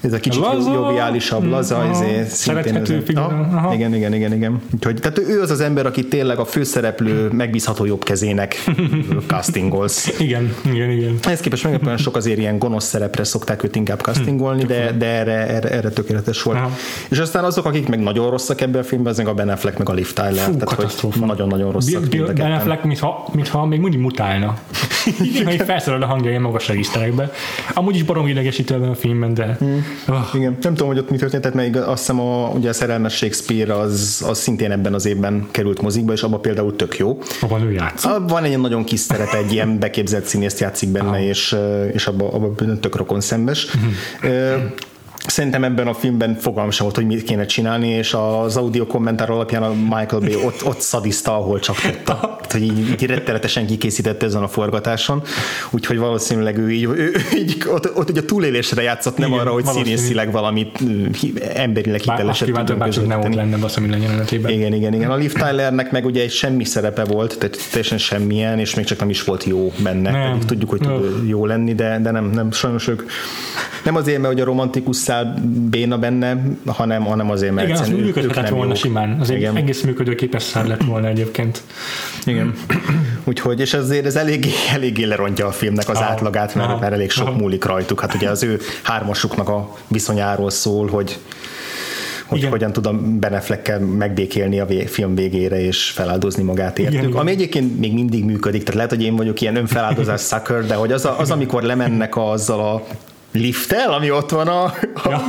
ez 0.00 0.12
a 0.12 0.20
kicsit 0.20 0.40
laza, 0.40 0.72
joviálisabb, 0.72 1.44
mm, 1.44 1.50
laza, 1.50 1.76
aha, 1.76 1.90
ezért 1.90 2.28
szintén 2.28 2.76
ez, 2.76 2.90
aha, 3.16 3.74
igen, 3.74 3.94
igen, 3.94 4.14
igen, 4.14 4.32
igen. 4.32 4.62
Úgyhogy, 4.74 4.94
tehát 5.00 5.18
ő 5.18 5.40
az 5.40 5.50
az 5.50 5.60
ember, 5.60 5.86
aki 5.86 6.08
tényleg 6.08 6.38
a 6.38 6.44
főszereplő 6.44 7.28
megbízható 7.28 7.84
jobb 7.84 8.04
kezének 8.04 8.64
castingolsz. 9.26 10.18
Igen, 10.18 10.54
igen, 10.64 10.90
igen. 10.90 11.18
Ehhez 11.22 11.40
képest 11.40 11.64
meglepően 11.64 11.96
sok 11.96 12.16
azért 12.16 12.38
ilyen 12.38 12.58
gonosz 12.58 12.84
szerepre 12.84 13.24
szokták 13.24 13.64
őt 13.64 13.76
inkább 13.76 14.00
castingolni, 14.00 14.64
de, 14.64 14.92
de 14.92 15.06
erre, 15.06 15.46
erre, 15.48 15.70
erre 15.70 15.88
tökéletes 15.88 16.42
volt. 16.42 16.58
Aha. 16.58 16.70
És 17.08 17.18
aztán 17.18 17.44
azok, 17.44 17.64
akik 17.64 17.88
meg 17.88 18.00
nagyon 18.00 18.30
rosszak 18.30 18.60
ebben 18.60 18.80
a 18.80 18.84
filmben, 18.84 19.12
az 19.12 19.18
meg 19.18 19.28
a 19.28 19.34
Ben 19.34 19.48
Affleck, 19.48 19.78
meg 19.78 19.88
a 19.88 19.92
Liv 19.92 20.12
Tyler. 20.12 20.32
Fú, 20.32 20.56
tehát, 20.56 20.92
hogy 21.00 21.12
nagyon-nagyon 21.20 21.72
rosszak. 21.72 22.08
Ben 22.34 22.52
Affleck, 22.52 22.84
mintha, 22.84 23.28
mintha 23.32 23.66
még 23.66 23.80
mindig 23.80 24.00
mutálna. 24.00 24.58
Igen, 25.34 25.46
felszólal 25.76 26.02
a 26.02 26.06
hangja 26.06 26.30
ilyen 26.30 26.42
magas 26.42 26.68
regiszterekbe. 26.68 27.30
Amúgy 27.74 27.94
is 27.94 28.02
barom 28.02 28.26
idegesítő 28.26 28.74
ebben 28.74 28.88
a 28.88 28.94
filmben, 28.94 29.34
de... 29.34 29.56
Mm. 29.64 29.78
Oh. 30.08 30.34
Igen, 30.34 30.56
nem 30.62 30.74
tudom, 30.74 30.88
hogy 30.88 30.98
ott 30.98 31.10
mi 31.10 31.16
történt, 31.16 31.42
tehát 31.42 31.56
még 31.56 31.76
azt 31.76 31.98
hiszem 31.98 32.20
a, 32.20 32.48
ugye 32.48 32.68
a 32.68 32.72
szerelmes 32.72 33.14
Shakespeare 33.14 33.74
az, 33.78 34.24
az 34.28 34.38
szintén 34.38 34.70
ebben 34.70 34.94
az 34.94 35.06
évben 35.06 35.46
került 35.50 35.82
mozikba, 35.82 36.12
és 36.12 36.22
abban 36.22 36.40
például 36.40 36.76
tök 36.76 36.96
jó. 36.96 37.18
Abban 37.40 37.62
ő 37.62 37.72
játszik. 37.72 38.10
Van 38.26 38.44
egy 38.44 38.58
nagyon 38.58 38.84
kis 38.84 39.00
szerep, 39.00 39.32
egy 39.32 39.52
ilyen 39.52 39.78
beképzelt 39.80 40.24
színészt 40.24 40.60
játszik 40.60 40.88
benne, 40.88 41.08
ah. 41.08 41.24
és, 41.24 41.56
és 41.92 42.06
abban 42.06 42.28
abba 42.32 42.78
tök 42.80 42.96
rokon 42.96 43.20
szembes. 43.20 43.66
Mm-hmm. 43.76 44.66
Szerintem 45.26 45.64
ebben 45.64 45.86
a 45.86 45.94
filmben 45.94 46.34
fogalm 46.34 46.70
sem 46.70 46.84
volt, 46.84 46.96
hogy 46.96 47.06
mit 47.06 47.22
kéne 47.22 47.46
csinálni, 47.46 47.88
és 47.88 48.14
az 48.14 48.56
audio 48.56 48.86
kommentár 48.86 49.30
alapján 49.30 49.62
a 49.62 49.72
Michael 49.72 50.20
Bay 50.20 50.36
ott, 50.44 50.64
ott 50.64 50.80
szadiszta, 50.80 51.36
ahol 51.36 51.58
csak 51.58 51.76
tudta. 51.76 52.38
hogy 52.50 52.62
így, 52.62 52.90
így 52.90 53.06
rettenetesen 53.06 53.66
kikészítette 53.66 54.26
ezen 54.26 54.42
a 54.42 54.48
forgatáson, 54.48 55.22
úgyhogy 55.70 55.98
valószínűleg 55.98 56.58
ő 56.58 56.70
így, 56.70 56.84
ő, 56.84 57.14
így 57.34 57.64
ott, 57.68 57.96
ott 57.96 58.10
ugye 58.10 58.20
a 58.20 58.24
túlélésre 58.24 58.82
játszott, 58.82 59.16
nem 59.16 59.28
Igen, 59.28 59.40
arra, 59.40 59.52
hogy 59.52 59.64
színészileg 59.64 60.32
valamit 60.32 60.78
emberileg 61.54 62.00
hiteleset 62.00 62.48
tudunk 62.48 62.82
közötteni. 62.82 63.06
nem 63.06 63.20
ott 63.20 63.34
lenne 63.34 63.64
az, 63.64 63.76
ami 63.76 63.88
jelenetében. 64.00 64.52
Igen, 64.52 64.72
igen, 64.72 64.94
igen. 64.94 65.10
A 65.10 65.16
Liv 65.16 65.32
Tylernek 65.32 65.90
meg 65.90 66.04
ugye 66.04 66.22
egy 66.22 66.30
semmi 66.30 66.64
szerepe 66.64 67.04
volt, 67.04 67.38
tehát 67.38 67.58
teljesen 67.70 67.98
semmilyen, 67.98 68.58
és 68.58 68.74
még 68.74 68.84
csak 68.84 68.98
nem 68.98 69.10
is 69.10 69.24
volt 69.24 69.44
jó 69.44 69.72
benne. 69.82 70.10
Nem. 70.10 70.38
Tudjuk, 70.40 70.70
hogy 70.70 70.80
tud 70.80 71.28
jó 71.28 71.46
lenni, 71.46 71.74
de, 71.74 71.98
de 72.02 72.10
nem, 72.10 72.30
nem, 72.30 72.52
sajnos 72.52 72.88
ők 72.88 73.02
nem 73.84 73.96
azért, 73.96 74.18
mert 74.18 74.32
hogy 74.32 74.42
a 74.42 74.44
romantikus 74.44 74.96
szál 75.16 75.34
béna 75.70 75.98
benne, 75.98 76.42
hanem, 76.66 77.04
hanem 77.04 77.30
azért, 77.30 77.52
mert 77.52 77.68
Igen, 77.68 77.80
az 77.80 77.88
működhetett 77.88 78.48
volna 78.48 78.66
jók. 78.66 78.76
simán. 78.76 79.16
Az 79.20 79.30
Igen. 79.30 79.56
egész 79.56 79.82
működőképes 79.82 80.42
szál 80.42 80.66
lett 80.66 80.82
volna 80.84 81.08
egyébként. 81.08 81.62
Igen. 82.24 82.54
Úgyhogy, 83.24 83.60
és 83.60 83.74
azért 83.74 84.06
ez 84.06 84.16
eléggé, 84.16 84.50
eléggé 84.72 85.04
lerontja 85.04 85.46
a 85.46 85.50
filmnek 85.52 85.88
az 85.88 85.96
ah, 85.96 86.04
átlagát, 86.04 86.54
mert, 86.54 86.70
ah, 86.70 86.80
mert 86.80 86.92
elég 86.92 87.10
sok 87.10 87.28
ah. 87.28 87.36
múlik 87.36 87.64
rajtuk. 87.64 88.00
Hát 88.00 88.14
ugye 88.14 88.30
az 88.30 88.42
ő 88.42 88.58
hármasuknak 88.82 89.48
a 89.48 89.76
viszonyáról 89.88 90.50
szól, 90.50 90.88
hogy 90.88 91.18
hogy 92.26 92.38
Igen. 92.38 92.50
hogyan 92.50 92.72
tud 92.72 92.86
a 92.86 92.92
Beneflekkel 92.92 93.78
megbékélni 93.78 94.60
a 94.60 94.66
vé- 94.66 94.90
film 94.90 95.14
végére 95.14 95.60
és 95.60 95.90
feláldozni 95.90 96.42
magát 96.42 96.78
értük. 96.78 97.02
Igen, 97.02 97.12
Ami 97.12 97.30
egyébként 97.30 97.78
még 97.78 97.92
mindig 97.92 98.24
működik, 98.24 98.60
tehát 98.60 98.74
lehet, 98.74 98.90
hogy 98.90 99.02
én 99.02 99.16
vagyok 99.16 99.40
ilyen 99.40 99.56
önfeláldozás 99.56 100.20
sucker, 100.20 100.66
de 100.66 100.74
hogy 100.74 100.92
az, 100.92 101.04
a, 101.04 101.18
az 101.18 101.30
amikor 101.30 101.62
lemennek 101.62 102.16
azzal 102.16 102.60
a 102.60 102.82
lifttel, 103.38 103.92
ami 103.92 104.10
ott 104.10 104.30
van 104.30 104.48
a, 104.48 104.62
a, 104.64 105.08
ja. 105.08 105.22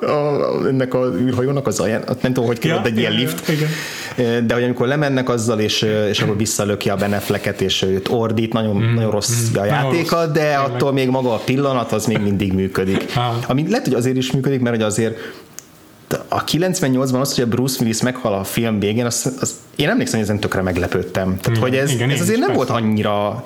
a, 0.00 0.06
a, 0.06 0.66
ennek 0.68 0.94
a 0.94 1.12
űrhajónak 1.18 1.66
az 1.66 1.80
alján, 1.80 2.04
nem 2.06 2.32
tudom, 2.32 2.46
hogy 2.46 2.58
kérdez 2.58 2.82
ja, 2.84 2.90
egy 2.90 2.98
ilyen 2.98 3.12
lift, 3.12 3.48
igen. 3.48 4.46
de 4.46 4.54
hogy 4.54 4.62
amikor 4.62 4.86
lemennek 4.86 5.28
azzal, 5.28 5.58
és, 5.58 5.86
és 6.08 6.20
akkor 6.20 6.36
visszalöki 6.36 6.90
a 6.90 6.96
Benefleket, 6.96 7.60
és 7.60 7.82
őt 7.82 8.08
ordít, 8.08 8.52
nagyon, 8.52 8.76
mm. 8.76 8.94
nagyon 8.94 9.10
rossz 9.10 9.50
mm. 9.50 9.60
a 9.60 9.64
játéka, 9.64 10.16
rossz. 10.16 10.32
de 10.32 10.40
Tényleg. 10.40 10.58
attól 10.58 10.92
még 10.92 11.08
maga 11.08 11.32
a 11.32 11.40
pillanat, 11.44 11.92
az 11.92 12.06
még 12.06 12.18
mindig 12.18 12.52
működik. 12.52 13.04
Ami 13.46 13.68
lehet, 13.68 13.84
hogy 13.84 13.94
azért 13.94 14.16
is 14.16 14.32
működik, 14.32 14.60
mert 14.60 14.76
hogy 14.76 14.84
azért 14.84 15.16
a 16.28 16.44
98-ban 16.44 17.20
az, 17.20 17.34
hogy 17.34 17.44
a 17.44 17.46
Bruce 17.46 17.76
Willis 17.80 18.02
meghal 18.02 18.32
a 18.32 18.44
film 18.44 18.78
végén, 18.78 19.04
az, 19.04 19.32
az, 19.40 19.54
én 19.76 19.88
emlékszem, 19.88 20.18
hogy 20.18 20.28
ezen 20.28 20.40
tökre 20.40 20.62
meglepődtem. 20.62 21.38
Tehát, 21.40 21.58
mm. 21.58 21.62
hogy 21.62 21.76
ez, 21.76 21.90
igen, 21.90 22.10
ez 22.10 22.20
azért 22.20 22.38
nem 22.38 22.52
volt 22.52 22.70
annyira 22.70 23.44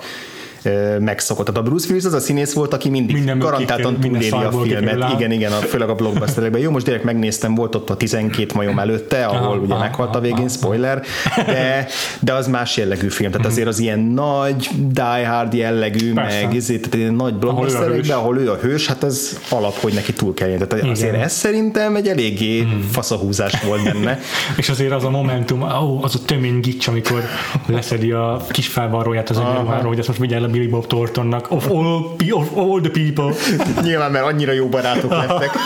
megszokott. 0.99 1.45
Tehát 1.45 1.61
a 1.61 1.63
Bruce 1.63 1.87
Willis 1.87 2.05
az 2.05 2.13
a 2.13 2.19
színész 2.19 2.53
volt, 2.53 2.73
aki 2.73 2.89
mindig 2.89 3.15
minden 3.15 3.39
garantáltan 3.39 3.99
túléli 3.99 4.29
a 4.29 4.51
filmet. 4.63 5.11
Igen, 5.13 5.31
igen, 5.31 5.51
a, 5.51 5.55
főleg 5.55 5.89
a 5.89 5.95
blockbusterekben. 5.95 6.61
Jó, 6.61 6.71
most 6.71 6.85
direkt 6.85 7.03
megnéztem, 7.03 7.55
volt 7.55 7.75
ott 7.75 7.89
a 7.89 7.97
12 7.97 8.51
majom 8.53 8.79
előtte, 8.79 9.25
ahol 9.25 9.37
aha, 9.37 9.55
ugye 9.55 9.73
aha, 9.73 9.83
meghalt 9.83 10.15
a 10.15 10.19
végén, 10.19 10.37
aha, 10.37 10.47
spoiler, 10.47 11.03
de, 11.45 11.87
de 12.19 12.33
az 12.33 12.47
más 12.47 12.77
jellegű 12.77 13.09
film. 13.09 13.31
Tehát 13.31 13.47
azért 13.47 13.67
az 13.67 13.79
ilyen 13.79 13.99
nagy 13.99 14.69
Die 14.87 15.27
Hard 15.27 15.53
jellegű, 15.53 16.13
Persze. 16.13 16.45
meg 16.45 16.55
ezért, 16.55 16.89
tehát 16.89 17.11
nagy 17.11 17.33
blockbusterekben, 17.33 18.17
ahol 18.17 18.37
ő 18.37 18.51
a 18.51 18.55
hős, 18.55 18.87
hát 18.87 19.03
az 19.03 19.39
alap, 19.49 19.79
hogy 19.79 19.93
neki 19.93 20.13
túl 20.13 20.33
kell 20.33 20.47
Tehát 20.49 20.73
igen. 20.73 20.89
azért 20.89 21.15
ez 21.15 21.33
szerintem 21.33 21.95
egy 21.95 22.07
eléggé 22.07 22.61
mm. 22.61 22.79
faszahúzás 22.79 23.61
volt 23.61 23.83
benne. 23.83 24.19
És 24.57 24.69
azért 24.69 24.91
az 24.91 25.03
a 25.03 25.09
momentum, 25.09 25.61
ó, 25.61 26.03
az 26.03 26.15
a 26.15 26.19
tömény 26.25 26.59
gics, 26.59 26.87
amikor 26.87 27.23
leszedi 27.65 28.11
a 28.11 28.41
kis 28.49 28.67
felvarróját 28.67 29.29
az 29.29 29.37
egyenruháról, 29.37 29.87
hogy 29.87 29.99
ezt 29.99 30.07
most 30.07 30.19
vigyel 30.19 30.48
Billy 30.51 30.67
Bob 30.67 30.87
Thorntonnak 30.87 31.51
of 31.51 31.69
all, 31.69 32.15
of 32.31 32.57
all 32.57 32.81
the 32.81 32.89
people. 32.89 33.33
Nyilván, 33.83 34.11
mert 34.11 34.25
annyira 34.25 34.51
jó 34.51 34.67
barátok 34.67 35.11
lettek. 35.11 35.49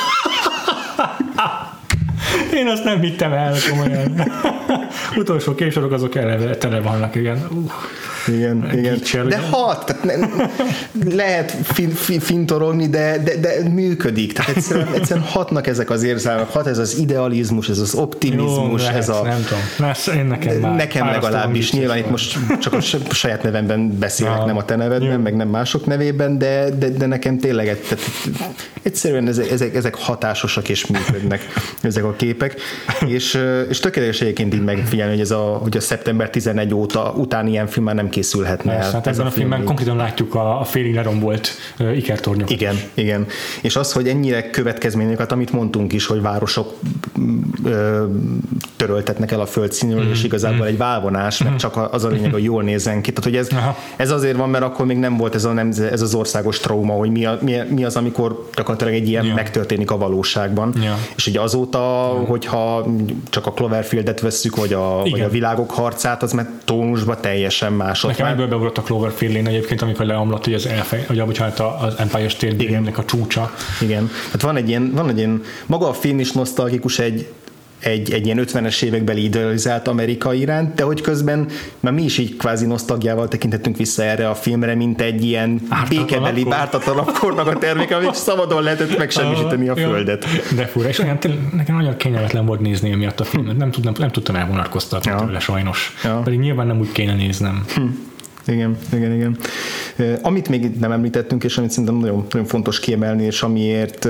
Én 2.54 2.68
azt 2.68 2.84
nem 2.84 3.00
hittem 3.00 3.34
el 3.34 3.56
komolyan. 3.70 4.22
Utolsó 5.22 5.56
képsorok 5.56 5.92
azok 5.92 6.16
eleve 6.16 6.58
tele 6.58 6.82
vannak, 6.82 7.16
igen. 7.16 7.48
Uh. 7.52 7.72
Igen, 8.28 8.70
igen. 8.74 8.94
Kicser, 8.94 9.26
de 9.26 9.38
hat, 9.38 9.86
tehát 9.86 10.04
ne, 10.04 10.28
lehet 11.16 11.56
fin, 11.64 11.90
fin, 11.90 12.20
fintorogni, 12.20 12.88
de, 12.88 13.18
de, 13.24 13.38
de 13.38 13.70
működik. 13.70 14.34
Tehát 14.34 14.56
egyszerűen, 14.56 14.88
egyszerűen 14.94 15.26
hatnak 15.26 15.68
ezek 15.68 15.90
az 15.90 16.04
érzelmek, 16.04 16.48
hat 16.48 16.68
ez 16.68 16.78
az 16.78 16.98
idealizmus, 16.98 17.70
ez 17.70 17.80
az 17.80 17.94
optimizmus, 17.94 18.82
Jó, 18.82 18.88
lehet, 18.88 18.96
ez 18.96 19.10
a... 19.10 19.22
Nem 19.24 19.44
tudom. 19.44 19.64
Lesz, 19.78 20.08
én 20.08 20.26
nekem 20.26 20.60
már 20.60 20.76
Nekem 20.76 21.08
legalábbis. 21.08 21.72
Nyilván 21.72 21.98
itt 21.98 22.10
most 22.10 22.38
csak 22.60 22.74
a 22.74 22.82
saját 23.14 23.44
nevemben 23.44 23.98
beszélek, 24.00 24.38
ja. 24.38 24.46
nem 24.46 24.58
a 24.58 24.66
te 24.66 24.76
nevedben, 24.76 25.12
Jó. 25.12 25.22
meg 25.22 25.36
nem 25.36 25.48
mások 25.48 25.86
nevében, 25.86 26.38
de, 26.38 26.70
de, 26.78 26.90
de 26.90 27.06
nekem 27.06 27.38
tényleg 27.38 27.66
tehát 27.66 28.06
egyszerűen 28.82 29.28
ezek, 29.28 29.76
ezek 29.76 29.96
hatásosak 29.96 30.70
és 30.70 30.86
működnek 30.86 31.48
ezek 31.82 32.04
a 32.04 32.14
képek. 32.14 32.56
És, 33.08 33.40
és 33.70 33.80
tökéletes 33.80 34.22
egyébként 34.22 34.54
így 34.54 34.64
megfigyelni, 34.64 35.12
hogy 35.12 35.22
ez 35.22 35.32
a, 35.32 35.60
hogy 35.62 35.78
a 35.78 35.82
szeptember 35.82 36.30
11 36.30 36.74
óta 36.74 37.14
után 37.18 37.48
ilyen 37.48 37.68
film 37.68 37.86
már 37.86 37.96
nem 37.96 38.10
készülhetne 38.14 38.72
Persze, 38.72 38.88
el. 38.88 38.94
hát 38.94 39.08
ezen 39.08 39.26
a, 39.26 39.28
a 39.28 39.32
filmben 39.32 39.64
konkrétan 39.64 39.96
látjuk 39.96 40.36
a, 40.36 40.60
a 40.60 40.64
félig 40.64 40.94
lerombolt 40.94 41.50
uh, 41.80 41.98
ikertornyokat. 41.98 42.52
Igen, 42.52 42.76
igen. 42.94 43.26
És 43.62 43.76
az, 43.76 43.92
hogy 43.92 44.08
ennyire 44.08 44.50
következményeket, 44.50 45.32
amit 45.32 45.52
mondtunk 45.52 45.94
is, 45.94 46.06
hogy 46.06 46.22
városok 46.22 46.74
ö, 47.64 48.04
töröltetnek 48.76 49.32
el 49.32 49.40
a 49.40 49.46
földszínről, 49.46 50.04
mm. 50.04 50.12
és 50.12 50.24
igazából 50.24 50.66
mm. 50.66 50.70
egy 50.70 50.78
válvonás, 50.78 51.44
mert 51.44 51.58
csak 51.58 51.88
az 51.92 52.04
a 52.04 52.08
lényeg, 52.08 52.32
hogy 52.32 52.44
jól 52.44 52.64
nézzen 52.64 53.02
ki. 53.02 53.12
Tehát, 53.12 53.24
hogy 53.24 53.36
ez, 53.36 53.48
ez 53.96 54.12
azért 54.12 54.38
van, 54.38 54.50
mert 54.50 54.64
akkor 54.64 54.86
még 54.86 54.98
nem 54.98 55.18
volt 55.18 55.36
ez, 55.36 55.46
a, 55.46 55.52
nem, 55.52 55.72
ez 55.92 56.02
az 56.02 56.14
országos 56.14 56.60
trauma, 56.60 56.94
hogy 56.94 57.12
mi, 57.12 57.26
a, 57.26 57.38
mi, 57.42 57.56
mi 57.70 57.84
az, 57.84 57.96
amikor 57.96 58.50
gyakorlatilag 58.56 58.94
egy 58.94 59.08
ilyen 59.08 59.26
ja. 59.26 59.34
megtörténik 59.34 59.92
a 59.92 59.98
valóságban. 59.98 60.74
Ja. 60.84 60.98
És 61.16 61.28
ugye 61.28 61.42
azóta, 61.42 61.80
ja. 61.80 62.26
hogyha 62.26 62.86
csak 63.30 63.46
a 63.46 63.52
Cloverfieldet 63.52 64.20
vesszük, 64.20 64.56
vagy 64.56 64.74
a, 64.74 65.02
vagy 65.10 65.22
a 65.22 65.30
világok 65.30 65.72
harcát, 65.72 66.24
az 66.24 66.32
mert 66.32 66.50
tónusban 66.66 67.18
teljesen 67.22 67.74
más. 67.74 68.03
Nekem 68.08 68.28
egyből 68.28 68.48
beugrott 68.48 68.78
a 68.78 68.82
Cloverfield 68.82 69.48
egyébként, 69.48 69.82
amikor 69.82 70.06
leomlott 70.06 70.44
hogy 70.44 70.54
az, 70.54 70.66
elfej, 70.66 71.06
vagy 71.08 71.26
bocsánat, 71.26 71.60
az 71.60 71.96
Empire 71.98 72.30
State 72.30 72.56
Buildingnek 72.56 72.98
a 72.98 73.06
csúcsa. 73.06 73.54
Igen. 73.82 74.10
Hát 74.32 74.42
van 74.42 74.56
egy 74.56 74.70
ilyen, 74.70 74.92
van 74.94 75.10
egy 75.10 75.18
ilyen, 75.18 75.44
maga 75.66 75.88
a 75.88 75.94
film 75.94 76.20
is 76.20 76.32
nosztalgikus 76.32 77.00
egy, 77.00 77.28
egy, 77.84 78.14
egy 78.14 78.26
ilyen 78.26 78.40
50-es 78.42 78.84
évekbeli 78.84 79.24
idealizált 79.24 79.88
Amerika 79.88 80.34
iránt, 80.34 80.76
de 80.76 80.84
hogy 80.84 81.02
közben 81.02 81.48
már 81.80 81.94
mi 81.94 82.04
is 82.04 82.18
így 82.18 82.38
kvázi 82.38 82.66
nosztalgiával 82.66 83.28
tekintettünk 83.28 83.78
vissza 83.78 84.04
erre 84.04 84.30
a 84.30 84.36
filmre, 84.36 84.76
mint 84.76 85.02
egy 85.02 85.24
ilyen 85.24 85.62
békebeli, 85.90 86.44
bártatlanabb 86.44 87.12
kornak 87.12 87.48
a 87.48 87.58
terméke, 87.58 87.96
amit 87.96 88.16
szabadon 88.30 88.64
lehetett 88.64 88.98
megsemmisíteni 88.98 89.68
a 89.68 89.76
földet. 89.76 90.26
De 90.56 90.66
fura, 90.66 90.88
és 90.88 91.00
olyan, 91.00 91.18
nekem 91.56 91.76
nagyon 91.76 91.98
kényelmetlen 91.98 92.46
volt 92.46 92.60
nézni 92.60 92.92
emiatt 92.92 93.20
a 93.20 93.24
filmet, 93.24 93.58
nem, 93.58 93.72
tudtam, 93.72 93.94
nem 93.98 94.10
tudtam 94.10 94.36
elvonatkoztatni 94.36 95.12
ja. 95.12 95.18
tőle 95.18 95.40
sajnos. 95.40 95.94
Ja. 96.04 96.22
Pedig 96.24 96.40
nyilván 96.40 96.68
nem 96.68 96.80
úgy 96.80 96.92
kéne 96.92 97.16
néznem. 97.16 97.66
Hm. 97.76 97.82
Igen, 98.48 98.78
igen, 98.94 99.14
igen. 99.14 99.38
Amit 100.22 100.50
még 100.50 100.80
nem 100.80 100.92
említettünk, 100.92 101.44
és 101.44 101.58
amit 101.58 101.70
szerintem 101.70 101.96
nagyon, 101.96 102.26
nagyon 102.32 102.48
fontos 102.48 102.80
kiemelni, 102.80 103.24
és 103.24 103.42
amiért 103.42 104.08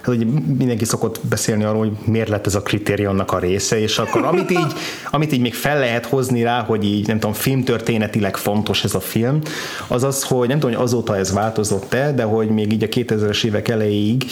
hát 0.00 0.14
ugye 0.14 0.24
mindenki 0.58 0.84
szokott 0.84 1.20
beszélni 1.28 1.64
arról, 1.64 1.78
hogy 1.78 1.92
miért 2.04 2.28
lett 2.28 2.46
ez 2.46 2.54
a 2.54 2.62
kritériumnak 2.62 3.32
a 3.32 3.38
része, 3.38 3.80
és 3.80 3.98
akkor 3.98 4.24
amit 4.24 4.50
így, 4.50 4.72
amit 5.10 5.32
így 5.32 5.40
még 5.40 5.54
fel 5.54 5.78
lehet 5.78 6.06
hozni 6.06 6.42
rá, 6.42 6.62
hogy 6.62 6.84
így 6.84 7.06
nem 7.06 7.18
tudom, 7.18 7.34
filmtörténetileg 7.34 8.36
fontos 8.36 8.84
ez 8.84 8.94
a 8.94 9.00
film, 9.00 9.40
az 9.88 10.02
az, 10.02 10.22
hogy 10.22 10.48
nem 10.48 10.58
tudom, 10.58 10.74
hogy 10.74 10.84
azóta 10.84 11.16
ez 11.16 11.32
változott-e, 11.32 12.12
de 12.12 12.22
hogy 12.22 12.48
még 12.48 12.72
így 12.72 12.82
a 12.82 12.86
2000-es 12.86 13.44
évek 13.44 13.68
elejéig 13.68 14.24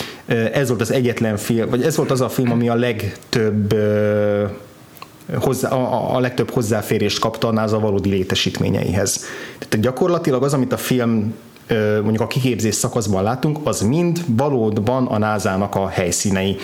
ez 0.52 0.68
volt 0.68 0.80
az 0.80 0.92
egyetlen 0.92 1.36
film, 1.36 1.70
vagy 1.70 1.82
ez 1.82 1.96
volt 1.96 2.10
az 2.10 2.20
a 2.20 2.28
film, 2.28 2.50
ami 2.50 2.68
a 2.68 2.74
legtöbb 2.74 3.74
hozzá, 5.40 5.68
a, 5.68 6.14
a 6.16 6.20
legtöbb 6.20 6.50
hozzáférést 6.50 7.18
kapta 7.18 7.48
a 7.48 7.52
NASA 7.52 7.80
valódi 7.80 8.08
létesítményeihez. 8.08 9.24
Tehát 9.58 9.84
gyakorlatilag 9.84 10.42
az, 10.42 10.54
amit 10.54 10.72
a 10.72 10.76
film 10.76 11.34
mondjuk 12.02 12.20
a 12.20 12.26
kiképzés 12.26 12.74
szakaszban 12.74 13.22
látunk, 13.22 13.58
az 13.64 13.80
mind 13.80 14.24
valódban 14.26 15.06
a 15.06 15.18
NASA-nak 15.18 15.74
a 15.74 15.88
helyszínei. 15.88 16.56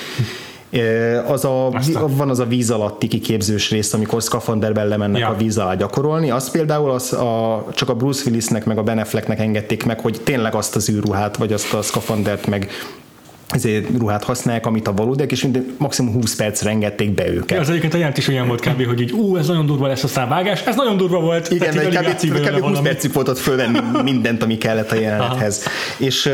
Az 1.27 1.45
a, 1.45 1.71
van 1.95 2.31
az 2.31 2.39
a 2.39 2.45
víz 2.45 2.71
alatti 2.71 3.09
kiképzős 3.09 3.71
rész, 3.71 3.93
amikor 3.93 4.23
szkafanderben 4.23 4.89
lemennek 4.89 5.21
ja. 5.21 5.29
a 5.29 5.37
víz 5.37 5.59
alá 5.59 5.75
gyakorolni, 5.75 6.31
az 6.31 6.51
például 6.51 6.91
az 6.91 7.13
a, 7.13 7.67
csak 7.75 7.89
a 7.89 7.95
Bruce 7.95 8.23
Willisnek 8.27 8.65
meg 8.65 8.79
a 8.79 8.83
Ben 8.83 8.99
Afflecknek 8.99 9.41
engedték 9.41 9.85
meg, 9.85 10.01
hogy 10.01 10.21
tényleg 10.25 10.55
azt 10.55 10.77
az 10.77 10.91
űrruhát, 10.91 11.37
vagy 11.37 11.53
azt 11.53 11.75
a 11.75 11.83
szkafandert 11.83 12.47
meg 12.47 12.71
ezért 13.51 13.87
ruhát 13.99 14.25
használják, 14.25 14.67
amit 14.67 14.89
a 14.89 14.93
valódiak, 14.93 15.33
és 15.33 15.47
maximum 15.79 16.13
20 16.13 16.37
percre 16.37 16.71
engedték 16.71 17.15
be 17.15 17.29
őket. 17.29 17.59
Az 17.59 17.69
egyébként 17.69 17.95
a 17.95 17.97
jelent 17.97 18.19
is 18.19 18.29
olyan 18.29 18.47
volt 18.47 18.61
kb. 18.61 18.87
hogy 18.87 19.01
így, 19.01 19.13
ú, 19.13 19.37
ez 19.37 19.47
nagyon 19.47 19.67
durva 19.67 19.87
lesz 19.87 20.17
a 20.17 20.27
vágás, 20.27 20.63
ez 20.63 20.77
nagyon 20.77 20.97
durva 20.97 21.21
volt. 21.21 21.51
Igen, 21.51 21.75
mert 21.75 22.25
kb. 22.25 22.41
kb. 22.41 22.65
20 22.65 22.79
percig 22.81 23.13
volt 23.13 23.29
ott 23.29 23.39
fölvenni 23.39 23.79
mindent, 24.11 24.43
ami 24.43 24.59
kellett 24.59 24.93
a 24.93 24.95
jelenethez. 24.95 25.65
És, 25.97 26.31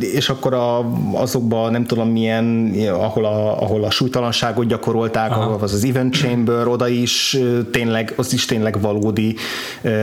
és 0.00 0.28
akkor 0.28 0.54
a, 0.54 0.90
azokban 1.12 1.70
nem 1.70 1.86
tudom 1.86 2.08
milyen, 2.08 2.74
ahol 2.92 3.24
a, 3.24 3.62
ahol 3.62 3.84
a 3.84 3.90
súlytalanságot 3.90 4.66
gyakorolták, 4.66 5.30
ahol 5.30 5.58
az 5.60 5.72
az 5.72 5.84
event 5.84 6.14
chamber, 6.14 6.66
oda 6.66 6.88
is 6.88 7.38
tényleg, 7.72 8.12
az 8.16 8.32
is 8.32 8.44
tényleg 8.44 8.80
valódi. 8.80 9.36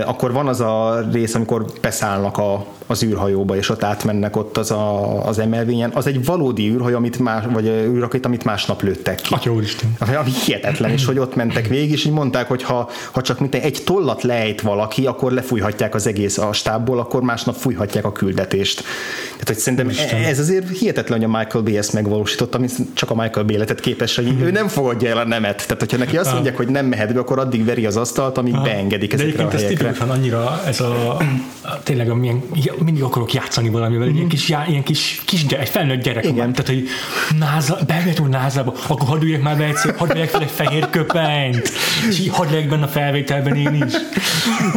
Akkor 0.05 0.31
van 0.31 0.47
az 0.47 0.59
a 0.61 1.05
rész, 1.11 1.35
amikor 1.35 1.65
beszállnak 1.81 2.37
a, 2.37 2.65
az 2.87 3.03
űrhajóba, 3.03 3.55
és 3.55 3.69
ott 3.69 3.83
átmennek 3.83 4.35
ott 4.35 4.57
az, 4.57 4.71
a, 4.71 5.25
az 5.27 5.39
emelvényen. 5.39 5.91
Az 5.93 6.07
egy 6.07 6.25
valódi 6.31 6.69
űrhajó, 6.69 6.95
amit 6.95 7.19
más, 7.19 7.43
vagy 7.51 7.65
űrakét, 7.65 8.25
amit 8.25 8.43
másnap 8.43 8.81
lőttek 8.81 9.15
ki. 9.15 9.33
Atya 9.33 9.51
úristen. 9.51 9.95
Ami 9.99 10.31
hihetetlen, 10.45 10.91
és 10.91 11.05
hogy 11.05 11.17
ott 11.17 11.35
mentek 11.35 11.67
végig, 11.67 11.91
és 11.91 12.05
így 12.05 12.11
mondták, 12.11 12.47
hogy 12.47 12.63
ha, 12.63 12.89
ha 13.11 13.21
csak 13.21 13.39
mint 13.39 13.55
egy 13.55 13.81
tollat 13.85 14.23
lejt 14.23 14.61
valaki, 14.61 15.05
akkor 15.05 15.31
lefújhatják 15.31 15.95
az 15.95 16.07
egész 16.07 16.37
a 16.37 16.53
stábból, 16.53 16.99
akkor 16.99 17.21
másnap 17.21 17.55
fújhatják 17.55 18.05
a 18.05 18.11
küldetést. 18.11 18.83
Tehát, 19.31 19.47
hogy 19.47 19.57
szerintem 19.57 19.89
Isten. 19.89 20.23
ez 20.23 20.39
azért 20.39 20.77
hihetetlen, 20.77 21.19
hogy 21.19 21.29
a 21.33 21.37
Michael 21.37 21.63
Bay 21.63 21.77
ezt 21.77 21.93
megvalósította, 21.93 22.57
amit 22.57 22.75
csak 22.93 23.09
a 23.09 23.15
Michael 23.15 23.45
Bay 23.45 23.55
lehetett 23.55 23.79
képes, 23.79 24.15
hogy 24.15 24.41
ő 24.41 24.51
nem 24.51 24.67
fogadja 24.67 25.09
el 25.09 25.17
a 25.17 25.25
nemet. 25.25 25.55
Tehát, 25.55 25.79
hogyha 25.79 25.97
neki 25.97 26.17
azt 26.17 26.33
mondják, 26.33 26.57
hogy 26.57 26.67
nem 26.67 26.85
mehet 26.85 27.13
be, 27.13 27.19
akkor 27.19 27.39
addig 27.39 27.65
veri 27.65 27.85
az 27.85 27.97
asztalt, 27.97 28.37
amíg 28.37 28.53
Aha. 28.53 28.63
beengedik 28.63 29.13
ezekre 29.13 29.43
De 29.43 29.43
a 29.43 29.49
helyekre. 29.49 29.89
Ez 29.89 29.99
annyira 30.09 30.61
ez 30.65 30.79
a, 30.79 31.17
tényleg 31.83 32.09
a 32.09 32.15
milyen, 32.15 32.43
mindig 32.85 33.03
akarok 33.03 33.33
játszani 33.33 33.69
valamivel, 33.69 34.07
mm-hmm. 34.07 34.15
ilyen 34.15 34.27
kis, 34.27 34.49
ilyen 34.49 34.83
kis, 34.83 35.21
kis 35.25 35.45
gyerek, 35.45 35.65
egy 35.65 35.71
felnőtt 35.71 36.03
gyerek 36.03 36.20
Igen. 36.23 36.35
van. 36.35 36.53
Tehát, 36.53 36.67
hogy 36.67 36.87
náza, 37.39 37.77
bemehetünk 37.87 38.29
názába, 38.29 38.73
akkor 38.87 39.07
hadd 39.07 39.21
üljek 39.21 39.41
már 39.41 39.57
be 39.57 39.63
egyszer, 39.63 39.95
hadd 39.97 40.07
vegyek 40.07 40.29
fel 40.29 40.41
egy 40.41 40.51
fehér 40.51 40.89
köpenyt, 40.89 41.71
és 42.09 42.19
így 42.19 42.29
hadd 42.29 42.51
legyek 42.51 42.69
benne 42.69 42.83
a 42.83 42.87
felvételben 42.87 43.55
én 43.55 43.83
is. 43.85 43.93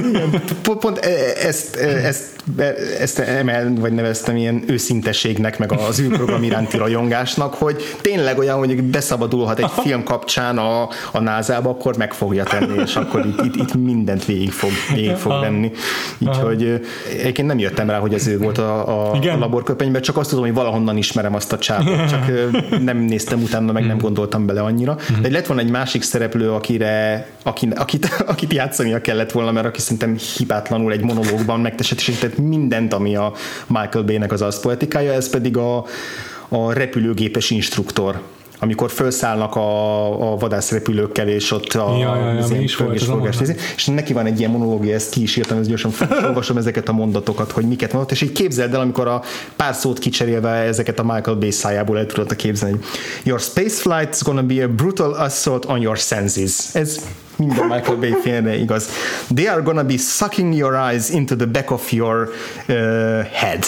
Igen, 0.08 0.42
pont, 0.62 0.98
e, 0.98 1.10
ezt, 1.46 1.76
e, 1.76 1.86
ezt, 1.86 2.24
e, 2.58 2.74
ezt 3.00 3.18
emel, 3.18 3.72
vagy 3.78 3.92
neveztem 3.92 4.36
ilyen 4.36 4.64
őszinteségnek, 4.66 5.58
meg 5.58 5.72
az 5.72 6.00
űrprogram 6.00 6.42
iránti 6.42 6.76
rajongásnak, 6.76 7.54
hogy 7.54 7.96
tényleg 8.00 8.38
olyan, 8.38 8.58
hogy 8.58 8.82
beszabadulhat 8.82 9.58
egy 9.58 9.70
film 9.82 10.02
kapcsán 10.02 10.58
a, 10.58 10.88
a 11.12 11.20
názába, 11.20 11.70
akkor 11.70 11.96
meg 11.96 12.12
fogja 12.12 12.44
tenni, 12.44 12.82
és 12.82 12.96
akkor 12.96 13.26
itt, 13.26 13.44
itt, 13.44 13.56
itt 13.56 13.74
mindent 13.74 14.24
végig 14.24 14.52
fog, 14.52 14.70
végig 14.94 15.16
fog 15.16 15.40
venni. 15.40 15.72
Úgyhogy 16.18 16.80
egyébként 17.18 17.48
nem 17.48 17.58
jöttem 17.58 17.90
rá, 17.90 17.98
hogy 17.98 18.14
ez 18.14 18.26
ő 18.26 18.38
volt 18.38 18.58
a, 18.58 18.88
a, 18.88 19.12
a 19.12 19.38
laborköpenyben, 19.38 20.02
csak 20.02 20.16
azt 20.16 20.28
tudom, 20.28 20.44
hogy 20.44 20.54
valahonnan 20.54 20.96
ismerem 20.96 21.33
azt 21.34 21.52
a 21.52 21.58
csávot, 21.58 22.08
csak 22.08 22.30
nem 22.80 22.98
néztem 22.98 23.42
utána, 23.42 23.72
meg 23.72 23.86
nem 23.86 23.98
gondoltam 23.98 24.46
bele 24.46 24.60
annyira. 24.60 24.96
De 25.20 25.30
lett 25.30 25.46
volna 25.46 25.62
egy 25.62 25.70
másik 25.70 26.02
szereplő, 26.02 26.52
akire, 26.52 27.26
akit, 27.42 27.78
akit, 27.78 28.08
akit 28.26 28.52
játszania 28.52 29.00
kellett 29.00 29.32
volna, 29.32 29.52
mert 29.52 29.66
aki 29.66 29.80
szerintem 29.80 30.16
hibátlanul 30.36 30.92
egy 30.92 31.02
monológban 31.02 31.60
megtestesített 31.60 32.38
mindent, 32.38 32.92
ami 32.92 33.16
a 33.16 33.32
Michael 33.66 34.04
Bay-nek 34.04 34.32
az 34.32 34.60
poetikája, 34.60 35.12
ez 35.12 35.30
pedig 35.30 35.56
a, 35.56 35.84
a 36.48 36.72
repülőgépes 36.72 37.50
instruktor 37.50 38.20
amikor 38.64 38.90
felszállnak 38.90 39.56
a, 39.56 40.32
a 40.32 40.36
vadászrepülőkkel, 40.36 41.28
és 41.28 41.50
ott 41.50 41.72
a 41.72 41.96
ja, 41.98 42.16
ja, 42.16 42.32
ja, 42.32 42.60
is 42.60 42.76
volt, 42.76 43.02
forgás, 43.02 43.36
és 43.76 43.86
neki 43.86 44.12
van 44.12 44.26
egy 44.26 44.38
ilyen 44.38 44.50
monológia, 44.50 44.94
ezt 44.94 45.10
ki 45.10 45.22
is 45.22 45.36
írtam, 45.36 45.58
ezt 45.58 45.68
gyorsan 45.68 45.92
olvasom 46.26 46.56
ezeket 46.56 46.88
a 46.88 46.92
mondatokat, 46.92 47.52
hogy 47.52 47.64
miket 47.64 47.92
mondott, 47.92 48.10
és 48.10 48.22
így 48.22 48.32
képzeld 48.32 48.74
el, 48.74 48.80
amikor 48.80 49.08
a 49.08 49.22
pár 49.56 49.74
szót 49.74 49.98
kicserélve 49.98 50.50
ezeket 50.50 50.98
a 50.98 51.02
Michael 51.02 51.36
Bay 51.36 51.50
szájából 51.50 51.98
el 51.98 52.06
tudod 52.06 52.36
képzelni. 52.36 52.78
Your 53.22 53.40
space 53.40 53.80
flight 53.80 54.14
is 54.14 54.22
gonna 54.22 54.42
be 54.42 54.62
a 54.62 54.68
brutal 54.68 55.12
assault 55.12 55.64
on 55.64 55.80
your 55.80 55.98
senses. 55.98 56.74
Ez 56.74 57.00
minden 57.36 57.66
Michael 57.66 57.96
Bay 57.96 58.14
filmre 58.22 58.56
igaz. 58.56 58.88
They 59.34 59.46
are 59.46 59.62
gonna 59.62 59.84
be 59.84 59.96
sucking 59.96 60.54
your 60.54 60.74
eyes 60.74 61.10
into 61.10 61.36
the 61.36 61.46
back 61.46 61.70
of 61.70 61.92
your 61.92 62.28
uh, 62.68 62.74
head. 63.32 63.64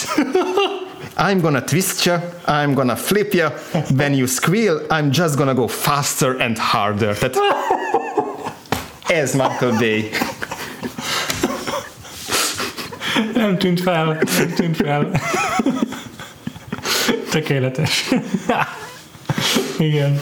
I'm 1.18 1.40
gonna 1.40 1.60
twist 1.60 2.05
you, 2.05 2.20
I'm 2.47 2.74
gonna 2.74 2.97
flip 2.97 3.32
you, 3.34 3.48
when 3.97 4.14
you 4.14 4.26
squeal, 4.26 4.80
I'm 4.90 5.10
just 5.10 5.38
gonna 5.38 5.55
go 5.55 5.66
faster 5.66 6.38
and 6.43 6.59
harder. 6.59 7.14
Tehát 7.14 7.36
ez 9.22 9.32
Michael 9.34 9.78
Bay. 9.78 10.10
Nem 13.34 13.59
tűnt 13.59 13.80
fel, 13.80 14.05
nem 14.38 14.55
tűnt 14.55 14.76
fel. 14.76 15.10
Tökéletes. 17.30 18.09
Igen. 19.78 20.20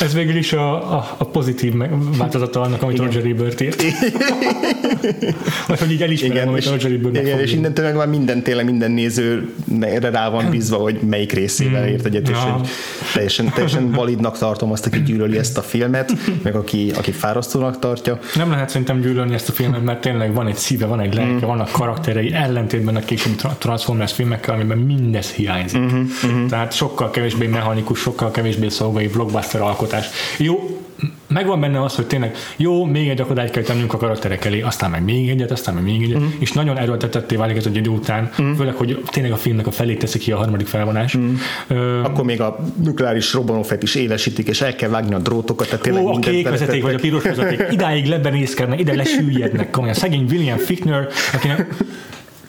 Ez 0.00 0.14
végül 0.14 0.36
is 0.36 0.52
a, 0.52 0.94
a, 0.96 1.14
a 1.18 1.24
pozitív 1.24 1.74
változata 2.18 2.60
annak, 2.60 2.82
amit 2.82 2.94
igen. 2.94 3.06
Roger 3.06 3.24
Ebert 3.24 3.60
írt. 3.60 3.82
Vagy 5.68 5.78
hogy 5.78 5.90
így 5.92 6.02
elismerem, 6.02 6.36
igen, 6.36 6.48
amit 6.48 6.64
Roger 6.64 6.92
Ebert 6.92 7.16
Igen, 7.16 7.38
és 7.38 7.52
innentől 7.52 7.84
meg 7.84 7.96
már 7.96 8.08
minden, 8.08 8.42
tényleg 8.42 8.64
minden 8.64 8.90
nézőre 8.90 10.10
rá 10.10 10.28
van 10.28 10.50
bízva, 10.50 10.76
hogy 10.76 10.98
melyik 11.08 11.32
részével 11.32 11.86
ért 11.86 12.06
egyet, 12.06 12.28
és 12.28 12.36
hogy 12.36 12.68
teljesen, 13.12 13.52
teljesen 13.54 13.90
validnak 13.90 14.38
tartom 14.38 14.72
azt, 14.72 14.86
aki 14.86 15.02
gyűlöli 15.02 15.38
ezt 15.38 15.58
a 15.58 15.62
filmet, 15.62 16.12
meg 16.42 16.54
aki, 16.54 16.92
aki 16.96 17.10
fárasztónak 17.10 17.78
tartja. 17.78 18.18
Nem 18.34 18.50
lehet 18.50 18.68
szerintem 18.68 19.00
gyűlölni 19.00 19.34
ezt 19.34 19.48
a 19.48 19.52
filmet, 19.52 19.84
mert 19.84 20.00
tényleg 20.00 20.34
van 20.34 20.46
egy 20.46 20.56
szíve, 20.56 20.86
van 20.86 21.00
egy 21.00 21.14
lelke, 21.14 21.46
mm. 21.46 21.48
vannak 21.48 21.70
karakterei, 21.70 22.32
ellentétben 22.32 22.96
a 22.96 23.00
későbbi 23.00 23.36
Transformers 23.58 24.12
filmekkel, 24.12 24.54
amiben 24.54 24.78
mindez 24.78 25.30
hiányzik. 25.30 25.80
Mm-hmm, 25.80 26.02
mm-hmm. 26.26 26.46
Tehát 26.46 26.72
sokkal 26.72 27.10
kevésbé 27.10 27.46
mechanikus, 27.46 28.00
sokkal 28.00 28.30
kevésbé 28.30 28.68
szolgai 28.68 29.08
blockbuster 29.08 29.59
alkotás. 29.60 30.06
Jó, 30.38 30.80
megvan 31.26 31.60
benne 31.60 31.82
az, 31.82 31.94
hogy 31.94 32.06
tényleg 32.06 32.36
jó, 32.56 32.84
még 32.84 33.08
egy 33.08 33.20
akadályt 33.20 33.50
kell 33.50 33.62
tennünk 33.62 33.92
a 33.92 33.96
karakterek 33.96 34.44
elé, 34.44 34.60
aztán 34.60 34.90
meg 34.90 35.04
még 35.04 35.28
egyet, 35.28 35.50
aztán 35.50 35.74
meg 35.74 35.82
még 35.82 36.02
egyet, 36.02 36.20
mm. 36.20 36.26
és 36.38 36.52
nagyon 36.52 36.78
erőltetetté 36.78 37.36
válik 37.36 37.56
ez 37.56 37.66
egy 37.66 37.76
idő 37.76 37.90
után, 37.90 38.30
mm. 38.42 38.52
főleg, 38.52 38.74
hogy 38.74 39.02
tényleg 39.10 39.32
a 39.32 39.36
filmnek 39.36 39.66
a 39.66 39.70
felét 39.70 39.98
teszi 39.98 40.18
ki 40.18 40.32
a 40.32 40.36
harmadik 40.36 40.66
felvonás. 40.66 41.16
Mm. 41.16 41.34
Ö, 41.66 42.02
Akkor 42.02 42.24
még 42.24 42.40
a 42.40 42.58
nukleáris 42.84 43.32
robbanófet 43.32 43.82
is 43.82 43.94
élesítik, 43.94 44.48
és 44.48 44.60
el 44.60 44.74
kell 44.74 44.88
vágni 44.88 45.14
a 45.14 45.18
drótokat, 45.18 45.68
tehát 45.68 45.82
tényleg 45.82 46.04
ó, 46.04 46.14
a 46.14 46.18
kék 46.18 46.48
vezeték, 46.48 46.82
vagy 46.82 46.94
a 46.94 46.98
piros 46.98 47.22
vezeték, 47.22 47.62
idáig 47.70 48.06
lebenézkednek, 48.06 48.80
ide 48.80 48.94
lesüllyednek, 48.94 49.70
komolyan. 49.70 49.94
Szegény 49.94 50.26
William 50.30 50.58
Fickner, 50.58 51.08
akinek 51.32 51.74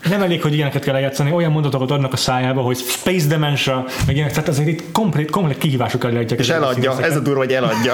nem 0.10 0.22
elég, 0.22 0.42
hogy 0.42 0.54
ilyeneket 0.54 0.84
kell 0.84 0.96
eljátszani, 0.96 1.32
olyan 1.32 1.52
mondatokat 1.52 1.92
adnak 1.92 2.14
a 2.14 2.18
szájába, 2.18 2.62
hogy 2.62 2.78
Space 2.78 3.28
Dementia, 3.28 3.86
meg 4.06 4.16
ilyenek, 4.16 4.34
tehát 4.34 4.50
azért 4.50 4.68
itt 4.68 4.92
komplet, 4.92 5.30
komplet 5.30 5.58
kihívások 5.58 6.04
elé 6.04 6.26
És 6.38 6.50
eladja, 6.50 7.02
ez 7.02 7.16
a 7.16 7.20
durva, 7.20 7.40
hogy 7.40 7.54
eladja. 7.54 7.94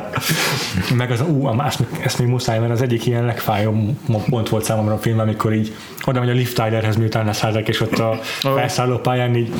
meg 1.00 1.10
az, 1.10 1.20
ú, 1.20 1.46
a 1.46 1.54
más, 1.54 1.78
ezt 2.02 2.18
még 2.18 2.28
muszáj, 2.28 2.58
mert 2.58 2.72
az 2.72 2.82
egyik 2.82 3.06
ilyen 3.06 3.24
legfájóbb 3.24 3.90
pont 4.28 4.48
volt 4.48 4.64
számomra 4.64 4.94
a 4.94 4.98
film, 4.98 5.18
amikor 5.18 5.52
így 5.52 5.74
oda 6.06 6.20
megy 6.20 6.28
a 6.28 6.32
Liv 6.32 6.52
Tylerhez, 6.52 6.96
miután 6.96 7.24
leszálltak, 7.24 7.68
és 7.68 7.80
ott 7.80 7.98
a 7.98 8.20
oh. 8.42 8.54
felszálló 8.54 8.96
pályán 8.96 9.36
így 9.36 9.52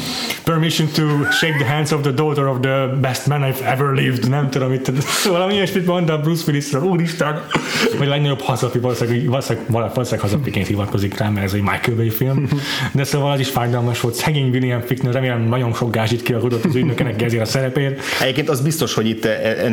permission 0.45 0.89
to 0.95 1.03
shake 1.31 1.57
the 1.59 1.75
hands 1.75 1.93
of 1.93 2.01
the 2.01 2.11
daughter 2.11 2.47
of 2.47 2.57
the 2.61 2.87
best 3.01 3.27
man 3.27 3.43
I've 3.43 3.65
ever 3.65 3.93
lived, 3.93 4.29
nem 4.29 4.51
tudom, 4.51 4.73
itt 4.73 4.93
valami 5.29 5.55
ilyesmit 5.55 5.87
mond 5.87 6.09
a 6.09 6.19
Bruce 6.19 6.43
Willis-ről, 6.47 6.83
úristen, 6.83 7.43
vagy 7.99 8.07
a 8.07 8.11
legnagyobb 8.11 8.41
hazapi, 8.41 8.79
valószínűleg, 8.79 9.29
valószínűleg, 9.29 9.71
valószínűleg 9.71 10.21
hazapiként 10.21 10.67
hivatkozik 10.67 11.19
rá, 11.19 11.29
mert 11.29 11.47
ez 11.47 11.53
egy 11.53 11.63
Michael 11.63 11.97
Bay 11.97 12.11
film, 12.11 12.49
de 12.93 13.05
szóval 13.05 13.33
az 13.33 13.41
is 13.41 13.49
fájdalmas 13.49 14.01
volt. 14.01 14.15
Szegény 14.15 14.51
William 14.51 14.81
Fickner, 14.81 15.13
remélem 15.13 15.41
nagyon 15.41 15.75
sok 15.75 15.91
gázsit 15.91 16.23
kiadott 16.23 16.65
az 16.65 16.75
ügynökenek 16.75 17.23
ezért 17.23 17.43
a 17.43 17.47
szerepért. 17.47 18.01
Egyébként 18.21 18.49
az 18.49 18.61
biztos, 18.61 18.95
hogy 18.95 19.09
itt 19.09 19.25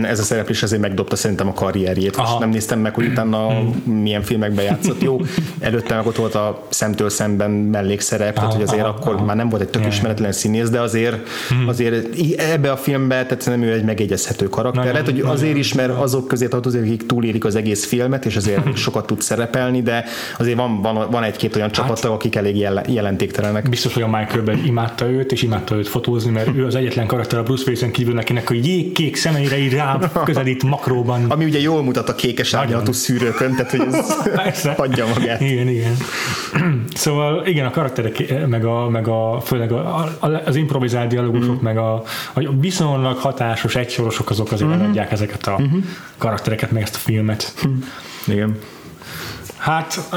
ez 0.03 0.19
a 0.19 0.23
szereplés 0.23 0.63
azért 0.63 0.81
megdobta 0.81 1.15
szerintem 1.15 1.47
a 1.47 1.53
karrierjét. 1.53 2.15
Aha. 2.15 2.33
És 2.33 2.39
nem 2.39 2.49
néztem 2.49 2.79
meg, 2.79 2.93
hogy 2.93 3.05
utána 3.05 3.47
milyen 3.83 4.21
filmekben 4.21 4.65
játszott. 4.65 5.01
Jó, 5.01 5.21
előtte 5.59 5.95
meg 5.95 6.05
ott 6.05 6.15
volt 6.15 6.35
a 6.35 6.56
szemtől 6.69 7.09
szemben 7.09 7.51
mellékszerep, 7.51 8.35
tehát 8.35 8.53
hogy 8.53 8.61
azért 8.61 8.85
akkor 8.85 9.21
már 9.25 9.35
nem 9.35 9.49
volt 9.49 9.61
egy 9.61 9.67
tök 9.69 9.85
ismeretlen 9.85 10.31
színész, 10.31 10.69
de 10.69 10.79
azért, 10.79 11.27
hmm. 11.49 11.67
azért 11.67 12.15
ebbe 12.39 12.71
a 12.71 12.77
filmbe, 12.77 13.25
tehát 13.25 13.45
nem 13.45 13.61
ő 13.61 13.73
egy 13.73 13.83
megegyezhető 13.83 14.47
karakter. 14.49 14.85
Lehet, 14.85 15.05
hogy 15.05 15.19
azért 15.19 15.57
is, 15.57 15.73
mert 15.73 15.89
azok 15.89 16.27
közé 16.27 16.47
tartozik, 16.47 16.81
akik 16.81 17.05
túlérik 17.05 17.45
az 17.45 17.55
egész 17.55 17.85
filmet, 17.85 18.25
és 18.25 18.35
azért 18.35 18.77
sokat 18.77 19.05
tud 19.05 19.21
szerepelni, 19.21 19.81
de 19.81 20.05
azért 20.37 20.57
van, 20.57 20.81
van, 20.81 21.09
van 21.11 21.23
egy-két 21.23 21.55
olyan 21.55 21.71
csapattag, 21.71 22.11
akik 22.11 22.35
elég 22.35 22.67
jelentéktelenek. 22.87 23.69
Biztos, 23.69 23.93
hogy 23.93 24.03
a 24.03 24.07
Michael 24.07 24.43
Bay 24.43 24.65
imádta 24.65 25.09
őt, 25.09 25.31
és 25.31 25.41
imádta 25.41 25.75
őt 25.75 25.87
fotózni, 25.87 26.31
mert 26.31 26.55
ő 26.55 26.65
az 26.65 26.75
egyetlen 26.75 27.07
karakter 27.07 27.39
a 27.39 27.43
Bruce 27.43 27.63
Willis-en 27.65 27.91
kívül 27.91 28.13
nekinek 28.13 28.49
a 28.49 28.53
jégkék 28.53 29.15
szemeire 29.15 29.57
így 29.57 29.73
rá 29.73 29.99
közelít 30.25 30.63
makróban. 30.63 31.25
Ami 31.27 31.45
ugye 31.45 31.59
jól 31.59 31.83
mutat 31.83 32.09
a 32.09 32.15
kékes 32.15 32.53
árnyalatú 32.53 32.91
szűrőkön, 32.91 33.55
tehát 33.55 33.71
hogy 33.71 33.81
ez 34.45 34.69
adja 34.77 35.05
magát. 35.07 35.41
Igen, 35.41 35.67
igen. 35.67 35.97
szóval 36.93 37.45
igen, 37.45 37.65
a 37.65 37.69
karakterek, 37.69 38.47
meg 38.47 38.65
a, 38.65 38.89
meg 38.89 39.07
a 39.07 39.41
főleg 39.43 39.71
a, 39.71 39.95
a, 40.19 40.41
az 40.45 40.55
improvizált 40.55 41.09
dialógusok, 41.09 41.61
mm. 41.61 41.63
meg 41.63 41.77
a, 41.77 41.93
a 42.33 42.51
viszonylag 42.59 43.17
hatásos 43.17 43.75
egysorosok 43.75 44.29
azok 44.29 44.51
azért 44.51 44.69
mm-hmm. 44.69 44.89
adják 44.89 45.11
ezeket 45.11 45.47
a 45.47 45.57
mm-hmm. 45.61 45.79
karaktereket, 46.17 46.71
meg 46.71 46.81
ezt 46.81 46.95
a 46.95 46.99
filmet. 46.99 47.53
Mm. 47.67 47.77
Igen. 48.25 48.57
Hát 49.67 50.09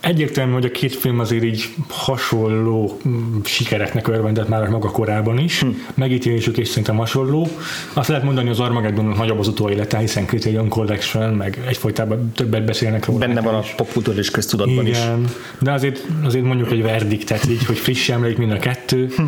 egyértelmű, 0.00 0.52
hogy 0.52 0.64
a 0.64 0.70
két 0.70 0.94
film 0.94 1.18
azért 1.18 1.44
így 1.44 1.74
hasonló 1.88 2.98
mm, 3.08 3.38
sikereknek 3.44 4.08
örvendett 4.08 4.48
már 4.48 4.68
maga 4.68 4.90
korában 4.90 5.38
is. 5.38 5.60
Hm. 5.60 5.68
Megítélésük 5.94 6.56
is 6.56 6.68
szerintem 6.68 6.96
hasonló. 6.96 7.48
Azt 7.92 8.08
lehet 8.08 8.24
mondani, 8.24 8.48
az 8.48 8.60
Armageddon 8.60 9.04
nagyobb 9.04 9.38
az 9.38 9.48
utóélete, 9.48 9.98
hiszen 9.98 10.26
Criterion 10.26 10.68
Collection, 10.68 11.34
meg 11.34 11.64
egyfolytában 11.66 12.32
többet 12.34 12.64
beszélnek 12.64 13.04
róla. 13.04 13.18
Benne 13.18 13.40
van 13.40 13.54
a 13.54 13.62
popkultúrás 13.76 14.30
köztudatban 14.30 14.86
Igen, 14.86 15.22
is. 15.22 15.30
de 15.58 15.72
azért, 15.72 16.06
azért 16.24 16.44
mondjuk 16.44 16.70
egy 16.70 16.82
verdiktet, 16.82 17.48
így, 17.48 17.64
hogy 17.64 17.78
friss 17.78 18.08
emlék 18.08 18.38
mind 18.38 18.52
a 18.52 18.58
kettő. 18.58 19.12
Hm 19.16 19.22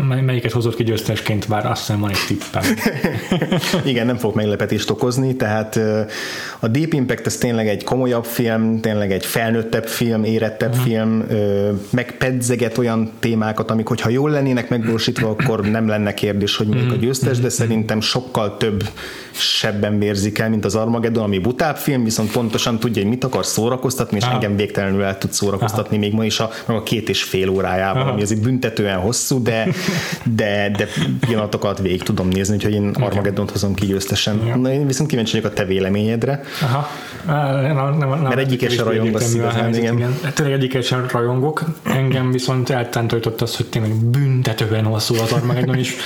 Melyiket 0.00 0.52
hozott 0.52 0.74
ki 0.74 0.82
győztesként, 0.82 1.48
bár 1.48 1.66
azt 1.66 1.80
hiszem 1.80 2.00
van 2.00 2.10
egy 2.10 2.24
tippem. 2.26 2.62
Igen, 3.90 4.06
nem 4.06 4.16
fog 4.16 4.34
meglepetést 4.34 4.90
okozni, 4.90 5.36
tehát 5.36 5.80
a 6.60 6.68
Deep 6.68 6.92
Impact 6.92 7.26
ez 7.26 7.36
tényleg 7.36 7.68
egy 7.68 7.84
komolyabb 7.84 8.24
film, 8.24 8.80
tényleg 8.80 9.12
egy 9.12 9.26
felnőttebb 9.26 9.86
film, 9.86 10.24
érettebb 10.24 10.70
uh-huh. 10.70 10.84
film, 10.84 11.24
megpedzeget 11.90 12.78
olyan 12.78 13.10
témákat, 13.18 13.70
amik, 13.70 13.86
hogyha 13.86 14.08
jól 14.08 14.30
lennének 14.30 14.68
megvalósítva, 14.68 15.28
akkor 15.28 15.60
nem 15.60 15.88
lenne 15.88 16.14
kérdés, 16.14 16.56
hogy 16.56 16.66
melyik 16.66 16.90
a 16.90 16.92
mhm. 16.92 17.00
győztes, 17.00 17.38
de 17.38 17.48
szerintem 17.48 18.00
sokkal 18.00 18.56
több 18.56 18.88
sebben 19.30 19.98
vérzik 19.98 20.38
el, 20.38 20.48
mint 20.48 20.64
az 20.64 20.74
Armageddon, 20.74 21.24
ami 21.24 21.38
butább 21.38 21.76
film, 21.76 22.04
viszont 22.04 22.30
pontosan 22.30 22.78
tudja, 22.78 23.02
hogy 23.02 23.10
mit 23.10 23.24
akar 23.24 23.46
szórakoztatni, 23.46 24.16
és 24.16 24.22
Aha. 24.22 24.34
engem 24.34 24.56
végtelenül 24.56 25.02
el 25.02 25.18
tud 25.18 25.32
szórakoztatni 25.32 25.96
Aha. 25.96 26.04
még 26.06 26.14
ma 26.14 26.24
is 26.24 26.40
a, 26.40 26.50
a 26.66 26.82
két 26.82 27.08
és 27.08 27.22
fél 27.22 27.48
órájában, 27.48 28.02
Aha. 28.02 28.10
ami 28.10 28.22
azért 28.22 28.42
büntetően 28.42 28.98
hosszú, 28.98 29.42
de, 29.42 29.68
de, 30.24 30.70
de 30.76 30.86
pillanatokat 31.20 31.78
végig 31.78 32.02
tudom 32.02 32.28
nézni, 32.28 32.54
úgyhogy 32.54 32.72
én 32.72 32.88
Armageddon 32.88 33.48
hozom 33.52 33.74
ki 33.74 33.86
győztesen. 33.86 34.36
Na, 34.60 34.72
én 34.72 34.86
viszont 34.86 35.08
kíváncsi 35.08 35.36
vagyok 35.36 35.50
a 35.50 35.54
te 35.54 35.64
véleményedre. 35.64 36.40
Aha. 36.62 36.88
Nem, 37.26 37.96
nem, 37.96 38.08
nem, 38.08 38.20
Mert 38.20 38.38
egyik 38.38 38.70
sem 38.70 38.84
rajong 38.84 39.14
a 39.14 39.20
szívesen, 39.20 39.74
igen. 39.74 39.96
igen. 39.96 40.18
Tényleg 40.34 40.54
egyik 40.54 40.82
sem 40.82 41.06
rajongok. 41.10 41.64
Engem 41.82 42.30
viszont 42.30 42.70
eltántorított 42.70 43.40
az, 43.40 43.56
hogy 43.56 43.66
tényleg 43.66 43.94
büntetően 43.94 44.84
hosszú 44.84 45.14
az 45.14 45.32
Armageddon 45.32 45.78
is 45.78 45.96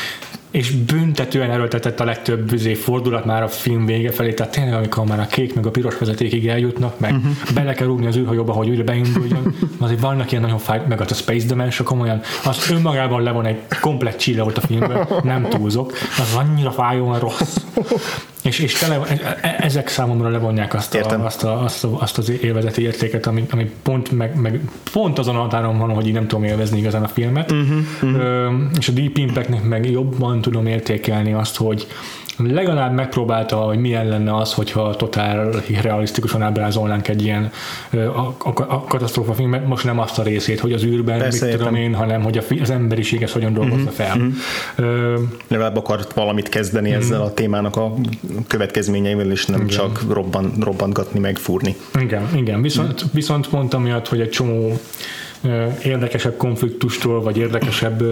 és 0.56 0.70
büntetően 0.70 1.50
erőltetett 1.50 2.00
a 2.00 2.04
legtöbb 2.04 2.52
üzé 2.52 2.74
fordulat 2.74 3.24
már 3.24 3.42
a 3.42 3.48
film 3.48 3.86
vége 3.86 4.10
felé, 4.10 4.32
tehát 4.32 4.52
tényleg 4.52 4.74
amikor 4.74 5.04
már 5.04 5.20
a 5.20 5.26
kék 5.26 5.54
meg 5.54 5.66
a 5.66 5.70
piros 5.70 5.98
vezetékig 5.98 6.48
eljutnak, 6.48 7.00
meg 7.00 7.14
uh-huh. 7.14 7.32
bele 7.54 7.72
kell 7.72 7.86
rúgni 7.86 8.06
az 8.06 8.16
űrhajóba, 8.16 8.52
hogy 8.52 8.68
újra 8.68 8.84
beinduljon, 8.84 9.54
azért 9.78 10.00
vannak 10.00 10.30
ilyen 10.30 10.42
nagyon 10.42 10.58
fáj, 10.58 10.82
meg 10.88 11.00
a 11.00 11.14
Space 11.14 11.46
Dimension 11.46 11.86
komolyan, 11.86 12.20
az 12.44 12.70
önmagában 12.70 13.22
levon 13.22 13.46
egy 13.46 13.60
komplett 13.80 14.16
csille 14.16 14.42
volt 14.42 14.58
a 14.58 14.60
filmben, 14.60 15.08
nem 15.22 15.48
túlzok, 15.48 15.92
az 16.18 16.34
annyira 16.34 16.70
fájóan 16.70 17.18
rossz. 17.18 17.56
És, 18.46 18.58
és 18.58 18.72
tele, 18.72 19.00
e, 19.08 19.38
e, 19.40 19.56
ezek 19.60 19.88
számomra 19.88 20.28
levonják 20.28 20.74
azt, 20.74 20.94
a, 20.94 21.24
azt, 21.24 21.44
a, 21.44 21.62
azt, 21.62 21.84
a, 21.84 22.00
azt 22.00 22.18
az 22.18 22.30
élvezeti 22.42 22.82
értéket, 22.82 23.26
ami, 23.26 23.46
ami 23.50 23.70
pont, 23.82 24.10
meg, 24.10 24.40
meg, 24.40 24.60
pont 24.92 25.18
azon 25.18 25.36
a 25.36 25.40
határon 25.40 25.78
van, 25.78 25.90
hogy 25.90 26.06
én 26.06 26.12
nem 26.12 26.26
tudom 26.26 26.44
élvezni 26.44 26.78
igazán 26.78 27.02
a 27.02 27.08
filmet. 27.08 27.50
Uh-huh, 27.50 27.76
uh-huh. 28.02 28.20
Ö, 28.20 28.50
és 28.78 28.88
a 28.88 28.92
Deep 28.92 29.16
Impactnek 29.16 29.62
meg 29.62 29.90
jobban 29.90 30.40
tudom 30.40 30.66
értékelni 30.66 31.32
azt, 31.32 31.56
hogy 31.56 31.86
legalább 32.38 32.94
megpróbálta, 32.94 33.56
hogy 33.56 33.78
milyen 33.78 34.08
lenne 34.08 34.36
az, 34.36 34.52
hogyha 34.52 34.96
totál 34.96 35.50
realisztikusan 35.82 36.42
ábrázolnánk 36.42 37.08
egy 37.08 37.22
ilyen 37.22 37.50
a, 37.92 37.96
a, 37.98 38.52
a 38.68 38.84
katasztrófa 38.84 39.34
filmet, 39.34 39.66
most 39.66 39.84
nem 39.84 39.98
azt 39.98 40.18
a 40.18 40.22
részét, 40.22 40.60
hogy 40.60 40.72
az 40.72 40.84
űrben, 40.84 41.18
Persze, 41.18 41.46
mit 41.46 41.56
tudom 41.56 41.74
én, 41.74 41.94
hanem 41.94 42.22
hogy 42.22 42.44
az 42.60 42.70
emberiség 42.70 43.22
ezt 43.22 43.32
hogyan 43.32 43.52
dolgozza 43.52 43.90
mhm, 43.90 43.92
fel. 43.92 44.20
Ö, 44.76 45.18
legalább 45.48 45.76
akart 45.76 46.12
valamit 46.12 46.48
kezdeni 46.48 46.88
mm-hmm. 46.88 46.98
ezzel 46.98 47.20
a 47.20 47.34
témának 47.34 47.76
a 47.76 47.94
következményeivel, 48.46 49.30
és 49.30 49.46
nem 49.46 49.60
igen. 49.60 49.68
csak 49.68 50.02
robban, 50.08 50.52
robbantgatni, 50.60 51.18
meg 51.18 51.36
fúrni. 51.36 51.76
Igen, 52.00 52.28
igen. 52.34 52.62
Viszont, 52.62 53.04
viszont 53.12 53.52
mondtam 53.52 53.82
miatt, 53.82 54.08
hogy 54.08 54.20
egy 54.20 54.30
csomó 54.30 54.78
érdekesebb 55.84 56.36
konfliktustól, 56.36 57.22
vagy 57.22 57.36
érdekesebb 57.36 58.02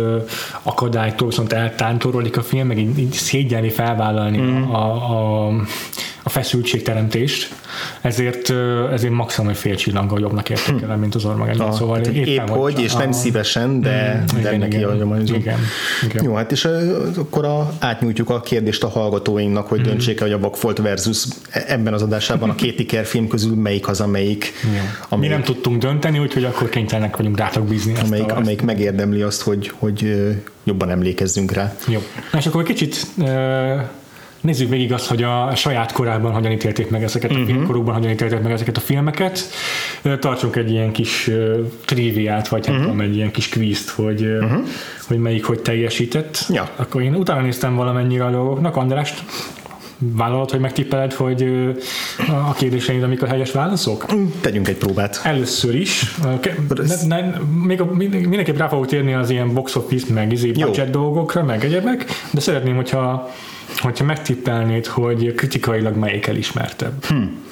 akadálytól 0.62 1.28
viszont 1.28 1.52
eltántorolik 1.52 2.36
a 2.36 2.42
film, 2.42 2.66
meg 2.66 2.78
így, 2.78 2.98
így 2.98 3.12
szégyelni, 3.12 3.68
felvállalni 3.68 4.38
mm. 4.38 4.70
a, 4.70 5.46
a, 5.46 5.52
a 6.26 6.28
feszültségteremtést, 6.28 7.54
ezért, 8.00 8.50
ezért 8.92 9.12
maximum 9.12 9.50
egy 9.50 9.56
fél 9.56 9.74
csillaggal 9.74 10.20
jobbnak 10.20 10.50
értékelem, 10.50 10.98
mint 10.98 11.14
az 11.14 11.24
Armageddon. 11.24 11.66
Ah, 11.66 11.74
szóval 11.74 12.00
éppen 12.00 12.26
épp 12.26 12.48
hogy, 12.48 12.80
és 12.80 12.92
nem 12.92 13.12
szívesen, 13.12 13.80
de, 13.80 14.22
mm, 14.22 14.42
de 14.42 14.48
igen, 14.48 14.58
neki 14.58 14.76
igen, 14.76 15.24
igen, 15.24 15.58
igen. 16.04 16.24
Jó, 16.24 16.34
hát 16.34 16.52
és 16.52 16.68
akkor 17.16 17.44
a, 17.44 17.72
átnyújtjuk 17.78 18.30
a 18.30 18.40
kérdést 18.40 18.82
a 18.82 18.88
hallgatóinknak, 18.88 19.68
hogy 19.68 19.80
mm. 19.80 19.82
döntsék 19.82 20.20
hogy 20.20 20.32
a 20.32 20.38
Bakfolt 20.38 20.78
versus 20.78 21.24
e- 21.50 21.64
ebben 21.68 21.92
az 21.92 22.02
adásában 22.02 22.50
a 22.50 22.54
két 22.54 22.78
Iker 22.78 23.04
film 23.04 23.28
közül 23.28 23.54
melyik 23.54 23.88
az, 23.88 24.00
amelyik... 24.00 24.52
Ami, 25.08 25.26
Mi 25.26 25.32
nem 25.32 25.42
tudtunk 25.42 25.78
dönteni, 25.78 26.18
úgyhogy 26.18 26.44
akkor 26.44 26.68
kénytelenek 26.68 27.16
vagyunk 27.16 27.38
rátok 27.38 27.64
bízni. 27.68 27.94
Amelyik, 28.04 28.32
a, 28.32 28.36
amelyik 28.36 28.62
megérdemli 28.62 29.22
azt, 29.22 29.42
hogy, 29.42 29.72
hogy 29.78 30.26
jobban 30.64 30.90
emlékezzünk 30.90 31.52
rá. 31.52 31.74
Jó. 31.88 32.02
Na 32.32 32.38
és 32.38 32.46
akkor 32.46 32.62
kicsit 32.62 33.06
uh, 33.16 33.80
nézzük 34.44 34.68
végig 34.68 34.92
azt, 34.92 35.06
hogy 35.06 35.22
a 35.22 35.54
saját 35.54 35.92
korában 35.92 36.32
hogyan 36.32 36.52
ítélték 36.52 36.90
meg 36.90 37.02
ezeket 37.02 37.30
a 37.30 37.34
uh-huh. 37.34 37.48
filmkorukban, 37.48 37.94
hogyan 37.94 38.10
ítélték 38.10 38.40
meg 38.40 38.52
ezeket 38.52 38.76
a 38.76 38.80
filmeket. 38.80 39.44
Tartsunk 40.18 40.56
egy 40.56 40.70
ilyen 40.70 40.92
kis 40.92 41.30
triviát, 41.84 42.48
vagy 42.48 42.68
uh-huh. 42.68 42.82
tudom, 42.82 43.00
egy 43.00 43.16
ilyen 43.16 43.30
kis 43.30 43.48
kvízt, 43.48 43.90
hogy, 43.90 44.22
uh-huh. 44.22 44.66
hogy 45.06 45.18
melyik 45.18 45.44
hogy 45.44 45.60
teljesített. 45.60 46.46
Ja. 46.48 46.70
Akkor 46.76 47.02
én 47.02 47.14
utána 47.14 47.40
néztem 47.40 47.74
valamennyire 47.74 48.24
a 48.24 48.30
dolgoknak. 48.30 48.76
Andrást 48.76 49.24
vállalod, 50.12 50.50
hogy 50.50 50.60
megtippeled, 50.60 51.12
hogy 51.12 51.42
a 52.28 52.52
kérdéseid, 52.52 53.02
amik 53.02 53.22
a 53.22 53.26
helyes 53.26 53.52
válaszok? 53.52 54.06
Tegyünk 54.40 54.68
egy 54.68 54.76
próbát. 54.76 55.20
Először 55.22 55.74
is. 55.74 56.14
Ne, 57.06 57.20
ne, 57.20 57.38
még 57.64 57.80
a, 57.80 57.84
mindenképp 57.94 58.56
rá 58.56 58.68
fogok 58.68 58.86
térni 58.86 59.14
az 59.14 59.30
ilyen 59.30 59.54
box 59.54 59.76
office, 59.76 60.12
meg 60.12 60.32
izé 60.32 60.50
budget 60.50 60.90
dolgokra, 60.90 61.42
meg 61.42 61.64
egyebek, 61.64 62.04
de 62.30 62.40
szeretném, 62.40 62.76
hogyha, 62.76 63.30
hogyha 63.78 64.04
megtippelnéd, 64.04 64.86
hogy 64.86 65.34
kritikailag 65.34 65.96
melyik 65.96 66.26
elismertebb. 66.26 67.04
Hmm. 67.04 67.42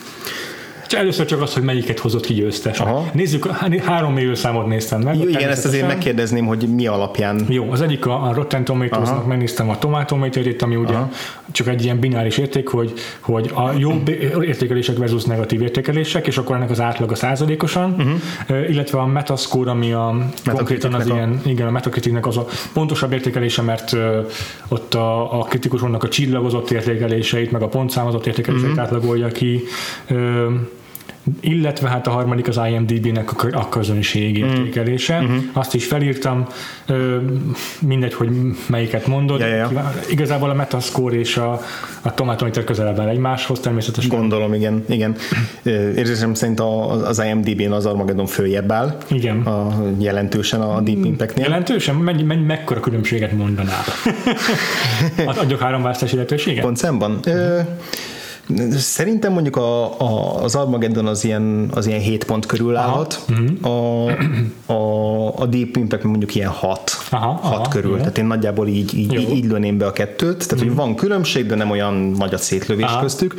Először 0.92 1.26
csak 1.26 1.40
az, 1.40 1.54
hogy 1.54 1.62
melyiket 1.62 1.98
hozott 1.98 2.24
ki 2.24 2.34
győztes. 2.34 2.80
Aha. 2.80 3.10
Nézzük, 3.12 3.46
három 3.84 4.12
mérőszámot 4.12 4.66
néztem 4.66 5.00
meg. 5.00 5.16
Jó, 5.16 5.28
igen, 5.28 5.50
ezt 5.50 5.64
azért 5.64 5.86
megkérdezném, 5.86 6.46
hogy 6.46 6.68
mi 6.74 6.86
alapján. 6.86 7.46
Jó, 7.48 7.70
az 7.70 7.80
egyik 7.80 8.06
a, 8.06 8.22
a 8.28 8.32
Rotten 8.34 8.64
Tomatoes-nak 8.64 9.26
megnéztem 9.26 9.68
a 9.68 9.78
Tomatometer-ét, 9.78 10.62
ami 10.62 10.76
ugye 10.76 10.94
Aha. 10.94 11.10
csak 11.52 11.66
egy 11.66 11.84
ilyen 11.84 11.98
bináris 11.98 12.38
érték, 12.38 12.68
hogy, 12.68 12.92
hogy 13.20 13.50
a 13.54 13.72
jó 13.76 13.92
értékelések 14.52 14.96
versus 14.96 15.24
negatív 15.24 15.62
értékelések, 15.62 16.26
és 16.26 16.38
akkor 16.38 16.56
ennek 16.56 16.70
az 16.70 16.80
átlag 16.80 17.10
a 17.10 17.14
százalékosan, 17.14 17.90
uh-huh. 17.90 18.70
illetve 18.70 18.98
a 18.98 19.06
Metascore, 19.06 19.70
ami 19.70 19.92
a 19.92 20.16
konkrétan 20.52 20.94
az 20.94 21.10
a... 21.10 21.14
ilyen, 21.14 21.40
igen, 21.44 21.66
a 21.66 21.70
Metacriticnek 21.70 22.26
az 22.26 22.36
a 22.36 22.46
pontosabb 22.72 23.12
értékelése, 23.12 23.62
mert 23.62 23.96
ott 24.68 24.94
a, 24.94 25.40
a 25.40 25.44
kritikusonnak 25.44 26.02
a 26.02 26.08
csillagozott 26.08 26.70
értékeléseit, 26.70 27.50
meg 27.50 27.62
a 27.62 27.68
pontszámozott 27.68 28.26
értékeléseit 28.26 28.70
uh-huh. 28.70 28.84
átlagolja 28.84 29.28
ki 29.28 29.62
illetve 31.40 31.88
hát 31.88 32.06
a 32.06 32.10
harmadik 32.10 32.48
az 32.48 32.60
IMDB-nek 32.70 33.44
a 33.54 33.68
közönség 33.68 34.44
mm. 34.44 34.48
értékelése. 34.48 35.20
Mm. 35.20 35.24
Uh-huh. 35.24 35.42
Azt 35.52 35.74
is 35.74 35.86
felírtam, 35.86 36.46
mindegy, 37.80 38.14
hogy 38.14 38.30
melyiket 38.66 39.06
mondod. 39.06 39.40
Ja, 39.40 39.46
ja. 39.46 39.92
Igazából 40.10 40.50
a 40.50 40.54
Metascore 40.54 41.16
és 41.16 41.36
a, 41.36 41.60
a 42.02 42.14
Tomatometer 42.14 42.64
közelebb 42.64 43.00
áll 43.00 43.08
egymáshoz 43.08 43.60
természetesen. 43.60 44.18
Gondolom, 44.18 44.54
igen. 44.54 44.84
igen. 44.88 45.16
Érzésem 45.96 46.34
szerint 46.34 46.60
az 46.60 47.22
IMDB-n 47.24 47.72
az 47.72 47.86
Armageddon 47.86 48.26
följebb 48.26 48.72
áll. 48.72 48.96
Igen. 49.08 49.40
A, 49.40 49.84
jelentősen 49.98 50.60
a 50.60 50.80
Deep 50.80 51.04
Impact-nél. 51.04 51.44
Jelentősen? 51.44 51.94
Mennyi, 51.94 52.22
mennyi, 52.22 52.44
mekkora 52.44 52.80
különbséget 52.80 53.32
mondanál? 53.32 53.82
Adjuk 55.40 55.60
három 55.60 55.82
választási 55.82 56.14
lehetőséget? 56.14 56.64
Pontszámban? 56.64 57.20
Uh-huh. 57.26 57.66
Szerintem 58.76 59.32
mondjuk 59.32 59.56
a, 59.56 60.00
a, 60.00 60.42
az 60.42 60.54
Armageddon 60.54 61.06
az 61.06 61.24
ilyen, 61.24 61.68
az 61.74 61.86
ilyen 61.86 62.00
7 62.00 62.24
pont 62.24 62.46
körül 62.46 62.76
állhat, 62.76 63.26
a, 63.62 63.68
a, 64.72 65.36
a 65.36 65.46
Deep 65.46 65.76
Impact 65.76 66.02
mondjuk 66.02 66.34
ilyen 66.34 66.50
6, 66.50 67.06
aha, 67.10 67.26
6 67.26 67.54
aha, 67.54 67.68
körül, 67.68 67.90
jó. 67.90 67.96
tehát 67.96 68.18
én 68.18 68.24
nagyjából 68.24 68.68
így, 68.68 68.94
így, 68.94 69.12
így, 69.12 69.30
így 69.30 69.44
lőném 69.44 69.78
be 69.78 69.86
a 69.86 69.92
kettőt, 69.92 70.48
tehát 70.48 70.64
hogy 70.64 70.74
mhm. 70.74 70.76
van 70.76 70.94
különbség, 70.94 71.46
de 71.46 71.54
nem 71.54 71.70
olyan 71.70 71.94
nagy 71.94 72.34
a 72.34 72.38
szétlövés 72.38 72.84
aha. 72.84 73.00
köztük. 73.00 73.34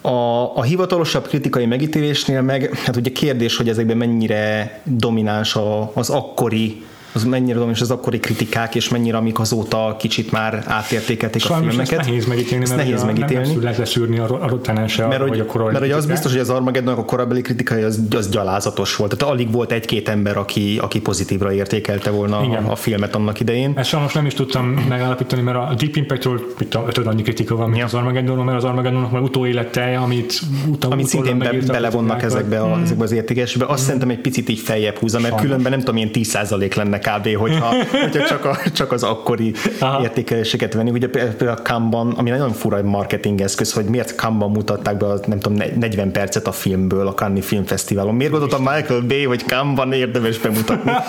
A, 0.00 0.56
a 0.56 0.62
hivatalosabb 0.62 1.26
kritikai 1.26 1.66
megítélésnél 1.66 2.42
meg, 2.42 2.74
hát 2.74 2.96
ugye 2.96 3.10
kérdés, 3.10 3.56
hogy 3.56 3.68
ezekben 3.68 3.96
mennyire 3.96 4.80
domináns 4.84 5.54
a, 5.54 5.90
az 5.94 6.10
akkori 6.10 6.84
az 7.16 7.24
mennyire 7.24 7.54
tudom, 7.54 7.70
és 7.70 7.80
az 7.80 7.90
akkori 7.90 8.18
kritikák, 8.18 8.74
és 8.74 8.88
mennyire 8.88 9.16
amik 9.16 9.38
azóta 9.38 9.96
kicsit 9.98 10.30
már 10.30 10.62
átértékelték 10.66 11.42
Sajnos 11.42 11.66
a 11.66 11.68
filmeket. 11.68 11.98
Ezt 11.98 12.08
nehéz 12.08 12.26
megítélni, 12.26 12.64
ezt 12.64 12.76
nehéz 12.76 13.04
megítélni. 13.04 13.48
Nem 13.48 13.62
lehet 13.62 13.78
leszűrni 13.78 14.18
a, 14.18 14.42
a 14.42 14.48
rotánánsa, 14.48 15.08
mert, 15.08 15.28
vagy 15.28 15.40
a 15.40 15.46
korai 15.46 15.66
Mert 15.72 15.80
hogy 15.80 15.90
az 15.90 16.06
biztos, 16.06 16.30
hogy 16.30 16.40
az 16.40 16.50
Armageddon 16.50 16.98
a 16.98 17.04
korabeli 17.04 17.40
kritikai 17.40 17.82
az, 17.82 18.00
az 18.10 18.28
gyalázatos 18.28 18.96
volt. 18.96 19.16
Tehát 19.16 19.34
alig 19.34 19.52
volt 19.52 19.72
egy-két 19.72 20.08
ember, 20.08 20.36
aki, 20.36 20.78
aki 20.82 21.00
pozitívra 21.00 21.52
értékelte 21.52 22.10
volna 22.10 22.38
a, 22.38 22.70
a, 22.70 22.76
filmet 22.76 23.14
annak 23.14 23.40
idején. 23.40 23.72
Ezt 23.76 23.88
sajnos 23.88 24.12
nem 24.12 24.26
is 24.26 24.34
tudtam 24.34 24.66
megállapítani, 24.88 25.42
mert 25.42 25.56
a 25.56 25.74
Deep 25.78 25.96
Impact-ról 25.96 26.40
ötöd 26.86 27.06
annyi 27.06 27.22
kritika 27.22 27.56
van, 27.56 27.66
mint 27.66 27.78
ja. 27.78 27.84
az 27.84 27.94
Armageddon, 27.94 28.44
mert 28.44 28.56
az 28.56 28.64
Armageddonnak 28.64 29.10
már 29.10 29.22
utóélete, 29.22 29.98
amit 29.98 30.40
utána 30.68 30.94
amit 30.94 31.06
szintén 31.06 31.38
be, 31.38 31.52
belevonnak 31.66 32.22
ezekbe, 32.22 32.60
a, 32.60 32.72
hmm. 32.72 32.82
ezekbe 32.82 33.04
az 33.04 33.12
értékesbe, 33.12 33.64
azt 33.64 33.74
hmm. 33.74 33.84
szerintem 33.84 34.10
egy 34.10 34.20
picit 34.20 34.48
így 34.48 34.58
feljebb 34.58 34.96
húzza, 34.96 35.20
mert 35.20 35.40
különben 35.40 35.70
nem 35.70 35.78
tudom, 35.78 35.94
milyen 35.94 36.10
10% 36.12 36.76
lenne 36.76 36.98
kb. 37.10 37.36
hogyha 37.36 37.74
hogyha 38.02 38.26
csak, 38.26 38.44
a, 38.44 38.56
csak 38.72 38.92
az 38.92 39.02
akkori 39.02 39.54
Aha. 39.80 40.02
értékeléseket 40.02 40.74
venni. 40.74 40.90
Ugye 40.90 41.08
például 41.08 41.50
a 41.50 41.62
Kanban, 41.62 42.12
ami 42.12 42.30
nagyon 42.30 42.52
fura 42.52 42.82
marketing 42.82 43.40
eszköz, 43.40 43.72
hogy 43.72 43.84
miért 43.84 44.14
Kanban 44.14 44.50
mutatták 44.50 44.96
be 44.96 45.06
a, 45.06 45.18
nem 45.26 45.38
tudom, 45.38 45.62
40 45.78 46.12
percet 46.12 46.46
a 46.46 46.52
filmből 46.52 47.06
a 47.06 47.14
Cannes 47.14 47.46
Filmfesztiválon. 47.46 48.14
Miért 48.14 48.32
gondolta 48.32 48.58
Michael 48.58 49.00
Bay, 49.00 49.24
hogy 49.24 49.44
Kanban 49.44 49.92
érdemes 49.92 50.38
bemutatni? 50.38 50.90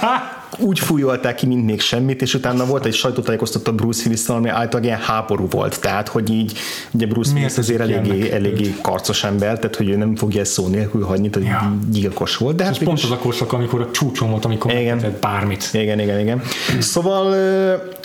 úgy 0.58 0.80
fújolták 0.80 1.36
ki, 1.36 1.46
mint 1.46 1.66
még 1.66 1.82
semmit, 1.82 2.22
és 2.22 2.34
utána 2.34 2.66
volt 2.66 2.86
egy 2.86 2.94
sajtótájékoztató 2.94 3.72
Bruce 3.72 4.02
willis 4.06 4.28
ami 4.28 4.50
általában 4.50 4.84
ilyen 4.84 5.00
háború 5.00 5.48
volt, 5.50 5.82
tehát 5.82 6.08
hogy 6.08 6.30
így, 6.30 6.58
ugye 6.92 7.06
Bruce 7.06 7.34
Willis 7.34 7.58
azért 7.58 7.80
eléggé, 7.80 8.32
eléggé 8.32 8.76
karcos 8.82 9.24
ember, 9.24 9.60
tehát 9.60 9.76
hogy 9.76 9.90
ő 9.90 9.96
nem 9.96 10.16
fogja 10.16 10.42
ezt 10.42 10.52
szó 10.52 10.68
nélkül 10.68 11.04
hagyni, 11.04 11.30
tehát 11.30 11.48
ja. 11.50 11.76
gyilkos 11.92 12.38
volt. 12.38 12.56
De 12.56 12.64
hát 12.64 12.78
pont 12.78 13.00
az 13.04 13.12
a 13.12 13.18
korszak, 13.18 13.54
amikor 13.54 13.82
a 13.82 13.92
csúcson 13.92 14.30
volt, 14.30 14.46
amikor 14.46 14.74
igen. 14.74 15.18
bármit. 15.22 15.70
Igen, 15.72 16.00
igen, 16.00 16.20
igen. 16.20 16.42
Szóval, 16.80 17.36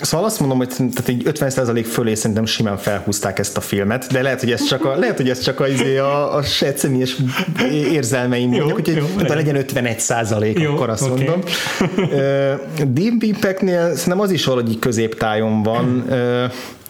szóval 0.01 0.25
azt 0.25 0.39
mondom, 0.39 0.57
hogy 0.57 0.67
tehát 0.67 1.07
egy 1.07 1.21
50% 1.25 1.85
fölé 1.89 2.13
szerintem 2.13 2.45
simán 2.45 2.77
felhúzták 2.77 3.39
ezt 3.39 3.57
a 3.57 3.61
filmet, 3.61 4.07
de 4.11 4.21
lehet, 4.21 4.39
hogy 4.39 4.51
ez 4.51 4.63
csak 4.63 4.85
a, 4.85 4.95
lehet, 5.03 5.17
hogy 5.17 5.29
ez 5.29 5.39
csak 5.39 5.59
a, 5.59 5.67
izé 5.67 5.97
a, 5.97 6.35
a 6.35 6.43
saját 6.43 6.77
személyes 6.77 7.17
érzelmeim 7.91 8.49
mondjuk, 8.49 8.73
hogy 8.73 9.03
legyen 9.17 9.55
51 9.55 9.99
százalék, 9.99 10.69
akkor 10.69 10.89
azt 10.89 11.01
okay. 11.01 11.23
mondom. 11.23 11.41
Deep 12.87 13.23
Impact-nél 13.23 13.95
szerintem 13.95 14.19
az 14.19 14.31
is 14.31 14.45
valahogy 14.45 14.79
középtájon 14.79 15.63
van. 15.63 16.05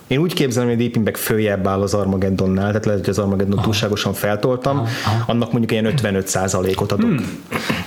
Én 0.08 0.20
úgy 0.20 0.34
képzelem, 0.34 0.68
hogy 0.68 0.78
a 0.78 0.80
Deep 0.80 0.96
Impact 0.96 1.18
följebb 1.18 1.68
áll 1.68 1.82
az 1.82 1.94
Armageddonnál, 1.94 2.68
tehát 2.68 2.86
lehet, 2.86 3.00
hogy 3.00 3.10
az 3.10 3.20
Armageddon 3.20 3.62
túlságosan 3.62 4.14
feltoltam, 4.14 4.78
aha. 4.78 5.24
annak 5.28 5.52
mondjuk 5.52 5.72
ilyen 5.72 5.94
55%-ot 5.98 6.92
adok. 6.92 7.10
Hmm. 7.10 7.38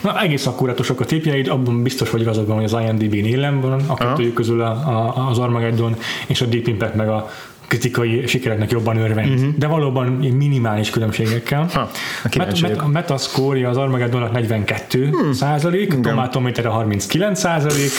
Na, 0.03 0.21
egész 0.23 0.47
akkurátusak 0.47 1.01
a 1.01 1.05
tipjeid, 1.05 1.49
abban 1.49 1.83
biztos 1.83 2.11
vagy 2.11 2.21
igazad 2.21 2.47
van, 2.47 2.57
hogy 2.57 2.65
az 2.65 2.77
IMDb-n 2.83 3.25
élen 3.25 3.61
van, 3.61 3.81
a 3.87 3.95
kettőjük 3.95 4.35
közül 4.35 4.61
a, 4.61 4.71
a, 4.71 5.29
az 5.31 5.39
Armageddon 5.39 5.97
és 6.27 6.41
a 6.41 6.47
Deep 6.47 6.67
Impact 6.67 6.95
meg 6.95 7.09
a 7.09 7.31
kritikai 7.67 8.27
sikereknek 8.27 8.71
jobban 8.71 8.97
örvend, 8.97 9.35
uh-huh. 9.35 9.55
de 9.57 9.67
valóban 9.67 10.07
minimális 10.07 10.91
különbségekkel. 10.91 11.69
Ha, 11.73 11.81
a, 12.25 12.29
Met, 12.37 12.61
met, 12.61 12.77
a 12.77 12.89
Metascore 12.89 13.69
az 13.69 13.77
Armageddonnak 13.77 14.33
42 14.33 15.09
hmm. 15.09 15.33
százalék, 15.33 15.95
a 15.95 16.01
Tomatometer 16.01 16.65
39 16.65 17.39
százalék, 17.39 17.91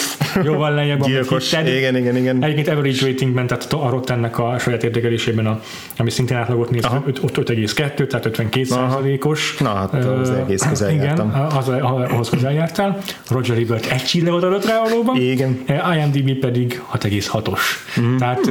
jóval 0.43 0.71
lejjebb, 0.71 1.05
Gyilkos, 1.05 1.51
igen, 1.51 1.95
igen, 1.95 2.15
igen. 2.15 2.43
Egyébként 2.43 2.67
average 2.67 3.05
ratingben, 3.05 3.47
tehát 3.47 3.73
a 3.73 3.89
Rottennek 3.89 4.39
a 4.39 4.59
saját 4.59 4.83
értékelésében, 4.83 5.45
a, 5.45 5.61
ami 5.97 6.09
szintén 6.09 6.37
átlagot 6.37 6.69
néz, 6.69 6.83
5,2, 6.83 8.07
tehát 8.07 8.25
52 8.25 8.63
százalékos. 8.63 9.57
Na, 9.59 9.73
hát 9.73 9.93
az 9.93 10.29
egész 10.29 10.61
közel 10.69 10.91
Igen, 10.91 11.03
jártam. 11.03 11.47
az, 11.57 11.67
ahhoz 11.67 12.29
közel 12.29 12.53
jártál. 12.53 12.97
Roger 13.29 13.57
Ebert 13.57 13.85
egy 13.85 14.03
csillagot 14.03 14.43
adott 14.43 14.65
rá 14.65 14.79
valóban. 14.83 15.15
Igen. 15.15 15.59
IMDb 15.67 16.39
pedig 16.39 16.81
6,6-os. 16.93 17.59
Mm. 18.01 18.17
Tehát 18.17 18.45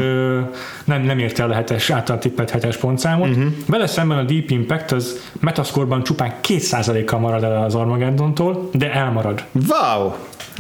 nem, 0.85 1.03
nem 1.07 1.19
érte 1.19 1.43
el 1.43 1.51
a 1.51 1.55
hetes, 1.55 1.91
által 1.91 2.19
tippelt 2.19 2.51
hetes 2.51 2.77
pontszámot. 2.77 3.29
Uh-huh. 3.29 3.47
Vele 3.67 3.87
szemben 3.87 4.19
a 4.19 4.23
Deep 4.23 4.51
Impact 4.51 4.93
az 4.93 5.31
Metascore-ban 5.41 6.03
csupán 6.03 6.35
2%-kal 6.43 7.19
marad 7.19 7.43
el 7.43 7.65
az 7.65 7.75
Armageddontól, 7.75 8.69
de 8.73 8.93
elmarad. 8.93 9.45
Wow! 9.69 10.13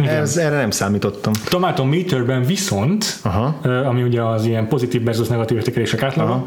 Ez, 0.04 0.36
erre 0.36 0.56
nem 0.56 0.70
számítottam. 0.70 1.32
Tomato 1.48 1.84
Meterben 1.84 2.42
viszont, 2.42 3.18
Aha. 3.22 3.58
ami 3.84 4.02
ugye 4.02 4.22
az 4.22 4.44
ilyen 4.44 4.68
pozitív 4.68 5.04
versus 5.04 5.28
negatív 5.28 5.56
értékelések 5.56 6.02
átlaga, 6.02 6.44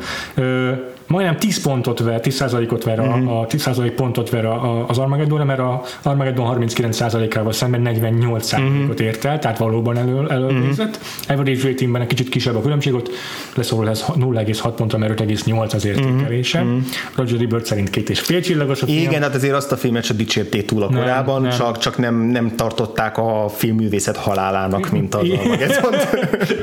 majdnem 1.10 1.38
10 1.38 1.62
pontot 1.62 2.00
ver, 2.00 2.20
10%-ot 2.24 2.84
ver, 2.84 3.00
uh-huh. 3.00 3.32
a, 3.32 3.40
a 3.40 3.46
10% 3.48 3.92
pontot 3.96 4.30
ver 4.30 4.46
a, 4.46 4.88
az 4.88 4.98
Armageddonra, 4.98 5.44
mert 5.44 5.60
a 5.60 5.82
Armageddon 6.04 6.58
39%-ával 6.60 7.52
szemben 7.52 7.82
48%-ot 7.86 8.54
uh-huh. 8.54 9.06
ért 9.06 9.26
el, 9.26 9.40
tehát 9.40 9.58
valóban 9.58 9.98
elő, 9.98 10.28
előnézett. 10.30 11.00
Uh-huh. 11.02 11.40
Average 11.40 11.68
ratingben 11.68 12.02
egy 12.02 12.08
kicsit 12.08 12.30
kisebb 12.30 12.56
a 12.56 12.62
különbség, 12.62 12.94
ott 12.94 13.10
leszorul 13.56 13.90
ez 13.90 14.06
0,6 14.08 14.74
pontra, 14.76 14.98
mert 14.98 15.22
5,8 15.22 15.74
az 15.74 15.86
értékelése. 15.86 16.62
Uh-huh. 16.62 16.82
Roger 17.16 17.42
Ebert 17.42 17.66
szerint 17.66 17.90
két 17.90 18.10
és 18.10 18.20
fél 18.20 18.42
csillagos 18.42 18.82
a 18.82 18.86
film. 18.86 18.98
Igen, 18.98 19.22
hát 19.22 19.36
azért 19.36 19.54
azt 19.54 19.72
a 19.72 19.78
filmet 19.78 20.04
sem 20.04 20.18
dicsérték 20.18 20.66
túl 20.66 20.84
a 20.84 20.88
korában, 20.88 21.42
nem, 21.42 21.50
nem. 21.50 21.60
csak, 21.60 21.78
csak 21.78 21.98
nem, 21.98 22.16
nem 22.16 22.56
tartották 22.56 23.18
a 23.18 23.50
filmművészet 23.56 24.18
halálának, 24.18 24.90
mint 24.92 25.16
az 25.16 25.30
Armageddon. 25.30 25.94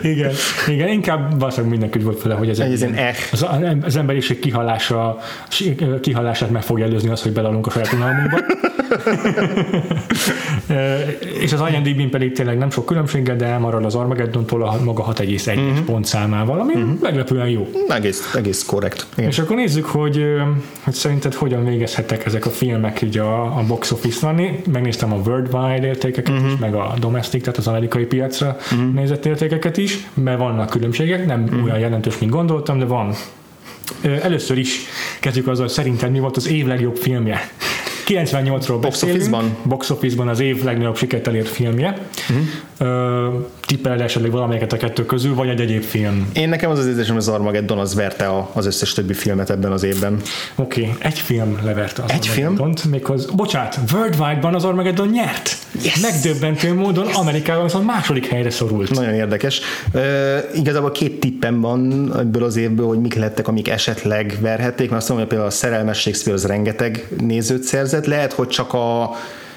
igen, 0.12 0.32
igen, 0.68 0.88
inkább 0.88 1.38
valószínűleg 1.38 1.70
mindenki 1.70 1.98
volt 1.98 2.20
fele, 2.20 2.34
hogy 2.34 2.48
ez 2.48 2.58
egy, 2.58 2.82
eh. 2.82 3.14
az, 3.32 3.46
az 3.82 3.96
emberiség 3.96 4.35
másik 4.36 4.40
kihalása, 4.40 5.18
kihalását 6.00 6.50
meg 6.50 6.62
fogja 6.62 6.84
előzni 6.84 7.08
az, 7.08 7.22
hogy 7.22 7.32
belalunk 7.32 7.66
a 7.66 7.70
saját 7.70 7.92
unalmunkba. 7.92 8.36
és 11.40 11.52
az 11.52 11.62
IMDb-n 11.72 12.10
pedig 12.10 12.32
tényleg 12.32 12.58
nem 12.58 12.70
sok 12.70 12.86
különbséggel, 12.86 13.36
de 13.36 13.46
elmarad 13.46 13.84
az 13.84 13.94
Armageddontól 13.94 14.62
a 14.62 14.80
maga 14.84 15.04
6,1 15.04 15.46
uh-huh. 15.46 15.64
Mhm. 15.64 15.84
pontszámával, 15.84 16.60
ami 16.60 16.74
uh-huh. 16.74 17.00
meglepően 17.00 17.48
jó. 17.48 17.68
Egész, 17.88 18.34
egész 18.34 18.64
korrekt. 18.64 19.06
Igen. 19.16 19.30
És 19.30 19.38
akkor 19.38 19.56
nézzük, 19.56 19.84
hogy, 19.84 20.24
hogy 20.82 20.94
szerinted 20.94 21.34
hogyan 21.34 21.64
végezhettek 21.64 22.26
ezek 22.26 22.46
a 22.46 22.50
filmek 22.50 23.02
így 23.02 23.18
a, 23.18 23.42
a 23.42 23.62
box 23.66 23.90
office-ban. 23.90 24.40
Megnéztem 24.72 25.12
a 25.12 25.16
worldwide 25.16 25.86
értékeket 25.86 26.34
uh-huh. 26.34 26.52
is, 26.52 26.58
meg 26.58 26.74
a 26.74 26.94
domestic, 26.98 27.40
tehát 27.40 27.58
az 27.58 27.66
amerikai 27.66 28.04
piacra 28.04 28.56
uh-huh. 28.72 28.92
nézett 28.92 29.26
értékeket 29.26 29.76
is, 29.76 30.06
mert 30.14 30.38
vannak 30.38 30.70
különbségek, 30.70 31.26
nem 31.26 31.42
uh-huh. 31.42 31.64
olyan 31.64 31.78
jelentős, 31.78 32.18
mint 32.18 32.32
gondoltam, 32.32 32.78
de 32.78 32.84
van 32.84 33.14
Először 34.22 34.58
is 34.58 34.78
kezdjük 35.20 35.48
azzal, 35.48 35.64
hogy 35.64 35.74
szerintem 35.74 36.10
mi 36.10 36.18
volt 36.18 36.36
az 36.36 36.48
év 36.48 36.66
legjobb 36.66 36.96
filmje. 36.96 37.50
98-ról 38.06 38.78
Box 38.80 39.02
office-ban? 39.02 39.56
Box 39.62 39.90
office-ban 39.90 40.28
az 40.28 40.40
év 40.40 40.64
legnagyobb 40.64 40.96
sikert 40.96 41.26
elért 41.26 41.48
filmje. 41.48 42.08
Uh-huh. 42.78 43.46
Tippeled 43.66 44.00
esetleg 44.00 44.30
valamelyiket 44.30 44.72
a 44.72 44.76
kettő 44.76 45.06
közül, 45.06 45.34
vagy 45.34 45.48
egy 45.48 45.60
egyéb 45.60 45.82
film? 45.82 46.30
Én 46.32 46.48
nekem 46.48 46.70
az 46.70 46.78
az 46.78 46.86
érzésem, 46.86 47.16
az 47.16 47.28
Armageddon 47.28 47.78
az 47.78 47.94
verte 47.94 48.26
a, 48.26 48.50
az 48.52 48.66
összes 48.66 48.92
többi 48.92 49.12
filmet 49.12 49.50
ebben 49.50 49.72
az 49.72 49.82
évben. 49.82 50.20
Oké, 50.54 50.80
okay. 50.80 50.94
egy 50.98 51.18
film 51.18 51.58
leverte 51.62 52.02
az 52.02 52.10
Egy 52.10 52.26
film? 52.26 52.72
Méghoz, 52.90 53.24
bocsánat, 53.24 53.78
Worldwide-ban 53.92 54.54
az 54.54 54.64
Armageddon 54.64 55.08
nyert. 55.08 55.56
Yes! 55.82 56.00
Megdöbbentő 56.00 56.74
módon 56.74 57.04
yes! 57.04 57.14
Amerikában 57.14 57.64
viszont 57.64 57.86
második 57.86 58.26
helyre 58.26 58.50
szorult. 58.50 58.90
Nagyon 58.90 59.14
érdekes. 59.14 59.60
Uh, 59.92 60.02
igazából 60.54 60.90
két 60.90 61.20
tippem 61.20 61.60
van 61.60 62.12
ebből 62.18 62.44
az 62.44 62.56
évből, 62.56 62.86
hogy 62.86 63.00
mik 63.00 63.14
lettek, 63.14 63.48
amik 63.48 63.68
esetleg 63.68 64.38
verhették, 64.40 64.88
mert 64.90 65.00
azt 65.00 65.08
mondom, 65.08 65.26
hogy 65.26 65.36
például 65.36 65.50
a 65.50 65.56
Szerelmes 65.56 65.98
Shakespeare 65.98 66.38
az 66.38 66.46
rengeteg 66.46 67.08
nézőt 67.18 67.62
szerzett. 67.62 68.06
Lehet, 68.06 68.32
hogy 68.32 68.48
csak 68.48 68.72
a 68.72 69.10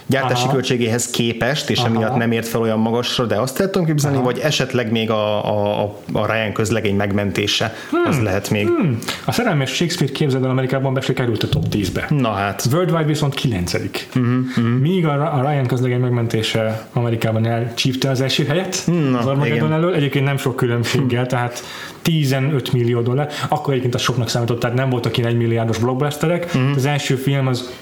gyártási 0.09 0.43
Aha. 0.43 0.53
költségéhez 0.53 1.09
képest, 1.09 1.69
és 1.69 1.79
Aha. 1.79 1.87
emiatt 1.87 2.15
nem 2.15 2.31
ért 2.31 2.47
fel 2.47 2.61
olyan 2.61 2.79
magasra, 2.79 3.25
de 3.25 3.35
azt 3.35 3.59
el 3.59 3.69
tudom 3.69 3.87
képzelni, 3.87 4.17
Aha. 4.17 4.25
vagy 4.25 4.39
esetleg 4.39 4.91
még 4.91 5.09
a, 5.09 5.45
a, 5.81 5.95
a 6.11 6.33
Ryan 6.33 6.53
közlegény 6.53 6.95
megmentése, 6.95 7.75
hmm. 7.89 8.01
az 8.05 8.21
lehet 8.21 8.49
még. 8.49 8.67
Hmm. 8.67 8.97
A 9.25 9.31
szerelmes 9.31 9.69
Shakespeare 9.69 10.13
képzeld 10.13 10.43
el 10.43 10.49
Amerikában 10.49 10.93
be 10.93 11.01
került 11.13 11.43
a 11.43 11.49
top 11.49 11.65
10-be. 11.71 12.05
Na 12.09 12.31
hát. 12.31 12.67
Worldwide 12.71 13.03
viszont 13.03 13.33
9 13.33 13.73
uh-huh. 13.73 13.85
uh-huh. 14.15 14.79
Míg 14.79 15.05
a, 15.05 15.37
a 15.37 15.49
Ryan 15.49 15.65
közlegény 15.65 15.99
megmentése 15.99 16.87
Amerikában 16.93 17.45
elcsípte 17.45 18.09
az 18.09 18.21
első 18.21 18.45
helyet 18.45 18.83
Na, 18.85 19.19
az 19.19 19.25
Armageddon 19.25 19.73
elől, 19.73 19.93
egyébként 19.93 20.25
nem 20.25 20.37
sok 20.37 20.55
különbséggel, 20.55 21.19
hmm. 21.19 21.27
tehát 21.27 21.63
15 22.01 22.73
millió 22.73 23.01
dollár, 23.01 23.31
akkor 23.49 23.71
egyébként 23.71 23.95
a 23.95 23.97
soknak 23.97 24.29
számított, 24.29 24.59
tehát 24.59 24.75
nem 24.75 24.89
voltak 24.89 25.17
ilyen 25.17 25.29
egy 25.29 25.37
milliárdos 25.37 25.77
blockbusterek. 25.77 26.45
Uh-huh. 26.45 26.75
Az 26.75 26.85
első 26.85 27.15
film 27.15 27.47
az 27.47 27.73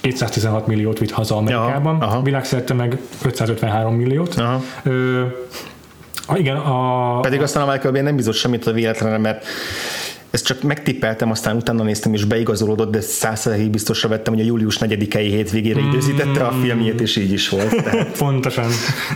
216 0.00 0.66
milliót 0.66 0.98
vitt 0.98 1.10
haza 1.10 1.36
Amerikában, 1.36 2.00
aha, 2.00 2.12
aha. 2.12 2.22
világszerte 2.22 2.74
meg 2.74 2.98
553 3.24 3.94
milliót. 3.94 4.34
Aha. 4.34 4.62
Ö, 4.82 5.22
igen, 6.34 6.56
a, 6.56 7.20
Pedig 7.20 7.42
aztán 7.42 7.68
a 7.68 7.72
Michael 7.72 8.02
nem 8.02 8.16
bizott 8.16 8.34
semmit 8.34 8.66
a 8.66 8.72
véletlenre, 8.72 9.18
mert 9.18 9.46
ezt 10.30 10.44
csak 10.44 10.62
megtippeltem, 10.62 11.30
aztán 11.30 11.56
utána 11.56 11.82
néztem, 11.82 12.14
és 12.14 12.24
beigazolódott, 12.24 12.90
de 12.90 13.00
százszerzéig 13.00 13.70
biztosra 13.70 14.08
vettem, 14.08 14.32
hogy 14.34 14.42
a 14.42 14.46
július 14.46 14.78
4-i 14.80 15.14
hétvégére 15.14 15.80
mm. 15.80 15.88
időzítette 15.88 16.44
a 16.44 16.50
filmjét, 16.50 17.00
és 17.00 17.16
így 17.16 17.32
is 17.32 17.48
volt. 17.48 17.76
Tehát. 17.84 18.18
Pontosan, 18.18 18.70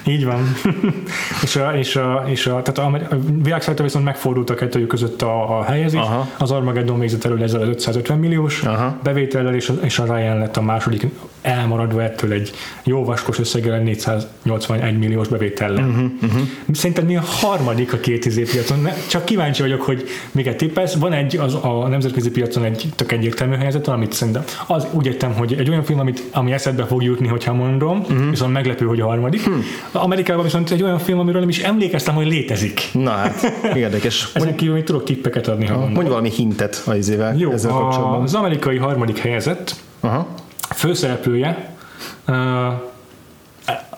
így 0.06 0.24
van. 0.24 0.56
és 1.44 1.56
a, 1.56 1.70
és 1.78 1.97
a, 1.97 2.24
és 2.26 2.47
a, 2.47 2.62
tehát 2.62 2.78
a, 2.78 3.14
a 3.14 3.18
világszerte 3.43 3.82
viszont 3.82 4.05
megfordult 4.05 4.51
a 4.51 4.55
kettőjük 4.55 4.89
között 4.89 5.22
a, 5.22 5.59
a 5.59 5.62
helyezés. 5.62 6.01
Aha. 6.01 6.28
Az 6.39 6.51
Armageddon 6.51 6.98
végzett 6.98 7.24
elő 7.24 7.43
ezzel 7.43 7.60
az 7.60 7.68
550 7.68 8.18
milliós 8.18 8.62
Aha. 8.62 8.98
bevétellel, 9.02 9.55
és 9.55 9.68
a, 9.68 9.72
és 9.82 9.98
a 9.98 10.14
Ryan 10.14 10.39
lett 10.39 10.56
a 10.56 10.62
második 10.62 11.06
elmaradva 11.43 12.02
ettől 12.02 12.32
egy 12.32 12.51
jó 12.84 13.05
vaskos 13.05 13.39
összeggel 13.39 13.78
481 13.78 14.98
milliós 14.98 15.28
bevétellel. 15.28 15.84
Uh-huh, 15.84 16.10
uh-huh. 16.22 16.43
Szerinted 16.72 17.05
mi 17.05 17.16
a 17.16 17.20
harmadik 17.20 17.93
a 17.93 17.98
két 17.98 18.24
izé 18.24 18.43
piacon? 18.43 18.89
Csak 19.09 19.24
kíváncsi 19.24 19.62
vagyok, 19.62 19.82
hogy 19.82 20.05
miket 20.32 20.56
tippelsz 20.56 20.94
van 21.03 21.12
egy 21.12 21.37
az 21.37 21.55
a 21.55 21.89
nemzetközi 21.89 22.31
piacon 22.31 22.65
egy 22.65 22.89
tök 22.97 23.12
egyértelmű 23.12 23.57
helyzet, 23.57 23.89
amit 23.89 24.12
szerintem 24.12 24.45
az 24.66 24.87
úgy 24.91 25.07
értem, 25.07 25.33
hogy 25.33 25.55
egy 25.59 25.69
olyan 25.69 25.83
film, 25.83 25.99
amit, 25.99 26.23
ami 26.33 26.53
eszedbe 26.53 26.85
fog 26.85 27.03
jutni, 27.03 27.27
hogyha 27.27 27.53
mondom, 27.53 27.99
uh-huh. 27.99 28.31
viszont 28.31 28.53
meglepő, 28.53 28.87
hogy 28.87 29.01
a 29.01 29.07
harmadik. 29.07 29.45
Hmm. 29.45 29.62
Amerikában 29.93 30.45
viszont 30.45 30.70
egy 30.70 30.83
olyan 30.83 30.99
film, 30.99 31.19
amiről 31.19 31.41
nem 31.41 31.49
is 31.49 31.59
emlékeztem, 31.59 32.15
hogy 32.15 32.27
létezik. 32.27 32.81
Na 32.93 33.11
hát, 33.11 33.53
érdekes. 33.74 34.29
Ezen 34.35 34.57
kívül 34.57 34.74
még 34.74 34.85
tudok 34.85 35.05
tippeket 35.05 35.49
adni, 35.49 35.66
ha 35.66 35.79
Mondj 35.79 36.09
valami 36.09 36.31
hintet 36.31 36.83
az 36.87 36.97
izével. 36.97 37.37
Jó, 37.37 37.51
ezzel 37.51 37.70
a, 37.70 38.20
az 38.20 38.35
amerikai 38.35 38.77
harmadik 38.77 39.19
helyzet 39.19 39.77
uh-huh. 40.01 40.27
főszereplője 40.74 41.77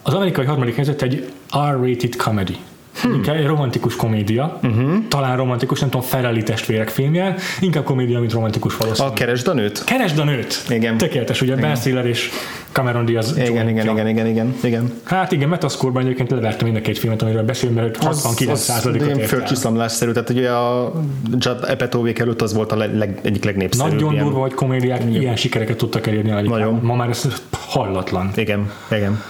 az 0.03 0.15
amerikai 0.15 0.45
harmadik 0.45 0.75
helyzet 0.75 1.03
egy 1.03 1.33
R-rated 1.71 2.15
comedy 2.17 2.57
hmm. 3.05 3.15
inkább 3.15 3.37
egy 3.37 3.47
romantikus 3.47 3.97
komédia, 3.97 4.59
uh-huh. 4.63 5.09
talán 5.09 5.37
romantikus, 5.37 5.81
nem 5.81 5.91
tudom, 5.91 6.07
Ferrari 6.07 6.43
testvérek 6.43 6.89
filmje, 6.89 7.35
inkább 7.61 7.85
komédia, 7.85 8.21
mint 8.21 8.33
romantikus 8.33 8.77
valószínűleg. 8.77 9.17
A 9.17 9.19
Keresd 9.19 9.49
a 9.49 9.53
nőt? 9.53 9.85
Keresd 9.85 10.19
a 10.19 10.25
nőt! 10.25 10.63
Igen. 10.69 10.97
Tökéletes, 10.97 11.41
ugye. 11.41 11.57
Ben 11.57 11.77
Stiller 11.77 12.07
és 12.07 12.31
Cameron 12.73 13.05
Diaz. 13.05 13.37
Igen, 13.37 13.69
igen, 13.69 13.91
igen, 13.91 14.09
igen, 14.09 14.27
igen, 14.27 14.55
igen. 14.63 14.93
Hát 15.05 15.33
igen, 15.33 15.49
Metascore-ban 15.49 16.03
egyébként 16.03 16.31
levertem 16.31 16.67
mind 16.67 16.79
a 16.79 16.81
két 16.81 16.99
filmet, 16.99 17.23
amiről 17.23 17.43
beszélünk, 17.43 17.79
mert 17.79 17.97
69 17.97 18.61
százalékot 18.61 19.17
ért 19.17 19.29
földcsiszlamlásszerű, 19.29 20.13
tehát 20.13 20.31
ugye 20.31 20.51
a 20.51 20.93
Judd 21.39 21.63
Apatow 21.63 22.07
előtt 22.07 22.43
az 22.43 22.55
volt 22.55 22.73
a 22.73 22.77
leg, 22.77 23.19
egyik 23.23 23.45
legnépszerűbb. 23.45 23.93
Nagyon 24.01 24.17
durva, 24.17 24.41
hogy 24.41 24.55
komédiák 24.55 25.01
igen. 25.01 25.21
ilyen 25.21 25.37
sikereket 25.37 25.77
tudtak 25.77 26.07
elérni. 26.07 26.31
Nagyon. 26.31 26.81
Ma 26.83 26.95
már 26.95 27.09
ez 27.09 27.29
hallatlan. 27.69 28.31
Igen, 28.35 28.71
igen. 28.91 29.23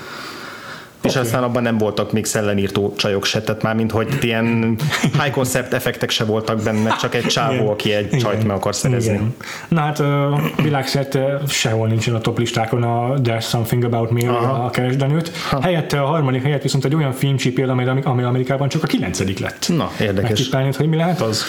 Okay. 1.05 1.21
És 1.21 1.27
aztán 1.27 1.43
abban 1.43 1.63
nem 1.63 1.79
voltak 1.79 2.13
még 2.13 2.25
szellemírtó 2.25 2.95
csajok 2.97 3.25
se, 3.25 3.41
tehát 3.43 3.63
már 3.63 3.75
mint 3.75 3.91
hogy 3.91 4.19
ilyen 4.21 4.77
high 5.01 5.31
concept 5.31 5.73
effektek 5.73 6.11
se 6.11 6.25
voltak 6.25 6.63
benne, 6.63 6.97
csak 7.01 7.15
egy 7.15 7.27
csávó, 7.27 7.71
aki 7.71 7.93
egy 7.93 8.07
Igen. 8.07 8.19
csajt 8.19 8.45
meg 8.45 8.57
akar 8.57 8.75
szerezni. 8.75 9.13
Igen. 9.13 9.35
Na 9.69 9.81
hát 9.81 10.03
világszerte 10.63 11.41
sehol 11.49 11.89
nincsen 11.89 12.15
a 12.15 12.21
top 12.21 12.39
listákon 12.39 12.83
a 12.83 13.15
There's 13.23 13.49
Something 13.49 13.85
About 13.85 14.11
Me, 14.11 14.29
Aha. 14.29 14.65
a 14.65 14.71
keresdenőt. 14.71 15.33
Helyette 15.61 16.03
a 16.03 16.07
harmadik 16.07 16.43
helyet 16.43 16.63
viszont 16.63 16.85
egy 16.85 16.95
olyan 16.95 17.13
filmcsíp 17.13 17.59
ami, 17.69 18.03
ami 18.05 18.23
Amerikában 18.23 18.69
csak 18.69 18.83
a 18.83 18.87
kilencedik 18.87 19.39
lett. 19.39 19.69
Na, 19.69 19.91
érdekes. 20.01 20.29
Megtippelnéd, 20.29 20.77
hogy 20.77 20.89
mi 20.89 20.97
lehet 20.97 21.21
az? 21.21 21.45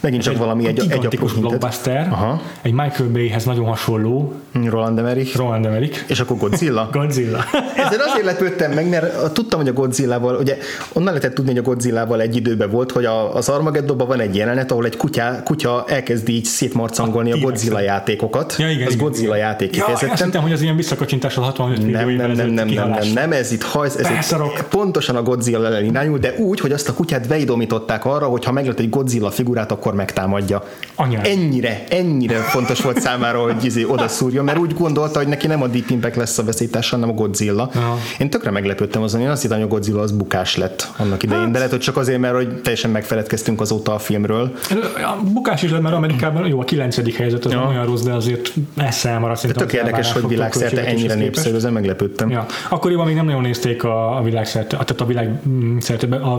Megint 0.00 0.22
csak 0.22 0.32
egy 0.32 0.38
valami 0.38 0.66
egy, 0.66 0.80
egy 0.88 1.18
blockbuster, 1.40 2.08
Aha. 2.10 2.40
egy 2.62 2.72
Michael 2.72 3.08
Bayhez 3.08 3.44
nagyon 3.44 3.64
hasonló. 3.64 4.32
Roland 4.64 4.98
Emmerich. 4.98 5.36
Roland 5.36 5.66
Emmerich. 5.66 6.04
És 6.06 6.20
akkor 6.20 6.36
Godzilla? 6.36 6.88
Godzilla. 6.92 7.38
Ezzel 7.76 8.00
azért 8.00 8.24
lepődtem 8.24 8.72
meg, 8.72 8.88
mert 8.88 9.32
tudtam, 9.32 9.60
hogy 9.60 9.68
a 9.68 9.72
Godzilla-val, 9.72 10.36
ugye 10.36 10.56
onnan 10.92 11.12
lehetett 11.12 11.34
tudni, 11.34 11.50
hogy 11.50 11.60
a 11.60 11.62
Godzilla-val 11.62 12.20
egy 12.20 12.36
időben 12.36 12.70
volt, 12.70 12.92
hogy 12.92 13.04
a, 13.04 13.34
az 13.34 13.48
Armageddonban 13.48 14.06
van 14.06 14.20
egy 14.20 14.36
jelenet, 14.36 14.70
ahol 14.70 14.84
egy 14.84 14.96
kutya, 14.96 15.42
kutya 15.44 15.84
elkezd 15.88 16.28
így 16.28 16.44
szétmarcangolni 16.44 17.32
a, 17.32 17.34
a 17.34 17.38
Godzilla 17.38 17.80
játékokat. 17.80 18.54
Ja, 18.58 18.70
igen, 18.70 18.86
az 18.86 18.94
igen, 18.94 19.04
Godzilla 19.04 19.36
igen. 19.36 19.48
játék. 19.48 19.76
Ja, 19.76 19.84
azt 19.86 20.22
hittem, 20.22 20.42
hogy 20.42 20.52
az 20.52 20.62
ilyen 20.62 20.76
visszakacsintás 20.76 21.36
a 21.36 21.40
65 21.40 21.78
nem, 21.78 22.08
nem, 22.08 22.16
nem, 22.16 22.50
nem, 22.50 22.68
nem, 22.68 22.88
nem, 22.90 23.12
nem, 23.14 23.32
ez 23.32 23.52
itt 23.52 23.62
hajsz, 23.62 23.96
ez 23.96 24.08
itt 24.10 24.62
pontosan 24.62 25.16
a 25.16 25.22
Godzilla 25.22 25.66
ellen 25.66 25.84
irányul, 25.84 26.18
de 26.18 26.34
úgy, 26.38 26.60
hogy 26.60 26.72
azt 26.72 26.88
a 26.88 26.92
kutyát 26.94 27.28
beidomították 27.28 28.04
arra, 28.04 28.26
hogy 28.26 28.44
ha 28.44 28.52
meglett 28.52 28.78
egy 28.78 28.90
Godzilla 28.90 29.30
figurát, 29.30 29.72
akkor 29.72 29.87
megtámadja. 29.94 30.64
Anyád. 30.94 31.26
Ennyire, 31.26 31.84
ennyire 31.88 32.34
fontos 32.34 32.80
volt 32.80 33.00
számára, 33.00 33.42
hogy 33.42 33.64
izé 33.64 33.84
oda 33.84 34.08
szúrja, 34.08 34.42
mert 34.42 34.58
úgy 34.58 34.74
gondolta, 34.74 35.18
hogy 35.18 35.28
neki 35.28 35.46
nem 35.46 35.62
a 35.62 35.66
Deep 35.66 35.90
Impact 35.90 36.16
lesz 36.16 36.38
a 36.38 36.44
veszélytárs, 36.44 36.90
hanem 36.90 37.08
a 37.08 37.12
Godzilla. 37.12 37.70
Aha. 37.74 37.98
Én 38.18 38.30
tökre 38.30 38.50
meglepődtem 38.50 39.02
azon, 39.02 39.20
én 39.20 39.28
azt 39.28 39.42
hittem, 39.42 39.56
hogy 39.58 39.66
a 39.66 39.70
Godzilla 39.70 40.00
az 40.00 40.12
bukás 40.12 40.56
lett 40.56 40.90
annak 40.96 41.22
idején, 41.22 41.42
hát. 41.42 41.52
de 41.52 41.56
lehet, 41.56 41.72
hogy 41.72 41.80
csak 41.80 41.96
azért, 41.96 42.18
mert 42.20 42.34
hogy 42.34 42.60
teljesen 42.60 42.90
megfeledkeztünk 42.90 43.60
azóta 43.60 43.94
a 43.94 43.98
filmről. 43.98 44.52
A 44.96 45.22
bukás 45.32 45.62
is 45.62 45.70
lett, 45.70 45.82
mert 45.82 45.94
Amerikában 45.94 46.46
jó, 46.46 46.60
a 46.60 46.64
kilencedik 46.64 47.16
helyzet 47.16 47.44
az 47.44 47.52
ja. 47.52 47.66
olyan 47.68 47.86
rossz, 47.86 48.02
de 48.02 48.12
azért 48.12 48.52
messze 48.74 49.08
elmaradt. 49.08 49.46
De 49.46 49.52
tök 49.52 49.72
érdekes, 49.72 50.12
hogy 50.12 50.28
világszerte 50.28 50.84
ennyire 50.84 51.14
népszerű, 51.14 51.56
ezen 51.56 51.72
meglepődtem. 51.72 52.30
Ja. 52.30 52.46
Akkoriban 52.68 53.06
még 53.06 53.14
nem 53.14 53.24
nagyon 53.24 53.40
nézték 53.40 53.84
a, 53.84 54.16
a 54.16 54.22
világszerte, 54.22 54.68
tehát 54.68 55.00
a 55.00 55.06
világ 55.06 55.40
szerte 55.78 56.06
be, 56.06 56.16
a, 56.16 56.38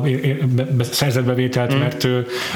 be, 0.55 0.63
be, 0.63 0.83
szerzett 0.83 1.23
bevételt, 1.23 1.75
mm. 1.75 1.77
mert, 1.77 2.03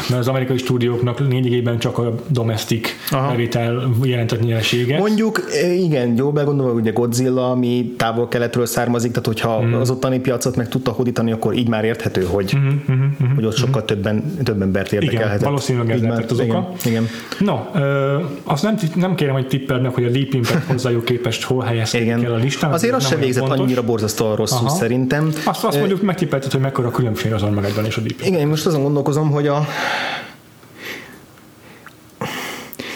mert 0.10 0.20
az 0.20 0.28
amerikai 0.28 0.58
stúdióknak 0.84 1.20
lényegében 1.20 1.80
csak 1.80 1.98
a 1.98 2.16
domestic 2.28 2.90
bevétel 3.12 3.90
jelentett 4.04 4.42
nyereséget. 4.42 5.00
Mondjuk, 5.00 5.42
igen, 5.78 6.16
jó 6.18 6.32
begondolva, 6.32 6.74
ugye 6.74 6.92
Godzilla, 6.92 7.52
ami 7.52 7.94
távol-keletről 7.98 8.66
származik, 8.66 9.12
tehát 9.12 9.26
hogyha 9.26 9.62
mm. 9.62 9.74
az 9.74 9.90
ottani 9.90 10.20
piacot 10.20 10.56
meg 10.56 10.70
tudta 10.70 10.92
hódítani, 10.92 11.32
akkor 11.32 11.54
így 11.54 11.68
már 11.68 11.84
érthető, 11.84 12.24
hogy, 12.24 12.54
mm-hmm, 12.58 12.68
mm-hmm, 12.92 13.36
hogy 13.36 13.46
ott 13.46 13.56
sokkal 13.56 13.82
mm. 13.82 13.86
többen, 13.86 14.38
több 14.44 14.62
embert 14.62 14.94
érdekelhetett. 14.94 15.36
Igen, 15.36 15.48
valószínűleg 15.50 15.92
ez 15.92 16.02
lehetett 16.02 16.32
az 16.32 16.40
igen, 16.40 16.56
oka. 16.56 16.72
Igen. 16.86 17.08
No, 17.40 17.60
ö, 17.74 18.18
azt 18.44 18.64
nem, 18.64 18.76
nem 18.96 19.16
kérem, 19.16 19.34
hogy 19.34 19.48
tippelnek, 19.48 19.94
hogy 19.94 20.06
a 20.06 20.10
Deep 20.10 20.34
Impact 20.34 20.66
hozzájuk 20.72 21.06
képest 21.06 21.44
hol 21.44 21.64
helyezkedik 21.64 22.10
el 22.10 22.34
a 22.34 22.36
listán. 22.36 22.72
Azért 22.72 22.94
az 22.94 23.08
sem 23.08 23.20
végzett 23.20 23.44
fontos. 23.44 23.66
annyira 23.66 23.84
borzasztóan 23.84 24.36
rosszul 24.36 24.68
Aha. 24.68 24.76
szerintem. 24.76 25.32
Azt, 25.46 25.64
azt 25.64 25.78
mondjuk 25.78 26.02
megtippelted, 26.02 26.52
hogy 26.52 26.62
mekkora 26.62 26.92
különbség 26.92 27.34
az 27.34 27.42
Armageddon 27.42 27.86
és 27.86 27.98
a 27.98 28.00
Deep 28.00 28.12
Impact. 28.12 28.28
Igen, 28.28 28.40
én 28.40 28.48
most 28.48 28.66
azon 28.66 28.82
gondolkozom, 28.82 29.32
hogy 29.32 29.48
a 29.48 29.66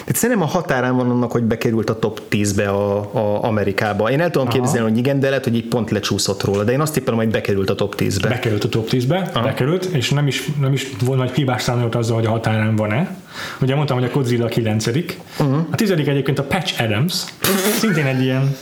tehát 0.08 0.22
szerintem 0.22 0.46
a 0.46 0.50
határán 0.50 0.96
van 0.96 1.10
annak, 1.10 1.32
hogy 1.32 1.42
bekerült 1.42 1.90
a 1.90 1.98
top 1.98 2.20
10-be 2.30 2.68
a, 2.68 2.98
a 2.98 3.44
Amerikába. 3.44 4.10
Én 4.10 4.20
el 4.20 4.30
tudom 4.30 4.48
Aha. 4.48 4.58
képzelni, 4.58 4.88
hogy 4.88 4.98
igen, 4.98 5.20
de 5.20 5.28
lehet, 5.28 5.44
hogy 5.44 5.54
így 5.54 5.68
pont 5.68 5.90
lecsúszott 5.90 6.42
róla, 6.42 6.64
de 6.64 6.72
én 6.72 6.80
azt 6.80 6.92
tippelem, 6.92 7.18
hogy 7.18 7.28
bekerült 7.28 7.70
a 7.70 7.74
top 7.74 7.94
10-be. 7.98 8.28
Bekerült 8.28 8.64
a 8.64 8.68
top 8.68 8.88
10-be, 8.90 9.30
Aha. 9.34 9.44
bekerült, 9.44 9.84
és 9.84 10.10
nem 10.10 10.26
is, 10.26 10.50
nem 10.60 10.72
is 10.72 10.86
volna 11.04 11.22
egy 11.22 11.30
hibás 11.30 11.62
számolt 11.62 11.94
azzal, 11.94 12.16
hogy 12.16 12.26
a 12.26 12.30
határán 12.30 12.76
van-e. 12.76 13.16
Ugye 13.60 13.74
mondtam, 13.74 13.98
hogy 13.98 14.08
a 14.08 14.12
Godzilla 14.12 14.44
a 14.44 14.48
9 14.48 14.86
uh-huh. 14.86 15.56
A 15.70 15.74
tizedik 15.74 16.06
egyébként 16.06 16.38
a 16.38 16.42
Patch 16.42 16.82
Adams, 16.82 17.24
szintén 17.78 18.06
egy 18.06 18.22
ilyen 18.22 18.56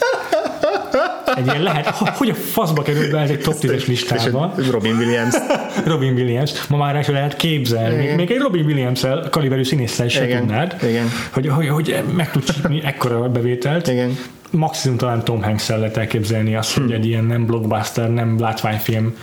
Egy 1.36 1.46
ilyen 1.46 1.62
lehet, 1.62 1.86
hogy 1.88 2.28
a 2.28 2.34
faszba 2.34 2.82
kerül 2.82 3.10
be 3.10 3.18
ez 3.18 3.30
egy 3.30 3.40
top 3.40 3.54
10-es 3.60 3.86
listába. 3.86 4.54
Robin 4.70 4.96
Williams. 4.96 5.34
Robin 5.84 6.12
Williams. 6.12 6.66
Ma 6.68 6.76
már 6.76 6.98
is 6.98 7.06
lehet 7.06 7.36
képzelni. 7.36 8.02
Igen. 8.02 8.16
Még 8.16 8.30
egy 8.30 8.38
Robin 8.38 8.64
Williams-el, 8.64 9.28
kaliberű 9.30 9.64
színésszel 9.64 10.08
se 10.08 10.24
Igen. 10.24 10.38
tudnád, 10.38 10.76
Igen. 10.82 11.06
Hogy, 11.30 11.48
hogy, 11.48 11.68
hogy 11.68 12.02
meg 12.16 12.30
tud 12.30 12.44
csípni 12.44 12.80
ekkora 12.84 13.28
bevételt. 13.28 13.88
Igen. 13.88 14.18
Maximum 14.50 14.96
talán 14.96 15.24
Tom 15.24 15.42
Hanks-el 15.42 15.78
lehet 15.78 15.96
elképzelni 15.96 16.54
azt, 16.54 16.74
hogy 16.74 16.92
egy 16.92 17.06
ilyen 17.06 17.24
nem 17.24 17.46
blockbuster, 17.46 18.10
nem 18.10 18.40
látványfilm 18.40 19.14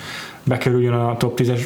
bekerüljön 0.44 0.94
a 0.94 1.18
top 1.18 1.40
10-es 1.42 1.62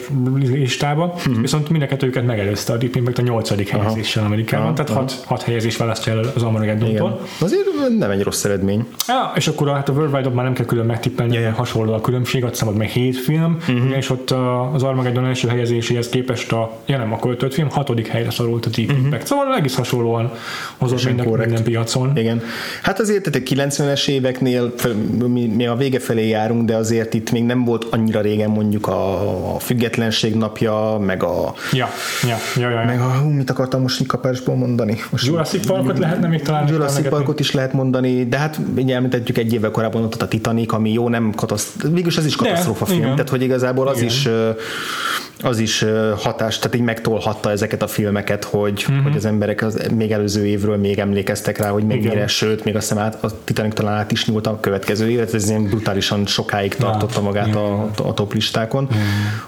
listába, 0.52 1.06
uh-huh. 1.06 1.42
viszont 1.42 1.70
mind 1.70 1.84
a 1.84 1.86
kettőjüket 1.86 2.26
megelőzte 2.26 2.74
a 2.74 2.78
Deep 2.78 2.96
Impact 2.96 3.18
a 3.18 3.22
8. 3.22 3.70
helyezéssel 3.70 4.24
Amerikában, 4.24 4.66
Aha, 4.66 4.76
tehát 4.76 4.90
aha. 4.90 5.00
6, 5.00 5.24
6 5.26 5.42
helyezés 5.42 5.78
választja 5.78 6.14
el 6.14 6.32
az 6.36 6.44
Armageddon-tól. 6.44 7.22
Azért 7.40 7.66
nem 7.98 8.10
egy 8.10 8.24
rossz 8.24 8.44
eredmény. 8.44 8.86
Ja, 9.08 9.32
és 9.36 9.48
akkor 9.48 9.68
hát 9.68 9.90
a 9.90 9.92
Worldwide-ot 9.92 10.34
már 10.34 10.44
nem 10.44 10.54
kell 10.54 10.66
külön 10.66 10.86
megtippelni, 10.86 11.38
ja. 11.38 11.52
hasonló 11.52 11.94
a 11.94 12.02
különbség, 12.02 12.46
hiszem, 12.46 12.68
hogy 12.68 12.78
meg 12.78 12.90
7 12.90 13.18
film, 13.18 13.58
uh-huh. 13.60 13.98
és 13.98 14.10
ott 14.10 14.32
a- 14.32 14.74
az 14.74 14.84
Armageddon 14.84 15.26
első 15.26 15.48
helyezéséhez 15.48 16.10
képest 16.10 16.52
a, 16.52 16.72
ja 16.86 16.98
nem, 16.98 17.14
akkor 17.14 17.36
5 17.40 17.54
film, 17.54 17.70
hatodik 17.70 18.08
helyre 18.08 18.32
szorult 18.32 18.66
a 18.66 18.70
Deep 18.70 18.90
Impact. 18.90 19.28
Szóval 19.28 19.56
egész 19.56 19.76
hasonlóan 19.76 20.32
hozott 20.78 21.06
minden, 21.06 21.28
minden 21.28 21.64
piacon. 21.64 22.18
Igen. 22.18 22.42
Hát 22.82 23.00
azért 23.00 23.24
tehát 23.24 23.48
a 23.50 23.54
90-es 23.54 24.08
éveknél 24.08 24.74
mi, 25.28 25.46
mi 25.46 25.68
a 25.68 25.76
vége 25.76 26.00
felé 26.00 26.28
járunk, 26.28 26.66
de 26.66 26.76
azért 26.76 27.14
itt 27.14 27.32
még 27.32 27.44
nem 27.44 27.64
volt 27.64 27.88
annyira 27.90 28.22
régen 28.22 28.50
mondjuk 28.50 28.67
a, 28.88 29.56
a 29.56 29.60
függetlenség 29.60 30.36
napja, 30.36 30.98
meg 31.00 31.24
a 31.24 31.54
Ja, 31.72 31.90
ja, 32.28 32.38
ja, 32.56 32.70
ja. 32.70 32.86
meg 32.86 33.00
a, 33.00 33.04
hú, 33.04 33.30
mit 33.30 33.50
akartam 33.50 33.82
most 33.82 34.06
kapásból 34.06 34.56
mondani? 34.56 34.98
Most 35.10 35.26
Jurassic 35.26 35.66
Parkot 35.66 36.00
lehetne 36.00 36.28
még 36.28 36.42
talán 36.42 36.68
Jurassic. 36.68 37.10
Parkot 37.10 37.40
is 37.40 37.52
lehet 37.52 37.74
mondani, 37.74 38.28
de 38.28 38.38
hát 38.38 38.60
ugye 38.76 38.96
említettük 38.96 39.38
egy 39.38 39.54
évvel 39.54 39.72
korábban 39.72 40.04
ott 40.04 40.22
a 40.22 40.28
Titanic, 40.28 40.74
ami 40.74 40.92
jó, 40.92 41.10
nem 41.10 41.32
katasztrófa, 41.36 41.94
végülis 41.94 42.18
ez 42.18 42.26
is 42.26 42.36
katasztrófa 42.36 42.86
film, 42.86 43.00
igen. 43.00 43.12
tehát 43.12 43.30
hogy 43.30 43.42
igazából 43.42 43.88
az 43.88 43.98
Igen. 43.98 44.10
is 44.10 44.30
az 45.42 45.60
is 45.60 45.86
hatás, 46.18 46.58
tehát 46.58 46.76
így 46.76 46.82
megtolhatta 46.82 47.52
ezeket 47.52 47.82
a 47.82 47.88
filmeket, 47.88 48.44
hogy, 48.44 48.86
uh-huh. 48.90 49.04
hogy 49.04 49.16
az 49.16 49.26
emberek 49.26 49.62
az 49.62 49.88
még 49.96 50.12
előző 50.12 50.46
évről 50.46 50.78
még 50.78 51.00
emlékeztek 51.00 51.58
rá, 51.58 51.70
hogy 51.70 51.84
mennyire, 51.84 52.14
Igen. 52.14 52.28
sőt, 52.28 52.64
még 52.64 52.76
azt 52.76 52.90
hiszem 52.90 53.04
át, 53.04 53.24
a 53.24 53.30
Titanic 53.44 53.74
talán 53.74 53.98
át 53.98 54.12
is 54.12 54.26
nyúlt 54.26 54.48
a 54.48 54.60
következő 54.60 55.14
tehát 55.14 55.34
ez 55.34 55.50
ilyen 55.50 55.64
brutálisan 55.64 56.26
sokáig 56.26 56.76
tartotta 56.76 57.22
magát 57.22 57.56
a, 57.56 57.90
a 58.04 58.14
top 58.14 58.34
listákon. 58.58 58.88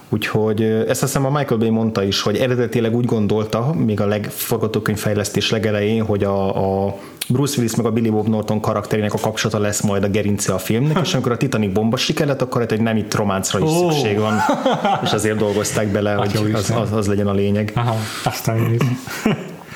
Úgyhogy 0.09 0.61
ö, 0.61 0.89
ezt 0.89 1.01
hiszem 1.01 1.25
a 1.25 1.29
Michael 1.29 1.59
Bay 1.59 1.69
mondta 1.69 2.03
is, 2.03 2.21
hogy 2.21 2.37
eredetileg 2.37 2.95
úgy 2.95 3.05
gondolta, 3.05 3.73
még 3.73 4.01
a 4.01 4.05
legforgatókönyvfejlesztés 4.05 5.51
legelején, 5.51 6.05
hogy 6.05 6.23
a, 6.23 6.85
a 6.85 6.95
Bruce 7.27 7.57
Willis 7.57 7.75
meg 7.75 7.85
a 7.85 7.91
Billy 7.91 8.09
Bob 8.09 8.27
Norton 8.27 8.59
karakterének 8.59 9.13
a 9.13 9.17
kapcsolata 9.17 9.59
lesz 9.59 9.81
majd 9.81 10.03
a 10.03 10.07
gerince 10.07 10.53
a 10.53 10.57
filmnek, 10.57 10.97
és 11.01 11.13
amikor 11.13 11.31
a 11.31 11.37
Titanic 11.37 11.73
bomba 11.73 11.97
siker 11.97 12.27
lett, 12.27 12.41
akkor 12.41 12.61
hát, 12.61 12.69
hogy 12.69 12.81
nem 12.81 12.97
itt 12.97 13.13
románcra 13.13 13.59
is 13.59 13.71
Ó. 13.71 13.89
szükség 13.89 14.19
van, 14.19 14.33
és 15.03 15.11
azért 15.11 15.37
dolgozták 15.37 15.87
bele, 15.87 16.13
hogy 16.13 16.51
az, 16.53 16.73
az, 16.75 16.91
az 16.91 17.07
legyen 17.07 17.27
a 17.27 17.33
lényeg. 17.33 17.71
Aha, 17.75 17.95
aztán 18.23 18.77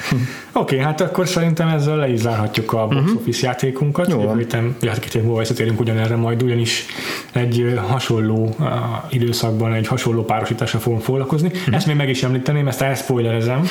Oké, 0.52 0.76
okay, 0.76 0.78
hát 0.78 1.02
akkor 1.02 1.28
szerintem 1.28 1.68
ezzel 1.68 1.98
le 1.98 2.10
is 2.10 2.20
zárhatjuk 2.20 2.74
a 2.74 2.88
box 2.88 3.12
office 3.16 3.46
játékunkat. 3.46 4.10
Jó 4.10 4.22
van. 4.22 4.38
Héten, 4.38 4.76
ja, 4.82 4.92
két 4.92 5.16
év 5.16 5.22
múlva 5.22 5.40
visszatérünk 5.40 5.80
ugyanerre 5.80 6.16
majd, 6.16 6.44
ugyanis 6.44 6.86
egy 7.32 7.80
hasonló 7.88 8.56
uh, 8.60 8.68
időszakban 9.10 9.74
egy 9.74 9.88
hasonló 9.88 10.24
párosítással 10.24 10.80
fogunk 10.80 11.02
foglalkozni. 11.02 11.52
Ezt 11.72 11.88
még 11.88 11.96
meg 11.96 12.10
is 12.10 12.24
említeném, 12.24 12.68
ezt 12.68 12.82
elspoilerezem. 12.82 13.68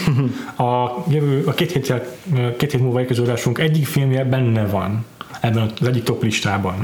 A, 0.56 0.90
jövő, 1.08 1.42
a 1.46 1.52
két, 1.52 1.72
héttel, 1.72 2.06
ö, 2.34 2.56
két 2.56 2.70
hét 2.70 2.80
múlva 2.80 3.00
érkező 3.00 3.22
adásunk 3.22 3.58
egyik 3.58 3.86
filmje 3.86 4.24
benne 4.24 4.66
van 4.66 5.04
ebben 5.42 5.72
az 5.80 5.86
egyik 5.86 6.02
top 6.02 6.22
listában. 6.22 6.74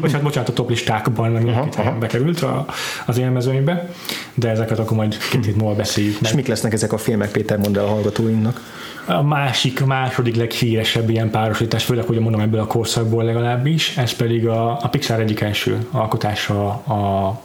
Vagy 0.00 0.12
hát 0.12 0.22
bocsánat, 0.22 0.48
a 0.48 0.52
top 0.52 0.68
listákban, 0.68 1.30
mert 1.30 1.56
a 1.56 1.62
két 1.62 1.74
helyen 1.74 1.98
bekerült 1.98 2.40
a, 2.40 2.66
az 3.06 3.18
élmezőnybe, 3.18 3.88
de 4.34 4.48
ezeket 4.48 4.78
akkor 4.78 4.96
majd 4.96 5.16
két 5.30 5.44
hét 5.44 5.56
múlva 5.56 5.74
beszéljük 5.74 6.20
meg. 6.20 6.30
És 6.30 6.36
mik 6.36 6.46
lesznek 6.46 6.72
ezek 6.72 6.92
a 6.92 6.98
filmek, 6.98 7.30
Péter, 7.30 7.58
mondd 7.58 7.78
el 7.78 7.84
a 7.84 7.88
hallgatóinknak? 7.88 8.60
A 9.06 9.22
másik, 9.22 9.84
második 9.84 10.36
leghíresebb 10.36 11.10
ilyen 11.10 11.30
párosítás, 11.30 11.84
főleg, 11.84 12.04
hogy 12.04 12.18
mondom 12.18 12.40
ebből 12.40 12.60
a 12.60 12.66
korszakból 12.66 13.24
legalábbis, 13.24 13.96
ez 13.96 14.12
pedig 14.12 14.46
a, 14.46 14.70
a 14.82 14.88
Pixar 14.88 15.20
egyik 15.20 15.40
első 15.40 15.86
alkotása 15.90 16.68
a 16.68 17.40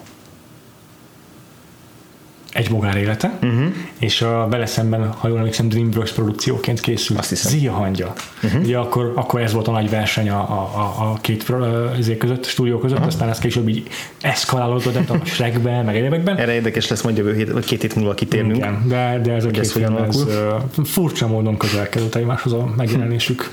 egy 2.57 2.69
bogár 2.69 2.97
élete, 2.97 3.37
uh-huh. 3.41 3.65
és 3.99 4.21
a 4.21 4.47
vele 4.49 4.65
szemben, 4.65 5.11
ha 5.11 5.27
jól 5.27 5.37
emlékszem, 5.37 5.69
DreamWorks 5.69 6.11
produkcióként 6.11 6.79
készült 6.79 7.19
Azt 7.19 7.29
hiszem. 7.29 7.51
Zia 7.51 7.71
hangja. 7.71 8.13
Uh-huh. 8.43 8.61
Ugye 8.61 8.77
akkor, 8.77 9.11
akkor 9.15 9.41
ez 9.41 9.53
volt 9.53 9.67
a 9.67 9.71
nagy 9.71 9.89
verseny 9.89 10.29
a, 10.29 10.39
a, 10.39 10.95
a, 10.99 11.17
két 11.21 11.53
izé 11.97 12.17
között, 12.17 12.45
stúdió 12.45 12.77
között, 12.77 12.97
uh-huh. 12.97 13.13
aztán 13.13 13.29
ez 13.29 13.39
később 13.39 13.67
így 13.67 13.87
eszkalálódott, 14.21 15.09
a 15.09 15.19
Shrekben, 15.23 15.85
meg 15.85 15.95
egyébekben. 15.95 16.37
Erre 16.37 16.53
érdekes 16.53 16.87
lesz 16.87 17.01
majd 17.01 17.17
jövő 17.17 17.35
hét, 17.35 17.51
vagy 17.51 17.65
két 17.65 17.81
hét 17.81 17.95
múlva 17.95 18.13
kitérnünk. 18.13 18.55
Igen, 18.55 18.83
de, 18.87 19.19
de 19.23 19.33
ez 19.33 19.45
a 19.45 19.49
két 19.49 19.63
ez 19.63 19.71
film, 19.71 19.95
ez 19.97 20.25
furcsa 20.83 21.27
módon 21.27 21.57
közel 21.57 21.89
került 21.89 22.15
egymáshoz 22.15 22.53
a 22.53 22.73
megjelenésük. 22.77 23.51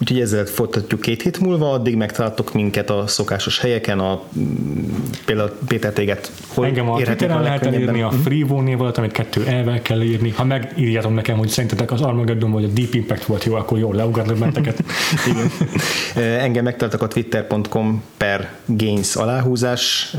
Úgyhogy 0.00 0.20
ezzel 0.20 0.44
folytatjuk 0.44 1.00
két 1.00 1.22
hét 1.22 1.40
múlva, 1.40 1.72
addig 1.72 1.96
megtaláltok 1.96 2.54
minket 2.54 2.90
a 2.90 3.06
szokásos 3.06 3.58
helyeken, 3.58 3.98
a, 3.98 4.22
mm, 4.38 4.84
például 5.24 5.50
Péter 5.68 5.92
téged 5.92 6.30
hol 6.46 6.66
Engem 6.66 6.90
a 6.90 7.00
Twitteren 7.02 7.42
lehet 7.42 7.66
elírni, 7.66 8.02
a 8.02 8.10
Freevo 8.10 8.60
név 8.60 8.80
alatt, 8.80 8.98
amit 8.98 9.12
kettő 9.12 9.46
elvel 9.46 9.82
kell 9.82 10.02
írni. 10.02 10.30
Ha 10.30 10.44
megírjátok 10.44 11.14
nekem, 11.14 11.38
hogy 11.38 11.48
szerintetek 11.48 11.92
az 11.92 12.00
Armageddon 12.00 12.50
vagy 12.50 12.64
a 12.64 12.68
Deep 12.68 12.94
Impact 12.94 13.24
volt 13.24 13.44
jó, 13.44 13.54
akkor 13.54 13.78
jól 13.78 13.94
leugatlak 13.94 14.38
benneteket. 14.38 14.82
Igen. 15.30 15.50
Engem 16.38 16.64
megtaláltak 16.64 17.02
a 17.02 17.08
twitter.com 17.08 18.02
per 18.16 18.50
gains 18.66 19.16
aláhúzás 19.16 20.14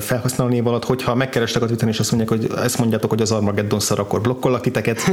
felhasználó 0.00 0.50
név 0.50 0.66
alatt, 0.66 0.84
hogyha 0.84 1.14
megkerestek 1.14 1.62
a 1.62 1.66
Twitteren 1.66 1.92
és 1.92 1.98
azt 1.98 2.12
mondják, 2.12 2.40
hogy 2.40 2.50
ezt 2.64 2.78
mondjátok, 2.78 3.10
hogy 3.10 3.20
az 3.20 3.30
Armageddon 3.30 3.80
szar, 3.80 3.98
akkor 3.98 4.20
blokkollak 4.20 4.60
titeket. 4.60 5.10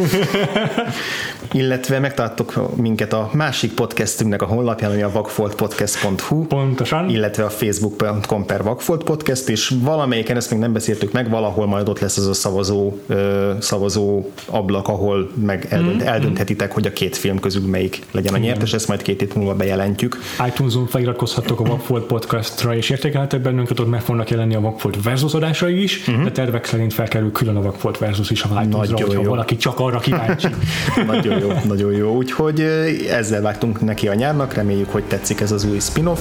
Illetve 1.52 2.00
megtaláltok 2.00 2.54
minket 2.78 3.14
a 3.14 3.30
másik 3.34 3.74
podcastünknek 3.74 4.42
a 4.42 4.46
honlapján, 4.46 4.92
ami 4.92 5.02
a 5.02 5.12
vakfoltpodcast.hu 5.12 6.46
Pontosan. 6.46 7.10
illetve 7.10 7.44
a 7.44 7.50
facebook.com 7.50 8.46
per 8.46 8.64
Vagfolt 8.64 9.04
Podcast, 9.04 9.50
és 9.50 9.74
valamelyiken, 9.82 10.36
ezt 10.36 10.52
még 10.52 10.60
nem 10.60 10.74
beszéltük 10.74 11.12
meg, 11.12 11.30
valahol 11.30 11.68
majd 11.68 11.90
ott 11.90 12.00
lesz 12.00 12.18
az 12.18 12.28
a 12.28 12.34
szavazó, 12.34 12.94
ö, 13.08 13.52
szavazó 13.60 14.32
ablak, 14.46 14.88
ahol 14.88 15.32
meg 15.34 15.68
eldönt, 15.70 16.02
eldönthetitek, 16.02 16.72
hogy 16.72 16.86
a 16.86 16.94
két 16.94 17.18
film 17.18 17.40
közül 17.40 17.68
melyik 17.68 18.02
legyen 18.12 18.34
a 18.34 18.38
nyertes, 18.38 18.74
ezt 18.74 18.88
majd 18.88 19.02
két 19.02 19.20
hét 19.20 19.36
múlva 19.36 19.56
bejelentjük. 19.56 20.18
iTunes-on 20.48 20.88
feliratkozhattok 20.88 21.60
a 21.60 21.64
Vagfolt 21.64 22.06
podcastra, 22.06 22.76
és 22.76 22.90
értékelhetek 22.90 23.42
bennünket, 23.42 23.80
ott 23.80 23.90
meg 23.90 24.02
fognak 24.02 24.30
jelenni 24.30 24.56
a 24.56 24.62
Vagfolt 24.62 25.04
versus 25.04 25.34
adásai 25.34 25.84
is, 25.84 26.08
uh-huh. 26.08 26.24
de 26.24 26.32
tervek 26.32 26.66
szerint 26.66 26.94
felkerül 26.94 27.32
külön 27.32 27.56
a 27.56 27.62
Vagfolt 27.62 27.98
versus 27.98 28.30
is 28.30 28.44
a 28.44 28.62
iTunes-ra, 28.64 28.98
hogyha 28.98 29.22
jó. 29.22 29.30
valaki 29.30 29.58
csak 29.58 29.80
arra 29.80 30.00
kíváncsi. 30.00 30.48
Nagyon 31.08 31.40
jó, 31.40 31.52
nagyon 31.68 31.92
jó. 31.92 32.16
Úgyhogy 32.16 32.67
ezzel 33.10 33.42
vágtunk 33.42 33.82
neki 33.82 34.08
a 34.08 34.14
nyárnak, 34.14 34.54
reméljük, 34.54 34.90
hogy 34.92 35.04
tetszik 35.04 35.42
ez 35.42 35.52
az 35.52 35.64
új 35.64 35.80
spin-off. 35.80 36.20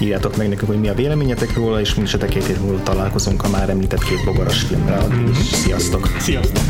Írjátok 0.00 0.36
meg 0.36 0.48
nekünk, 0.48 0.70
hogy 0.70 0.80
mi 0.80 0.88
a 0.88 0.94
véleményetek 0.94 1.54
róla, 1.54 1.80
és 1.80 1.94
mi 1.94 2.02
is 2.02 2.14
a 2.14 2.18
két 2.18 2.46
hét 2.46 2.62
múlva 2.62 2.82
találkozunk 2.82 3.44
a 3.44 3.48
már 3.48 3.70
említett 3.70 4.04
két 4.04 4.24
bogaras 4.24 4.62
filmre. 4.62 5.06
Is 5.30 5.46
Sziasztok! 5.46 6.08
Sziasztok! 6.18 6.62